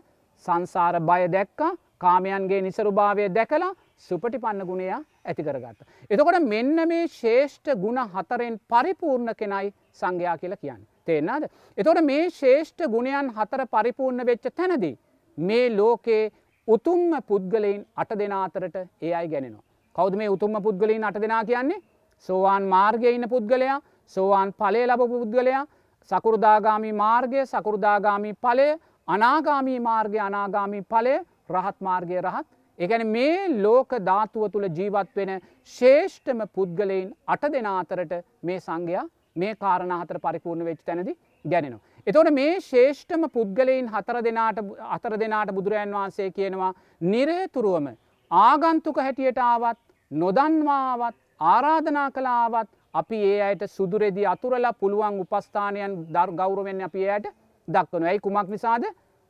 සංසාර 0.45 1.01
බය 1.03 1.23
දැක්කා 1.29 1.73
කාමයන්ගේ 1.99 2.63
නිසරුභාවය 2.63 3.29
දැකලා 3.31 3.73
සුපටිපන්න 4.01 4.63
ගුණයා 4.67 5.01
ඇති 5.25 5.43
කරගත්ත. 5.43 5.81
එතකොට 6.11 6.39
මෙන්න 6.45 6.89
මේ 6.89 7.07
ශේෂ්ඨ 7.11 7.73
ගුණ 7.77 8.01
හතරෙන් 8.15 8.59
පරිපූර්ණ 8.69 9.35
කෙනයි 9.35 9.73
සංඝයා 9.93 10.37
කියලා 10.39 10.63
කියන්න. 10.63 10.83
තේෙන්න්නද. 11.07 11.49
එතොට 11.79 12.01
මේ 12.03 12.31
ශේෂ්ඨ 12.31 12.89
ගුණයන් 12.89 13.31
හතර 13.31 13.67
පරිපූර්ණ 13.69 14.27
වෙච්ච 14.27 14.49
තැනදී. 14.53 14.99
මේ 15.39 15.67
ලෝකයේ 15.71 16.33
උතුම්ම 16.69 17.13
පුද්ගලයින් 17.23 17.87
අට 17.97 18.11
දෙනාතරට 18.15 18.77
ඒ 18.77 19.15
අයි 19.15 19.29
ගැනෙනවා. 19.29 19.65
කෞද 19.97 20.15
මේ 20.15 20.29
උතුම්ම 20.29 20.63
පුද්ගලයින් 20.63 21.05
අට 21.05 21.21
දෙනා 21.23 21.45
කියන්නේ 21.45 21.83
සෝවාන් 22.29 22.65
මාර්ගය 22.65 23.11
ඉන්න 23.11 23.29
පුද්ගලයා 23.29 23.81
සෝවාන් 24.07 24.53
පලේ 24.55 24.87
ලබ 24.87 25.09
පුද්ගලයා 25.13 25.65
සකුරුදාගාමී 26.11 26.93
මාර්ගය 26.95 27.47
සකුරුදාගාමී 27.47 28.35
පලය 28.37 28.69
අනාගාමී 29.09 29.81
මාර්ගය 29.81 30.19
අනාගාමී 30.21 30.85
පලය 30.85 31.15
රහත් 31.51 31.81
මාර්ගය 31.81 32.21
රහත් 32.21 32.47
එකන 32.79 33.03
මේ 33.09 33.37
ලෝක 33.59 33.91
ධාතුව 34.03 34.49
තුළ 34.53 34.69
ජීවත් 34.71 35.13
වෙන 35.15 35.33
ශේෂ්ඨම 35.75 36.41
පුද්ගලයින් 36.51 37.09
අට 37.27 37.45
දෙනාතරට 37.51 38.13
මේ 38.43 38.59
සංඝයා 38.61 39.05
මේ 39.37 39.55
කාරණහතර 39.57 40.19
පරිපූර්ණ 40.19 40.65
වෙච් 40.65 40.81
තැනදි 40.85 41.15
ගැනෙනවා. 41.45 41.85
එතොට 42.07 42.31
මේ 42.31 42.61
ශේෂ්ඨම 42.63 43.23
පුද්ගලයින් 43.31 43.89
හතර 43.89 44.19
දෙනාට 44.23 44.59
අතර 44.91 45.15
දෙනාට 45.17 45.53
බුදුරජන් 45.53 45.95
වහන්සේ 45.95 46.29
කියනවා 46.31 46.73
නිරේතුරුවම 47.03 47.87
ආගන්තුක 48.31 48.99
හැටියට 48.99 49.41
ආවත් 49.41 49.81
නොදන්වාවත් 50.11 51.17
ආරාධනා 51.47 52.11
කලාවත් 52.11 52.69
අපි 52.95 53.23
ඒ 53.25 53.41
අයට 53.43 53.63
සුදුරෙදි 53.69 54.27
අතුරලා 54.27 54.75
පුළුවන් 54.75 55.21
උපස්ථානයන් 55.23 55.97
දර් 56.09 56.31
ගෞරවෙන් 56.35 56.81
අපි 56.83 57.09
එයට 57.09 57.33
දක්වන 57.69 58.05
ඇයි 58.05 58.21
කුමක් 58.21 58.49
නිසාද 58.49 58.85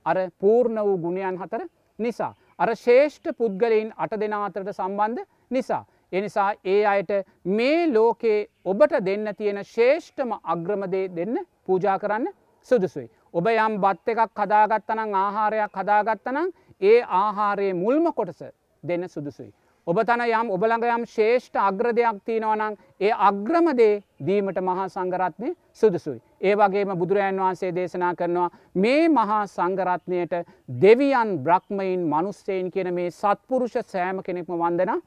අර 0.07 0.19
පූර්ණ 0.41 0.79
වූ 0.81 0.99
ගුණයන් 0.99 1.39
හතර 1.39 1.63
නිසා. 1.99 2.35
අර 2.59 2.71
ශේෂ්ඨ 2.77 3.29
පුද්ගලයින් 3.35 3.93
අට 3.97 4.13
දෙනාතරට 4.15 4.73
සම්බන්ධ 4.73 5.27
නිසා. 5.51 5.85
එනිසා 6.13 6.51
ඒ 6.65 6.83
අයට 6.87 7.13
මේ 7.47 7.87
ලෝකේ 7.89 8.39
ඔබට 8.65 8.93
දෙන්න 9.03 9.29
තියෙන 9.37 9.61
ශේෂ්ඨම 9.67 10.33
අග්‍රමදේ 10.45 11.07
දෙන්න 11.11 11.39
පූජා 11.65 11.99
කරන්න 11.99 12.29
සුදුසුයි. 12.69 13.11
ඔබ 13.35 13.47
යම් 13.49 13.81
බත් 13.81 14.09
එකක් 14.09 14.35
කදාගත්තනං 14.35 15.15
ආහාරයක් 15.17 15.73
කදාගත්තනං 15.73 16.53
ඒ 16.83 16.99
ආහාරයේ 17.19 17.75
මුල්ම 17.75 18.13
කොටස 18.13 18.43
දෙන්න 18.83 19.09
සුදුසුයි. 19.09 19.53
ඔබ 19.87 19.99
තන 20.03 20.23
යම් 20.27 20.49
ඔබළඟ 20.51 20.85
යම් 20.85 21.03
ශේෂ්ඨ 21.07 21.59
අග්‍රදයක් 21.61 22.17
තියෙනවනං 22.27 22.75
ඒ 23.01 23.11
අග්‍රමදේ 23.23 24.03
දීමට 24.21 24.59
මහා 24.61 24.87
සංගරත්නය 24.89 25.53
සුදුසුයි. 25.73 26.19
ඒ 26.41 26.55
වගේම 26.55 26.91
බුදුරජන් 26.99 27.39
වහන්සේ 27.39 27.71
දේශනා 27.71 28.15
කරනවා 28.15 28.51
මේ 28.77 29.07
මහා 29.09 29.45
සංගරත්නයට 29.47 30.35
දෙවියන් 30.83 31.31
බ්‍රහ්මයින් 31.39 32.03
මනුස්සයෙන් 32.05 32.71
කියන 32.71 32.91
මේ 32.95 33.11
සත්පුරුෂ 33.13 33.79
සෑම 33.87 34.23
කෙනෙක්ම 34.23 34.53
වන්දන 34.55 35.03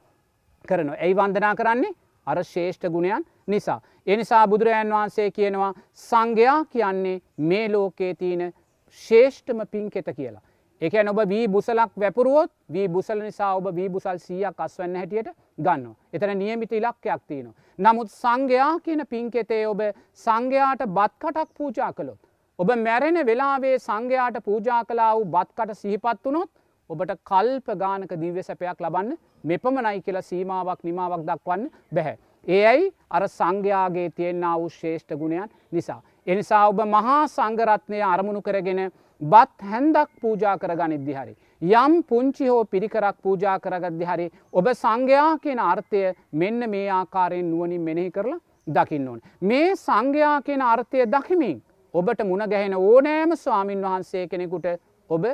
කරනවා. 0.64 0.96
ඇයි 0.96 1.14
වන්දනා 1.14 1.54
කරන්නේ 1.54 1.96
අර 2.26 2.44
ශේෂ්ඨ 2.44 2.88
ගුණයන් 2.88 3.26
නිසා. 3.46 3.80
එනිසා 4.06 4.48
බුදුරජන් 4.48 4.90
වහන්සේ 4.90 5.30
කියනවා 5.30 5.74
සංඝයා 5.94 6.64
කියන්නේ 6.66 7.20
මේ 7.38 7.66
ලෝකයේ 7.68 8.14
තියෙන 8.14 8.52
ශේෂ්ඨම 9.00 9.60
පින්කෙත 9.70 10.08
කියලා. 10.16 10.42
එකන 10.80 11.08
ඔබ 11.08 11.18
වී 11.28 11.48
බුසලක් 11.48 11.90
වැපුරුවොත් 11.96 12.50
වී 12.68 12.88
බුසල 12.88 13.18
නිසා 13.20 13.50
ඔබ 13.56 13.66
වී 13.74 13.88
බුසල් 13.88 14.18
සීයක් 14.18 14.56
අස්වන්න 14.58 14.96
හැටියට 14.96 15.28
ගන්න. 15.58 15.90
එතන 16.12 16.32
නියමිත 16.38 16.72
ඉලක්කයක් 16.72 17.20
තියෙනවා. 17.26 17.54
නමුත් 17.78 18.08
සංඝයා 18.12 18.72
කියන 18.80 19.02
පින්කෙතේ 19.06 19.66
ඔබ 19.66 19.80
සංඝයාට 20.16 20.84
බත්කටක් 20.88 21.50
පූජා 21.58 21.92
කළොත්. 21.92 22.20
ඔබ 22.58 22.68
මැරෙන 22.78 23.20
වෙලාවේ 23.26 23.76
සංඝයාට 23.78 24.40
පූජා 24.42 24.84
කලා 24.84 25.10
වූ 25.16 25.26
බත්කට 25.26 25.76
සිහිපත් 25.76 26.24
වනොත් 26.24 26.50
ඔබට 26.90 27.12
කල්ප 27.24 27.68
ගානක 27.76 28.16
දිව්‍ය 28.16 28.42
සැපයක් 28.42 28.80
ලබන්න 28.80 29.18
මෙපමනයි 29.44 30.02
කියලා 30.02 30.22
සීමාවක් 30.22 30.80
නිමාවක් 30.82 31.26
දක්වන්න 31.28 31.68
බැහැ. 31.92 32.16
ඒ 32.48 32.64
ඇයි 32.66 32.88
අර 33.10 33.28
සංඝයාගේ 33.28 34.08
තියෙන්න්න 34.10 34.48
වූ 34.54 34.68
ශේෂ්ඨ 34.70 35.14
ගුණයන් 35.14 35.52
නිසා. 35.72 36.00
එනිසා 36.26 36.64
ඔබ 36.68 36.80
මහා 36.86 37.20
සංගරත්නය 37.28 38.02
අරමුණු 38.04 38.42
කරගෙන 38.42 38.82
බත් 39.20 39.62
හැන්දක් 39.62 40.10
පූජා 40.20 40.56
කරගනිද්දි 40.58 41.14
හරි. 41.14 41.34
යම් 41.62 42.02
පුංචි 42.02 42.46
හෝ 42.46 42.64
පිරිකරක් 42.64 43.16
පූජා 43.22 43.58
කරගද්දි 43.60 44.04
හරි 44.04 44.26
ඔබ 44.52 44.66
සංඝයා 44.74 45.38
කියන 45.38 45.58
අර්ථය 45.60 46.02
මෙන්න 46.32 46.70
මේ 46.70 46.88
ආකාරයෙන් 46.90 47.50
නුවනින් 47.50 47.82
මෙනෙහි 47.82 48.10
කරලා 48.10 48.40
දකින්න 48.66 49.08
ඕන. 49.08 49.20
මේ 49.42 49.76
සංඝයා 49.76 50.40
කියන 50.42 50.62
අර්ථය 50.64 51.06
දකිමින් 51.06 51.62
ඔබට 51.94 52.24
මුණ 52.24 52.48
ගැහෙන 52.48 52.74
ඕනෑම 52.76 53.36
ස්වාමින් 53.36 53.82
වහන්සේ 53.82 54.26
කෙනෙකුට 54.26 54.66
ඔබ 55.10 55.24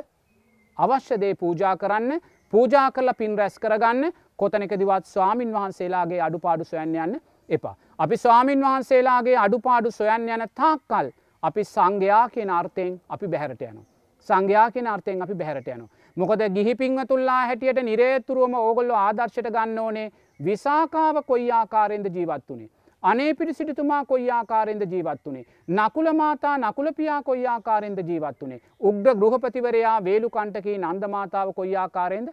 අවශ්‍යදේ 0.77 1.33
පූජා 1.35 1.75
කරන්න 1.77 2.19
පූජා 2.53 2.91
කරලා 2.91 3.13
පින් 3.13 3.37
රැස් 3.37 3.59
කරගන්න 3.59 4.11
කොතනකදිවත් 4.37 5.05
ස්වාමින් 5.05 5.53
වහන්සේලාගේ 5.53 6.21
අඩුපාඩු 6.21 6.63
සොයන්න 6.65 6.95
යන්න 6.95 7.21
එපා. 7.49 7.75
අපි 7.99 8.17
ස්වාමින් 8.17 8.61
වහන්සේලාගේ 8.61 9.37
අඩුපාඩු 9.37 9.91
සොයන් 9.91 10.29
යන 10.29 10.45
තාක්කල් 10.55 11.09
අපි 11.43 11.63
සංඝයා 11.63 12.29
කියන 12.29 12.49
අර්ථයෙන් 12.49 13.01
අපි 13.09 13.27
බැහැරට 13.27 13.61
යනු. 13.61 13.81
සංඝයා 14.27 14.71
කියන 14.71 14.87
අර්ථයෙන් 14.87 15.21
අපි 15.21 15.33
බැහැරට 15.33 15.67
යනු. 15.67 15.89
මොකද 16.17 16.41
ගිහි 16.55 16.75
පින්වතුල්ලා 16.75 17.41
හැටියට 17.45 17.83
නිරේතුරුවම 17.83 18.53
ඕගොල්ලො 18.55 18.95
ආදර්ශයට 18.95 19.51
ගන්න 19.51 19.79
ඕනේ 19.79 20.11
විසාකාව 20.39 21.23
කොයි 21.25 21.51
ආකාරයෙන්ද 21.51 22.09
ජීවත් 22.15 22.49
වනේ. 22.49 22.69
අනේ 23.03 23.33
පිරි 23.33 23.53
සිටිතුමා 23.53 24.05
කොයි 24.05 24.29
ආකාරෙන්ද 24.31 24.81
ජීවත් 24.91 25.25
වනේ. 25.25 25.45
නකුල 25.69 26.13
මාතා 26.13 26.57
නකුල 26.57 26.91
පියා 26.93 27.21
කොයි 27.23 27.47
ආකාරෙන්ද 27.47 27.99
ජීවත් 27.99 28.41
වනේ. 28.41 28.61
උග්‍ර 28.81 29.15
ගෘහපතිවරයා 29.15 30.03
වේලු 30.03 30.29
කණ්ටකී 30.29 30.77
නන්දමාතාව 30.79 31.53
කොයි 31.53 31.75
ආකාරයෙන්ද 31.75 32.29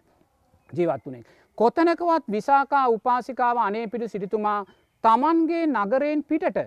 ජීවත් 0.73 1.05
වනේ. 1.05 1.23
කොතනකවත් 1.57 2.31
විසාකා 2.31 2.87
උපාසිකාව 2.89 3.57
අනේ 3.57 3.87
පිරි 3.87 4.07
සිටිතුමා 4.07 4.65
තමන්ගේ 5.03 5.65
නගරයෙන් 5.67 6.23
පිටට 6.23 6.57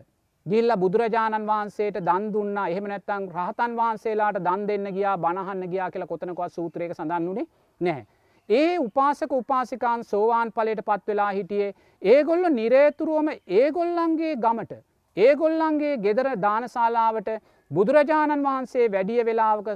ගිල්ල 0.49 0.75
බුදුරජාණන් 0.77 1.47
වහන්සේට 1.47 1.99
දන් 2.01 2.29
දුන්න 2.33 2.59
එහෙම 2.63 2.87
නැත්තං 2.87 3.25
රහතන් 3.31 3.75
වහන්සේලාට 3.77 4.39
දන් 4.41 4.67
දෙන්න 4.69 4.93
ගියා 4.93 5.17
බණහන්න 5.19 5.71
ගියා 5.73 5.91
කියලා 5.91 6.09
කොතනකවත් 6.09 6.53
සූත්‍රයක 6.53 6.95
සඳන් 6.95 7.29
වුණේ 7.29 7.47
නැහැ. 7.81 8.07
ඒ 8.49 8.79
උපාසක 8.79 9.33
උපාසිකාන් 9.33 10.05
සෝවාන් 10.05 10.53
පලට 10.53 10.85
පත් 10.85 11.07
වෙලා 11.09 11.33
හිටියේ 11.33 11.75
ඒගොල්ල 12.03 12.49
නිරේතුරුවම 12.53 13.29
ඒගොල්ලන්ගේ 13.55 14.37
ගමට 14.37 14.79
ඒගොල්ලන්ගේ 15.17 15.99
ගෙදර 15.99 16.31
දානශාලාවට 16.39 17.29
බුදුරජාණන් 17.71 18.45
වහන්සේ 18.45 18.87
වැඩිය 18.91 19.25
වෙලාවක 19.25 19.69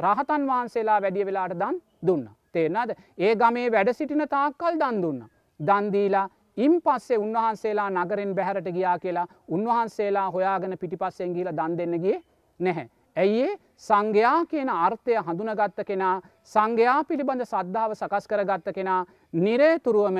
රහතන් 0.00 0.46
වහන්සේලා 0.46 1.02
වැඩිය 1.02 1.26
වෙලාට 1.26 1.58
දන් 1.58 1.82
දුන්න. 2.06 2.24
තේරනාද 2.52 2.96
ඒ 3.18 3.34
ගමේ 3.36 3.68
වැඩ 3.72 3.92
සිටින 3.92 4.28
තාක්කල් 4.28 4.80
දන් 4.80 5.02
දුන්න. 5.02 5.20
දන්දීලා 5.60 6.26
ඉම් 6.56 6.74
පස්සේ 6.80 7.18
උන්වහන්සේලා 7.18 7.90
නගරෙන් 7.92 8.34
බැහරට 8.34 8.68
ගියා 8.70 8.98
කියලා 8.98 9.26
උන්වහන්සේලා 9.48 10.30
හොයාගෙන 10.30 10.78
පිටිපස්සෙන් 10.78 11.32
ගිල 11.32 11.50
දන් 11.50 11.78
දෙන්නගේ 11.78 12.18
නැහැ. 12.60 12.88
ඇයිඒ 13.16 13.58
සංඝයා 13.78 14.46
කියන 14.46 14.68
අර්ථය 14.70 15.16
හඳුනගත්ත 15.18 15.84
කෙනා 15.86 16.14
සංඝයා 16.44 17.00
පිළිබඳ 17.04 17.44
සද්ධාව 17.44 17.94
සකස් 17.94 18.26
කරගත්ත 18.26 18.72
කෙනා 18.74 19.00
නිරේතුරුවම 19.38 20.18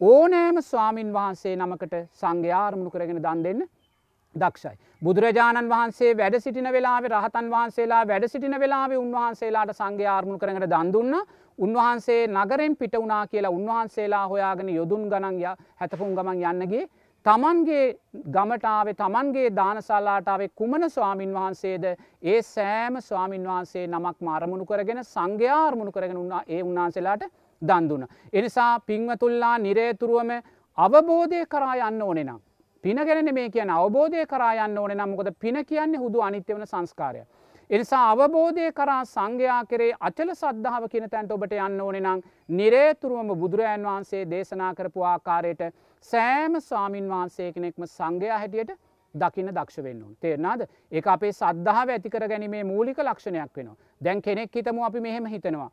ඕනෑම 0.00 0.62
ස්වාමින් 0.62 1.12
වහන්සේ 1.12 1.56
නමකට 1.56 1.94
සංඝයාරමුණු 2.14 2.90
කරගෙන 2.90 3.22
දන් 3.22 3.42
දෙන්න 3.42 3.62
දක්ෂයි. 4.34 4.76
බුදුරජාණන් 5.02 5.68
වහන්සේ 5.68 6.16
වැඩ 6.16 6.40
සිටින 6.40 6.68
වෙලාව 6.70 7.04
රහතන් 7.06 7.50
වහන්සේලා 7.50 8.02
වැඩ 8.06 8.26
සිටින 8.28 8.56
වෙලාව 8.56 8.96
උන්වහන්සේලාට 8.96 9.72
සංඝයාරමුණු 9.74 10.38
කරගෙන 10.38 10.68
දන්දුන්න 10.68 11.14
උන්වහන්සේ 11.58 12.26
නගරෙන් 12.28 12.76
පිට 12.76 12.96
වනා 12.96 13.26
කියලා 13.26 13.50
උන්වහන්සේලා 13.50 14.26
හොයාගෙන 14.28 14.68
යොදුන් 14.70 15.08
ගණන්ය 15.08 15.44
හැතපුන් 15.76 16.14
ගමන් 16.14 16.44
යන්නගේ 16.44 16.88
තමන්ගේ 17.26 17.84
ගමටාවේ 18.28 18.94
තමන්ගේ 18.94 19.50
දානසල්ලාටාවේ 19.52 20.48
කුමන 20.54 20.90
ස්වාමින් 20.90 21.34
වහන්සේද 21.34 21.84
ඒ 22.24 22.40
සෑම 22.44 22.96
ස්වාමින් 23.00 23.44
වහන්සේ 23.44 23.86
නමක් 23.86 24.16
මාරමුණු 24.20 24.64
කරගෙන 24.64 25.04
සංඝ්‍යාර්මුණු 25.04 25.92
කරගෙන 25.92 26.16
උන්නා 26.16 26.42
ඒ 26.48 26.62
උන්වහන්සේලාට 26.62 27.28
දන්දුන. 27.62 28.06
එනිසා 28.32 28.80
පිංවතුල්ලා 28.82 29.58
නිරේතුරුවම 29.58 30.30
අවබෝධය 30.78 31.46
කරා 31.46 31.74
යන්න 31.82 32.02
ඕනෙනම්. 32.02 32.40
පින 32.84 32.96
ගැන 32.98 33.34
මේ 33.34 33.50
කියන 33.50 33.70
අවබෝධය 33.70 34.26
කරා 34.26 34.54
යන්න 34.64 34.78
ඕන 34.78 34.92
නම්කොද 34.96 35.28
පින 35.38 35.58
කියන්නේ 35.64 36.00
හුදු 36.00 36.20
අනිත්‍ය 36.20 36.54
වන 36.54 36.66
සංස්කාරය. 36.66 37.22
එනිසා 37.70 38.00
අවබෝධය 38.10 38.72
කරා 38.72 39.04
සංඝයා 39.06 39.60
කරේ 39.66 39.92
අචල 40.00 40.32
සද්ධාව 40.34 40.88
කියන 40.88 41.06
තැන්ට 41.10 41.30
ඔබට 41.30 41.54
යන්න 41.58 41.80
ඕනෙ 41.80 42.00
නම් 42.00 42.22
නිරේතුරුවම 42.52 43.30
බුදුරජන් 43.42 43.86
වහන්සේ 43.86 44.24
දේශනා 44.30 44.72
කරපු 44.74 45.04
ආකාරයට 45.04 45.62
සෑම 46.06 46.58
ස්වාමීන් 46.60 47.06
වහන්සේ 47.08 47.52
කෙනෙක්ම 47.52 47.86
සංඝයා 47.88 48.38
හැටියට 48.38 48.74
දකින 49.14 49.52
දක්ෂ 49.52 49.84
වෙන්න 49.84 50.02
තේරනාද 50.20 50.66
ඒ 50.92 51.04
අපේ 51.06 51.32
සද්ධාව 51.32 51.88
ඇතිකර 51.90 52.28
ගැනීමේ 52.28 52.64
මූලික 52.64 52.98
ලක්ෂණයක් 53.00 53.56
වෙනවා. 53.56 53.76
දැන් 54.00 54.22
කෙනෙක් 54.22 54.54
හිතමු 54.54 54.84
අපි 54.84 55.00
මෙහෙම 55.00 55.26
හිතනවා. 55.26 55.70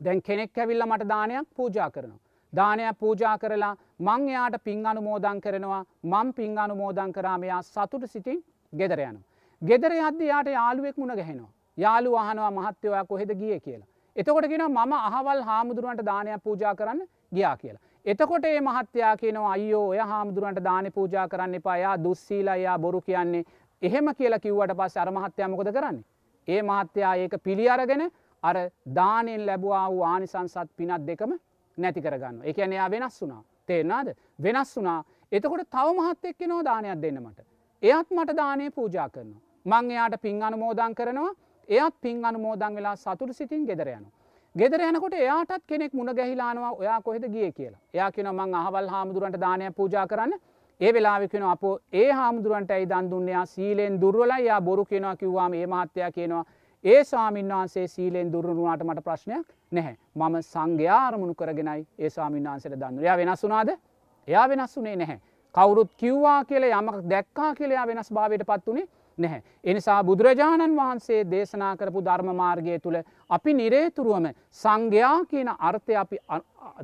දැන් 0.00 0.22
කෙනෙක් 0.22 0.58
ඇවිල්ල 0.58 0.86
මට 0.86 1.08
දානයක් 1.08 1.48
පූජා 1.56 1.90
කරනවා. 1.90 2.25
දානයක් 2.52 2.98
පූජා 2.98 3.36
කරලා 3.38 3.74
මං 4.00 4.28
එයාට 4.28 4.56
පින් 4.64 4.86
අනුමෝදන් 4.86 5.40
කරනවා 5.40 5.82
මං 6.04 6.32
පින් 6.32 6.58
අනුමෝදන් 6.58 7.12
කරාමයා 7.12 7.62
සතුට 7.64 8.06
සිතින් 8.06 8.38
ගෙදර 8.72 9.00
යනවා. 9.00 9.24
ගෙදර 9.62 9.92
යද්ද 9.94 10.20
යාට 10.22 10.48
යාළුවෙක් 10.48 10.96
මුණ 10.96 11.16
ගැහෙනවා. 11.16 11.52
යාලු 11.78 12.16
අහනවා 12.16 12.50
මහත්‍යවයා 12.52 13.04
කොහෙද 13.04 13.30
ගිය 13.34 13.60
කියලා. 13.60 13.88
එතකොට 14.16 14.46
කියෙන 14.46 14.64
මම 14.68 14.92
අහවල් 14.92 15.42
හාමුදුරුවන්ට 15.42 16.06
දානයක් 16.06 16.42
පූජා 16.42 16.74
කරන්න 16.74 17.00
ගියා 17.32 17.56
කියලා. 17.56 17.82
එතකොට 18.06 18.44
ඒ 18.44 18.60
මහත්‍යයා 18.60 19.16
කියනවා 19.16 19.52
අයෝ 19.52 19.86
ඔය 19.88 19.98
හාමුදුරුවන්ට 20.10 20.64
දාන 20.64 20.92
පූජා 20.94 21.28
කරන්න 21.28 21.54
එපා 21.54 21.76
යා 21.76 21.96
දුස්සීලයියා 22.04 22.78
බොරු 22.78 23.00
කියන්නේ 23.00 23.44
එහෙම 23.82 24.14
කියලා 24.14 24.38
කිව්වට 24.38 24.76
පස් 24.76 24.96
අර 24.96 25.10
මහත්‍යයමකොද 25.10 25.72
කරන්නේ. 25.72 26.04
ඒ 26.48 26.62
මහත්‍යයා 26.62 27.14
ඒක 27.16 27.34
පිළි 27.42 27.68
අරගෙන 27.68 28.04
අර 28.42 28.56
දානෙන් 28.94 29.46
ලැබවා 29.46 29.84
වූ 29.90 30.04
ආනිසංසත් 30.04 30.70
පිනත් 30.76 31.06
දෙකම 31.06 31.32
නැති 31.78 32.00
කරගන්න. 32.00 32.40
එක 32.44 32.58
එයා 32.58 32.90
වෙනස් 32.90 33.22
වුනා. 33.22 33.42
තේරනාද 33.68 34.08
වෙනස් 34.38 34.76
වුනා 34.76 35.04
එතකොට 35.32 35.66
තව 35.68 35.86
මහත් 35.92 36.24
එක්ක 36.24 36.46
නෝ 36.46 36.62
දානයක් 36.62 37.00
දෙන්න 37.00 37.18
මට. 37.20 37.40
එයත් 37.82 38.10
මට 38.10 38.36
දානය 38.36 38.70
පූජා 38.70 39.08
කරනවා. 39.08 39.42
මං 39.66 39.90
එයාට 39.90 40.20
පින් 40.22 40.42
අනුමෝදන් 40.42 40.94
කරනවා 40.94 41.32
එයත් 41.68 41.94
පින් 42.00 42.24
අනුමෝදන් 42.24 42.74
වෙලා 42.74 42.96
සතුරු 42.96 43.32
සිතින් 43.32 43.66
ගෙදර 43.66 43.88
යන. 43.88 44.06
ගෙදර 44.54 44.80
යනකොට 44.82 45.14
එයාටත් 45.14 45.64
කෙනෙක් 45.66 45.92
මුණ 45.92 46.14
ගැහිලානවා 46.14 46.72
ඔයා 46.72 47.00
කොහෙද 47.02 47.24
ගිය 47.28 47.52
කියලා 47.52 47.80
එයා 47.94 48.12
කියෙන 48.12 48.30
මං 48.30 48.54
අහවල් 48.54 48.88
හාමුදුරන්ට 48.88 49.40
දානය 49.40 49.72
පූජා 49.72 50.06
කරන්න 50.06 50.32
ඒ 50.80 50.92
වෙලාවිකෙන 50.92 51.42
අප 51.44 51.64
ඒ 51.92 52.10
හාමුදුරන්ට 52.12 52.70
ඇයි 52.70 52.88
දන් 52.88 53.10
දුන්නයා 53.10 53.44
සීලෙන් 53.46 54.00
දුර්වලයි 54.00 54.46
යා 54.46 54.60
බොරු 54.60 54.84
කෙනවා 54.84 55.16
කිව්වාම 55.16 55.54
ඒ 55.54 55.66
මහත්තයා 55.66 56.10
කියනවා 56.10 56.44
ඒ 56.86 57.04
ස්වාමීන් 57.04 57.48
වහන්සේ 57.50 57.86
සීලෙන් 57.88 58.32
දුරුණුවාට 58.32 58.82
මට 58.82 59.04
ප්‍රශ්නයක් 59.04 59.46
නැහැ 59.72 59.96
මම 60.16 60.36
සංඝ්‍යාරමුණු 60.44 61.34
කරගෙනයි 61.34 61.86
ඒ 61.98 62.10
ස්වාමීන් 62.10 62.44
වහන්සට 62.44 62.76
දන්න 62.76 63.02
යා 63.02 63.16
වෙනස් 63.16 63.42
වුනාද 63.42 63.72
එයා 64.28 64.48
වෙනස් 64.48 64.76
වුනේ 64.76 64.96
නැහැ 64.96 65.20
කවුරුත් 65.54 65.90
කිව්වා 65.96 66.44
කියල 66.44 66.64
යමක් 66.64 67.02
දැක්කා 67.10 67.50
කියලයා 67.54 67.86
වෙනස් 67.86 68.12
භාවයට 68.12 68.46
පත් 68.46 68.66
වනේ 68.68 68.86
නැහැ. 69.18 69.42
එනිසා 69.64 70.04
බුදුරජාණන් 70.04 70.76
වහන්සේ 70.76 71.20
දේශනා 71.26 71.76
කරපු 71.76 72.04
ධර්ම 72.04 72.30
මාර්ගය 72.34 72.78
තුළ 72.78 72.98
අපි 73.30 73.54
නිරේතුරුවම 73.54 74.26
සංඝයා 74.54 75.18
කියන 75.24 75.50
අර්ථය 75.60 75.96
අපි 75.96 76.18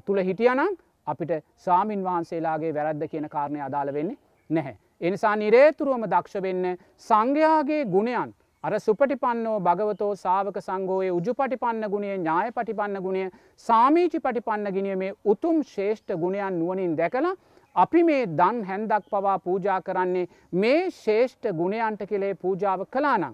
තුළ 0.07 0.21
හිටියනං 0.21 0.77
අපිට 1.07 1.33
සාමීන් 1.59 2.05
වහන්සේලාගේ 2.05 2.75
වැරද්ද 2.75 3.09
කියන 3.09 3.29
කාරණය 3.29 3.61
අදාළ 3.61 3.95
වෙන්නේ 3.95 4.19
නැහැ. 4.51 4.77
එනිසා 5.01 5.37
නිරේතුරුවම 5.37 6.07
දක්ෂ 6.07 6.43
වෙන්න 6.43 6.71
සංඝයාගේ 7.01 7.85
ගුණයන් 7.87 8.35
අර 8.65 8.75
සුපටිපන්නෝ 8.81 9.55
භගවතෝ 9.61 10.11
සාවක 10.17 10.59
සංගෝය 10.61 11.09
උජු 11.11 11.33
පටිපන්න 11.35 11.87
ගුණේ 11.91 12.13
ඥාය 12.15 12.51
පටිපන්න 12.53 13.01
ගුණය 13.01 13.23
සාමීචි 13.67 14.21
පටිපන්න 14.21 14.69
ගිනියමේ 14.73 15.09
උතුම් 15.27 15.59
ශේෂ්ඨ 15.69 16.13
ගුණයන් 16.17 16.59
නුවනින් 16.59 16.95
දැකලා 16.97 17.35
අපි 17.77 18.03
මේ 18.05 18.23
දන් 18.33 18.63
හැන්දක් 18.65 19.11
පවා 19.11 19.37
පූජා 19.41 19.81
කරන්නේ 19.83 20.25
මේ 20.57 20.81
ශේෂ්ඨ 20.95 21.51
ගුණයන්ට 21.55 22.07
කෙලේ 22.07 22.35
පූජාව 22.37 22.87
කලානං. 22.89 23.29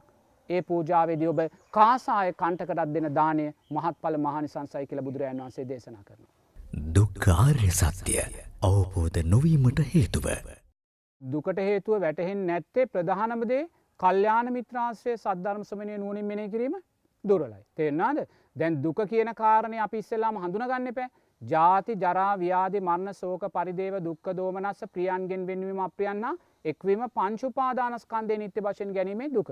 ඒ 0.51 0.63
පූජාවේදී 0.65 1.29
ඔබ 1.29 1.41
කාසාය 1.71 2.33
කණ්ටකටත් 2.35 2.93
දෙන 2.95 3.09
දානය 3.15 3.47
මහත්ඵල 3.71 4.21
මහනිසංසයි 4.21 4.87
කියල 4.87 5.03
බුදුරජන් 5.03 5.41
වන්සේ 5.41 5.69
දේශනා 5.69 6.05
කරන. 6.05 6.23
දුක්කාර්ය 6.95 7.71
සත්‍යය 7.73 8.21
අවබෝධ 8.63 9.19
නොවීමට 9.27 9.89
හේතුව. 9.93 10.29
දුකට 11.23 11.61
හේතුව 11.63 12.01
වැටහෙන් 12.03 12.47
නැත්තේ 12.47 12.87
ප්‍රධානමදේ 12.89 13.67
කල්්‍යාන 14.01 14.53
මිත්‍රාශ්‍රය 14.53 15.17
සද්ධර්ම 15.17 15.63
සමනය 15.65 15.97
නුවනින් 15.97 16.27
මෙන 16.27 16.51
කිරීම 16.51 16.75
දුරලයි. 17.25 17.63
තේරනාද 17.75 18.19
දැන් 18.57 18.83
දුක 18.83 19.01
කියන 19.05 19.31
කාරණය 19.35 19.79
අපි 19.79 19.99
ඉස්සෙල්ලාම 19.99 20.37
හඳුනගන්න 20.39 20.87
එපෑ 20.89 21.09
ජාති 21.43 21.97
ජරාව්‍යාධි 21.97 22.81
මරණ 22.81 23.15
සෝක 23.15 23.43
පරිදේව 23.51 23.99
දුක්ක 24.01 24.31
දෝමනස්ස 24.33 24.85
ප්‍රියන්ගෙන් 24.89 25.47
වෙන්වීම 25.47 25.81
අප්‍රියන්න 25.81 26.25
එක්වීම 26.65 27.03
පංචුපාදානස්කන්දය 27.11 28.37
නිත්‍ය 28.37 28.61
වශයෙන් 28.61 28.93
ගැනීමේ 28.93 29.31
දුක. 29.31 29.51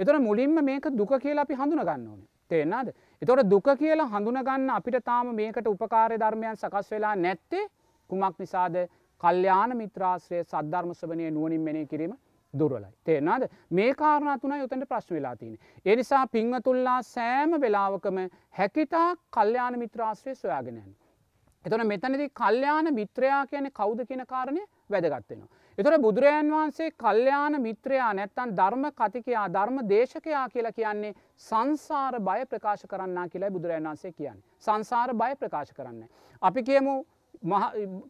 එතොට 0.00 0.20
මුලින්ම 0.20 0.58
මේක 0.62 0.86
දුක 0.92 1.12
කියලා 1.18 1.42
අපි 1.42 1.54
හඳුන 1.54 1.82
ගන්න 1.82 2.06
ඕන. 2.08 2.22
තේෙන්න්නද. 2.50 2.94
එතොට 3.22 3.42
දුක 3.46 3.68
කියලා 3.76 4.08
හඳුනගන්න 4.08 4.70
අපිට 4.70 5.04
තාම 5.04 5.34
මේකට 5.34 5.66
උපකාරය 5.66 6.16
ධර්මයන් 6.16 6.56
සකස් 6.56 6.90
වෙලා 6.90 7.14
නැත්තේ 7.16 7.66
කුමක් 8.10 8.38
නිසාද 8.38 8.76
කල්්‍යාන 9.20 9.76
මිත්‍රාශ්‍රය 9.76 10.42
සද්ධර්ම 10.42 10.92
සවනය 10.94 11.30
නුවනින් 11.30 11.62
මෙනය 11.62 11.86
කිරීම 11.86 12.14
දුරලයි. 12.54 12.92
තේනාද 13.04 13.48
මේ 13.70 13.94
කාරණ 13.94 14.40
තුන 14.40 14.52
යොතට 14.52 14.88
ප්‍රශ්න 14.88 15.14
වෙලා 15.14 15.36
තියන. 15.36 15.58
එනිසා 15.86 16.26
පිංවතුල්ලා 16.28 17.02
සෑම 17.04 17.60
වෙලාවකම 17.60 18.18
හැකිතා 18.50 19.16
කල්්‍යාන 19.30 19.78
මිත්‍රාශ්‍රය 19.78 20.34
සොයාගෙනයන්. 20.34 20.96
එතන 21.64 21.86
මෙතනදි 21.86 22.28
කල්්‍යාන 22.30 22.94
මිත්‍රයා 22.94 23.46
කියන 23.46 23.70
කෞද 23.72 24.04
කියන 24.06 24.24
කාරණය 24.26 24.62
වැදගත්වෙනවා. 24.90 25.48
එතොට 25.78 26.02
බුදුරජන් 26.02 26.50
වහන්සේ 26.50 26.90
කල්්‍යාන 26.92 27.60
මිත්‍රයා 27.62 28.12
නැත්තන් 28.14 28.54
ධර්ම 28.56 28.84
කතිකයා 28.92 29.46
ධර්ම 29.48 29.82
දේශකයා 29.88 30.48
කියලා 30.48 30.72
කියන්නේ 30.72 31.14
සංසාර 31.38 32.20
බය 32.20 32.46
ප්‍රකාශ 32.46 32.86
කරන්න 32.86 33.30
කියලා 33.30 33.50
බුදුරජන් 33.50 33.84
වන්සේ 33.84 34.12
කියන්න. 34.12 34.40
සංසාර 34.60 35.14
බය 35.14 35.36
ප්‍රකාශ 35.36 35.74
කරන්න. 35.74 36.08
අපි 36.42 36.62
කියමු 36.62 37.04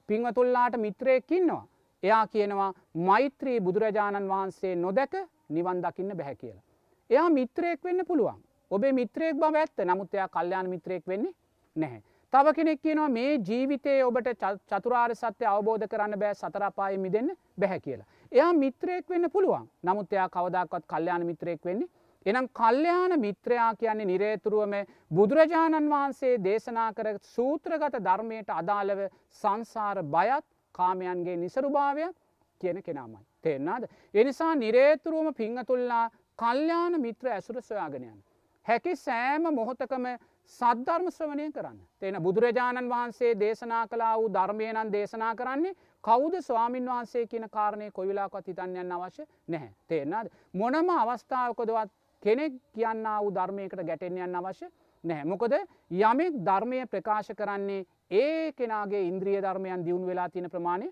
පිංවතුල්ලාට 0.06 0.76
මිත්‍රයකින්නවා. 0.78 1.66
එයා 2.02 2.26
කියනවා 2.26 2.72
මෛත්‍රී 3.02 3.60
බුදුරජාණන් 3.60 4.28
වහන්සේ 4.28 4.74
නොදැක 4.76 5.14
නිවන් 5.50 5.82
දකින්න 5.82 6.16
බැහැ 6.16 6.36
කියලා. 6.36 6.62
එයා 7.10 7.28
මිත්‍රයෙක් 7.30 7.84
වෙන්න 7.84 8.06
පුළුවන්. 8.06 8.38
ඔබේ 8.70 8.92
මිත්‍රයෙක් 8.92 9.36
බව 9.36 9.54
ඇත්ත 9.56 9.84
නමුත් 9.84 10.14
එයා 10.14 10.28
කල්්‍යයාන 10.28 10.70
මිත්‍රයෙක් 10.70 11.06
වෙන්නේ 11.06 11.34
නැහැ. 11.76 12.02
තව 12.32 12.54
කෙනෙක් 12.54 12.82
කියනවා 12.82 13.08
මේ 13.10 13.38
ජීවිතයේ 13.40 14.04
ඔබට 14.04 14.44
චතුරාර් 14.66 15.14
සත්‍ය 15.16 15.44
අවබෝධ 15.46 15.86
කරන්න 15.86 16.18
බෑ 16.18 16.34
සතරපාය 16.36 16.98
මිදන්න 16.98 17.30
බැහැ 17.58 17.80
කියලා. 17.80 18.08
එයා 18.32 18.52
මිත්‍රයෙක් 18.54 19.08
වෙන්න 19.08 19.30
පුළුවන් 19.30 19.70
නමුත් 19.82 20.12
එයා 20.12 20.28
කවදක්වත් 20.30 20.84
කල්්‍යයාන 20.86 21.26
මිත්‍රයෙක් 21.26 21.64
වෙන්නේ 21.64 21.88
එනම් 22.26 22.48
කල්්‍යයාන 22.50 23.14
මිත්‍රයා 23.18 23.70
කියන්නේ 23.74 24.06
නිරේතුරුවම 24.06 24.74
බුදුරජාණන් 25.10 25.90
වහන්සේ 25.90 26.34
දේශනා 26.44 26.90
කර 26.92 27.08
සූත්‍රගත 27.26 27.98
ධර්මයට 28.00 28.50
අදාළව 28.52 29.00
සංසාර 29.42 30.02
බයත් 30.06 30.46
කාමයන්ගේ 30.78 31.36
නිසරුභාවයක් 31.38 32.14
කියන 32.60 32.82
කෙනාමයි. 32.82 33.26
තෙන්නාද. 33.42 33.84
එනිසා 34.14 34.54
නිරේතුරුවම 34.56 35.34
පිංහතුල්ලා 35.34 36.06
කල්්‍යාන 36.38 37.00
මිත්‍ර 37.00 37.28
ඇසුර 37.28 37.62
සොයාගෙනයන්. 37.62 38.18
හැකි 38.66 38.96
සෑම 38.98 39.44
මොහොතකම 39.52 40.06
සද්ධර්ම 40.52 41.06
ශ්‍රවණය 41.10 41.46
කරන්න. 41.52 41.78
තියෙන 42.00 42.22
බුදුරජාණන් 42.22 42.90
වහන්සේ 42.90 43.32
දේශනා 43.36 43.84
කලා 43.86 44.14
වූ 44.16 44.28
ධර්මයනන් 44.30 44.92
දේශනා 44.92 45.34
කරන්නේ 45.34 45.74
කෞද 46.04 46.34
ස්වාමින් 46.40 46.86
වහන්සේ 46.86 47.26
කියන 47.26 47.46
කාරණය 47.50 47.90
කොයිලාකත් 47.90 48.46
හිතන්යන්න 48.46 48.92
අවශ්‍ය 48.92 49.26
නැහැ. 49.48 49.72
තේෙන්න්නද. 49.88 50.28
මොනම 50.54 50.90
අවස්ථාවකොදවත් 50.96 51.90
කෙනෙක් 52.22 52.52
කියන්න 52.72 53.08
වූ 53.14 53.34
ධර්මයකට 53.34 53.84
ගැටෙන්යන්න 53.84 54.36
අවශ්‍ය 54.36 54.66
නැහැ. 55.04 55.24
මොකද 55.26 55.54
යමෙක් 56.02 56.34
ධර්මය 56.42 56.86
ප්‍රකාශ 56.86 57.32
කරන්නේ 57.34 57.86
ඒ 58.10 58.52
කෙනාගේ 58.52 59.02
ඉන්ද්‍රිය 59.02 59.40
ධර්මයන් 59.40 59.84
දියුණු 59.84 60.06
වෙලා 60.06 60.28
තියෙන 60.28 60.50
ප්‍රමාණය 60.50 60.88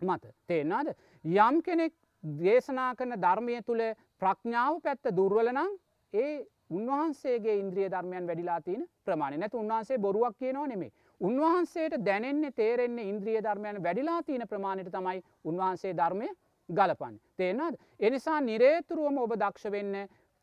මත. 0.00 0.24
තේෙන්නාද. 0.46 0.88
යම් 1.24 1.62
කෙනෙක් 1.62 1.92
දේශනා 2.24 2.94
කරන 2.94 3.14
ධර්මය 3.18 3.62
තුළ 3.62 3.82
ප්‍රඥාව 4.22 4.80
පැත්ත 4.80 5.04
දුර්වලනං 5.12 5.70
ඒ 6.14 6.44
උන්වහන්සේගේ 6.70 7.56
ඉන්ද්‍රිය 7.58 7.88
ධර්මයන් 7.88 8.26
වැඩිලා 8.26 8.60
තියෙන 8.60 8.84
ප්‍රමාණ 9.04 9.40
නැත 9.40 9.54
උන්වහන්සේ 9.54 9.98
බොරුවක් 9.98 10.36
කියනවා 10.38 10.66
නෙමේ. 10.66 10.92
උන්වහන්සේට 11.20 12.04
දැනෙන්නේ 12.04 12.52
තේරෙන්නේ 12.52 13.08
ඉන්ද්‍රිය 13.08 13.40
ධර්මයන් 13.40 13.82
වැඩිලා 13.82 14.22
තියෙන 14.22 14.48
ප්‍රමාණයට 14.48 14.90
තමයි 14.90 15.22
උන්වහන්සේ 15.44 15.94
ධර්මය 15.94 16.28
ගලපන්න. 16.68 17.20
තේනද. 17.36 17.76
එනිසා 18.00 18.40
නිරේතුරුවම 18.42 19.18
ඔබ 19.18 19.32
දක්ෂ 19.34 19.70
වෙන්න 19.70 19.94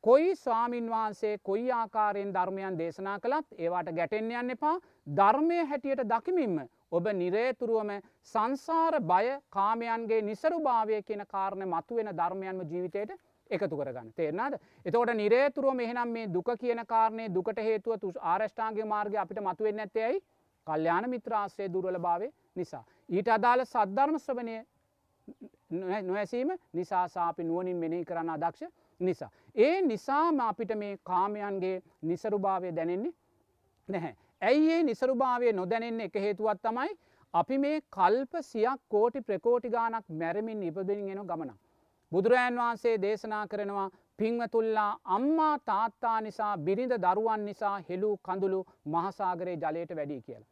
කොයි 0.03 0.35
ස්වාමින් 0.35 0.89
වහන්සේ 0.89 1.38
කොයි 1.39 1.71
ආකාරයෙන් 1.73 2.34
ධර්මයන් 2.34 2.77
දේශනා 2.77 3.19
කළත් 3.19 3.47
ඒවාට 3.57 3.89
ගැටෙන්න්න 3.93 4.31
යන්න 4.34 4.53
එපා 4.53 4.76
ධර්මය 5.13 5.57
හැටියට 5.65 6.03
දකිමින්ම 6.07 6.59
ඔබ 6.91 7.09
නිරේතුරුවම 7.13 7.91
සංසාර 8.27 8.99
බය 9.03 9.34
කාමයන්ගේ 9.51 10.21
නිසරු 10.23 10.61
භාවය 10.61 11.01
කියන 11.03 11.26
කාරණ 11.27 11.67
මතුවෙන 11.67 12.11
ධර්මයන්ම 12.13 12.63
ජීවිතයට 12.65 13.13
එකතු 13.49 13.76
කරගන්න 13.76 14.09
තේරනාද 14.13 14.57
එතකොට 14.85 15.13
නිරේතුරුව 15.15 15.76
මෙහනම් 15.76 16.11
මේ 16.11 16.27
දුක 16.30 16.55
කියන 16.57 16.85
කාරණය 16.88 17.30
දුකට 17.30 17.61
හේතුව 17.61 17.99
තුස් 17.99 18.19
ආරෂ්ඨාන්ගේ 18.23 18.88
මාර්ග 18.88 19.15
අපිට 19.17 19.43
මතුවෙන්න 19.43 19.81
ඇත්තයයි 19.81 20.26
කල්්‍යාන 20.67 21.09
මිත්‍රාශ්‍රය 21.09 21.67
දුරල 21.69 21.99
භාවය 21.99 22.27
නිසා. 22.55 22.84
ඊට 23.09 23.27
අදාළ 23.30 23.65
සද්ධර්ම 23.65 24.19
ශ්‍රවනය 24.19 24.59
නොඇසීම 26.03 26.51
නිසාසාපි 26.73 27.43
නුවනින් 27.45 27.77
මෙනෙහි 27.77 28.05
කරන්න 28.05 28.30
අදක්ෂ 28.31 28.71
නිසා. 28.99 29.30
ඒ 29.55 29.76
නිසාම 29.81 30.39
අපිට 30.39 30.73
මේ 30.76 30.97
කාමයන්ගේ 31.03 31.76
නිසරුභාවය 32.03 32.71
දැනෙන්නේ 32.71 33.13
නැහැ. 33.89 34.15
ඇයි 34.41 34.71
ඒ 34.71 34.84
නිසරුභාවය 34.84 35.53
නොදැනෙන්න 35.53 36.01
එක 36.01 36.15
හේතුවත් 36.17 36.61
තමයි 36.61 36.91
අපි 37.34 37.57
මේ 37.57 37.81
කල්ප 37.91 38.43
සියක් 38.43 38.85
කෝටි 38.89 39.21
ප්‍රකෝටි 39.21 39.69
ගානක් 39.69 40.05
මැරමින් 40.15 40.63
ඉපදෙන් 40.63 41.09
එන 41.09 41.23
ගමනක්. 41.23 41.57
බුදුරජන් 42.11 42.55
වහන්සේ 42.55 42.95
දේශනා 43.01 43.47
කරනවා 43.47 43.89
පිංවතුල්ලා 44.19 44.91
අම්මා 45.07 45.55
තාත්තා 45.65 46.21
නිසා 46.21 46.53
බිරිඳ 46.59 46.93
දරුවන් 46.97 47.45
නිසා 47.45 47.76
හෙළු 47.89 48.11
කඳුළු 48.19 48.61
මහසාගරයේ 48.85 49.59
ජලයට 49.63 49.95
වැඩි 49.95 50.21
කියලා. 50.21 50.47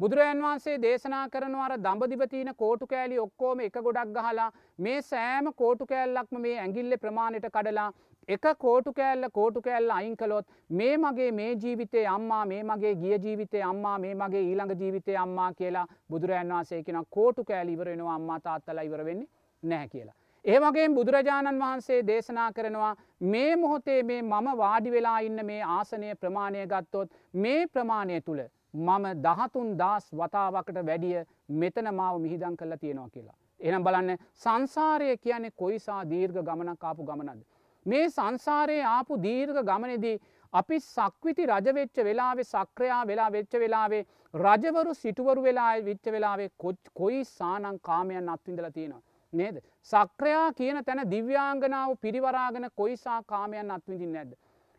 බුදුරජන් 0.00 0.42
වහන්සේ 0.42 0.74
දේශනා 0.78 1.22
කරනවර 1.28 1.72
දඹදිවතින 1.78 2.50
කෝටු 2.54 2.86
කෑලි 2.86 3.16
ඔක්කෝම 3.18 3.60
එක 3.60 3.78
ගොඩක් 3.78 4.10
ගහලා 4.16 4.44
මේ 4.78 4.98
සෑම 5.04 5.46
කෝටු 5.54 5.86
කෑල්ලක්ම 5.86 6.36
මේ 6.40 6.58
ඇගිල්ල 6.58 6.96
ප්‍රමාණයට 6.98 7.48
කඩලා 7.48 7.86
එක 8.28 8.44
කෝටු 8.58 8.92
කෑල්ල 8.92 9.26
කෝටු 9.30 9.62
කෑල්ල 9.62 9.90
අයින් 9.90 10.12
කළොත් 10.16 10.46
මේ 10.72 10.92
මගේ 10.96 11.30
මේ 11.32 11.48
ජීවිතය 11.56 12.04
අම්මා 12.08 12.44
මේ 12.44 12.60
මගේ 12.64 12.92
ගිය 12.96 13.18
ජීවිතය 13.18 13.62
අම්මා 13.62 13.94
මේ 13.98 14.12
මගේ 14.14 14.42
ඊළඟ 14.42 14.74
ජීවිතය 14.76 15.16
අම්මා 15.16 15.48
කියලා 15.52 15.86
බුදුරජන් 16.10 16.52
වහන්සේ 16.52 16.80
කෙන 16.82 17.00
කෝටු 17.10 17.44
කෑල් 17.44 17.68
ඉවරෙනවා 17.68 18.14
අම්මා 18.14 18.36
තාත්තලා 18.40 18.84
ඉවර 18.88 19.02
වෙන්නේ 19.04 19.28
නැහැ 19.62 19.88
කියලා. 19.88 20.14
ඒවගේ 20.44 20.84
බුදුරජාණන් 20.90 21.60
වහන්සේ 21.60 21.98
දේශනා 22.06 22.46
කරනවා 22.52 22.92
මේ 23.26 23.50
මොහොතේ 23.56 23.98
මේ 24.04 24.20
මම 24.22 24.54
වාඩි 24.56 24.92
වෙලා 24.92 25.18
ඉන්න 25.22 25.44
මේ 25.50 25.58
ආසනය 25.70 26.14
ප්‍රමාණය 26.16 26.64
ගත්තොත් 26.68 27.18
මේ 27.36 27.66
ප්‍රමාණය 27.68 28.20
තුළ 28.20 28.44
මම 28.74 29.06
දහතුන් 29.18 29.76
දස් 29.76 30.08
වතාවකට 30.12 30.80
වැඩිය 30.84 31.24
මෙතන 31.54 31.94
මාව 31.94 32.20
මිහිදං 32.20 32.56
කරලා 32.56 32.76
තියෙනවා 32.76 33.08
කියලා. 33.08 33.36
එනම් 33.60 33.84
බලන්න 33.84 34.18
සංසාරය 34.34 35.16
කියන්නේ 35.18 35.50
කොයිසා 35.52 36.02
දීර්ඝ 36.04 36.42
ගමනක් 36.42 36.84
ආපු 36.84 37.04
ගමනද. 37.04 37.40
මේ 37.86 38.08
සංසාරයේ 38.08 38.84
ආපු 38.86 39.22
දීර්ඝ 39.22 39.62
ගමනෙදී 39.64 40.20
අපි 40.52 40.80
සක්විති 40.82 41.46
රජවෙච්ච 41.46 41.96
වෙලාවේ 42.04 42.44
සක්‍රයා 42.44 43.02
වෙලා 43.06 43.30
වෙච්ච 43.30 43.52
වෙලාවේ 43.54 44.06
රජවරු 44.34 44.94
සිටුවරු 44.94 45.42
වෙලා 45.42 45.72
විච්ච 45.82 46.06
වෙලාවේ 46.06 46.50
කොයි 46.94 47.24
සානං 47.26 47.78
කාමයන් 47.80 48.28
අත්විඳල 48.28 48.70
තියෙනවා. 48.70 49.02
නේද. 49.32 49.56
සක්‍රයා 49.82 50.52
කියන 50.52 50.84
තැන 50.84 51.10
දිව්‍යාංගනාව 51.10 51.96
පිරිවරාගෙන 51.96 52.70
කොයිසා 52.76 53.22
කාමයන් 53.24 53.70
අත්විඳින් 53.70 54.12
නැද්ද. 54.12 54.32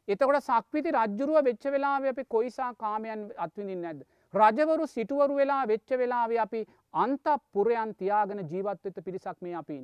එතකොට 0.09 0.43
සක්විති 0.43 0.91
රජ්ජුරුව 0.91 1.43
වෙච්ච 1.43 1.65
වෙලාව 1.67 2.05
අපි 2.05 2.23
කොයිසා 2.27 2.69
කාමයන් 2.75 3.21
අත්විඳින් 3.37 3.81
නැද්ද. 3.81 3.99
රජවරු 4.33 4.87
සිටුවරු 4.87 5.35
වෙලා 5.35 5.63
වෙච්ච 5.67 5.89
වෙලාව 5.93 6.31
අපි 6.37 6.61
අන්ත 6.95 7.27
පුරයන් 7.53 7.93
තියාගෙන 7.95 8.41
ජීවත්වෙත 8.45 8.97
පිරිසක් 9.05 9.37
මේ 9.41 9.55
අපින. 9.55 9.83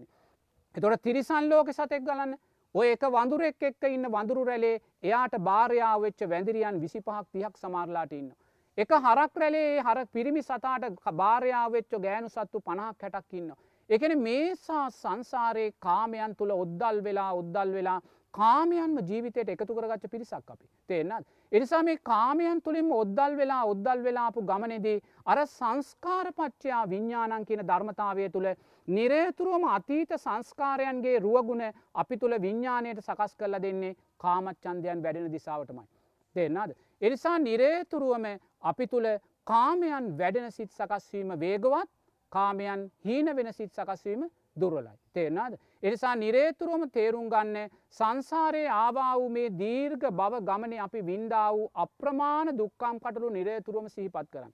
එතොට 0.76 1.04
තිරිසන් 1.04 1.50
ලෝක 1.50 1.70
සතෙක් 1.72 2.04
ගලන්න 2.04 2.34
ඔය 2.76 2.88
එක 2.88 3.06
වඳුරෙක් 3.08 3.62
එක්ක 3.62 3.86
ඉන්න 3.88 4.08
වඳුරු 4.08 4.44
රැලේ 4.44 4.82
එයාට 5.04 5.38
භාරයාව 5.42 6.02
වෙච්ච 6.02 6.26
වැදිරියන් 6.26 6.82
විසි 6.82 7.00
පහක් 7.02 7.26
තියක් 7.32 7.58
සමාරලාට 7.58 8.12
ඉන්න. 8.12 8.34
එක 8.78 8.90
හරක් 8.98 9.38
රැලේ 9.38 9.80
හර 9.82 10.06
පිරිමි 10.08 10.42
සතාට 10.44 10.90
භාරයාව 11.14 11.72
වෙච්ච 11.72 11.96
ගෑනු 12.00 12.30
සත්තු 12.30 12.60
පණහක් 12.62 13.02
හැටක් 13.04 13.34
ඉන්න. 13.34 13.54
එකන 13.90 14.18
මේසා 14.20 14.90
සංසාරයේ 14.92 15.74
කාමයන් 15.80 16.36
තුළ 16.36 16.52
ඔද්දල් 16.54 17.02
වෙලා 17.04 17.32
ඔද්දල් 17.36 17.74
වෙලා 17.74 18.00
කාමයන්ම 18.36 18.96
ජීවිතයට 19.02 19.50
එකතු 19.50 19.76
කරගච්ච 19.76 20.12
පිරිසක් 20.12 20.52
අපි 20.52 20.66
තේෙන්න්නත්. 20.90 21.28
එනිසා 21.52 21.82
මේ 21.84 21.98
කාමයන් 22.04 22.62
තුළින්ම 22.62 22.92
ඔද්දල් 22.94 23.38
වෙලා 23.38 23.64
ඔද්දල් 23.66 24.04
වෙලාපු 24.04 24.44
ගමනෙදී 24.44 24.98
අර 25.26 25.40
සංස්කාරපච්චයා 25.48 26.84
විඤ්ඥානන් 26.90 27.46
කියන 27.46 27.64
ධර්මතාවය 27.64 28.30
තුළ 28.30 28.50
නිරේතුරුවම 28.88 29.68
අතීත 29.70 30.16
සංස්කාරයන්ගේ 30.18 31.18
රුවගුණ 31.20 31.64
අපි 31.96 32.18
තුළ 32.18 32.42
විඤ්ඥානයට 32.42 33.02
සකස් 33.02 33.36
කරල 33.36 33.62
දෙන්නේ 33.62 33.96
කාමච්චන්දයන් 34.18 35.04
වැඩෙන 35.04 35.32
දිසාවටමයි. 35.32 35.88
දෙන්නද. 36.36 36.72
එනිසා 37.02 37.38
නිරේතුරුවම 37.40 38.26
අපි 38.64 38.88
තුළ 38.88 39.08
කාමයන් 39.46 40.18
වැඩෙන 40.18 40.52
සිත් 40.52 40.72
සකස්වීම 40.72 41.40
වේගවත් 41.40 41.90
කාමයන් 42.32 42.92
හීන 43.06 43.36
වෙන 43.36 43.54
සිත් 43.54 43.72
සකස්වීම 43.72 44.28
දුරලයි. 44.56 44.94
තේරනාද. 45.14 45.54
එනිසා 45.86 46.16
නිරේතුරුවම 46.16 46.84
තේරුම් 46.90 47.26
ගන්න 47.30 47.74
සංසාරයේ 47.90 48.70
ආවාවු 48.76 49.26
මේ 49.30 49.50
දීර්ඝ 49.60 50.06
බව 50.12 50.40
ගමන 50.42 50.74
අපි 50.80 51.02
වින්දා 51.06 51.50
වූ 51.54 51.68
අප්‍රමාණ 51.76 52.58
දුක්කම් 52.58 52.98
කටළු 53.00 53.30
නිරේතුරුවම 53.32 53.90
සිහිපත් 53.90 54.32
කරන්න. 54.32 54.54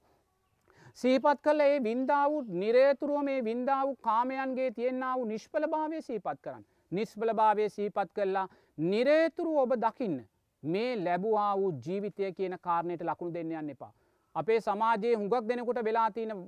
සීපත් 0.98 1.40
කල 1.42 1.60
ඒ 1.62 1.78
වින්දා 1.80 2.26
වූ 2.30 2.42
නිරේතුරුව 2.56 3.24
මේ 3.24 3.40
වින්දා 3.44 3.80
වූ 3.86 3.96
කාමයන්ගේ 4.02 4.72
තියෙන්න්නා 4.72 5.14
වූ 5.16 5.26
නිෂ්පල 5.26 5.68
භාවය 5.68 6.02
සීපත් 6.02 6.38
කරන්න. 6.42 6.66
නිස්්බල 6.92 7.34
භාවය 7.34 7.70
සීපත් 7.70 8.12
කරලා 8.14 8.48
නිරේතුරු 8.78 9.58
ඔබ 9.58 9.74
දකින්න 9.78 10.20
මේ 10.64 10.92
ලැබවා 10.98 11.52
වූ 11.56 11.72
ජීවිතය 11.80 12.34
කියන 12.34 12.58
කාරණයට 12.62 13.04
ලකුණු 13.04 13.34
දෙන්න 13.34 13.52
යන්න 13.54 13.70
එපා. 13.70 13.94
අපේ 14.36 14.60
සමාජයේ 14.62 15.16
හුඟක් 15.16 15.48
දෙනෙකුට 15.48 15.80
වෙලා 15.84 16.12
තියෙන 16.12 16.44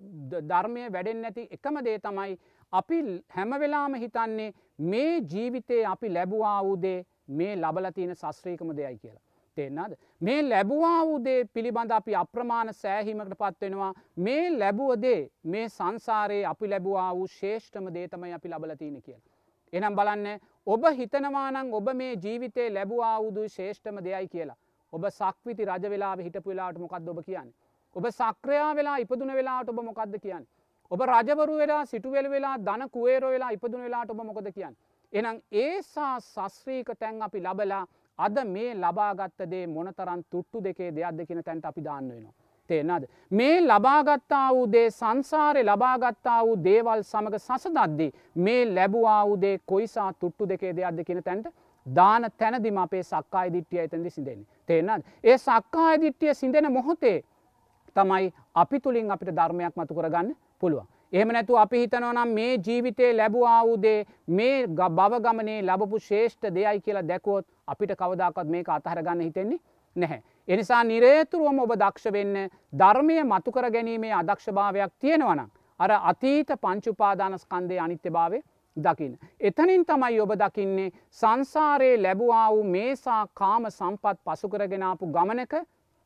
ධර්මය 0.50 0.84
වැඩෙන් 0.92 1.22
නැති 1.22 1.48
එකම 1.52 1.80
දේ 1.84 1.98
තමයි 2.00 2.38
අපි 2.74 3.00
හැමවෙලාම 3.30 3.96
හිතන්නේ 3.96 4.54
මේ 4.80 5.22
ජීවිතයේ 5.34 5.86
අපි 5.86 6.14
ලැබවා 6.14 6.64
වූදේ 6.64 7.06
මේ 7.30 7.56
ලබල 7.56 7.92
තියෙන 7.92 8.16
ශස්ත්‍රීකම 8.16 8.76
දෙයයි 8.78 8.98
කියලා. 8.98 9.22
තෙන්නද. 9.58 9.96
මේ 10.22 10.42
ලැබවා 10.44 11.06
වූදේ 11.06 11.46
පිළිබඳ 11.46 11.92
අපි 11.92 12.16
අප්‍රමාණ 12.16 12.74
සෑහීමකට 12.74 13.36
පත්වෙනවා 13.38 13.94
මේ 14.18 14.60
ලැබුවදේ 14.60 15.30
මේ 15.46 15.70
සංසාරයේ 15.70 16.46
අපි 16.46 16.70
ලැබවා 16.70 17.16
වූ 17.16 17.28
ශේෂ්ඨම 17.30 17.94
දේතමයි 17.94 18.34
අපි 18.34 18.50
ලබල 18.50 18.76
තියෙන 18.76 19.02
කියලා. 19.02 19.34
එනම් 19.74 19.96
බලන්න 19.96 20.40
ඔබ 20.68 20.84
හිතනවානං 20.98 21.74
ඔබ 21.74 21.94
මේ 21.94 22.14
ජීවිතේ 22.18 22.70
ලැබවා 22.74 23.16
වූදු 23.20 23.50
ශේෂ්ඨම 23.50 24.04
දෙයයි 24.04 24.28
කියලා. 24.28 24.58
ඔබ 24.94 25.06
සක්විති 25.12 25.66
රජ 25.66 25.90
වෙලා 25.90 26.16
හිටපු 26.18 26.50
වෙලාට 26.50 26.78
මොකක්ද 26.78 27.08
ඔබ 27.08 27.24
කියන්නේ. 27.26 27.54
ඔබ 27.96 28.06
සක්‍රයා 28.12 28.76
වෙලා 28.76 28.98
ඉපදුන 28.98 29.34
වෙලාට 29.34 29.70
ඔබ 29.70 29.84
මොකක්ද 29.84 30.20
කියන්න. 30.22 30.46
ඔබ 30.94 31.02
රජවරු 31.04 31.54
වෙලා 31.58 31.86
සිටුවල 31.86 32.28
වෙලා 32.30 32.58
දන 32.60 32.90
කුවේරෝ 32.90 33.32
වෙලා 33.32 33.52
ඉපදුන 33.52 33.82
වෙලාට 33.82 34.12
ඔබ 34.12 34.20
මොකද 34.24 34.48
කියන්න. 34.52 34.76
එනම් 35.14 35.38
ඒසා 35.54 36.16
සස්්‍රීක 36.22 36.90
තැන් 37.00 37.22
අපි 37.22 37.40
ලබලා 37.40 37.84
අද 38.20 38.38
මේ 38.46 38.76
ලබාගත්තදේ 38.76 39.66
මොනතරන් 39.68 40.22
තුට්ටු 40.32 40.64
දෙකේ 40.64 40.92
දෙයක්ද 40.92 41.26
කියෙන 41.28 41.44
තැන්ට 41.44 41.66
අපි 41.66 41.82
දාන්න 41.82 42.10
වෙනවා. 42.10 42.34
තේනද. 42.70 43.08
මේ 43.32 43.58
ලබාගත්තා 43.64 44.48
වූ 44.50 44.72
දේ 44.72 44.88
සංසාරය 44.92 45.64
ලබාගත්තා 45.64 46.40
වූ 46.46 46.56
දේවල් 46.64 47.04
සමඟ 47.04 47.40
සසදද්දී 47.40 48.12
මේ 48.38 48.62
ලැබවා 48.68 49.20
වූදේ 49.26 49.58
කොයිසා 49.66 50.10
තුට්ටු 50.16 50.50
දෙකේ 50.50 50.76
දෙයක්ද 50.76 51.04
කියෙන 51.06 51.24
තැන්ට 51.24 51.54
දාන 51.86 52.32
තැනදිම 52.38 52.78
අපේ 52.78 53.04
සක්කාය 53.04 53.54
දිට්ටිය 53.54 53.80
ඇතැදි 53.80 54.10
සිදෙන. 54.12 54.48
තේනද. 54.68 55.04
ඒ 55.24 55.38
සක්කාය 55.40 56.02
දිට්ටිය 56.02 56.34
සිදෙන 56.36 56.72
මොහොතේ 56.72 57.18
තමයි 57.96 58.34
අපි 58.56 58.80
තුළින් 58.80 59.12
අපිට 59.12 59.32
ධර්මයක් 59.32 59.76
මතු 59.76 59.96
කරගන්න 59.96 60.36
පුළුවන්. 60.60 60.88
එහෙම 61.14 61.30
නැතු 61.30 61.58
අපි 61.58 61.80
හිතනවනම් 61.80 62.30
මේ 62.30 62.54
ජීවිතේ 62.60 63.12
ලැබවා 63.14 63.58
වූදේ 63.64 64.06
මේ 64.30 64.68
බවගමනේ 64.68 65.60
ලබපු 65.62 66.00
ශේෂ්ඨ 66.02 66.54
දෙයයි 66.56 66.82
කියලා 66.82 67.08
දැකුවොත් 67.08 67.46
අපිට 67.68 67.92
කවදාකත් 67.96 68.48
මේක 68.48 68.70
අතහරගන්න 68.70 69.22
හිතෙන්නේ 69.22 69.60
නැහැ. 69.96 70.22
එනිසා 70.48 70.84
නිරේතුරුවම 70.84 71.60
ඔබ 71.60 71.76
දක්ෂ 71.76 72.14
වෙන්න 72.14 72.40
ධර්මය 72.76 73.20
මතුකර 73.26 73.70
ගැනීමේ 73.72 74.14
අදක්ෂභාවයක් 74.14 74.94
තියෙනවනම්. 75.00 75.50
අර 75.80 75.92
අතීත 76.04 76.50
පංචුපාදානස්කන්දය 76.62 77.80
අනිත්‍ය 77.80 78.10
භාවය 78.12 78.42
දකින්න. 78.78 79.18
එතනින් 79.40 79.86
තමයි 79.86 80.20
ඔබ 80.20 80.34
දකින්නේ 80.36 80.92
සංසාරයේ 81.12 81.98
ලැබවා 82.00 82.48
වූ 82.50 82.64
මේසා 82.66 83.28
කාම 83.34 83.70
සම්පත් 83.70 84.18
පසුකරගෙනාපු 84.26 85.08
ගමනක 85.08 85.54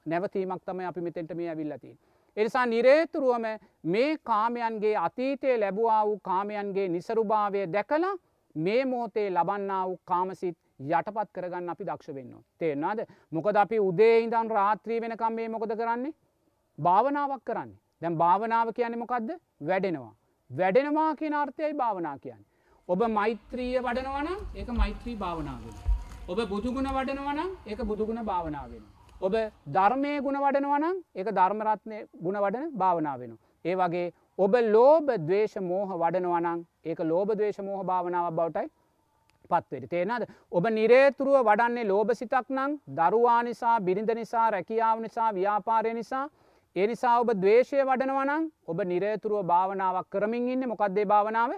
නැවතීමක් 0.08 0.62
තමයි 0.64 0.86
අපි 0.86 1.02
මෙතෙන්ට 1.02 1.34
මේ 1.34 1.50
ඇවිල්ලතිී. 1.50 1.98
එනිසා 2.38 2.66
නිරේතුරුවම 2.66 3.46
මේ 3.86 4.12
කාමයන්ගේ 4.24 4.96
අතීතය 4.98 5.58
ලැබවා 5.60 6.02
වූ 6.06 6.20
කාමයන්ගේ 6.22 6.88
නිසරුභාවය 6.90 7.66
දැකලා 7.74 8.14
මේ 8.56 8.82
මොහොතේ 8.86 9.28
ලබන්න 9.30 9.74
වූ 9.82 9.98
කාමසිත් 10.06 10.58
යටපත් 10.80 11.30
කරගන්න 11.34 11.70
අපි 11.70 11.86
දක්ෂ 11.86 12.16
වෙන්න. 12.16 12.34
තේෙන්නාද 12.60 13.00
මොකද 13.32 13.56
අපි 13.56 13.80
උදේ 13.80 14.16
ඉඳන් 14.20 14.52
රාත්‍රී 14.52 15.02
වෙනකම් 15.02 15.34
මේ 15.34 15.50
මොකද 15.50 15.72
කරන්නේ. 15.74 16.14
භාවනාවක් 16.78 17.44
කරන්නේ. 17.44 17.80
දැම් 18.02 18.18
භාවනාව 18.18 18.74
කියන්නේ 18.74 19.00
මොකක්ද 19.00 19.30
වැඩෙනවා. 19.62 20.14
වැඩෙනවා 20.52 21.16
කියන 21.16 21.34
අර්ථයයි 21.36 21.74
භාවනා 21.76 22.18
කියන්න. 22.18 22.44
ඔබ 22.90 23.02
මෛත්‍රීය 23.10 23.80
වඩනවනම් 23.80 24.40
ඒක 24.56 24.70
මෛත්‍රී 24.74 25.16
භාවනාවෙන. 25.16 25.76
ඔබ 26.28 26.40
බුදුගුණ 26.50 26.94
වඩනවනම් 26.94 27.50
ඒක 27.66 27.82
බුදුගුණ 27.84 28.26
භාවනාවෙන. 28.26 28.86
ඔබ 29.20 29.36
ධර්මය 29.68 30.14
ගුණ 30.22 30.38
වඩනවනම් 30.38 30.98
ඒක 31.16 31.30
ධර්මරත්නය 31.32 32.00
ගුණ 32.18 32.38
වඩන 32.38 32.66
භාවනාව 32.74 33.20
වෙන. 33.20 33.38
ඒ 33.66 33.76
වගේ 33.76 34.14
ඔබ 34.38 34.54
ලෝබ 34.68 35.08
දවේශ 35.20 35.56
මෝහ 35.62 35.88
වඩනවනං 35.94 36.60
ඒක 36.86 37.00
ලෝබ 37.02 37.30
දවේශ 37.32 37.60
මෝහ 37.60 37.82
භාවනාව 37.84 38.28
බවටයි 38.32 38.68
පත්වෙට 39.50 39.90
තේනද 39.90 40.28
ඔබ 40.52 40.66
නිරේතුරුව 40.70 41.38
වඩන්නේ 41.42 41.86
ලෝබ 41.86 42.14
සිතක් 42.14 42.50
නං 42.50 42.78
දරුවා 42.92 43.42
නිසා 43.44 43.80
බිරිඳ 43.82 44.12
නිසා 44.14 44.52
රැකියාව 44.52 45.02
නිසා 45.02 45.30
ව්‍යාපාරය 45.32 45.94
නිසා 45.94 46.26
ඒ 46.76 46.88
නිසා 46.88 47.16
ඔබ 47.20 47.30
දවේශය 47.36 47.82
වඩනවනං 47.82 48.44
ඔබ 48.68 48.80
නිරේතුරුව 48.86 49.42
භාවනාවක් 49.46 50.10
කරමින් 50.10 50.50
ඉන්න. 50.50 50.68
මොකක්දේ 50.68 51.06
භාවනාව? 51.06 51.52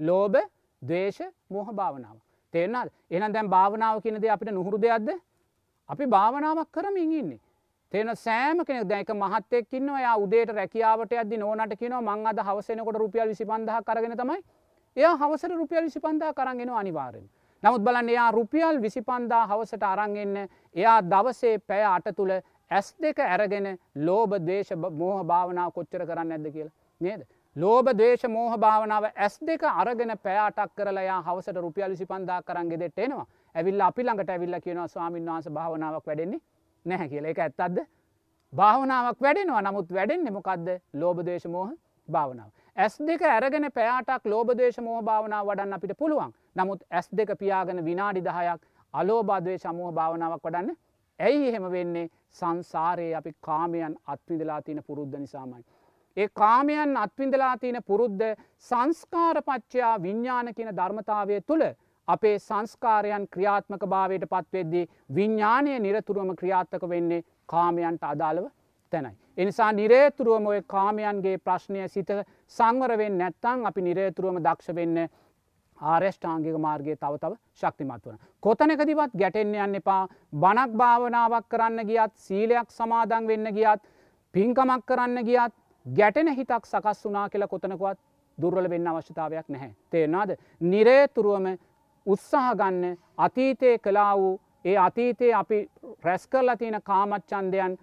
ලෝබ 0.00 0.34
දවේශ 0.82 1.22
මෝහ 1.48 1.68
භාවනාව. 1.72 2.16
තේරනද 2.54 2.92
එන 3.10 3.32
දැන් 3.32 3.48
භාවනාව 3.48 4.02
කියනද 4.02 4.24
අපිට 4.26 4.52
නුහුරු 4.52 4.78
දෙයක්ද? 4.78 5.08
අපි 5.90 6.06
භාවනාවක් 6.06 6.68
කරමින් 6.70 7.12
ඉන්නේ. 7.12 7.40
තියෙන 7.92 8.16
සෑම 8.16 8.64
කෙනෙක් 8.64 8.88
දැක 8.88 9.10
මහත්තෙක් 9.14 9.72
ඉන්නවා 9.72 10.00
යා 10.00 10.16
උදේට 10.16 10.50
රැකියාවට 10.50 11.12
යද්දි 11.14 11.36
නෝනට 11.38 11.72
කියනවා 11.78 12.02
මං 12.08 12.26
අද 12.26 12.40
හවසෙනකොට 12.40 12.96
රුපියල් 12.96 13.32
25000 13.32 13.84
කරගෙන 13.84 14.16
තමයි 14.16 14.42
එයා 14.96 15.16
හවසට 15.16 15.52
රුපියල් 15.52 15.88
25000 15.88 16.34
කරන් 16.34 16.60
එනවා 16.60 16.80
අනිවාර්යෙන්. 16.80 17.26
නමුත් 17.62 17.82
බලන්න 17.82 18.08
එයා 18.08 18.30
රුපියල් 18.32 18.80
25000 18.80 19.48
හවසට 19.48 19.82
අරන් 19.84 20.16
එන්න 20.16 20.36
එයා 20.74 21.00
දවසේ 21.04 21.58
පැය 21.60 21.82
8 21.86 22.12
තුල 22.12 22.30
S2 22.70 23.26
අරගෙන 23.26 23.66
ලෝභ 23.96 24.36
ද්වේෂ 24.40 24.76
මෝහ 24.92 25.24
භාවනාව 25.24 25.72
කොච්චර 25.72 26.06
කරන්නේ 26.06 26.30
නැද්ද 26.30 26.52
කියලා 26.52 26.74
නේද? 27.00 27.20
ලෝභ 27.56 27.90
දේශ 27.94 28.24
මෝහ 28.28 28.52
භාවනාව 28.58 29.04
ඇස් 29.06 29.40
දෙක 29.40 29.62
අරගෙන 29.64 30.12
පෑටක් 30.18 30.74
කරලා 30.76 31.02
යා 31.02 31.20
හවසට 31.22 31.56
රුපියල් 31.58 31.90
විසිපන්දා 31.90 32.42
කරන්ගෙ 32.42 32.78
දෙට 32.78 32.98
එනවා 32.98 33.26
ඇවිල්ල 33.58 33.80
අපි 33.82 34.02
ළඟට 34.02 34.30
ඇවිල්ල 34.30 34.60
කියනවා 34.60 34.88
ස්වාමීන් 34.88 35.28
වහස 35.28 35.48
භාවනාවක් 35.50 36.06
වැඩෙන්නේ 36.06 36.40
නැහැ 36.86 37.08
කියල. 37.08 37.24
එක 37.24 37.38
ඇත්තත්ද 37.38 37.78
භාවනාවක් 38.52 39.20
වැඩෙනවා. 39.20 39.62
නමුත් 39.62 39.92
වැඩෙන්නේ 39.92 40.32
මොකක්ද 40.32 40.68
ලෝබදේශ 40.94 41.46
මෝහ 41.46 41.70
භාවනාව. 42.08 42.50
ඇස් 42.76 42.98
දෙක 43.02 43.22
ඇරගෙන 43.24 43.70
පෑටක් 43.72 44.26
ලෝබදේශ 44.26 44.80
මෝහ 44.80 45.00
භාවනාව 45.02 45.46
වඩන්න 45.46 45.72
අපිට 45.72 45.98
පුළුවන්. 45.98 46.34
නමුත් 46.56 46.84
ඇස් 46.90 47.08
දෙක 47.12 47.30
පියාගෙන 47.38 47.84
විනාඩි 47.84 48.22
දහයක් 48.22 48.60
අලෝබාදවේ 48.94 49.58
සමූහ 49.58 49.92
භාවනාවක් 49.92 50.44
වඩන්න 50.44 50.76
ඇයි 51.20 51.48
එහෙම 51.48 51.66
වෙන්නේ? 51.72 52.10
සංසාරයේ 52.30 53.14
අපි 53.14 53.32
කාමයන් 53.40 53.94
අත්විදලා 54.06 54.62
තින 54.62 54.80
පුරුද්ධ 54.86 55.18
නිසාමයි. 55.18 55.64
ඒ 56.16 56.28
කාමයන් 56.30 56.96
අත්විඳලා 56.96 57.56
තියෙන 57.58 57.82
පුරුද්ධ 57.82 58.24
සංස්කාරපච්චයා 58.58 60.02
විඤ්ඥාන 60.02 60.54
කියන 60.54 60.70
ධර්මතාවය 60.76 61.40
තුළ 61.40 61.64
අපේ 62.08 62.36
සංස්කාරයන් 62.40 63.24
ක්‍රියාත්මක 63.34 63.82
භාවයට 63.86 64.24
පත්වෙද්දී 64.26 64.88
විඤ්ඥානය 65.16 65.78
නිරතුරුවම 65.78 66.30
ක්‍රියාත්මක 66.36 66.88
වෙන්නේ 66.88 67.24
කාමයන්ට 67.46 68.02
අදාළව 68.04 68.46
තැනයි. 68.92 69.16
එනිසා 69.36 69.70
නිරේතුරුවම 69.72 70.46
ඔය 70.46 70.60
කාමයන්ගේ 70.66 71.38
ප්‍රශ්නය 71.38 71.88
සිත 71.88 72.10
සංවරවෙන් 72.48 73.18
නැත්තං 73.18 73.66
අපි 73.66 73.80
නිරේතුරුවම 73.82 74.38
දක්ෂ 74.46 74.74
වෙන්න 74.74 74.96
ආර්යෂ්ඨාංගික 75.78 76.56
මාර්ගය 76.58 76.96
තව 76.96 77.14
තව 77.18 77.32
ශක්තිමත් 77.60 78.06
වන. 78.06 78.18
කොතනකදිවත් 78.42 79.12
ගැටෙන්න්න 79.20 79.54
යන්න 79.56 79.78
එපා 79.80 80.02
බණක් 80.34 80.74
භාවනාවක් 80.80 81.48
කරන්න 81.48 81.86
ගියත් 81.86 82.14
සීලයක් 82.26 82.76
සමාදන් 82.78 83.30
වෙන්න 83.30 83.54
ගියත් 83.54 83.82
පින්කමක් 84.34 84.84
කරන්න 84.86 85.24
ගියත් 85.24 85.54
ගැටෙන 85.86 86.34
හිතක් 86.34 86.66
සකස් 86.66 87.06
වනා 87.06 87.28
කියලා 87.28 87.48
කොතනකුවත් 87.48 87.98
දුර්වල 88.38 88.70
වෙන්න 88.70 88.86
අවශ්‍යතාවයක් 88.88 89.48
නැහැ. 89.48 89.72
තේරනාද 89.90 90.36
නිරේතුරුවම 90.60 91.46
උත්සාහ 92.08 92.52
ගන්න 92.54 92.96
අතීතය 93.18 93.72
කලා 93.78 94.12
වූ 94.16 94.34
ඒ 94.64 94.76
අතීතයේ 94.78 95.34
අපි 95.34 95.58
රැස් 96.02 96.26
කරලා 96.28 96.56
තියෙන 96.56 96.80
කාමච්චන්දයන් 96.82 97.78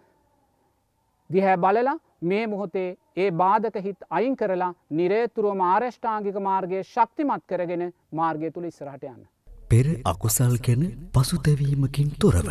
දිහැ 1.29 1.57
බලලා 1.57 1.97
මේ 2.23 2.47
මොහොතේ 2.47 2.89
ඒ 3.17 3.29
බාධක 3.33 3.77
හිත් 3.83 4.07
අයින් 4.09 4.35
කරලා 4.35 4.71
නිරේතුරුව 4.91 5.57
මාර්ෂ්ඨාංගික 5.57 6.39
මාර්ගය 6.41 6.81
ශක්තිමත් 6.83 7.45
කරගෙන 7.47 7.85
මාර්ගය 8.13 8.51
තුළ 8.51 8.67
ඉස්සරහට 8.71 9.05
යන්න. 9.05 9.21
පෙර 9.69 9.87
අකුසල් 10.05 10.57
ගැන 10.65 10.83
පසුතැවීමකින් 11.13 12.11
තොරව 12.19 12.49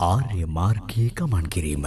ආර්ය 0.00 0.46
මාර්ගයේ 0.48 1.10
ගමන් 1.12 1.46
කිරීම. 1.48 1.86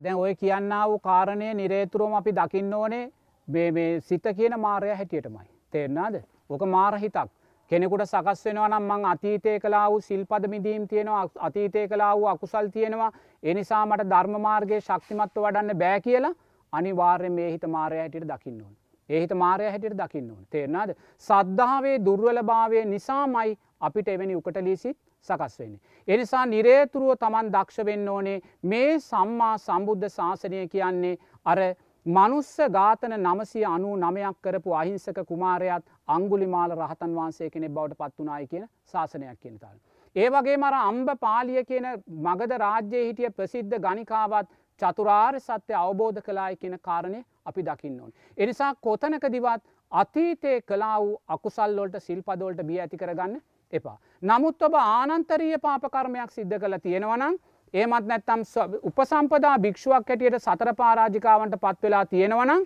දැන් 0.00 0.16
ඔය 0.16 0.34
කියන්න 0.36 0.78
වූ 0.84 0.98
කාරණය 1.00 1.52
නිරේතුරුවම 1.54 2.14
අපි 2.14 2.32
දකින්න 2.32 2.74
ඕනේ 2.74 3.04
මේ 3.48 4.00
සිත 4.00 4.24
කියන 4.36 4.60
මාරය 4.60 4.90
හැටියටමයි. 4.92 5.46
තේරනාද 5.70 6.22
ඕක 6.50 6.62
මාරහිතක්. 6.68 7.30
කෙනෙකුට 7.70 8.04
සකස් 8.04 8.44
වෙනවා 8.44 8.68
නම් 8.68 8.88
මං 8.88 9.04
අතීතය 9.06 9.58
කලා 9.60 9.84
වූ 9.90 10.00
සිල්පද 10.02 10.48
මිදීම් 10.48 10.86
තියෙනවා 10.88 11.24
අතීතය 11.40 11.88
කලා 11.88 12.12
වූ 12.16 12.28
අකුසල් 12.28 12.68
තියෙනවා 12.68 13.12
එනිසා 13.44 13.84
මට 13.86 14.08
ධර්මමාර්ගය 14.08 14.80
ශක්තිමත්ව 14.80 15.42
වඩන්න 15.42 15.78
බෑ 15.78 16.00
කියලා 16.00 16.34
අනිවාර්ය 16.72 17.30
මේ 17.30 17.50
හිත 17.50 17.64
මාරය 17.68 17.98
හැටියට 17.98 18.28
දකින්න 18.28 18.60
ඕන. 18.60 18.74
ඒහිත 19.08 19.32
මාරය 19.34 19.64
හැටියට 19.66 19.96
දකින්න 19.96 20.30
ඕන. 20.30 20.44
තේරනාද 20.48 20.94
සද්ධාවේ 21.24 21.96
දුර්වල 22.00 22.42
භාවය 22.44 22.84
නිසාමයි 22.86 23.58
අපිට 23.80 24.08
එවැනි 24.08 24.36
උකට 24.36 24.60
ලීසිත් 24.60 24.98
සකස් 25.28 25.58
වෙන්නේ. 25.58 25.80
එනිසා 26.08 26.44
නිරේතුරුව 26.46 27.16
තමන් 27.16 27.52
දක්ෂ 27.52 27.84
වෙන්න 27.84 28.08
ඕනේ 28.08 28.38
මේ 28.64 28.98
සම්මා 29.00 29.54
සම්බුද්ධ 29.58 30.08
ශාසනය 30.10 30.68
කියන්නේ 30.68 31.16
අර 31.46 31.58
මනුස්ස 32.06 32.56
ඝාතන 32.68 33.12
නමසය 33.16 33.60
අනු 33.64 33.90
නමයක් 33.96 34.38
කරපු 34.42 34.72
අහිංසක 34.74 35.18
කුමාරයත් 35.24 35.84
අංගුලිමාල 36.08 36.72
රහතන් 36.72 37.12
වහන්සේ 37.14 37.50
කෙනෙ 37.50 37.68
බවට 37.68 37.96
පත්වනායි 37.96 38.48
කියන 38.48 38.64
ශාසනයක් 38.86 39.38
කියනතාල. 39.38 39.76
ඒ 40.16 40.28
වගේ 40.28 40.56
මර 40.56 40.74
අම්බ 40.80 41.12
පාලිය 41.20 41.62
කියන 41.64 41.86
මගද 42.24 42.58
රාජ්‍යය 42.58 43.04
හිටිය 43.04 43.30
ප්‍රසිද්ධ 43.30 43.78
ගනිකාවත් 43.78 44.50
චතුරාර් 44.80 45.38
සත්‍යය 45.40 45.76
අවබෝධ 45.76 46.20
කලායි 46.20 46.56
කියන 46.56 46.76
කාරණය 46.80 47.22
අපි 47.46 47.62
දකින්න 47.62 48.00
ඕන්. 48.00 48.12
එනිසා 48.38 48.74
කොතනක 48.80 49.28
දිවත් 49.30 49.62
අතීතය 49.92 50.60
කලා 50.62 50.98
වූ 50.98 51.16
අකුසල්ලොල්ට 51.28 51.96
සිල්පදෝල්ට 52.00 52.66
බිය 52.66 52.80
ඇති 52.80 52.96
කරගන්න 52.96 53.38
එපා. 53.72 53.96
නමුත් 54.22 54.62
ඔබ 54.62 54.74
ආනන්තරීය 54.76 55.58
පාපකර්මයක් 55.58 56.30
සිද්ධ 56.32 56.58
කළ 56.58 56.78
තියෙනවනම් 56.80 57.38
ඒමත් 57.74 58.06
නැත්තම් 58.06 58.42
උපසම්පදා 58.82 59.58
භික්ෂුවක් 59.58 60.08
හැටියට 60.08 60.38
සතර 60.38 60.74
පාරාජිකාවන්ට 60.76 61.60
පත් 61.60 61.82
වෙලා 61.82 62.06
තියෙනවනම් 62.06 62.64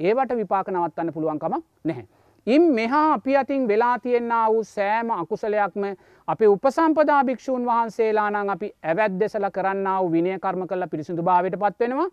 ඒවට 0.00 0.36
විපාක 0.36 0.68
නවත්තන්න 0.68 1.12
පුළුවන්කම 1.12 1.56
නැහැ. 1.84 2.06
ඉම් 2.46 2.62
මෙහා 2.72 3.12
අපි 3.12 3.36
අතින් 3.36 3.68
වෙලා 3.68 3.98
තියෙන්න්න 3.98 4.34
වූ 4.48 4.64
සෑම 4.66 5.10
අකුසලයක්ම 5.12 5.84
අපි 6.28 6.46
උපසම්පදා 6.48 7.24
භික්‍ෂූන් 7.24 7.66
වහන්සේලානං 7.66 8.50
අපි 8.50 8.72
ඇවැත් 8.84 9.20
දෙසල 9.20 9.50
කරන්න 9.50 9.88
වූ 9.94 10.12
විනය 10.12 10.38
කර්ම 10.38 10.66
කල්ල 10.66 10.88
පිරිසිදු 10.88 11.22
භාවයට 11.22 11.58
පත්වෙනවා. 11.58 12.08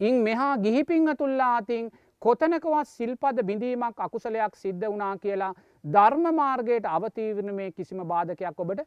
ඉන් 0.00 0.22
මෙහා 0.22 0.56
ගිහිපිංහ 0.58 1.16
තුල්ලා 1.16 1.56
අතින් 1.56 1.90
කොතනකවත් 2.22 2.86
සිල්පද 2.86 3.42
බිඳීමක් 3.44 4.00
අකුසලයක් 4.00 4.56
සිද්ධ 4.56 4.88
වනා 4.88 5.14
කියලා 5.18 5.52
ධර්ම 5.84 6.34
මාර්ගයට 6.34 6.86
අවතීවරණ 6.88 7.54
මේ 7.54 7.70
කිසිම 7.72 8.06
බාධකයක් 8.06 8.60
ඔබට 8.60 8.86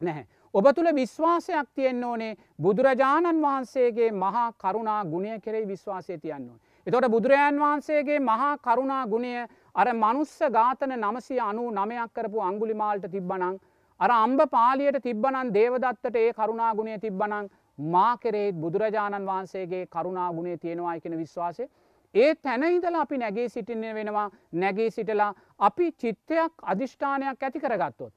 නැහැ. 0.00 0.26
ඔබ 0.54 0.66
තුළ 0.68 0.88
විශ්වාසයක් 0.92 1.68
තියෙන්න්න 1.70 2.04
ඕනේ 2.04 2.34
බුදුරජාණන් 2.58 3.38
වහන්සේගේ 3.42 4.08
මහා 4.14 4.48
කරුණා 4.54 4.98
ගුණය 5.06 5.38
කෙරෙයි 5.40 5.66
විශ්වාසය 5.66 6.18
තියන්න 6.18 6.44
ඕන. 6.44 6.58
එතොට 6.86 7.06
බුදුරජාන් 7.08 7.60
වහන්සේගේ 7.60 8.18
මහා 8.20 8.50
කරුණා 8.58 9.06
ගුණය 9.06 9.32
අර 9.74 9.88
මනුස්ස 9.94 10.36
ඝාතන 10.50 10.92
නමසය 10.98 11.40
අනු 11.40 11.64
නමයක් 11.72 12.12
කරපු 12.12 12.42
අංගුලි 12.42 12.74
මාල්ට 12.74 13.08
තිබ්බනං. 13.08 13.56
අර 14.00 14.10
අම්බ 14.12 14.40
පාලියට 14.50 15.02
තිබ්බනන් 15.02 15.54
දේවදත්තට 15.54 16.16
ඒ 16.16 16.30
කරුණාගුණය 16.34 17.00
තිබ්බනං 17.00 17.50
මා 17.78 18.12
කෙරෙහිත් 18.18 18.60
බුදුරජාණන් 18.60 19.26
වහන්සේගේ 19.26 19.84
කරුණාගුණේ 19.88 20.58
තියෙනවා 20.58 20.96
එකන 20.96 21.18
විශ්වාසය. 21.18 21.70
ඒ 22.14 22.34
තැනහිදල 22.36 22.96
අපි 22.96 23.18
නැගේ 23.18 23.48
සිටින්න 23.48 23.94
වෙනවා 23.94 24.30
නැගේ 24.54 24.90
සිටලා 24.90 25.34
අපි 25.60 25.92
චිත්තයක් 25.94 26.52
අධිෂ්ඨානයක් 26.64 27.42
ඇති 27.42 27.60
කරගත්තොත්. 27.60 28.12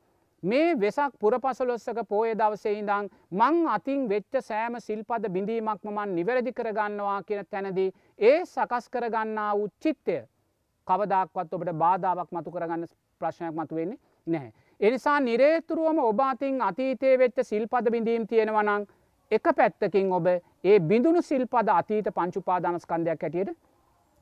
මේ 0.45 0.75
වෙසක් 0.75 1.13
පුරපසලොස්සක 1.19 1.99
පෝය 2.09 2.33
දවසෙහිදං 2.33 3.09
මං 3.31 3.55
අතින් 3.69 4.01
වෙච්ච 4.09 4.41
සෑම 4.41 4.75
සිල්පද 4.79 5.29
බිඳීමක්ම 5.29 5.89
මන් 5.91 6.15
නිවැරදි 6.15 6.53
කරගන්නවා 6.53 7.19
කියන 7.23 7.45
තැනදී 7.47 7.89
ඒ 8.21 8.35
සකස් 8.45 8.89
කරගන්නා 8.89 9.51
උච්චිත්තය 9.55 10.17
කවදක්වත් 10.87 11.53
ඔබට 11.53 11.73
බාධාවක් 11.75 12.29
මතු 12.31 12.51
කරගන්න 12.51 12.85
ප්‍රශ්නයක් 13.21 13.55
මතු 13.55 13.75
වෙන්නේ 13.75 13.99
නැහැ. 14.27 14.51
එනිසා 14.79 15.19
නිරේතුරුවම 15.21 15.99
ඔබාතින් 16.01 16.61
අතීතය 16.61 17.17
වෙච්ච 17.17 17.43
සිල්පද 17.43 17.91
බිඳීම් 17.91 18.27
තියෙනවනං 18.27 18.87
එක 19.31 19.45
පැත්තකින් 19.53 20.13
ඔබ 20.13 20.27
ඒ 20.27 20.79
බිඳුණු 20.81 21.21
සිල්පද 21.23 21.69
අතීත 21.71 22.07
පංචුපාදානස්කන්ධයක් 22.11 23.21
හැටියට 23.21 23.57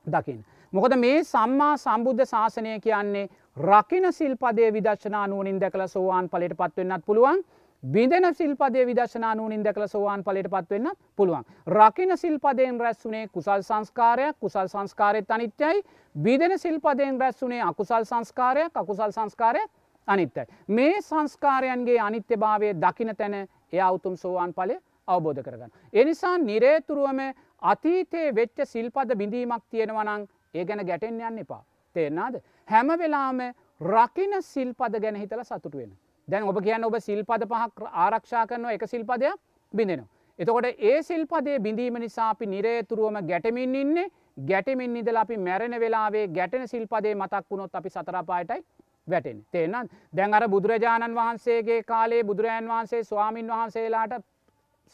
දකිින්. 0.07 0.43
මොකද 0.73 0.95
මේ 0.97 1.23
සම්මා 1.25 1.73
සම්බුද්ධ 1.77 2.25
ශාසනය 2.25 2.79
කියන්නේ 2.79 3.29
රකින 3.57 4.13
සිල්පදේ 4.13 4.73
විදශනා 4.73 5.27
නුවනින් 5.27 5.59
දැකල 5.59 5.88
සෝවාන් 5.88 6.30
පලට 6.30 6.57
පත්වවෙන්නත් 6.57 7.05
පුළුවන් 7.05 7.43
බිඳෙන 7.84 8.35
සිල්පදේ 8.35 8.85
විදශනා 8.85 9.35
නුවනින් 9.35 9.63
දැකල 9.63 9.88
සෝවාන් 9.88 10.23
පලට 10.23 10.49
පත්වවෙන්න 10.49 10.95
පුළුවන්. 11.15 11.43
රකින 11.67 12.17
සිල්පදයෙන් 12.17 12.80
රැස්වුනේ 12.80 13.27
කුසල් 13.27 13.61
සංස්කාරයක් 13.61 14.35
කුසල් 14.39 14.67
සංස්කාරයත් 14.67 15.31
අනිත්‍යයි 15.31 15.84
බිදෙන 16.15 16.59
සිල්පදයෙන් 16.59 17.19
රැස්වුනේ 17.19 17.61
අකුසල් 17.61 18.03
සංස්කාරයක් 18.03 18.71
අකුසල් 18.75 19.11
සංස්කාරයක් 19.11 19.69
අනිත්තයි. 20.07 20.45
මේ 20.67 21.01
සංස්කාරයන්ගේ 21.01 21.99
අනිත්‍ය 21.99 22.38
භාවය 22.38 22.73
දකින 22.75 23.15
තැන 23.15 23.34
එය 23.73 23.81
අවුතුම් 23.81 24.17
සෝවාන් 24.17 24.53
පලය 24.53 24.80
අවබෝධ 25.07 25.43
කරගන්න. 25.43 25.71
එනිසා 25.93 26.38
නිරේතුරුවම 26.39 27.19
අතීතයේ 27.61 28.35
වෙච්ච 28.35 28.65
සිල්පද 28.65 29.15
බිඳීමක් 29.15 29.63
තියෙනවනං 29.69 30.27
ඒ 30.53 30.65
ගැන 30.65 30.85
ගැටෙන් 30.85 31.21
යන්න 31.21 31.38
එපා. 31.38 31.63
තේරනාද 31.95 32.41
හැම 32.68 32.88
වෙලාම 32.95 33.40
රකින 33.81 34.41
සිල්පද 34.44 34.99
ගැන 34.99 35.15
හිතල 35.15 35.44
සතුට 35.44 35.73
වෙන. 35.73 35.91
දැන් 36.27 36.44
ඔබ 36.45 36.57
කියන්න 36.61 36.85
ඔබ 36.85 36.95
සිල්පද 37.02 37.45
පහක් 37.45 37.90
ආරක්ෂා 37.98 38.48
කරනවා 38.48 38.72
එක 38.72 38.88
සිල්පදයක් 38.88 39.40
බිඳෙනවා. 39.73 40.07
එතකොට 40.40 40.65
ඒ 40.81 41.02
සිල්පදේ 41.03 41.60
බිඳීම 41.60 41.99
නිසා 41.99 42.30
අපි 42.30 42.45
නිරේතුරුවම 42.48 43.18
ගැටමින් 43.23 43.76
ඉන්නේ 43.76 44.07
ගැටමින් 44.41 44.95
ඉදල 44.98 45.15
අපි 45.18 45.38
මැරෙන 45.40 45.80
වෙලාවේ 45.80 46.27
ගැටෙන 46.30 46.68
සිල්පදේ 46.68 47.15
මතක් 47.15 47.45
වුණොත් 47.52 47.76
අපි 47.76 47.90
සතරපායටයි 47.90 48.61
වැටෙන 49.07 49.45
තේනත් 49.52 49.91
දැන් 50.14 50.34
අර 50.34 50.48
බුදුරජාණන් 50.49 51.15
වහන්සේගේ 51.15 51.84
කාලේ 51.84 52.23
බුදුරජාන් 52.23 52.68
වහන්සේ 52.68 53.03
ස්වාමීන් 53.03 53.48
වහන්සේලාට 53.49 54.23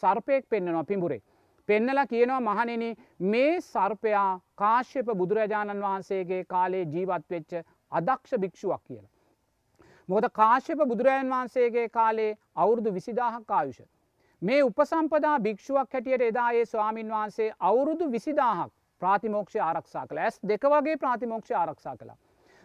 සර්පයෙක් 0.04 0.50
පෙන්න්නනවා 0.50 0.84
පිඹුරේ. 0.84 1.22
පෙන්නලා 1.70 2.06
කියනවා 2.06 2.40
මහනෙන 2.42 2.84
මේ 3.28 3.54
සර්පයා 3.64 4.30
කාශ්‍යප 4.56 5.10
බුදුරජාණන් 5.18 5.82
වහන්සේගේ 5.82 6.42
කාලේ 6.48 6.84
ජීවත් 6.88 7.26
වෙච්ච 7.30 7.52
අදක්ෂ 7.92 8.38
භික්ෂුවක් 8.38 8.82
කියලා. 8.84 9.12
මොකද 10.10 10.28
කාශ්‍යප 10.34 10.82
බුදුරජාන් 10.86 11.30
වහන්සේගේ 11.30 11.88
කාලේ 11.92 12.32
අවුරුදු 12.58 12.94
විසිදාහක් 12.94 13.52
ආයුෂ. 13.52 13.82
මේ 14.42 14.64
උපසම්පදා 14.64 15.36
භික්ෂුවක් 15.40 15.94
හැටියට 15.94 16.22
එදායේ 16.24 16.66
ස්වාමීන් 16.66 17.10
වහන්සේ 17.10 17.52
අවුරුදු 17.62 18.12
විසිදාහක් 18.12 18.74
ප්‍රාතිමෝක්ෂ 19.02 19.62
ආරක්ෂා 19.62 20.06
කළ 20.08 20.26
ඇස් 20.26 20.42
දෙක 20.46 20.68
වගේ 20.70 20.98
ප්‍රාතිමෝක්ෂ 20.98 21.52
ආරක්ෂා 21.54 21.96
කලා. 21.98 22.18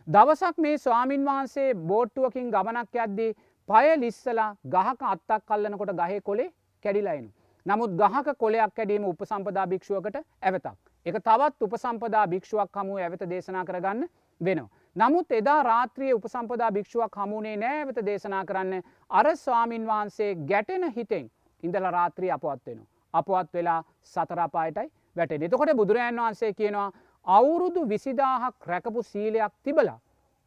දවසක් 0.07 0.59
මේ 0.59 0.77
ස්වාමීන් 0.79 1.25
වහන්සේ 1.25 1.69
බෝට්ටුවකින් 1.87 2.51
ගමනක් 2.51 3.01
යද්දී 3.03 3.31
පය 3.69 3.87
ලිස්සලා 3.99 4.51
ගහක 4.71 5.11
අත්තක් 5.11 5.47
කල්ලනකොට 5.47 5.97
ගහේ 5.97 6.21
කොලේ 6.23 6.53
කැඩිලයිනු. 6.85 7.31
නමුත් 7.67 7.91
ගහක 7.93 8.37
කොලයක් 8.39 8.75
කැඩීම 8.75 9.05
උපසම්පදා 9.05 9.67
භික්ෂුවකට 9.67 10.17
ඇවතක්. 10.17 10.77
එක 11.07 11.17
තවත් 11.19 11.63
උපසම්පදා 11.63 12.27
භික්ෂුවක් 12.27 12.77
හමුව 12.77 12.99
ඇවත 12.99 13.23
දේශනා 13.27 13.65
කරගන්න 13.65 14.09
වෙනවා. 14.41 14.69
නමුත් 14.97 15.33
එදා 15.33 15.63
රාත්‍රිය 15.63 16.13
උපසම්පදා 16.13 16.71
භික්ෂුවක් 16.71 17.17
හමුණේ 17.17 17.57
නෑවත 17.57 17.99
දේශනා 18.03 18.45
කරන්න 18.45 18.83
අර 19.11 19.37
ස්වාමීන් 19.37 19.87
වහන්සේ 19.87 20.35
ගැටෙන 20.45 20.91
හිතෙන් 20.93 21.31
ඉඳල 21.63 21.91
රාත්‍රී 21.91 22.31
අපවත් 22.31 22.67
වෙනවා. 22.67 22.87
අපවත් 23.15 23.53
වෙලා 23.55 23.81
සතරාපායටයි 24.05 24.89
වැටෙන. 25.17 25.43
එතකොට 25.43 25.77
බුදුරජන් 25.77 26.17
වහන්සේ 26.19 26.53
කියනවා 26.53 26.93
අවුරුදු 27.27 27.89
විසිදාහක් 27.89 28.67
රැකපු 28.67 29.03
සීලයක් 29.05 29.53
තිබලා 29.63 29.99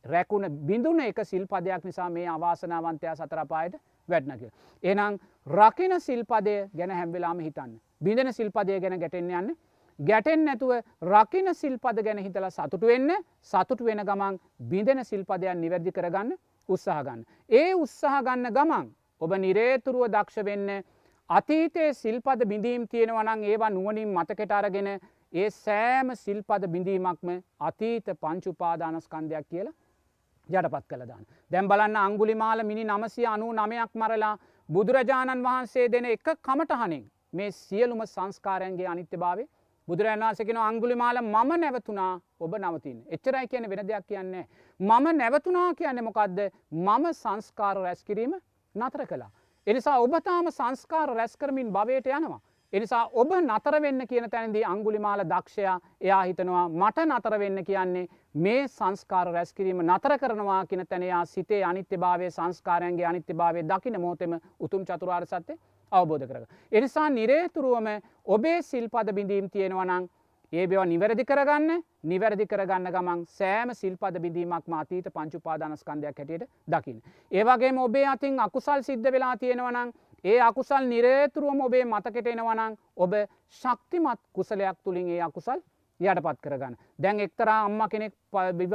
රැකුණ 0.06 0.46
බිඳුන 0.62 1.00
එක 1.02 1.20
සිල්පදයක් 1.24 1.84
නිසා 1.84 2.10
මේ 2.10 2.28
අවාසනාවන්තයා 2.30 3.16
සතරපායට 3.16 3.76
වැඩනක. 4.10 4.44
එනම් 4.84 5.20
රකින 5.48 6.00
සිල්පදය 6.00 6.56
ගැන 6.74 6.92
හැම්වෙලාම 6.92 7.40
හිතන්න. 7.40 7.80
බිඳෙන 8.00 8.34
සිල්පදය 8.34 8.80
ගැන 8.80 9.00
ගැටෙන් 9.00 9.32
යන්න 9.32 9.56
ගැටෙන් 10.00 10.46
නැතුව 10.46 10.72
රකින 11.04 11.54
සිල්පද 11.56 12.04
ගැන 12.04 12.20
හිතලා 12.20 12.52
සතුටු 12.52 12.88
වෙන්න 12.88 13.10
සතුට 13.44 13.82
වෙන 13.82 14.04
ගමන් 14.04 14.40
බිඳෙන 14.70 15.04
සිල්පදයන් 15.06 15.62
නිවැරදි 15.62 15.92
කරගන්න 15.92 16.38
උත්සාහගන්න. 16.70 17.26
ඒ 17.50 17.74
උත්සාහ 17.76 18.22
ගන්න 18.22 18.54
ගමන් 18.54 18.88
ඔබ 19.22 19.32
නිරේතුරුව 19.36 20.08
දක්ෂ 20.08 20.46
වෙන්න 20.46 20.84
අතීතයේ 21.30 21.94
සිල්පද 21.96 22.46
බිඳීම් 22.46 22.88
තියෙනවනං 22.88 23.44
ඒවා 23.46 23.70
නුවනින් 23.72 24.14
මතකෙට 24.14 24.52
අරගෙන 24.52 24.88
ඒ 25.34 25.50
සෑම 25.52 26.16
සිල්පද 26.16 26.68
බිඳීමක්ම 26.68 27.30
අතීත 27.60 28.06
පංචුපාදානස්කන්ධයක් 28.22 29.48
කියලා 29.50 29.74
යටපත් 30.50 30.88
කළදාන්න. 30.88 31.26
දැම් 31.52 31.68
බලන්න 31.68 31.96
අංගුලිමාල 31.98 32.64
මිනි 32.64 32.84
නමසය 32.86 33.26
අනු 33.26 33.52
නමයක් 33.54 33.92
මරලා 33.94 34.38
බුදුරජාණන් 34.70 35.44
වහන්සේ 35.44 35.92
දෙන 35.92 36.06
එක 36.06 36.28
කමටහනින් 36.40 37.06
මේ 37.34 37.52
සියලුම 37.54 38.02
සංස්කාරයන්ගේ 38.06 38.88
අනිත්‍ය 38.88 39.18
භාවේ 39.18 39.48
බුදුරජාණන්සකෙන 39.88 40.58
අංගුලිමාල 40.60 41.22
මම 41.24 41.52
නැවතුනා 41.58 42.14
ඔබ 42.40 42.54
නවතින් 42.58 42.98
එච්චරයි 43.08 43.48
කියන 43.48 43.70
වෙන 43.70 43.88
දෙයක් 43.88 44.06
කියන්නේ. 44.06 44.46
මම 44.80 45.06
නැවතුනා 45.14 45.70
කියන්න 45.74 46.04
මොකක්ද 46.04 46.40
මම 46.72 47.06
සංස්කාර 47.14 47.78
රැස්කිරීම 47.78 48.34
නතර 48.76 49.06
කලා. 49.06 49.32
එනිසා 49.68 49.98
ඔබතාම 50.00 50.52
සංස්කාර 50.52 51.10
රැස්කරමින් 51.12 51.70
භවයට 51.70 52.08
යනවා. 52.10 52.42
එනිසා 52.74 53.10
ඔබ 53.14 53.32
නතර 53.34 53.82
වෙන්න 53.82 54.08
කියන 54.08 54.30
තැනදී 54.30 54.64
අංගුලිමාල 54.66 55.22
දක්ෂයා 55.26 55.80
එයා 56.02 56.24
හිතනවා 56.24 56.70
මට 56.72 57.06
නතර 57.06 57.40
වෙන්න 57.40 57.64
කියන්නේ 57.66 58.08
මේ 58.38 58.68
සංස්කාර 58.70 59.28
රැස්කිරීම 59.30 59.80
නතර 59.84 60.14
කරනවා 60.20 60.66
කියන 60.66 60.86
තැනයා 60.88 61.26
සිතේ 61.28 61.64
අනිත්‍ය 61.64 61.98
භාවය 61.98 62.30
සංස්කාරයන්ගේ 62.32 63.06
අනිත්‍ය 63.06 63.34
භාවය 63.34 63.64
දකින 63.64 64.00
මෝතෙම 64.00 64.34
උතුම් 64.60 64.84
චතුරාර් 64.84 65.26
සත්‍යය 65.26 65.58
අවබෝධ 65.92 66.28
කරග. 66.28 66.44
එනිසා 66.72 67.10
නිරේතුරුවම 67.12 67.88
ඔබේ 68.28 68.62
සිල්පද 68.64 69.14
බිඳීම් 69.14 69.50
තියෙනවනං 69.50 70.10
ඒ 70.54 70.66
බව 70.66 70.84
නිවැරදි 70.86 71.26
කරගන්න 71.26 71.82
නිවැරදි 72.04 72.46
කරගන්න 72.48 72.90
ගමන් 72.90 73.24
සෑම 73.30 73.74
සිල්පද 73.74 74.20
බිඳීමක් 74.20 74.70
අතීත 74.74 75.08
පංචුපාදානස්කන්ධයක් 75.10 76.18
හැටියට 76.18 76.46
දකිින්. 76.68 77.02
ඒවගේ 77.32 77.72
ඔබේ 77.80 78.06
අතින් 78.08 78.40
අකුසල් 78.40 78.84
සිද්ධ 78.84 79.12
වෙලා 79.12 79.38
තියෙනවනං 79.38 79.94
ඒ 80.26 80.40
අකුසල් 80.42 80.86
නිරේතුරුවම 80.86 81.62
ඔබේ 81.62 81.86
මතකට 81.86 82.28
එනවනං 82.28 82.78
ඔබ 82.98 83.18
ශක්තිමත් 83.54 84.22
කුසලයක් 84.34 84.78
තුළින් 84.84 85.10
ඒ 85.10 85.22
අකුසල් 85.22 85.60
යටපත් 86.00 86.42
කරගන්න. 86.42 86.76
දැන් 87.00 87.20
එක්තරා 87.20 87.60
අම්ම 87.66 87.82
කෙනෙක් 87.90 88.14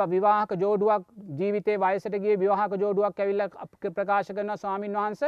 විවාහක 0.09 0.53
ජෝඩුවක් 0.57 1.05
ජීවිතේ 1.39 1.79
වයසටගේ 1.79 2.39
විවාහක 2.39 2.75
ජෝඩුවක් 2.77 3.21
ඇවිල්ල 3.21 3.49
ප්‍රකාශ 3.91 4.33
කරන 4.33 4.57
ස්වාමීන් 4.57 4.95
වහන්ස 4.95 5.23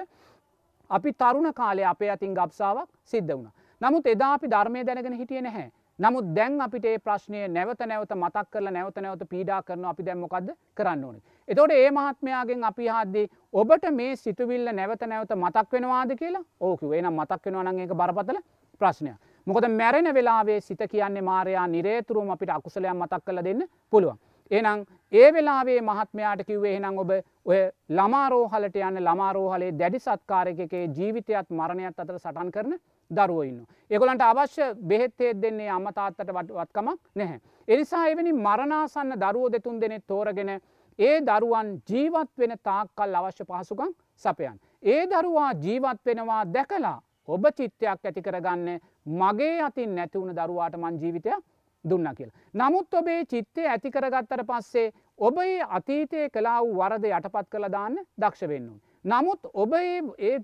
අපි 0.90 1.12
තරුණ 1.14 1.52
කාලය 1.54 1.84
අපේ 1.84 2.10
අතින් 2.10 2.34
ගබ්සාාවක් 2.34 2.88
සිද්ධ 3.04 3.32
වුණ. 3.32 3.50
නමුත් 3.80 4.06
එදා 4.06 4.32
අපි 4.34 4.48
ධර්මය 4.48 4.84
දැනගෙන 4.84 5.14
හිටිය 5.14 5.42
නැහැ. 5.42 5.70
නමුත් 5.98 6.34
දැන් 6.34 6.60
අපිට 6.60 6.84
ඒ 6.84 6.98
ප්‍රශ්නය 6.98 7.46
නැවත 7.48 7.80
නැවත 7.82 8.12
මතක් 8.12 8.50
කරලා 8.50 8.72
නැවත 8.72 8.96
නැවත 8.98 9.22
පීඩා 9.30 9.62
කරන 9.62 9.84
අපි 9.84 10.02
දැම්මොකක්ද 10.02 10.48
කරන්න 10.76 11.04
ඕනේ. 11.04 11.22
එතොට 11.48 11.70
ඒ 11.72 11.90
මහත්මයාගෙන් 11.92 12.64
අපි 12.64 12.88
හද්දී 12.88 13.30
ඔබට 13.54 13.86
මේ 13.92 14.16
සිතුවිල්ල 14.16 14.72
නැවත 14.72 15.06
නැවත 15.06 15.36
මතක් 15.36 15.72
වෙනවාද 15.72 16.16
කියලා 16.16 16.42
ඕකි 16.60 16.90
වෙනම් 16.90 17.14
මතක් 17.14 17.46
වෙනවනන් 17.46 17.80
එක 17.80 17.94
බරපතල 17.94 18.40
ප්‍රශ්නය. 18.80 19.14
මොකද 19.46 19.64
මැරෙන 19.70 20.14
වෙලාවේ 20.14 20.60
සිත 20.60 20.82
කියන්නේ 20.90 21.22
මාරයා 21.22 21.66
නිරේතුරුවම 21.68 22.30
අපිට 22.30 22.50
අකුසලයක් 22.50 22.94
මතක් 22.94 23.24
කළ 23.24 23.44
දෙන්න 23.44 23.66
පුළුවන්. 23.90 24.18
එනම් 24.50 24.84
ඒ 25.12 25.28
වෙලාවේ 25.32 25.80
මහත්මයාට 25.82 26.44
කිව්වේ 26.46 26.72
එහෙනම් 26.72 26.98
ඔබ 26.98 27.10
ඔය 27.46 27.60
ළමාරෝහලට 27.90 28.76
යන්න 28.78 29.02
ළමාරෝහලේ 29.02 29.70
දැඩි 29.78 30.00
සත්කාරකගේ 30.00 30.82
ජීවිතයත් 30.96 31.48
මරණයත් 31.50 32.00
අතර 32.00 32.18
සටන් 32.18 32.50
කරන 32.50 32.74
දරුවඉන්න. 33.10 33.60
එකොලන්ට 33.90 34.22
අවශ්‍ය 34.22 34.72
බෙහෙත්තේත් 34.82 35.42
දෙන්නේ 35.42 35.70
අම්මතාත්තට 35.70 36.28
වටවත්කමක් 36.28 37.00
නැහැ. 37.14 37.40
එනිසා 37.68 38.04
එවැනි 38.08 38.32
මරණාසන්න 38.34 39.18
දරුවෝ 39.20 39.52
දෙතුන් 39.52 39.80
දෙනෙ 39.80 40.00
තෝරගෙන 40.02 40.52
ඒ 40.98 41.16
දරුවන් 41.22 41.78
ජීවත් 41.88 42.32
වෙන 42.38 42.58
තාක්කල් 42.62 43.14
අවශ්‍ය 43.14 43.44
පහසුකම් 43.44 43.92
සපයන්. 44.16 44.60
ඒ 44.82 45.02
දරුවා 45.06 45.50
ජීවත් 45.54 46.00
වෙනවා 46.06 46.44
දැකලා 46.46 47.00
ඔබ 47.28 47.44
චිත්තයක් 47.56 48.04
ඇති 48.04 48.22
කරගන්න 48.22 48.80
මගේ 49.06 49.60
අතින් 49.62 49.94
නැතිවුණ 49.94 50.36
දරුවාට 50.36 50.76
මං 50.76 51.00
ජීවිතයක් 51.00 51.44
දුන්න 51.84 52.08
කියලා. 52.16 52.38
නමුත් 52.54 52.94
ඔබේ 52.94 53.24
චිත්තය 53.26 53.66
ඇති 53.66 53.90
කරගත්තට 53.90 54.46
පස්සේ 54.46 54.92
ඔබේ 55.18 55.62
අතීතය 55.70 56.28
කලා 56.30 56.60
වූ 56.60 56.74
වරද 56.74 57.04
යටපත් 57.10 57.48
කළ 57.50 57.70
දාන්න 57.70 57.98
දක්ෂ 58.18 58.48
වෙන්නුන්. 58.48 58.80
නමුත් 59.04 59.40
ඔබ 59.54 59.72
ඒ 59.74 60.38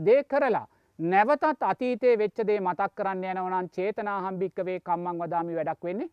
දේ 0.00 0.22
කරලා 0.24 0.66
නැවතත් 0.98 1.62
අතීතයේ 1.62 2.18
වෙච්චදේ 2.18 2.60
මතක් 2.60 2.94
කරන්න 2.94 3.24
යනවනන් 3.26 3.68
චේතනා 3.70 4.20
හම්භික්කවේ 4.22 4.80
කම්මං 4.80 5.20
වදාමි 5.20 5.54
වැඩක් 5.54 5.84
වෙන්නේ 5.84 6.10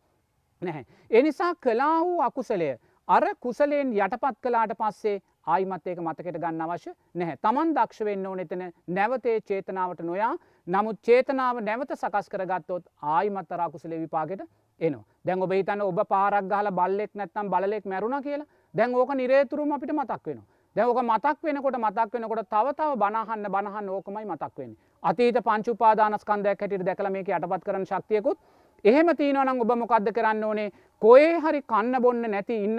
නැහැ. 0.62 0.86
එනිසා 1.12 1.54
කලා 1.58 2.02
වූ 2.02 2.22
අකුසලය 2.22 2.70
අර 3.08 3.26
කුසලයෙන් 3.40 3.94
යටපත් 3.96 4.38
කලාට 4.42 4.74
පස්සේ 4.78 5.22
ආයිමත් 5.48 5.88
ඒක 5.88 6.00
මතකට 6.02 6.38
ගන්න 6.38 6.62
අවශ්‍ය 6.66 6.92
නැහැ. 7.16 7.38
තමන් 7.44 7.74
දක්ෂ 7.76 8.06
වෙන්න 8.08 8.26
ඕන 8.28 8.40
එතන 8.40 8.64
නැවතේ 8.90 9.38
චේතනාවට 9.42 10.02
නොයා 10.04 10.34
නමුත් 10.68 11.00
චේතනාව 11.02 11.62
නැවත 11.62 11.94
සකස් 11.96 12.30
කරගත්තොත් 12.30 12.84
ආයිමත් 13.14 13.52
අරාකුසලේ 13.52 14.02
විපාගෙට 14.02 14.44
එනවා. 14.82 15.06
දැන් 15.26 15.44
ඔබ 15.44 15.52
හිතන්න 15.52 15.82
ඔබ 15.84 16.04
පාරක් 16.10 16.52
ගහලා 16.52 16.72
බල්ලෙක් 16.74 17.16
නැත්තම් 17.16 17.50
බලෙක් 17.50 17.86
මැරුණ 17.86 18.24
කියලා 18.24 18.52
දැන් 18.74 18.96
ඕක 18.96 19.16
නිරේතුරුම 19.16 19.72
අපිට 19.72 19.94
මතක් 19.94 20.26
වෙනවා. 20.28 20.48
දැන් 20.76 20.90
ඕක 20.90 21.02
මතක් 21.04 21.38
වෙනකොට 21.44 21.78
මතක් 21.78 22.14
වෙනකොට 22.14 22.50
තව 22.50 22.76
තව 22.76 22.92
බනහන්න 22.98 23.52
බනහන්න 23.56 23.90
ඕකමයි 23.90 24.26
මතක් 24.26 24.54
වෙන්නේ. 24.58 24.78
අතීත 25.04 25.40
පංච 25.44 25.68
උපාදානස්කන්ධයක් 25.70 26.62
හැටියට 26.62 26.86
දැකලා 26.86 27.12
මේක 27.12 27.30
යටපත් 27.30 27.64
කරන 27.66 27.86
ශක්තියකුත් 27.86 28.38
එහෙම 28.86 29.10
තියෙනවනම් 29.16 29.62
ඔබ 29.62 29.72
මොකක්ද 29.76 30.12
කරන්න 30.12 30.44
ඕනේ 30.44 30.70
කොේ 31.02 31.32
හරි 31.40 31.62
කන්න 31.64 32.02
බොන්න 32.02 32.22
නැති 32.28 32.56
ඉන්න 32.64 32.78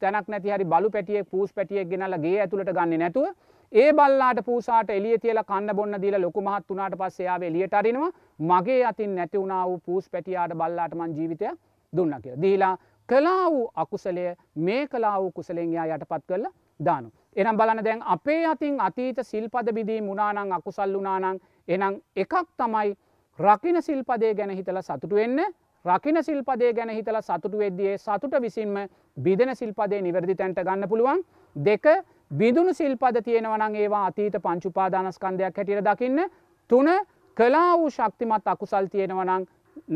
තැනක් 0.00 0.28
නැති 0.28 0.50
හරි 0.50 0.64
බලු 0.66 0.90
පැටියෙක් 0.90 1.30
පූස් 1.30 1.52
පැටියෙක් 1.52 1.88
ගෙනල්ලා 1.88 2.18
ගේ 2.18 2.40
ඇතුළට 2.40 2.72
ගන්න 2.72 2.98
නැතුව 2.98 3.28
ඒ 3.72 3.92
බල්ලාට 3.92 4.40
පූසාට 4.44 4.90
එලිය 4.90 5.18
තියලා 5.18 5.44
කන්න 5.44 5.76
බොන්න 5.76 6.00
දීලා 6.02 6.20
ලොකු 6.20 6.42
මහත් 6.42 6.64
වුණාට 6.68 6.96
පස්සේ 6.96 7.26
යාව 7.26 7.42
එළියට 7.42 7.74
අරිනවා 7.74 8.10
මගේ 8.40 8.84
අතින් 8.84 9.14
නැති 9.14 9.38
වුණා 9.38 9.66
වූ 9.66 9.78
පූස් 9.80 10.08
පැටියාට 10.08 10.54
බල්ලාට 10.54 10.94
මං 10.94 11.16
ජීවිතයක් 11.16 11.58
දුන්න 11.92 12.14
කියලා. 12.22 12.42
දීලා 12.42 12.76
කලා 13.08 13.50
වූ 13.50 13.70
අකුසලය 13.74 14.24
මේ 14.56 14.86
කලා 14.88 15.20
වූ 15.20 15.30
කුසලෙන් 15.32 15.72
යා 15.72 15.86
යටපත් 15.86 16.26
කරලා 16.26 16.52
දානු. 16.80 17.10
එනම් 17.36 17.56
බලන 17.56 17.84
දැන් 17.84 18.02
අපේ 18.06 18.46
අතින් 18.46 18.80
අතීත 18.80 19.22
සිල්පද 19.22 19.72
බිදී 19.72 20.00
මුණනං 20.00 20.52
අකුසල් 20.52 20.92
වුනානං 20.94 21.40
එනම් 21.68 22.00
එකක් 22.16 22.34
තමයි 22.56 22.96
රකින 23.40 23.82
සිල්පදේ 23.82 24.34
ගැන 24.34 24.50
හිතල 24.52 24.80
සතුටු 24.82 25.16
වෙන්න 25.16 25.40
රකින 25.84 26.22
සිල්පදේ 26.22 26.72
ගැන 26.74 26.90
හිතල 26.90 27.20
සතුටු 27.22 27.58
වෙද්දියේ 27.58 27.98
සතුට 27.98 28.34
විසින්ම 28.40 28.74
බිදන 29.16 29.56
සිල්පදේ 29.56 30.02
නිවැරදි 30.02 30.34
තැන්ට 30.36 30.60
ගන්න 30.60 30.88
පුළුවන් 30.88 31.22
දෙක 31.56 31.86
බිඳුණු 32.32 32.74
සිල්පද 32.74 33.22
තියෙනවනං 33.24 33.76
ඒවා 33.76 34.04
අතීත 34.06 34.36
පංචුපාදානස්කන්ධයක් 34.42 35.56
හැටියට 35.56 35.84
දකින්න 35.86 36.26
තුන 36.70 36.88
කලා 37.36 37.76
වූ 37.76 37.90
ශක්තිමත් 37.90 38.46
අකුසල් 38.46 38.86
තියෙනවනං 38.86 39.46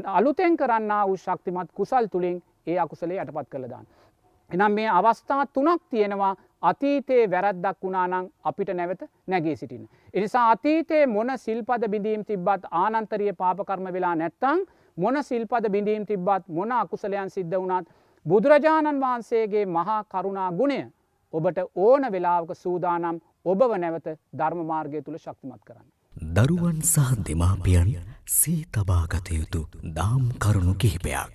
අලුතෙන් 0.06 0.56
කරන්න 0.56 0.94
වූ 1.06 1.16
ශක්තිමත් 1.18 1.72
කුසල් 1.72 2.06
තුළින් 2.06 2.42
ඒ 2.66 2.78
අකුසලේ 2.78 3.20
යටපත් 3.20 3.48
කළදාන්න. 3.50 3.86
එනම් 4.50 4.72
මේ 4.72 4.88
අවස්ථා 4.90 5.46
තුනක් 5.48 5.82
තියෙනවා 5.90 6.36
අතීතයේ 6.64 7.24
වැරද්දක් 7.30 7.82
වුණානං 7.82 8.30
අපිට 8.44 8.70
නැවත 8.72 9.02
නැගේ 9.26 9.56
සිටින. 9.56 9.88
එනිසා 10.14 10.44
අතීතයේ 10.50 11.06
මොන 11.08 11.32
සිල්පද 11.38 11.88
බිඳීම් 11.90 12.24
තිබ්බත් 12.24 12.64
ආනන්තරිය 12.72 13.32
පාපකර්ම 13.34 13.92
වෙලා 13.92 14.14
නැත්තං 14.16 14.64
මොන 14.96 15.22
සිල්පද 15.24 15.68
බිඳීම් 15.70 16.06
තිබ්බත් 16.06 16.48
මොන 16.50 16.72
අකුසලයන් 16.74 17.30
සිද්ධ 17.30 17.56
වුණත් 17.56 17.92
බුදුරජාණන් 18.26 19.00
වහන්සේගේ 19.00 19.66
මහා 19.68 20.00
කරුණා 20.06 20.50
ගුණය 20.52 20.80
ඔබට 21.32 21.58
ඕන 21.76 22.12
වෙලාවක 22.12 22.56
සූදානම් 22.56 23.20
ඔබව 23.44 23.76
නැවත 23.78 24.10
ධර්මමාර්ගය 24.34 25.02
තුළ 25.02 25.18
ශක්තිමත් 25.18 25.62
කරන්න. 25.62 25.86
දරුවන් 26.34 26.82
සහ 26.84 27.14
දෙමාපියන් 27.26 27.94
සී 28.32 28.60
තබාගත 28.72 29.32
යුතු 29.32 29.66
දාම් 29.96 30.28
කරුණු 30.38 30.74
කිහිපයක්. 30.76 31.32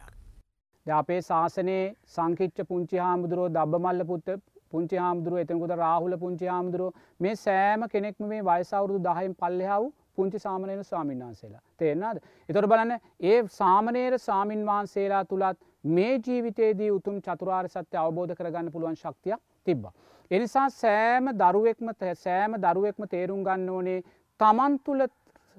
අපේ 0.86 1.22
ශාසනයේ 1.22 1.84
සංකිච්ච 2.08 2.64
පුංචි 2.68 2.98
හාමුදුරුවෝ 2.98 3.52
දබ්බමල්ල 3.52 4.06
පුත්ත 4.06 4.30
පුංචි 4.72 4.98
හාමුදුරුව 4.98 5.40
එතනකුද 5.40 5.74
රාහුල 5.76 6.18
පුංචි 6.18 6.46
හාමුදුරුව 6.46 6.94
මේ 7.20 7.36
සෑම 7.38 7.88
කෙනෙක්ම 7.88 8.26
මේ 8.26 8.44
වයසවුරුදු 8.44 9.00
දහයිම් 9.02 9.34
පල්ලෙහාව 9.36 9.90
පුංචි 10.16 10.40
සාමනයන 10.40 10.84
ස්වාමීන් 10.84 11.22
වහන්සේලා 11.22 11.64
තේරනාද. 11.78 12.18
එතොට 12.50 12.68
බලන්න 12.68 12.94
ඒ 13.24 13.40
සාමනේර 13.52 14.20
සාමීන් 14.20 14.66
වහන්සේලා 14.66 15.24
තුළත් 15.26 15.60
මේ 15.90 16.14
ජීවිතයේදී 16.20 16.92
උතුම් 16.92 17.22
චතුරාර් 17.22 17.68
සත්‍ය 17.70 17.98
අවබෝධ 17.98 18.36
කරගන්න 18.36 18.72
පුළුවන් 18.72 18.98
ශක්තියක් 18.98 19.40
තිබ්බ. 19.66 19.86
එනිසා 20.32 20.68
සෑම 20.72 21.32
දරුවෙක්ම 21.36 21.90
සෑම 22.16 22.58
දරුවෙක්ම 22.58 23.08
තේරුම් 23.08 23.44
ගන්න 23.44 23.70
ඕනේ 23.70 24.02
තමන් 24.40 24.76
තුළ 24.80 25.08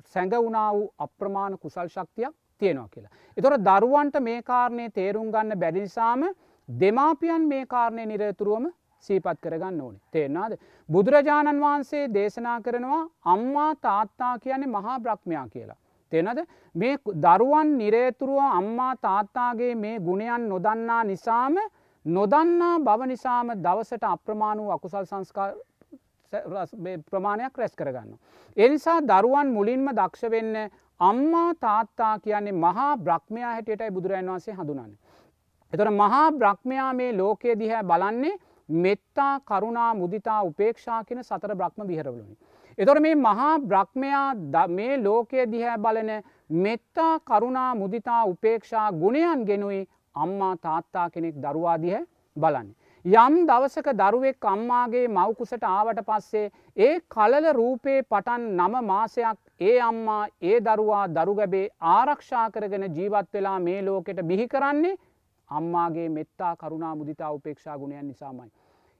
සැඟවුණා 0.07 0.69
වූ 0.73 0.93
අප්‍රමාණ 0.99 1.59
කුසල් 1.59 1.89
ශක්තියක් 1.89 2.35
තියෙනවා 2.61 2.89
කියලා. 2.89 3.12
එතොට 3.37 3.65
දරුවන්ට 3.65 4.20
මේ 4.20 4.43
කාරණය 4.43 4.91
තේරුම් 4.91 5.31
ගන්න 5.31 5.59
බැඩිනිසාම 5.59 6.23
දෙමාපියන් 6.69 7.49
මේ 7.49 7.65
කාරණය 7.66 8.07
නිරතුරුවම 8.07 8.69
සීපත් 9.01 9.39
කරගන්න 9.43 9.81
ඕනේ 9.81 10.01
තේරනාද. 10.10 10.52
බුදුරජාණන් 10.89 11.60
වහන්සේ 11.60 12.05
දේශනා 12.14 12.59
කරනවා 12.60 13.02
අම්මා 13.27 13.72
තාත්තා 13.78 14.35
කියන්නේ 14.39 14.66
මහා 14.68 14.98
බ්‍රහ්මයා 15.01 15.47
කියලා. 15.48 15.81
තෙනද 16.12 16.40
මේ 16.74 16.97
දරුවන් 17.16 17.68
නිරේතුරුව 17.78 18.40
අම්මා 18.52 18.94
තාත්තාගේ 18.98 19.74
මේ 19.77 19.97
ගුණයන් 20.01 20.48
නොදන්නා 20.48 21.02
නිසාම 21.05 21.56
නොදන්නා 22.05 22.74
බව 22.81 23.06
නිසාම 23.06 23.48
දවසට 23.59 24.05
අප්‍රමාණු 24.06 24.70
අකුසල් 24.70 25.05
සංස්කාර 25.05 25.51
ප්‍රමාණයක් 27.05 27.55
රැස් 27.55 27.74
කරගන්න. 27.74 28.18
එනිසා 28.56 29.01
දරුවන් 29.02 29.52
මුලින්ම 29.52 29.86
දක්ෂ 29.90 30.31
වෙන්න 30.31 30.56
අම්මා 31.01 31.51
තාත්තා 31.56 32.18
කියන්නේ 32.18 32.52
මහා 32.55 32.97
බ්‍රහ්මයා 32.98 33.52
හැටියටයි 33.52 33.90
බුදුරජන් 33.90 34.28
වන්සේ 34.28 34.55
හඳුනන්න. 34.55 34.93
එතොට 35.72 35.94
මහා 35.94 36.32
බ්‍රහ්මයා 36.32 36.93
මේ 36.93 37.12
ලෝකයේ 37.12 37.59
දිහැ 37.59 37.82
බලන්නේ 37.82 38.39
මෙත්තා 38.79 39.41
කරුණා 39.43 39.95
මුදිතා 39.95 40.41
උපේක්ෂා 40.43 41.05
කියෙන 41.05 41.23
සතර 41.23 41.55
බ්‍රහ්ම 41.55 41.87
විහරවලුනි. 41.87 42.37
එතොට 42.79 43.01
මේ 43.01 43.15
මහා 43.17 43.53
බ්‍රහ්මයා 43.61 44.69
මේ 44.71 44.93
ලෝකය 44.99 45.47
දිහැ 45.47 45.79
බලන 45.79 46.11
මෙත්තා 46.59 47.15
කරුණා 47.23 47.71
මුදිතා 47.77 48.23
උපේක්ෂා 48.27 48.93
ගුණයන් 48.95 49.47
ගෙනුයි 49.47 49.81
අම්මා 50.17 50.55
තාත්තා 50.59 51.11
කෙනෙක් 51.11 51.35
දරුවාදිහ 51.37 51.99
බලන්න. 52.37 52.71
යම් 53.05 53.35
දවසක 53.47 53.93
දරුවෙක් 53.95 54.45
අම්මාගේ 54.45 55.09
මවකුසට 55.09 55.63
ආවට 55.67 56.01
පස්සේ 56.05 56.51
ඒ 56.77 57.01
කලල 57.09 57.47
රූපේ 57.53 58.03
පටන් 58.05 58.43
නම 58.59 58.75
මාසයක් 58.85 59.39
ඒ 59.61 59.79
අම්මා 59.83 60.27
ඒ 60.43 60.59
දරුවා 60.63 61.07
දරුගැබේ 61.11 61.69
ආරක්ෂා 61.91 62.51
කරගෙන 62.51 62.85
ජීවත් 62.91 63.33
වෙලා 63.33 63.59
මේ 63.61 63.81
ලෝකෙට 63.83 64.21
බිහි 64.25 64.47
කරන්නේ 64.49 64.99
අම්මාගේ 65.51 66.09
මෙත්තා 66.10 66.55
කරුණා 66.56 66.94
මුදිතා 66.94 67.32
උපේක්ෂා 67.32 67.78
ගුණයන් 67.78 68.06
නිසාමයි. 68.06 68.51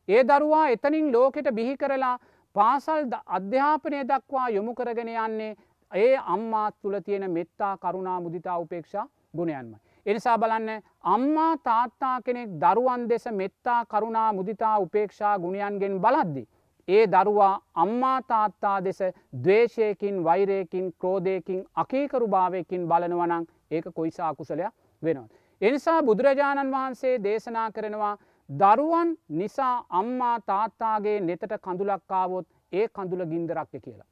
ඒ 0.09 0.22
දරුවා 0.24 0.68
එතනින් 0.68 1.12
ලෝකෙට 1.12 1.48
බිහි 1.55 1.77
කරලා 1.77 2.18
පාසල් 2.56 3.02
අධ්‍යාපනය 3.28 4.01
දක්වා 4.05 4.48
යොමු 4.48 4.74
කරගෙන 4.74 5.09
යන්නේ 5.09 5.56
ඒ 5.93 6.16
අම්මා 6.27 6.70
තුළ 6.72 7.01
තියෙන 7.01 7.31
මෙත්තා 7.31 7.77
කරුණා 7.78 8.20
මුදිතා 8.20 8.59
උපේක්ෂා 8.59 9.06
ගුණයන්මයි. 9.36 9.78
එනිසා 10.06 10.39
බලන්න 10.39 10.82
අම්මා 11.05 11.52
තාත්තා 11.59 12.16
කෙනෙක් 12.22 12.51
දරුවන් 12.62 13.09
දෙස 13.09 13.27
මෙත්තා 13.32 13.85
කරුණා 13.86 14.32
මුදිතා 14.32 14.78
උපේක්ෂා 14.78 15.39
ගුණයන්ගෙන් 15.39 16.01
බලද්දි. 16.01 16.48
ඒ 16.89 17.05
දරුවා 17.06 17.60
අම්මා 17.74 18.18
තාත්තා 18.24 18.77
දෙස 18.85 19.01
දවේශයකින් 19.44 20.24
වෛරයකින් 20.24 20.93
ක්‍රෝධයකින් 20.98 21.60
අකීකරු 21.74 22.28
භාවයකින් 22.28 22.89
බලනවනං 22.89 23.47
ඒක 23.70 23.85
කොයිසා 23.94 24.35
කුසලයක් 24.35 24.72
වෙනවා. 25.02 25.28
එනිසා 25.61 26.03
බුදුරජාණන් 26.03 26.73
වහන්සේ 26.73 27.16
දේශනා 27.23 27.70
කරනවා 27.70 28.12
දරුවන් 28.49 29.11
නිසා 29.31 29.74
අම්මා 29.91 30.37
තාත්තාගේ 30.43 31.19
නෙතට 31.23 31.53
කඳුලක්කාවොත් 31.59 32.47
ඒ 32.73 32.87
කඳුල 32.89 33.23
ගින්දරක්ය 33.24 33.81
කියලා. 33.81 34.09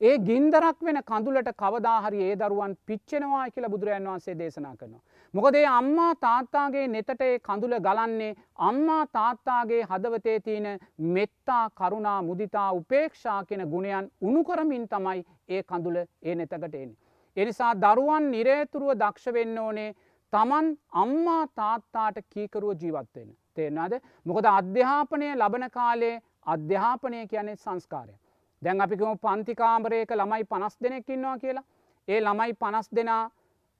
ඒ 0.00 0.18
ගින්දරක් 0.20 0.78
වෙන 0.80 0.98
කඳුලට 1.02 1.48
කවදාහරි 1.54 2.20
ඒ 2.22 2.36
දරුවන් 2.36 2.76
පිච්චෙනවා 2.86 3.46
කියලා 3.46 3.70
බුදුරජන් 3.70 4.06
වහන්සේ 4.06 4.36
දේශනා 4.38 4.74
කරනවා. 4.76 5.02
මොකදේ 5.34 5.64
අම්මා 5.70 6.12
තාත්තාගේ 6.20 6.86
නෙතට 6.88 7.20
ඒ 7.20 7.38
කඳුල 7.40 7.76
ගලන්නේ 7.80 8.30
අම්මා 8.60 9.02
තාත්තාගේ 9.12 9.82
හදවතේ 9.84 10.38
තියෙන 10.40 10.68
මෙත්තා 11.08 11.64
කරුණා 11.72 12.18
මුදිතා 12.22 12.68
උපේක්ෂා 12.72 13.40
කෙන 13.44 13.64
ගුණයන් 13.72 14.12
උනුකරමින් 14.22 14.86
තමයි 14.88 15.24
ඒ 15.48 15.62
කඳුල 15.64 15.96
ඒ 15.96 16.34
නෙතකට 16.34 16.74
එන්නේ. 16.74 16.96
එනිසා 17.36 17.72
දරුවන් 17.76 18.30
නිරේතුරුව 18.30 18.94
දක්ෂ 18.96 19.32
වෙන්න 19.32 19.58
ඕනේ 19.58 19.90
තමන් 20.32 20.66
අම්මා 20.94 21.42
තාත්තාට 21.56 22.18
කීකරුව 22.32 22.82
ජීවත්වෙන. 22.82 23.30
තේරනාද 23.56 23.94
මොකද 24.26 24.46
අධ්‍යාපනය 24.50 25.28
ලබන 25.34 25.66
කාලේ 25.70 26.16
අධ්‍යාපනය 26.46 27.26
කියන්නේ 27.26 27.56
සංස්කාරය. 27.56 28.14
දැන් 28.62 28.80
අපිකම 28.80 29.18
පන්තිකාම්බරයක 29.18 30.10
ළමයි 30.12 30.44
පනස් 30.44 30.76
දෙනෙක්කින්නවා 30.82 31.36
කියලා 31.38 31.66
ඒ 32.08 32.20
ළමයි 32.20 32.54
පනස් 32.54 32.88
දෙනා 32.96 33.24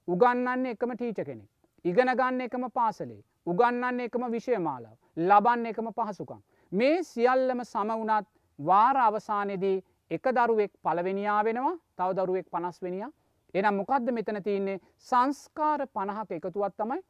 උගන්නන්න 0.08 0.66
එකම 0.66 0.92
ටීච 0.94 1.20
කෙනෙක්. 1.20 1.48
ඉගෙන 1.84 2.10
ගන්න 2.12 2.40
එකම 2.40 2.64
පාසලේ 2.74 3.22
උගන්නන්න 3.46 4.00
එකම 4.00 4.24
විෂයමාලාව 4.32 4.96
ලබන්න 5.28 5.66
එකම 5.66 5.88
පහසුකම්. 5.92 6.40
මේ 6.72 7.02
සියල්ලම 7.04 7.64
සමවුනත් 7.64 8.28
වාර 8.58 8.96
අවසානයේදී 8.98 9.78
එක 10.10 10.24
දරුවෙක් 10.36 10.72
පළවෙනියා 10.84 11.40
වෙනවා 11.44 11.76
තව 11.96 12.08
දරුවෙක් 12.18 12.46
පනස්වෙනියා 12.50 13.10
එනම් 13.54 13.74
මොකක්ද 13.74 14.12
මෙතන 14.12 14.42
තියන්නේ 14.42 14.80
සංස්කාර 15.06 15.86
පණහක 15.88 16.30
එකතුවත් 16.32 16.76
තමයි 16.76 17.00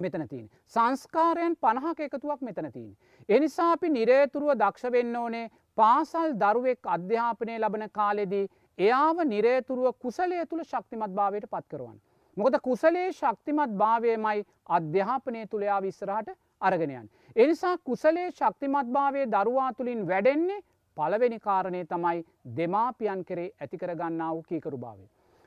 මෙතන 0.00 0.26
තියන. 0.28 0.48
සංස්කාරයන් 0.66 1.56
පණහක 1.56 2.00
එකතුවක් 2.00 2.40
මෙතන 2.42 2.70
තියන. 2.72 2.96
එනිසා 3.28 3.72
අපි 3.72 3.88
නිරේතුරුව 3.90 4.52
දක්ෂ 4.54 4.92
වෙන්න 4.92 5.16
ඕනේ 5.16 5.50
පාසල් 5.78 6.34
දරුවෙක් 6.34 6.86
අධ්‍යාපනය 6.88 7.58
ලබන 7.58 7.88
කාලෙදී 7.90 8.46
එයාව 8.78 9.24
නිරේතුරුව 9.26 9.94
කුසලය 9.98 10.44
තුළ 10.46 10.64
ශක්තිමත් 10.64 11.14
භාවයට 11.14 11.48
පත් 11.48 11.66
කරවන්න. 11.66 11.98
මොකද 12.36 12.60
කුසලේ 12.60 13.08
ශක්තිමත් 13.12 13.72
භාවයමයි 13.74 14.46
අධ්‍යාපනය 14.70 15.46
තුළයා 15.46 15.80
විස්සරහට 15.80 16.32
අරගෙනයන්. 16.60 17.10
එනිසා 17.36 17.76
කුසලේ 17.80 18.30
ශක්තිමත් 18.30 18.92
භාවය 18.92 19.26
දරුවා 19.28 19.72
තුළින් 19.74 20.08
වැඩෙන්නේ 20.08 20.64
පළවෙනි 20.96 21.38
කාරණය 21.40 21.84
තමයි 21.86 22.24
දෙමාපියන් 22.56 23.24
කරේ 23.24 23.50
ඇතිකර 23.54 23.94
ගන්නාව 23.94 24.42
කීකරු 24.44 24.78
භාවය. 24.78 25.06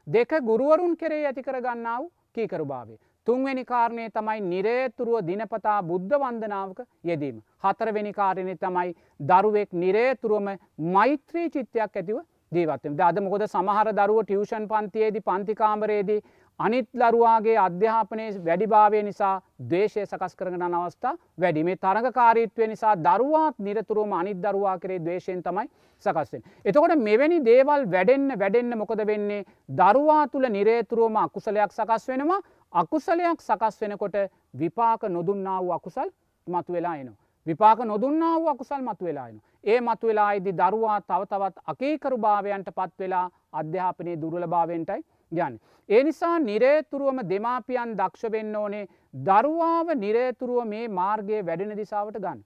දෙක 0.09 0.31
ගුරුවරුන් 0.41 0.95
කරේ 0.95 1.25
ඇතිකර 1.25 1.57
ගන්නාව 1.59 2.05
කීකරු 2.35 2.65
භාවය. 2.65 2.95
තුන්වෙනි 3.27 3.63
කාරණය 3.63 4.05
තමයි 4.09 4.41
නිරේතුරුව 4.43 5.21
දිනපතා 5.23 5.77
බුද්ධ 5.83 6.15
වන්දනාවක 6.15 6.79
යෙදීම. 7.03 7.37
හතරවෙනි 7.63 8.13
කාරණය 8.13 8.55
තමයි 8.57 8.95
දරුවෙක් 9.23 9.69
නිරේතුරුවම 9.75 10.49
මෛත්‍රී 10.87 11.49
චිත්තයක් 11.49 11.79
ඇතිව 11.93 12.17
ජීවත්ම 12.51 12.97
අද 13.01 13.19
මොකද 13.19 13.45
සමහර 13.47 13.91
දරුව 13.93 14.21
ටියවෂන් 14.23 14.65
පන්තියේදී 14.67 15.23
පන්තිකාමරයේදී 15.23 16.23
අනිත් 16.59 16.87
ලරුවාගේ 16.93 17.57
අධ්‍යාපනය 17.57 18.25
වැඩිභාවය 18.39 19.03
නිසා 19.03 19.35
දේශය 19.69 20.03
සකස් 20.03 20.33
කරන 20.35 20.63
අවස්ථා 20.69 21.13
වැඩි 21.37 21.63
මේ 21.63 21.77
තරගකාරීත්වය 21.77 22.67
නිසා 22.67 22.95
දරුවාත් 22.97 23.55
නිරතුරුවම 23.59 24.13
අනිත් 24.13 24.39
දරුවා 24.39 24.77
කරේ 24.77 24.99
දේශයෙන් 25.01 25.43
තමයි 25.43 25.67
සකස්වෙන්. 26.05 26.43
එතකොට 26.65 26.95
මෙවැනි 26.99 27.39
දේවල් 27.41 27.85
වැඩෙන්න්න 27.87 28.39
වැඩෙන්න්න 28.39 28.77
මොකද 28.77 29.03
වෙන්නේ 29.05 29.45
දරුවා 29.73 30.23
තුළ 30.27 30.49
නිරේතුරුවම 30.49 31.15
අකුසලයක් 31.17 31.71
සකස් 31.71 32.07
වෙනවා 32.07 32.39
අකුසලයක් 32.73 33.41
සකස් 33.41 33.81
වෙනකොට 33.81 34.17
විපාක 34.55 35.03
නොදුන්නා 35.09 35.59
වූ 35.61 35.71
අකුසල් 35.71 36.09
මතු 36.47 36.73
වෙලා 36.73 36.95
එනවා. 36.95 37.17
විපාක 37.47 37.79
නොදුන්නා 37.81 38.35
වූ 38.35 38.49
අකුසල් 38.49 38.81
මතු 38.81 39.05
වෙලායන. 39.05 39.41
ඒ 39.63 39.79
මතු 39.81 40.07
වෙලායිදි 40.07 40.51
දරුවා 40.53 40.99
තව 41.01 41.21
තවත් 41.25 41.55
අකේකරු 41.65 42.17
භාවයන්ට 42.17 42.69
පත් 42.71 42.99
වෙලා 42.99 43.25
අධ්‍යාපනය 43.53 44.11
දුරල 44.17 44.47
භාවයෙන්ටයි 44.47 45.01
යන්න. 45.31 45.59
ඒ 45.89 46.03
නිසා 46.03 46.37
නිරේතුරුවම 46.41 47.19
දෙමාපියන් 47.25 47.95
දක්ෂ 47.95 48.31
වෙන්න 48.31 48.55
ඕනේ 48.55 48.87
දරුවාව 49.23 49.93
නිරේතුරුව 49.97 50.67
මේ 50.67 50.87
මාර්ගය 50.89 51.41
වැඩෙන 51.41 51.75
දිසාවට 51.75 52.17
ගන්න. 52.17 52.41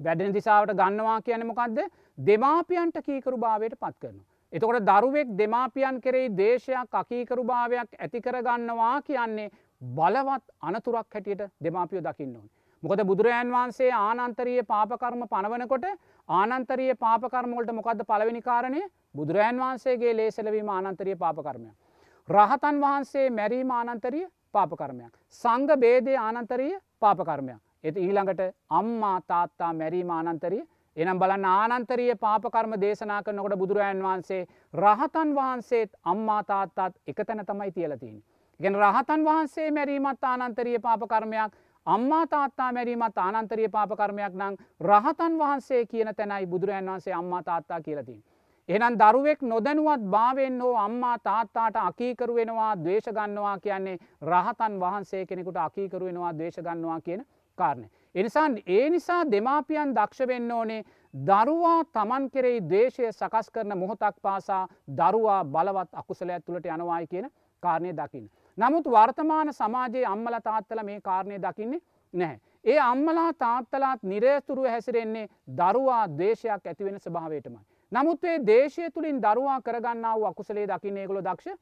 වැඩෙන 0.00 0.32
දිසාවට 0.32 0.74
ගන්නවා 0.74 1.18
කියන 1.22 1.46
මොකක්ද 1.46 1.78
දෙමාපියන්ට 2.20 2.96
කීකරු 3.00 3.36
භාවයට 3.38 3.76
පත් 3.76 3.94
කරන. 4.00 4.18
එතකොට 4.52 4.82
දරුවෙක් 4.82 5.36
දෙමාපියන් 5.36 6.00
කෙරෙහි 6.00 6.28
දේශයක් 6.32 6.94
අකීකරු 6.94 7.44
භාවයක් 7.44 7.94
ඇතිකර 7.98 8.36
ගන්නවා 8.40 8.96
කියන්නේ 9.02 9.52
බලවත් 9.82 10.44
අනතුරක් 10.62 11.06
හැටියට 11.08 11.50
දෙමාපියෝ 11.60 12.02
දකින්න 12.02 12.36
ඕන. 12.36 12.48
මොකද 12.82 13.00
බුදුරජාන් 13.04 13.50
වහන්සේ 13.50 13.90
ආනන්තරීය 13.92 14.62
පාපකර්ම 14.64 15.22
පනවනකොට 15.26 15.86
ආනන්තරීය 16.28 16.94
පාපකර්මවලට 16.96 17.72
මොකක්ද 17.72 18.04
පළවෙනි 18.04 18.42
කාරණය 18.42 18.82
බුදුරජාන් 19.14 19.58
වහන්සේගේ 19.58 20.12
ලේසලවීම 20.14 20.68
ආනන්තරීය 20.70 21.16
පාපකර්මයක්. 21.16 21.83
රහතන් 22.28 22.80
වහන්සේ 22.80 23.30
මැරීම 23.30 23.70
ආනන්තරිය 23.70 24.26
පාපකර්මයක්. 24.52 25.12
සංග 25.30 25.66
බේදය 25.76 26.16
ආනන්තරීය 26.16 26.78
පාපකර්මයක්. 27.00 27.60
එති 27.84 28.00
ඊළඟට 28.00 28.40
අම්මා 28.70 29.20
තාත්තා 29.22 29.72
මැරීම 29.74 30.10
ආනන්තරිය 30.10 30.62
එනම් 30.96 31.18
බලන්න 31.18 31.44
ආනන්තරීය 31.44 32.16
පාපකර්ම 32.16 32.72
දේශනා 32.80 33.22
කරනකොට 33.22 33.58
බුදුරජාන් 33.58 34.02
වහන්සේ 34.02 34.46
රහතන් 34.74 35.34
වහන්සේත් 35.34 35.90
අම්මා 36.04 36.42
තාත්තාත් 36.44 36.94
එක 37.06 37.20
තැන 37.26 37.46
තමයි 37.46 37.72
තියලතින්. 37.72 38.22
ගෙන 38.60 38.74
රහතන් 38.76 39.24
වහන්සේ 39.24 39.70
මැරීමත් 39.70 40.24
ආනන්තරීය 40.24 40.78
පාපකර්මයක් 40.80 41.52
අම්මා 41.86 42.26
තාත්තා 42.26 42.72
මැරීමත් 42.72 43.18
ආනන්තරීය 43.18 43.68
පාපකර්මයක් 43.68 44.34
නං 44.34 44.56
රහතන් 44.82 45.38
වහන්සේ 45.38 45.86
කියන 45.86 46.14
තැනයි 46.16 46.46
බුදුරජන් 46.46 46.86
වහන්සේ 46.86 47.14
අම්මා 47.14 47.42
තාත්තා 47.42 47.80
කියලතින්. 47.80 48.24
එහනම් 48.68 48.94
දරුවෙක් 48.96 49.42
නොදැනුවත් 49.42 50.04
භාවෙන් 50.06 50.60
හෝ 50.60 50.74
අම්මා 50.78 51.16
තාත්තාට 51.20 51.76
අකීකරු 51.78 52.34
වෙනවා 52.34 52.72
දේශ 52.78 53.08
ගන්නවා 53.10 53.56
කියන්නේ 53.58 53.98
රහතන් 54.22 54.78
වහන්සේ 54.80 55.26
කෙනෙකුට 55.26 55.58
අකීකරු 55.58 56.06
වෙනවා 56.06 56.32
දේශ 56.38 56.58
ගන්නවා 56.58 57.00
කියන 57.00 57.24
කාරණය. 57.58 57.88
එනිසා 58.14 58.46
ඒ 58.68 58.90
නිසා 58.90 59.22
දෙමාපියන් 59.26 59.94
දක්ෂ 59.94 60.26
වෙන්න 60.26 60.52
ඕනේ 60.52 60.84
දරුවා 61.14 61.80
තමන් 61.92 62.30
කෙරෙයි 62.30 62.64
දේශය 62.70 63.12
සකස් 63.12 63.50
කරන 63.50 63.78
මොහොතක් 63.78 64.16
පාසා 64.22 64.62
දරුවා 64.92 65.44
බලවත් 65.46 65.90
අකුසලයක් 65.94 66.44
තුළට 66.44 66.66
යනවායි 66.68 67.06
කියන 67.06 67.28
කාරණය 67.62 67.92
දකින්න. 67.92 68.30
නමුත් 68.58 68.86
වර්තමාන 68.86 69.52
සමාජයේ 69.52 70.06
අම්මල 70.06 70.40
තාත්තල 70.42 70.82
මේ 70.82 71.00
කාරණය 71.02 71.38
දකින්නේ 71.38 71.84
නැහැ. 72.14 72.40
ඒ 72.64 72.78
අම්මලා 72.80 73.30
තාත්තලාත් 73.34 74.02
නිරේතුරුව 74.04 74.66
හැසිරෙන්නේ 74.66 75.28
දරුවා 75.56 76.04
දේශයක් 76.18 76.66
ඇතිවෙන 76.66 77.00
ස්භාවයටමයි. 77.00 77.64
නමුත් 77.94 78.24
ඒ 78.24 78.38
දේශය 78.46 78.90
තුළින් 78.90 79.20
දරුවා 79.20 79.60
කරගන්නාව 79.60 80.24
අකුසලේ 80.24 80.66
දකින්නේ 80.66 81.06
ගොල 81.06 81.20
දක්ෂ 81.20 81.58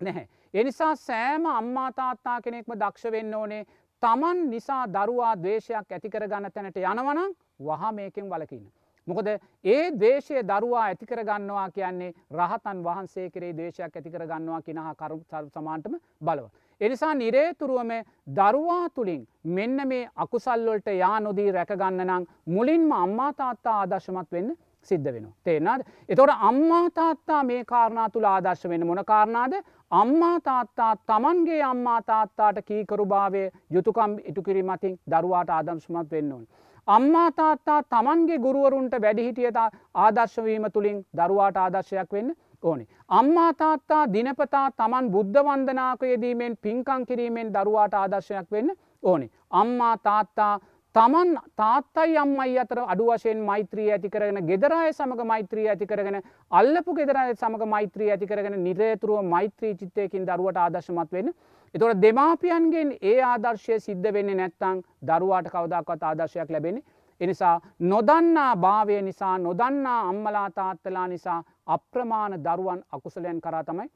නැහැ. 0.00 0.28
එනිසා 0.54 0.94
සෑම 0.98 1.46
අම්මාතාත්තා 1.48 2.40
කෙනෙක්ම 2.40 2.72
දක්ෂ 2.74 3.12
වෙන්න 3.12 3.34
ඕනේ 3.34 3.62
තමන් 4.02 4.38
නිසා 4.50 4.82
දරුවා 4.88 5.34
දේශයක් 5.42 5.92
ඇතිකර 5.92 6.24
ගන්න 6.26 6.52
තැනට 6.52 6.78
යනවනම් 6.82 7.34
වහා 7.60 7.92
මේකෙන් 7.92 8.30
වලකින්න. 8.30 8.64
මොකද 9.06 9.28
ඒ 9.64 9.82
දේශය 10.00 10.44
දරුවා 10.44 10.84
ඇතිකර 10.84 11.20
ගන්නවා 11.22 11.66
කියන්නේ 11.70 12.14
රහතන් 12.32 12.80
වහන්සේ 12.86 13.26
කරේ 13.30 13.52
දේශයක් 13.58 13.96
ඇතිකර 13.96 14.24
ගන්නවා 14.26 14.62
කිනහා 14.62 14.94
කරු 14.94 15.18
සමාන්ටම 15.48 15.98
බලව. 16.22 16.46
එනිසා 16.80 17.12
නිරේතුරුවම 17.14 17.92
දරුවා 18.34 18.86
තුළින් 18.90 19.26
මෙන්න 19.50 19.88
මේ 19.88 20.08
අකුසල්ලොල්ට 20.16 20.88
යා 20.94 21.20
නොදී 21.20 21.50
රැකගන්න 21.52 22.06
නම් 22.06 22.26
මුලින්ම 22.48 22.90
අම්මාතාත්තා 22.94 23.76
ආදර්ශමත් 23.76 24.32
වෙන්න 24.32 24.56
සිද්ධ 24.90 25.10
වෙන. 25.14 25.26
තේෙනද. 25.44 25.82
එතොට 26.08 26.32
අම්මා 26.42 26.84
තාත්තා 26.92 27.42
මේ 27.44 27.64
කාරණා 27.64 28.08
තුළ 28.10 28.26
ආදර්ශ 28.26 28.68
වෙන 28.68 28.86
මොන 28.86 29.02
කාරණාද 29.06 29.58
අම්මා 29.92 30.36
තාත්තා 30.42 30.92
තමන්ගේ 31.06 31.62
අම්මා 31.64 32.00
තාත්තාට 32.02 32.58
කීකරුභාවය 32.64 33.44
යුතුකම් 33.70 34.16
ඉටුකිරීමතින් 34.24 34.98
දරුවාට 35.10 35.50
ආදර්ශමත් 35.50 36.10
වෙන්න 36.10 36.32
ඕන්. 36.32 36.44
අම්මා 36.88 37.30
තාත්තා 37.32 37.80
තමන්ගේ 37.84 38.38
ගුරුවරුන්ට 38.38 39.00
වැඩිහිටියත 39.00 39.58
ආදර්ශවීම 39.96 40.66
තුළින් 40.72 41.00
දරුවාට 41.16 41.56
ආදර්ශයක් 41.58 42.12
වෙන්න 42.12 42.34
ඕනේ. 42.62 42.86
අම්මා 43.10 43.50
තාත්තා 43.54 44.02
දිනපතා 44.12 44.66
තමන් 44.72 45.10
බුද්ධ 45.10 45.44
වන්දනාකයේදීමෙන් 45.46 46.56
පින්කං 46.62 47.06
කිරීමෙන් 47.06 47.52
දරුවාට 47.52 47.94
ආදර්ශයක් 47.94 48.50
වෙන්න 48.50 48.74
ඕනේ. 49.02 49.30
අම්මා 49.52 49.96
තාත්තා 49.98 50.54
තමන් 50.94 51.30
තාත්තයි 51.56 52.16
අම්මයි 52.16 52.58
අතර 52.58 52.78
අඩු 52.84 53.06
වශයෙන් 53.08 53.40
මෛත්‍රී 53.48 53.88
ඇති 53.90 54.10
කරගෙන 54.10 54.38
ගෙදරය 54.46 54.78
සමඟ 54.90 55.22
මෛත්‍රී 55.26 55.66
ඇති 55.68 55.86
කරගෙන 55.86 56.16
අල්ලපු 56.52 56.94
ගෙදරය 56.94 57.34
සමඟ 57.34 57.66
මෛත්‍රී 57.66 58.10
ඇති 58.10 58.26
කරගෙන 58.26 58.56
නිරේතුරුව 58.64 59.20
මෛත්‍රී 59.26 59.74
චිත්තයකින් 59.74 60.24
දරුවට 60.26 60.58
ආදර්ශමත් 60.58 61.12
වෙන. 61.12 61.28
එතොට 61.74 62.00
දෙමාපියන්ගෙන් 62.02 62.94
ඒ 63.02 63.20
ආදර්ශය 63.22 63.78
සිද්ධ 63.80 64.08
වෙන්නේ 64.12 64.38
නැත්තං 64.40 64.80
දරුවාට 65.02 65.52
කවදක්වත් 65.54 66.02
ආදර්ශයක් 66.04 66.50
ලැබෙන. 66.50 66.82
එනිසා 67.20 67.54
නොදන්නා 67.84 68.50
භාවය 68.56 68.98
නිසා 69.02 69.36
නොදන්නා 69.38 70.00
අම්මලා 70.08 70.48
තාත්තලා 70.52 71.06
නිසා 71.08 71.40
අප්‍රමාණ 71.68 72.40
දරුවන් 72.40 72.84
අකුසලයන් 72.92 73.40
කරා 73.40 73.64
තමයි 73.64 73.88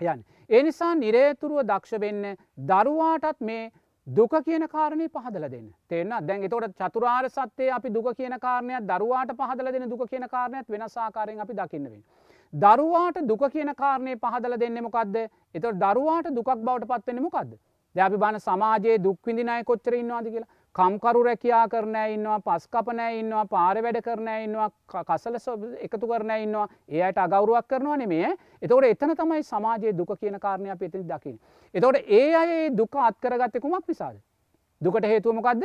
යන්. 0.00 0.24
ඒ 0.50 0.62
නිසා 0.62 0.94
නිරේතුරුව 0.96 1.66
දක්ෂ 1.66 2.00
වෙන්න 2.00 2.24
දරුවාටත් 2.68 3.40
මේ 3.40 3.70
දුක 4.08 4.30
කියන 4.44 4.64
කාරණය 4.66 5.06
පහදල 5.06 5.44
දෙන්න. 5.46 5.66
තේන්න 5.86 6.12
දැන් 6.20 6.48
තොට 6.48 6.74
චතුරාර් 6.74 7.28
සත්‍යය 7.28 7.70
අපි 7.70 7.90
දුක 7.90 8.06
කියන 8.16 8.34
කාරණයක් 8.40 8.86
දරුවාට 8.90 9.32
පහදල 9.32 9.72
දෙන 9.72 9.84
දුක 9.86 10.08
කියන 10.08 10.24
කාරණයක් 10.26 10.66
වෙනසාකාරයෙන් 10.66 11.40
අපි 11.40 11.54
දකින්නවෙන්. 11.54 12.02
දරුවාට 12.52 13.18
දුක 13.22 13.42
කියන 13.52 13.72
කාරණය 13.74 14.16
පහදල 14.16 14.56
දෙන්න 14.56 14.80
මොකක්ද 14.80 15.16
එතට 15.16 15.66
දරුවාට 15.74 16.30
දුකක් 16.30 16.48
බවට 16.56 16.88
පත්වෙන 16.90 17.22
මොකක්ද 17.22 17.52
දැපි 17.94 18.16
බන 18.16 18.40
සමාජයේ 18.40 18.96
දුක්විඳිනය 18.98 19.64
කොච්චර 19.64 19.94
ඉන්නවාද 19.94 20.26
කියලා. 20.26 20.52
කම්කරු 20.74 21.22
රැකයා 21.22 21.62
කරනෑ 21.68 22.12
ඉන්නවා 22.14 22.38
පස් 22.40 22.68
කපනෑ 22.68 23.18
ඉන්නවා 23.18 23.44
පාර 23.46 23.82
වැඩ 23.82 23.98
කරනෑ 24.02 24.44
ඉන්නවා 24.44 24.68
කසල 25.02 25.38
එකතු 25.80 26.06
කරන 26.06 26.30
ඉන්නවා 26.36 26.66
ඒයට 26.90 27.18
අගෞරුවක් 27.18 27.68
කරනවා 27.68 27.96
නෙමේ 27.96 28.30
එතවට 28.62 28.88
එතන 28.90 29.14
තමයි 29.16 29.42
සමාජයේ 29.44 29.92
දුක 29.94 30.12
කියන 30.20 30.38
කාරණය 30.40 30.76
පෙති 30.76 31.02
දකිින්. 31.04 31.36
එතවට 31.74 32.04
ඒ 32.10 32.34
අය 32.36 32.70
දුක 32.72 32.96
අත්කරගත්ත 32.98 33.60
කුමක් 33.60 33.88
නිසාද. 33.88 34.16
දුකට 34.80 35.04
හේතුවමකක්ද 35.04 35.64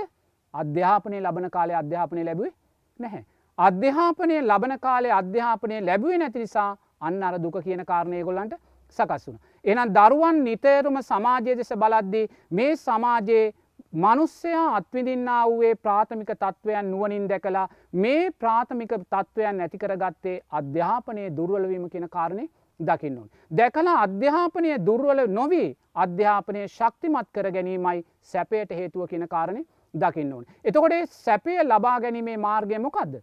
අධ්‍යාපනය 0.54 1.22
ලබන 1.22 1.50
කාලය 1.50 1.74
අධ්‍යාපනය 1.76 2.24
ලැබුවේ 2.24 2.54
නැහැ. 3.00 3.26
අධ්‍යාපනය 3.58 4.42
ලබන 4.42 4.80
කාලේ 4.80 5.12
අධ්‍යාපනය 5.14 5.82
ලැබුවේ 5.82 6.18
නැති 6.18 6.40
නිසා 6.40 6.70
අන්න 7.02 7.24
අර 7.24 7.40
දුක 7.40 7.58
කියන 7.64 7.86
කාරණය 7.86 8.24
ගොල්ලන්ට 8.24 8.56
සකස් 9.00 9.28
වුණ. 9.28 9.40
එනම් 9.66 9.90
දරුවන් 9.92 10.44
නිතේරුම 10.44 10.98
සමාජය 11.04 11.58
දෙස 11.58 11.74
බලද්දී 11.76 12.30
මේ 12.52 12.76
සමාජයේ 12.78 13.54
මනුස්සයා 13.94 14.76
අත්විදින්නා 14.76 15.42
වූේ 15.46 15.76
ප්‍රාථමික 15.78 16.30
තත්ත්වයන් 16.34 16.92
නුවනින් 16.92 17.26
දැකලා 17.30 17.68
මේ 17.96 18.32
ප්‍රාථමික 18.40 18.94
තත්ත්වයන් 18.94 19.60
ඇතිකරගත්තේ 19.62 20.38
අධ්‍යාපනය 20.52 21.26
දුර්වලවීම 21.38 21.90
කියෙන 21.90 22.10
කාරණය 22.10 22.46
දකින්න 22.80 23.18
ඕන්. 23.18 23.30
දැකලා 23.58 23.98
අධ්‍යාපනය 24.02 24.72
දුර්වල 24.88 25.22
නොවී 25.30 25.68
අධ්‍යාපනය 25.96 26.64
ශක්තිමත් 26.68 27.30
කර 27.32 27.52
ගැනීමයි 27.52 28.02
සැපයට 28.32 28.74
හේතුව 28.80 29.06
කියන 29.12 29.28
කාරණය 29.28 29.62
දකින්න 29.94 30.34
ඕන්. 30.34 30.46
එතකොට 30.66 30.98
සැපය 31.20 31.60
ලබා 31.64 32.00
ගැනීමේ 32.00 32.38
මාර්ගය 32.40 32.80
මොකක්ද. 32.80 33.14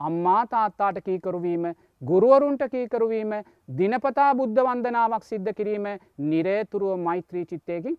අම්මා 0.00 0.42
තාත්තාට 0.48 0.98
කීකරුවීම 1.04 1.70
ගුරුවරුන්ට 2.02 2.66
කීකරුවීම 2.70 3.30
දිනපතා 3.78 4.34
බුද්ධ 4.34 4.60
වන්දනාවක් 4.64 5.24
සිද්ධ 5.24 5.54
කිරීම 5.54 5.86
නිරේතුරුව 6.30 6.98
මෛත්‍රී 7.00 7.46
චිත්තයකින් 7.46 7.98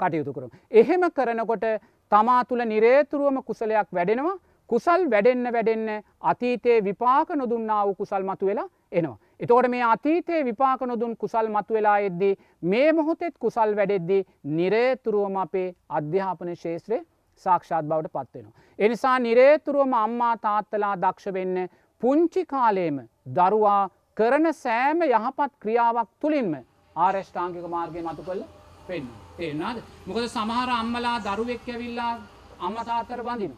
කටයුතු 0.00 0.32
කරු. 0.32 0.48
එහෙම 0.72 1.02
කරනකොට 1.10 1.66
තමා 2.12 2.40
තුළ 2.44 2.64
නිරේතුරුවම 2.66 3.42
කුසලයක් 3.42 3.88
වැඩෙනවා 3.92 4.38
කුසල් 4.70 5.02
වැඩෙන්න 5.06 5.48
වැඩෙන්න 5.48 5.88
අතීතයේ 6.22 6.78
විපාක 6.82 7.30
නොදුන්නා 7.32 7.84
වූ 7.86 7.94
කුසල් 7.94 8.22
මතු 8.22 8.46
වෙලා 8.46 8.68
එනවා. 8.92 9.18
එතකොට 9.40 9.68
මේ 9.68 9.82
අතීතයේ 9.84 10.44
විපාක 10.44 10.80
නොදුන් 10.82 11.16
කුසල් 11.16 11.48
මතු 11.48 11.74
වෙලා 11.74 11.98
එද්දී 12.00 12.34
මේ 12.64 12.92
මොහොතෙත් 12.92 13.34
කුසල් 13.38 13.76
වැඩෙද්දී 13.76 14.26
නිරේතුරුවම 14.52 15.36
අපේ 15.36 15.68
අධ්‍යාපන 15.90 16.54
ශේත්‍රය 16.56 17.00
සාක්ෂාත් 17.36 17.84
බවට 17.84 18.12
පත්වෙනවා. 18.14 18.52
එනිසා 18.78 19.18
නිරේතුරුවම 19.20 19.92
අම්මා 19.96 20.34
තාත්තලා 20.38 20.94
දක්ෂ 20.98 21.34
වෙන්න 21.34 21.68
පුංචි 22.02 22.46
කාලේම 22.46 23.04
දරුවා 23.34 23.90
කරන 24.16 24.52
සෑම 24.54 25.04
යහපත් 25.04 25.52
ක්‍රියාවක් 25.58 26.10
තුළින්ම 26.20 26.58
ආර්ෂ්ඨාංගික 26.96 27.68
මාර්ගය 27.68 28.02
මතු 28.02 28.22
කළ 28.22 28.42
පෙන්න. 28.86 29.06
තේනාද 29.36 29.82
මොකද 30.06 30.24
සමහර 30.28 30.70
අම්මලා 30.80 31.18
දරුවෙක් 31.26 31.68
ඇවිල්ලා 31.68 32.12
අම්මතාත්තර 32.60 33.22
බඳින. 33.28 33.54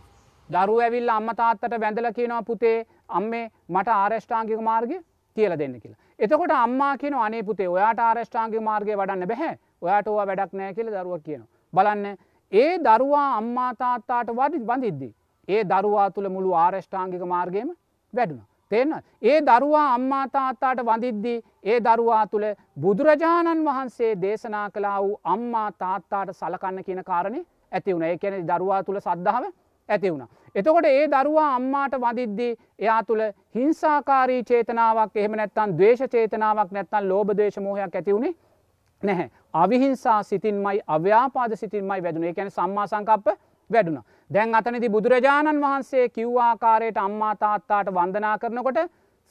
දරුව 0.51 0.78
ඇවිල්ල 0.80 1.09
අම්මතාත්තට 1.09 1.80
වැඳල 1.80 2.09
කියනවා 2.18 2.42
පුතේ 2.42 2.78
අම්මේ 3.09 3.51
මට 3.68 3.88
ආර්ෂ්ඨාංගික 3.94 4.60
මාර්ගය 4.60 4.98
කියල 5.36 5.59
දෙන්න 5.59 5.74
කියලා. 5.80 6.01
එතකොට 6.18 6.55
අම්මා 6.56 6.94
කියන 6.98 7.14
අනේ 7.16 7.42
පුතේ 7.42 7.68
ඔයාට 7.68 8.01
ආර්ෂ්ඨාංගික 8.01 8.62
මාර්ගය 8.62 8.96
වඩන්න 8.96 9.28
බැහැ 9.28 9.59
ඔයාට 9.82 10.09
ඕවා 10.09 10.26
වැඩක් 10.26 10.52
නෑ 10.52 10.74
කියල 10.74 10.88
දරුව 10.88 11.22
කියනවා. 11.26 11.48
බලන්න 11.72 12.16
ඒ 12.52 12.72
දරුවා 12.78 13.28
අම්මා 13.36 13.70
තාත්තාට 13.74 14.34
වඩි 14.38 14.64
බඳිද්දි. 14.70 15.14
ඒ 15.48 15.62
දරුවා 15.64 16.10
තුළ 16.10 16.28
මුළු 16.28 16.59
ආර්ෂ්ඨාංගික 16.64 17.24
මාර්ගයම 17.34 17.70
වැඩුණ. 18.12 18.44
තිෙන්න 18.74 18.94
ඒ 19.24 19.40
දරුවා 19.42 19.88
අම්මා 19.94 20.22
තාත්තාට 20.28 20.80
වඳිද්දී 20.82 21.38
ඒ 21.64 21.80
දරුවා 21.80 22.22
තුළ 22.26 22.46
බුදුරජාණන් 22.80 23.64
වහන්සේ 23.64 24.12
දේශනා 24.20 24.68
කලා 24.70 24.96
වූ 25.01 25.20
අම්මා 25.26 25.68
තාත්තාට 25.74 26.32
සලකන්න 26.34 26.84
කියන 26.84 27.05
කාරණය 27.05 27.44
ඇති 27.72 27.94
වුණ 27.94 28.05
ඒ 28.05 28.16
කැනෙ 28.18 28.40
දරුවා 28.44 28.82
තුළ 28.82 29.01
සද්ධාව 29.01 29.44
ඇති 29.88 30.10
වුණ. 30.10 30.26
එතකොට 30.55 30.86
ඒ 30.86 31.06
දරුවා 31.09 31.51
අම්මාට 31.55 31.94
වදිද්දී 31.98 32.52
එයා 32.78 33.02
තුළ 33.02 33.22
හිංසාකාරී 33.55 34.42
චේතනාවක් 34.44 35.16
එහෙම 35.16 35.36
නැත්තන් 35.36 35.78
දවේශ 35.78 36.05
චේතනාවක් 36.09 36.70
නැත්තන් 36.72 37.09
ලෝබදේශමෝහයක් 37.09 37.94
ඇතිවුණේ 37.94 38.34
නැහැ. 39.02 39.30
අවිහිංසා 39.55 40.22
සිතින්මයි 40.24 40.80
අව්‍යාපාද 40.88 41.56
සිතින්මයි 41.56 42.02
වැඩුණ 42.02 42.30
එකැන 42.30 42.51
සම්මා 42.51 42.86
සංකප්ප 42.86 43.36
වැඩුණ. 43.70 44.03
දැන් 44.31 44.55
අතනති 44.55 44.89
බුදුරජාණන් 44.89 45.61
වහන්සේ 45.61 46.09
කිව්වාකාරයට 46.09 46.99
අම්මා 46.99 47.35
තාත්තාට 47.36 47.89
වන්දනා 47.91 48.39
කරනකොට 48.39 48.78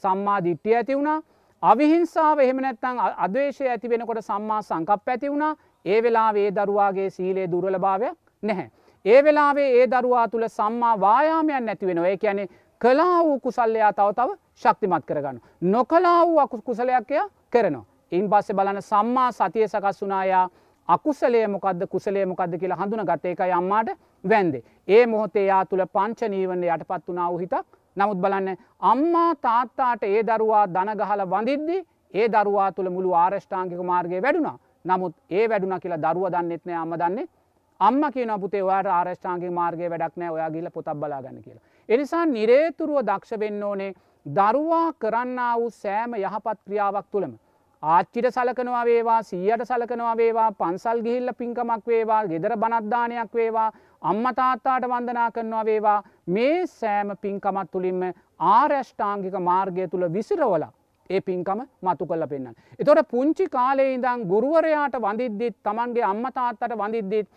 සම්මා 0.03 0.39
දිට්ටිය 0.43 0.75
ඇති 0.75 0.97
වුණා 0.97 1.19
අවිහිංසාව 1.63 2.39
එහෙම 2.39 2.59
නැත්තං 2.59 2.99
අදවේශය 3.17 3.67
ඇති 3.67 3.89
වෙනකොට 3.89 4.21
සම්මා 4.21 4.61
සංකප් 4.61 5.09
ඇති 5.09 5.31
වුණා 5.31 5.53
ඒ 5.85 5.99
වෙලා 6.03 6.29
වේ 6.33 6.49
දරුවාගේ 6.51 7.09
සීලේ 7.09 7.47
දුරල 7.47 7.79
භාවයක් 7.79 8.17
නැහැ. 8.43 8.69
ඒ 9.05 9.23
වෙලාවේ 9.23 9.69
ඒ 9.77 9.87
දරුවා 9.87 10.27
තුළ 10.27 10.47
සම්මා 10.49 10.99
වායාමයන් 10.99 11.65
නැති 11.65 11.87
වෙනවා 11.87 12.07
ඒ 12.07 12.19
ඇනේ 12.23 12.47
කලා 12.81 13.23
වූ 13.23 13.39
කුසල්ලයා 13.39 13.93
තව 13.93 14.13
තව 14.13 14.29
ශක්තිමත් 14.55 15.05
කරගන්න. 15.05 15.41
නොකලා 15.63 16.25
වූ 16.25 16.39
අකු 16.39 16.61
කුසලයක්ය 16.61 17.19
කරනවා. 17.49 17.85
ඉන් 18.11 18.29
පස්සේ 18.29 18.55
බලන 18.55 18.81
සම්මා 18.81 19.31
සතිය 19.31 19.67
සකස් 19.67 20.01
වනායා 20.01 20.49
අකුසලේ 20.89 21.47
මොකක්ද 21.47 21.87
කුසලේ 21.87 22.25
මොකක්ද 22.25 22.57
කියලා 22.57 22.77
හඳුන 22.77 23.05
ගත 23.05 23.25
එකයි 23.25 23.51
අම්මාට 23.51 23.89
වැන්දේ. 24.23 24.63
ඒ 24.87 25.05
මොහොතේ 25.05 25.45
යා 25.45 25.65
තුළ 25.65 25.85
පංච 25.87 26.29
නීවන්න 26.29 26.63
යටපත් 26.65 27.07
වනා 27.07 27.29
වූ 27.29 27.39
හිතක් 27.39 27.65
නමුත් 27.97 28.17
බලන්න 28.17 28.57
අම්මා 28.81 29.31
තාත්තාට 29.37 30.03
ඒ 30.03 30.23
දරුවා 30.23 30.67
දනගහල 30.69 31.25
වඳිද්දි 31.27 31.77
ඒ 32.13 32.27
දරුවා 32.29 32.71
තුළ 32.71 32.89
මුළු 32.89 33.13
ආරෂ්ඨාංකික 33.15 33.81
මාර්ගය 33.83 34.21
වැඩුණා 34.21 34.57
නමුත් 34.85 35.15
ඒ 35.31 35.49
වැඩුණ 35.49 35.79
කියලා 35.79 36.03
දරුව 36.05 36.29
දන්නෙත්නෑ 36.31 36.77
අම්ම 36.77 36.95
දන්නේ 36.95 37.27
අම්ම 37.79 38.03
කියන 38.13 38.31
පුතේ 38.39 38.63
ඔයාට 38.63 38.89
ආරෂ්ඨාන්ගේ 38.89 39.51
මාර්ගය 39.51 39.89
වැඩක් 39.89 40.17
නෑ 40.17 40.29
ඔයා 40.29 40.49
ගිල 40.51 40.69
පොතක් 40.69 40.95
බලාගන්න 40.95 41.41
කියලා. 41.41 41.63
එනිසා 41.89 42.25
නිරේතුරුව 42.27 42.99
දක්ෂ 43.01 43.39
වෙන්න 43.39 43.63
ඕනේ 43.63 43.93
දරුවා 44.25 44.93
කරන්න 44.95 45.39
වූ 45.55 45.69
සෑම 45.71 46.13
යහපත් 46.15 46.59
ක්‍රියාවක් 46.65 47.07
තුළම. 47.11 47.33
ආච්චිට 47.83 48.27
සලකනවා 48.29 48.83
වේවා 48.85 49.21
සීයට 49.23 49.63
සලකනවා 49.65 50.17
වේවා 50.17 50.51
පන්සල් 50.53 50.99
ගිහිල්ල 51.05 51.31
පින්කමක් 51.37 51.87
වේවා 51.87 52.19
ගෙදර 52.27 52.53
බනද්දානයක් 52.57 53.33
වේවා 53.33 53.65
අම්මතාත්තාට 54.01 54.85
වන්දනා 54.87 55.31
කරනවා 55.31 55.65
වේවා 55.65 55.97
මේ 56.27 56.61
සෑම 56.67 57.11
පින්කමත් 57.21 57.71
තුළින්ම 57.71 58.05
ආරෂ්ඨාංගික 58.51 59.35
මාර්ගය 59.41 59.87
තුළ 59.87 60.07
විසිරවලා 60.13 60.71
ඒ 61.09 61.21
පින්කම 61.21 61.63
මතු 61.81 62.05
කල්ල 62.05 62.27
පෙන්න්න. 62.27 62.55
එතොට 62.79 63.09
පුංචි 63.09 63.49
කාලේ 63.49 63.89
ඉඳං 63.93 64.27
ගුරුවරයාට 64.27 64.95
වඳිද්දිත් 64.99 65.57
තමන්ගේ 65.61 66.05
අම්මතාත්තට 66.05 66.77
වඳිද්දිත් 66.77 67.27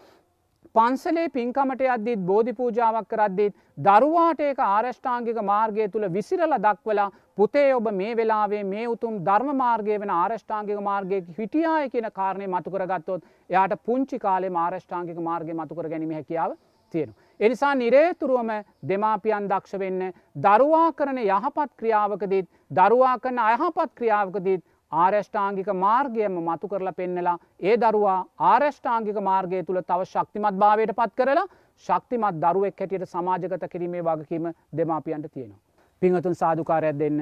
පන්සලේ 0.77 1.29
පින්කමට 1.31 1.83
අද්දිත් 1.89 2.25
බෝධි 2.27 2.53
පූජාවක් 2.53 3.07
කරද්දිත් 3.09 3.55
දරුවාට 3.79 4.41
ඒක 4.41 4.59
ආරෂ්ඨාංගික 4.63 5.39
මාර්ගය 5.43 5.87
තුළ 5.89 6.09
විසිරල 6.11 6.57
දක්වලා 6.59 7.07
පුතේ 7.39 7.71
ඔබ 7.73 7.89
මේ 7.93 8.17
වෙලාවේ 8.17 8.63
මේ 8.65 8.85
උතුම් 8.89 9.15
ධර්ම 9.23 9.53
මාර්ගය 9.57 9.97
වෙන 10.03 10.13
ආරෂ්ඨාංගික 10.13 10.83
මාර්ගය 10.83 11.23
හිටියාය 11.39 11.89
කියන 11.91 12.09
කාරණය 12.13 12.49
මතුකරගත්තොත් 12.49 13.25
එයාට 13.51 13.77
පුංචි 13.85 14.19
කාලේ 14.19 14.57
ආරෂ්ඨාංගික 14.59 15.23
මාර්ගය 15.23 15.55
මතුකර 15.55 15.89
ගැනීම 15.89 16.13
හැකියාව 16.13 16.57
තියෙන. 16.95 17.15
එනිසා 17.41 17.75
නිරේතුරුවම 17.77 18.53
දෙමාපියන් 18.89 19.49
දක්ෂ 19.49 19.79
වෙන්න 19.79 20.13
දරුවා 20.39 20.93
කරන 20.93 21.19
යහපත් 21.21 21.71
ක්‍රියාවකදීත් 21.77 22.49
දරුවා 22.73 23.19
කරන 23.19 23.39
අයහපත් 23.41 23.91
ක්‍රියාවකදීත් 23.95 24.65
ආර්ෂ්ඨාංගික 24.93 25.69
මාර්ගයම 25.77 26.35
මතු 26.41 26.69
කරලා 26.69 26.93
පෙන්නලා 26.95 27.39
ඒ 27.61 27.77
දරුවා 27.79 28.19
ආර්ෂ්ඨාංගික 28.41 29.19
මාර්ගය 29.23 29.63
තුළ 29.63 29.81
තව 29.83 30.05
ශක්තිමත් 30.05 30.57
භාවයට 30.57 30.95
පත් 30.95 31.13
කරලා 31.15 31.47
ශක්තිමත් 31.85 32.41
දරුවෙක් 32.43 32.79
හැටියට 32.79 33.09
සමාජගත 33.09 33.67
කිරීමේ 33.67 34.03
වගකීම 34.03 34.47
දෙමාපියන්ට 34.73 35.27
තියෙනවා. 35.29 35.61
පිංහතුන් 36.03 36.35
සාධකාරයක් 36.35 36.99
දෙන්න. 36.99 37.21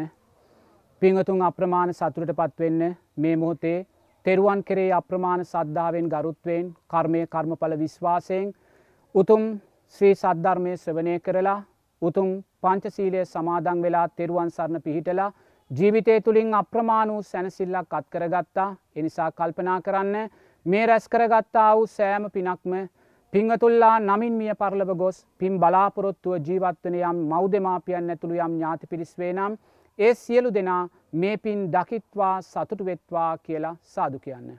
පිංහතුන් 1.02 1.42
අප්‍රමාණ 1.42 1.92
සතුරට 1.92 2.32
පත්වෙන්න 2.32 2.96
මේ 3.16 3.36
මොහොතේ 3.36 3.86
තෙරුවන් 4.26 4.60
කරේ 4.62 4.90
අප්‍රමාණ 4.92 5.44
සද්ධාවෙන් 5.44 6.08
ගරුත්වයෙන් 6.08 6.66
කර්මය 6.88 7.26
කර්මඵල 7.26 7.74
විශ්වාසයෙන් 7.76 8.54
උතුම් 9.14 9.42
ශ්‍රී 9.94 10.14
සද්ධර්මය 10.14 10.72
ශ්‍රවනය 10.76 11.16
කරලා 11.20 11.58
උතුම් 12.02 12.28
පංචසීලය 12.62 13.24
සමාදං 13.24 13.82
වෙලා 13.82 14.06
තෙරුවන් 14.10 14.50
සරණ 14.50 14.82
පිහිටලා 14.82 15.30
ජීවිතය 15.70 16.20
තුළින් 16.20 16.54
අප්‍රමාණ 16.54 17.08
වූ 17.08 17.22
සැනසිල්ලක් 17.22 17.94
අත්කරගත්තා 17.94 18.76
එනිසා 18.96 19.30
කල්පනා 19.32 19.80
කරන්න 19.80 20.30
මේ 20.66 20.86
රැස් 20.86 21.08
කරගත්තා 21.08 21.76
වූ 21.76 21.86
සෑම 21.86 22.26
පිනක්ම 22.32 22.74
පිංහතුල්ලා 23.32 23.94
නමින් 24.00 24.32
මිය 24.32 24.54
පරලව 24.54 24.92
ගොස් 24.96 25.26
පින් 25.38 25.56
බලාපොරොත්තුව 25.58 26.36
ජීවත්වන 26.40 26.98
යම් 27.00 27.22
මෞදමාපියන් 27.30 28.10
ඇතුළු 28.10 28.36
යම් 28.36 28.52
ඥාති 28.52 28.86
පිරිස්වේ 28.86 29.32
නම් 29.32 29.56
ඒ 29.98 30.14
සියලු 30.16 30.54
දෙනා 30.54 30.82
මේ 31.14 31.36
පින් 31.38 31.64
දකිත්වා 31.72 32.36
සතුටු 32.42 32.84
වෙත්වා 32.84 33.38
කියලා 33.38 33.76
සාදු 33.94 34.18
කියන්න. 34.18 34.52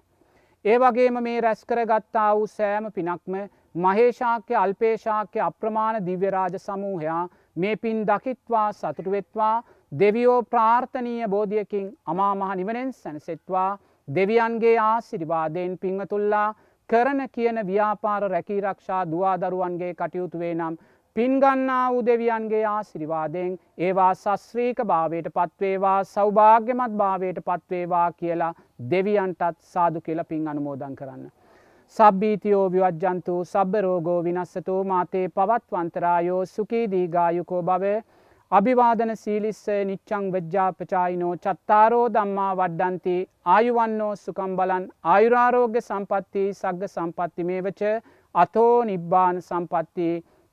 ඒ 0.65 0.77
වගේම 0.79 1.23
මේ 1.23 1.41
රැස් 1.41 1.65
කරගත්තා 1.65 2.29
වූ 2.35 2.47
සෑම 2.47 2.91
පිනක්ම 2.91 3.39
මහේශාක්‍ය 3.75 4.55
අල්පේශාක්‍ය 4.55 5.39
අප්‍රමාණ 5.41 6.05
දිව්‍යරාජ 6.05 6.59
සමූහයා 6.59 7.23
මේ 7.55 7.75
පින් 7.77 8.05
දකිත්වා 8.07 8.67
සතුටුවෙත්වා 8.73 9.55
දෙවියෝ 9.91 10.39
ප්‍රාර්ථනීය 10.45 11.27
බෝධියකින් 11.27 11.87
අමා 12.05 12.33
මහ 12.35 12.55
නිවනෙන් 12.55 12.91
සැනසෙත්වා 12.93 13.77
දෙවියන්ගේ 14.07 14.77
ආසිරිවාදයෙන් 14.81 15.77
පිංහතුල්ලා 15.77 16.47
කරන 16.89 17.21
කියන 17.29 17.59
ව්‍යාපාර 17.67 18.23
රැකීරක්ෂා 18.31 19.05
දවාදරුවන්ගේ 19.05 19.93
කටයුතුවේ 19.93 20.53
නම් 20.55 20.75
පින්ගන්නා 21.15 21.91
වූ 21.91 22.01
දෙවියන්ගේ 22.05 22.65
ආසිරිවාදයෙන් 22.65 23.53
ඒවා 23.79 24.11
සස්්‍රීක 24.15 24.81
භාවයට 24.83 25.29
පත්වේවා 25.29 25.99
සෞභාග්‍යමත් 26.05 26.97
භාවයට 26.97 27.39
පත්වේවා 27.43 28.09
කියලා 28.13 28.53
දෙවියන්ටත් 28.89 29.61
සාදු 29.69 30.01
කියල 30.01 30.23
පින් 30.23 30.47
අනුමෝදන් 30.47 30.95
කරන්න. 30.95 31.23
සබ්බීතියෝ 31.97 32.65
විවජ්ජන්තු 32.71 33.37
සබ්බරෝගෝ 33.45 34.19
විනස්සතෝ 34.23 34.83
මාතේ 34.85 35.25
පවත්වන්තරායෝ 35.29 36.43
සුකීදීගායුකෝ 36.47 37.63
භවේ 37.63 37.97
අභිවාදන 38.51 39.11
සීලිස්ස 39.15 39.61
නිච්චං 39.87 40.25
වෙජ්ජාපචායිනෝ 40.33 41.31
චත්තාරෝ 41.37 42.03
දම්මා 42.09 42.51
වඩ්ඩන්ති 42.55 43.15
ආයුවන්නෝ 43.45 44.09
සුකම් 44.17 44.51
බලන් 44.55 44.83
ආයුරාරෝග්‍ය 45.05 45.79
සම්පත්ති 45.79 46.43
සග්ග 46.51 46.87
සම්පත්ති 46.87 47.45
මේවච 47.45 47.81
අතෝ 48.35 48.75
නිබ්බාන 48.83 49.41
සම්පත්ති 49.41 50.09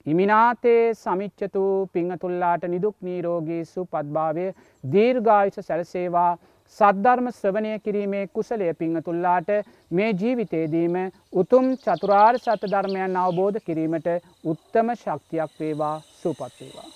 ඉමිනාතේ 0.06 0.80
සමිච්චතු 0.94 1.64
පිංහතුල්ලාට 1.92 2.64
නිදුක් 2.68 2.96
නීරෝගී 3.00 3.60
සුපත්භාවය 3.66 4.46
දීර්ඝායුෂ 4.84 5.68
සැලසේවා 5.68 6.32
සද්ධර්ම 6.76 7.30
ශ්‍රවණය 7.32 7.76
කිරීමේ 7.80 8.24
කුසලය 8.30 8.72
පිංහතුල්ලාට 8.76 9.54
මේ 9.90 10.10
ජීවිතේදීම 10.14 10.98
උතුම් 11.34 11.70
චතුරාර් 11.78 12.40
සත 12.40 12.72
ධර්මයන් 12.72 13.22
අවබෝධ 13.22 13.62
කිරීමට 13.62 14.10
උත්තම 14.46 14.96
ශක්තියක් 14.96 15.56
වේවා 15.60 15.94
සුපත්වේවා. 16.18 16.90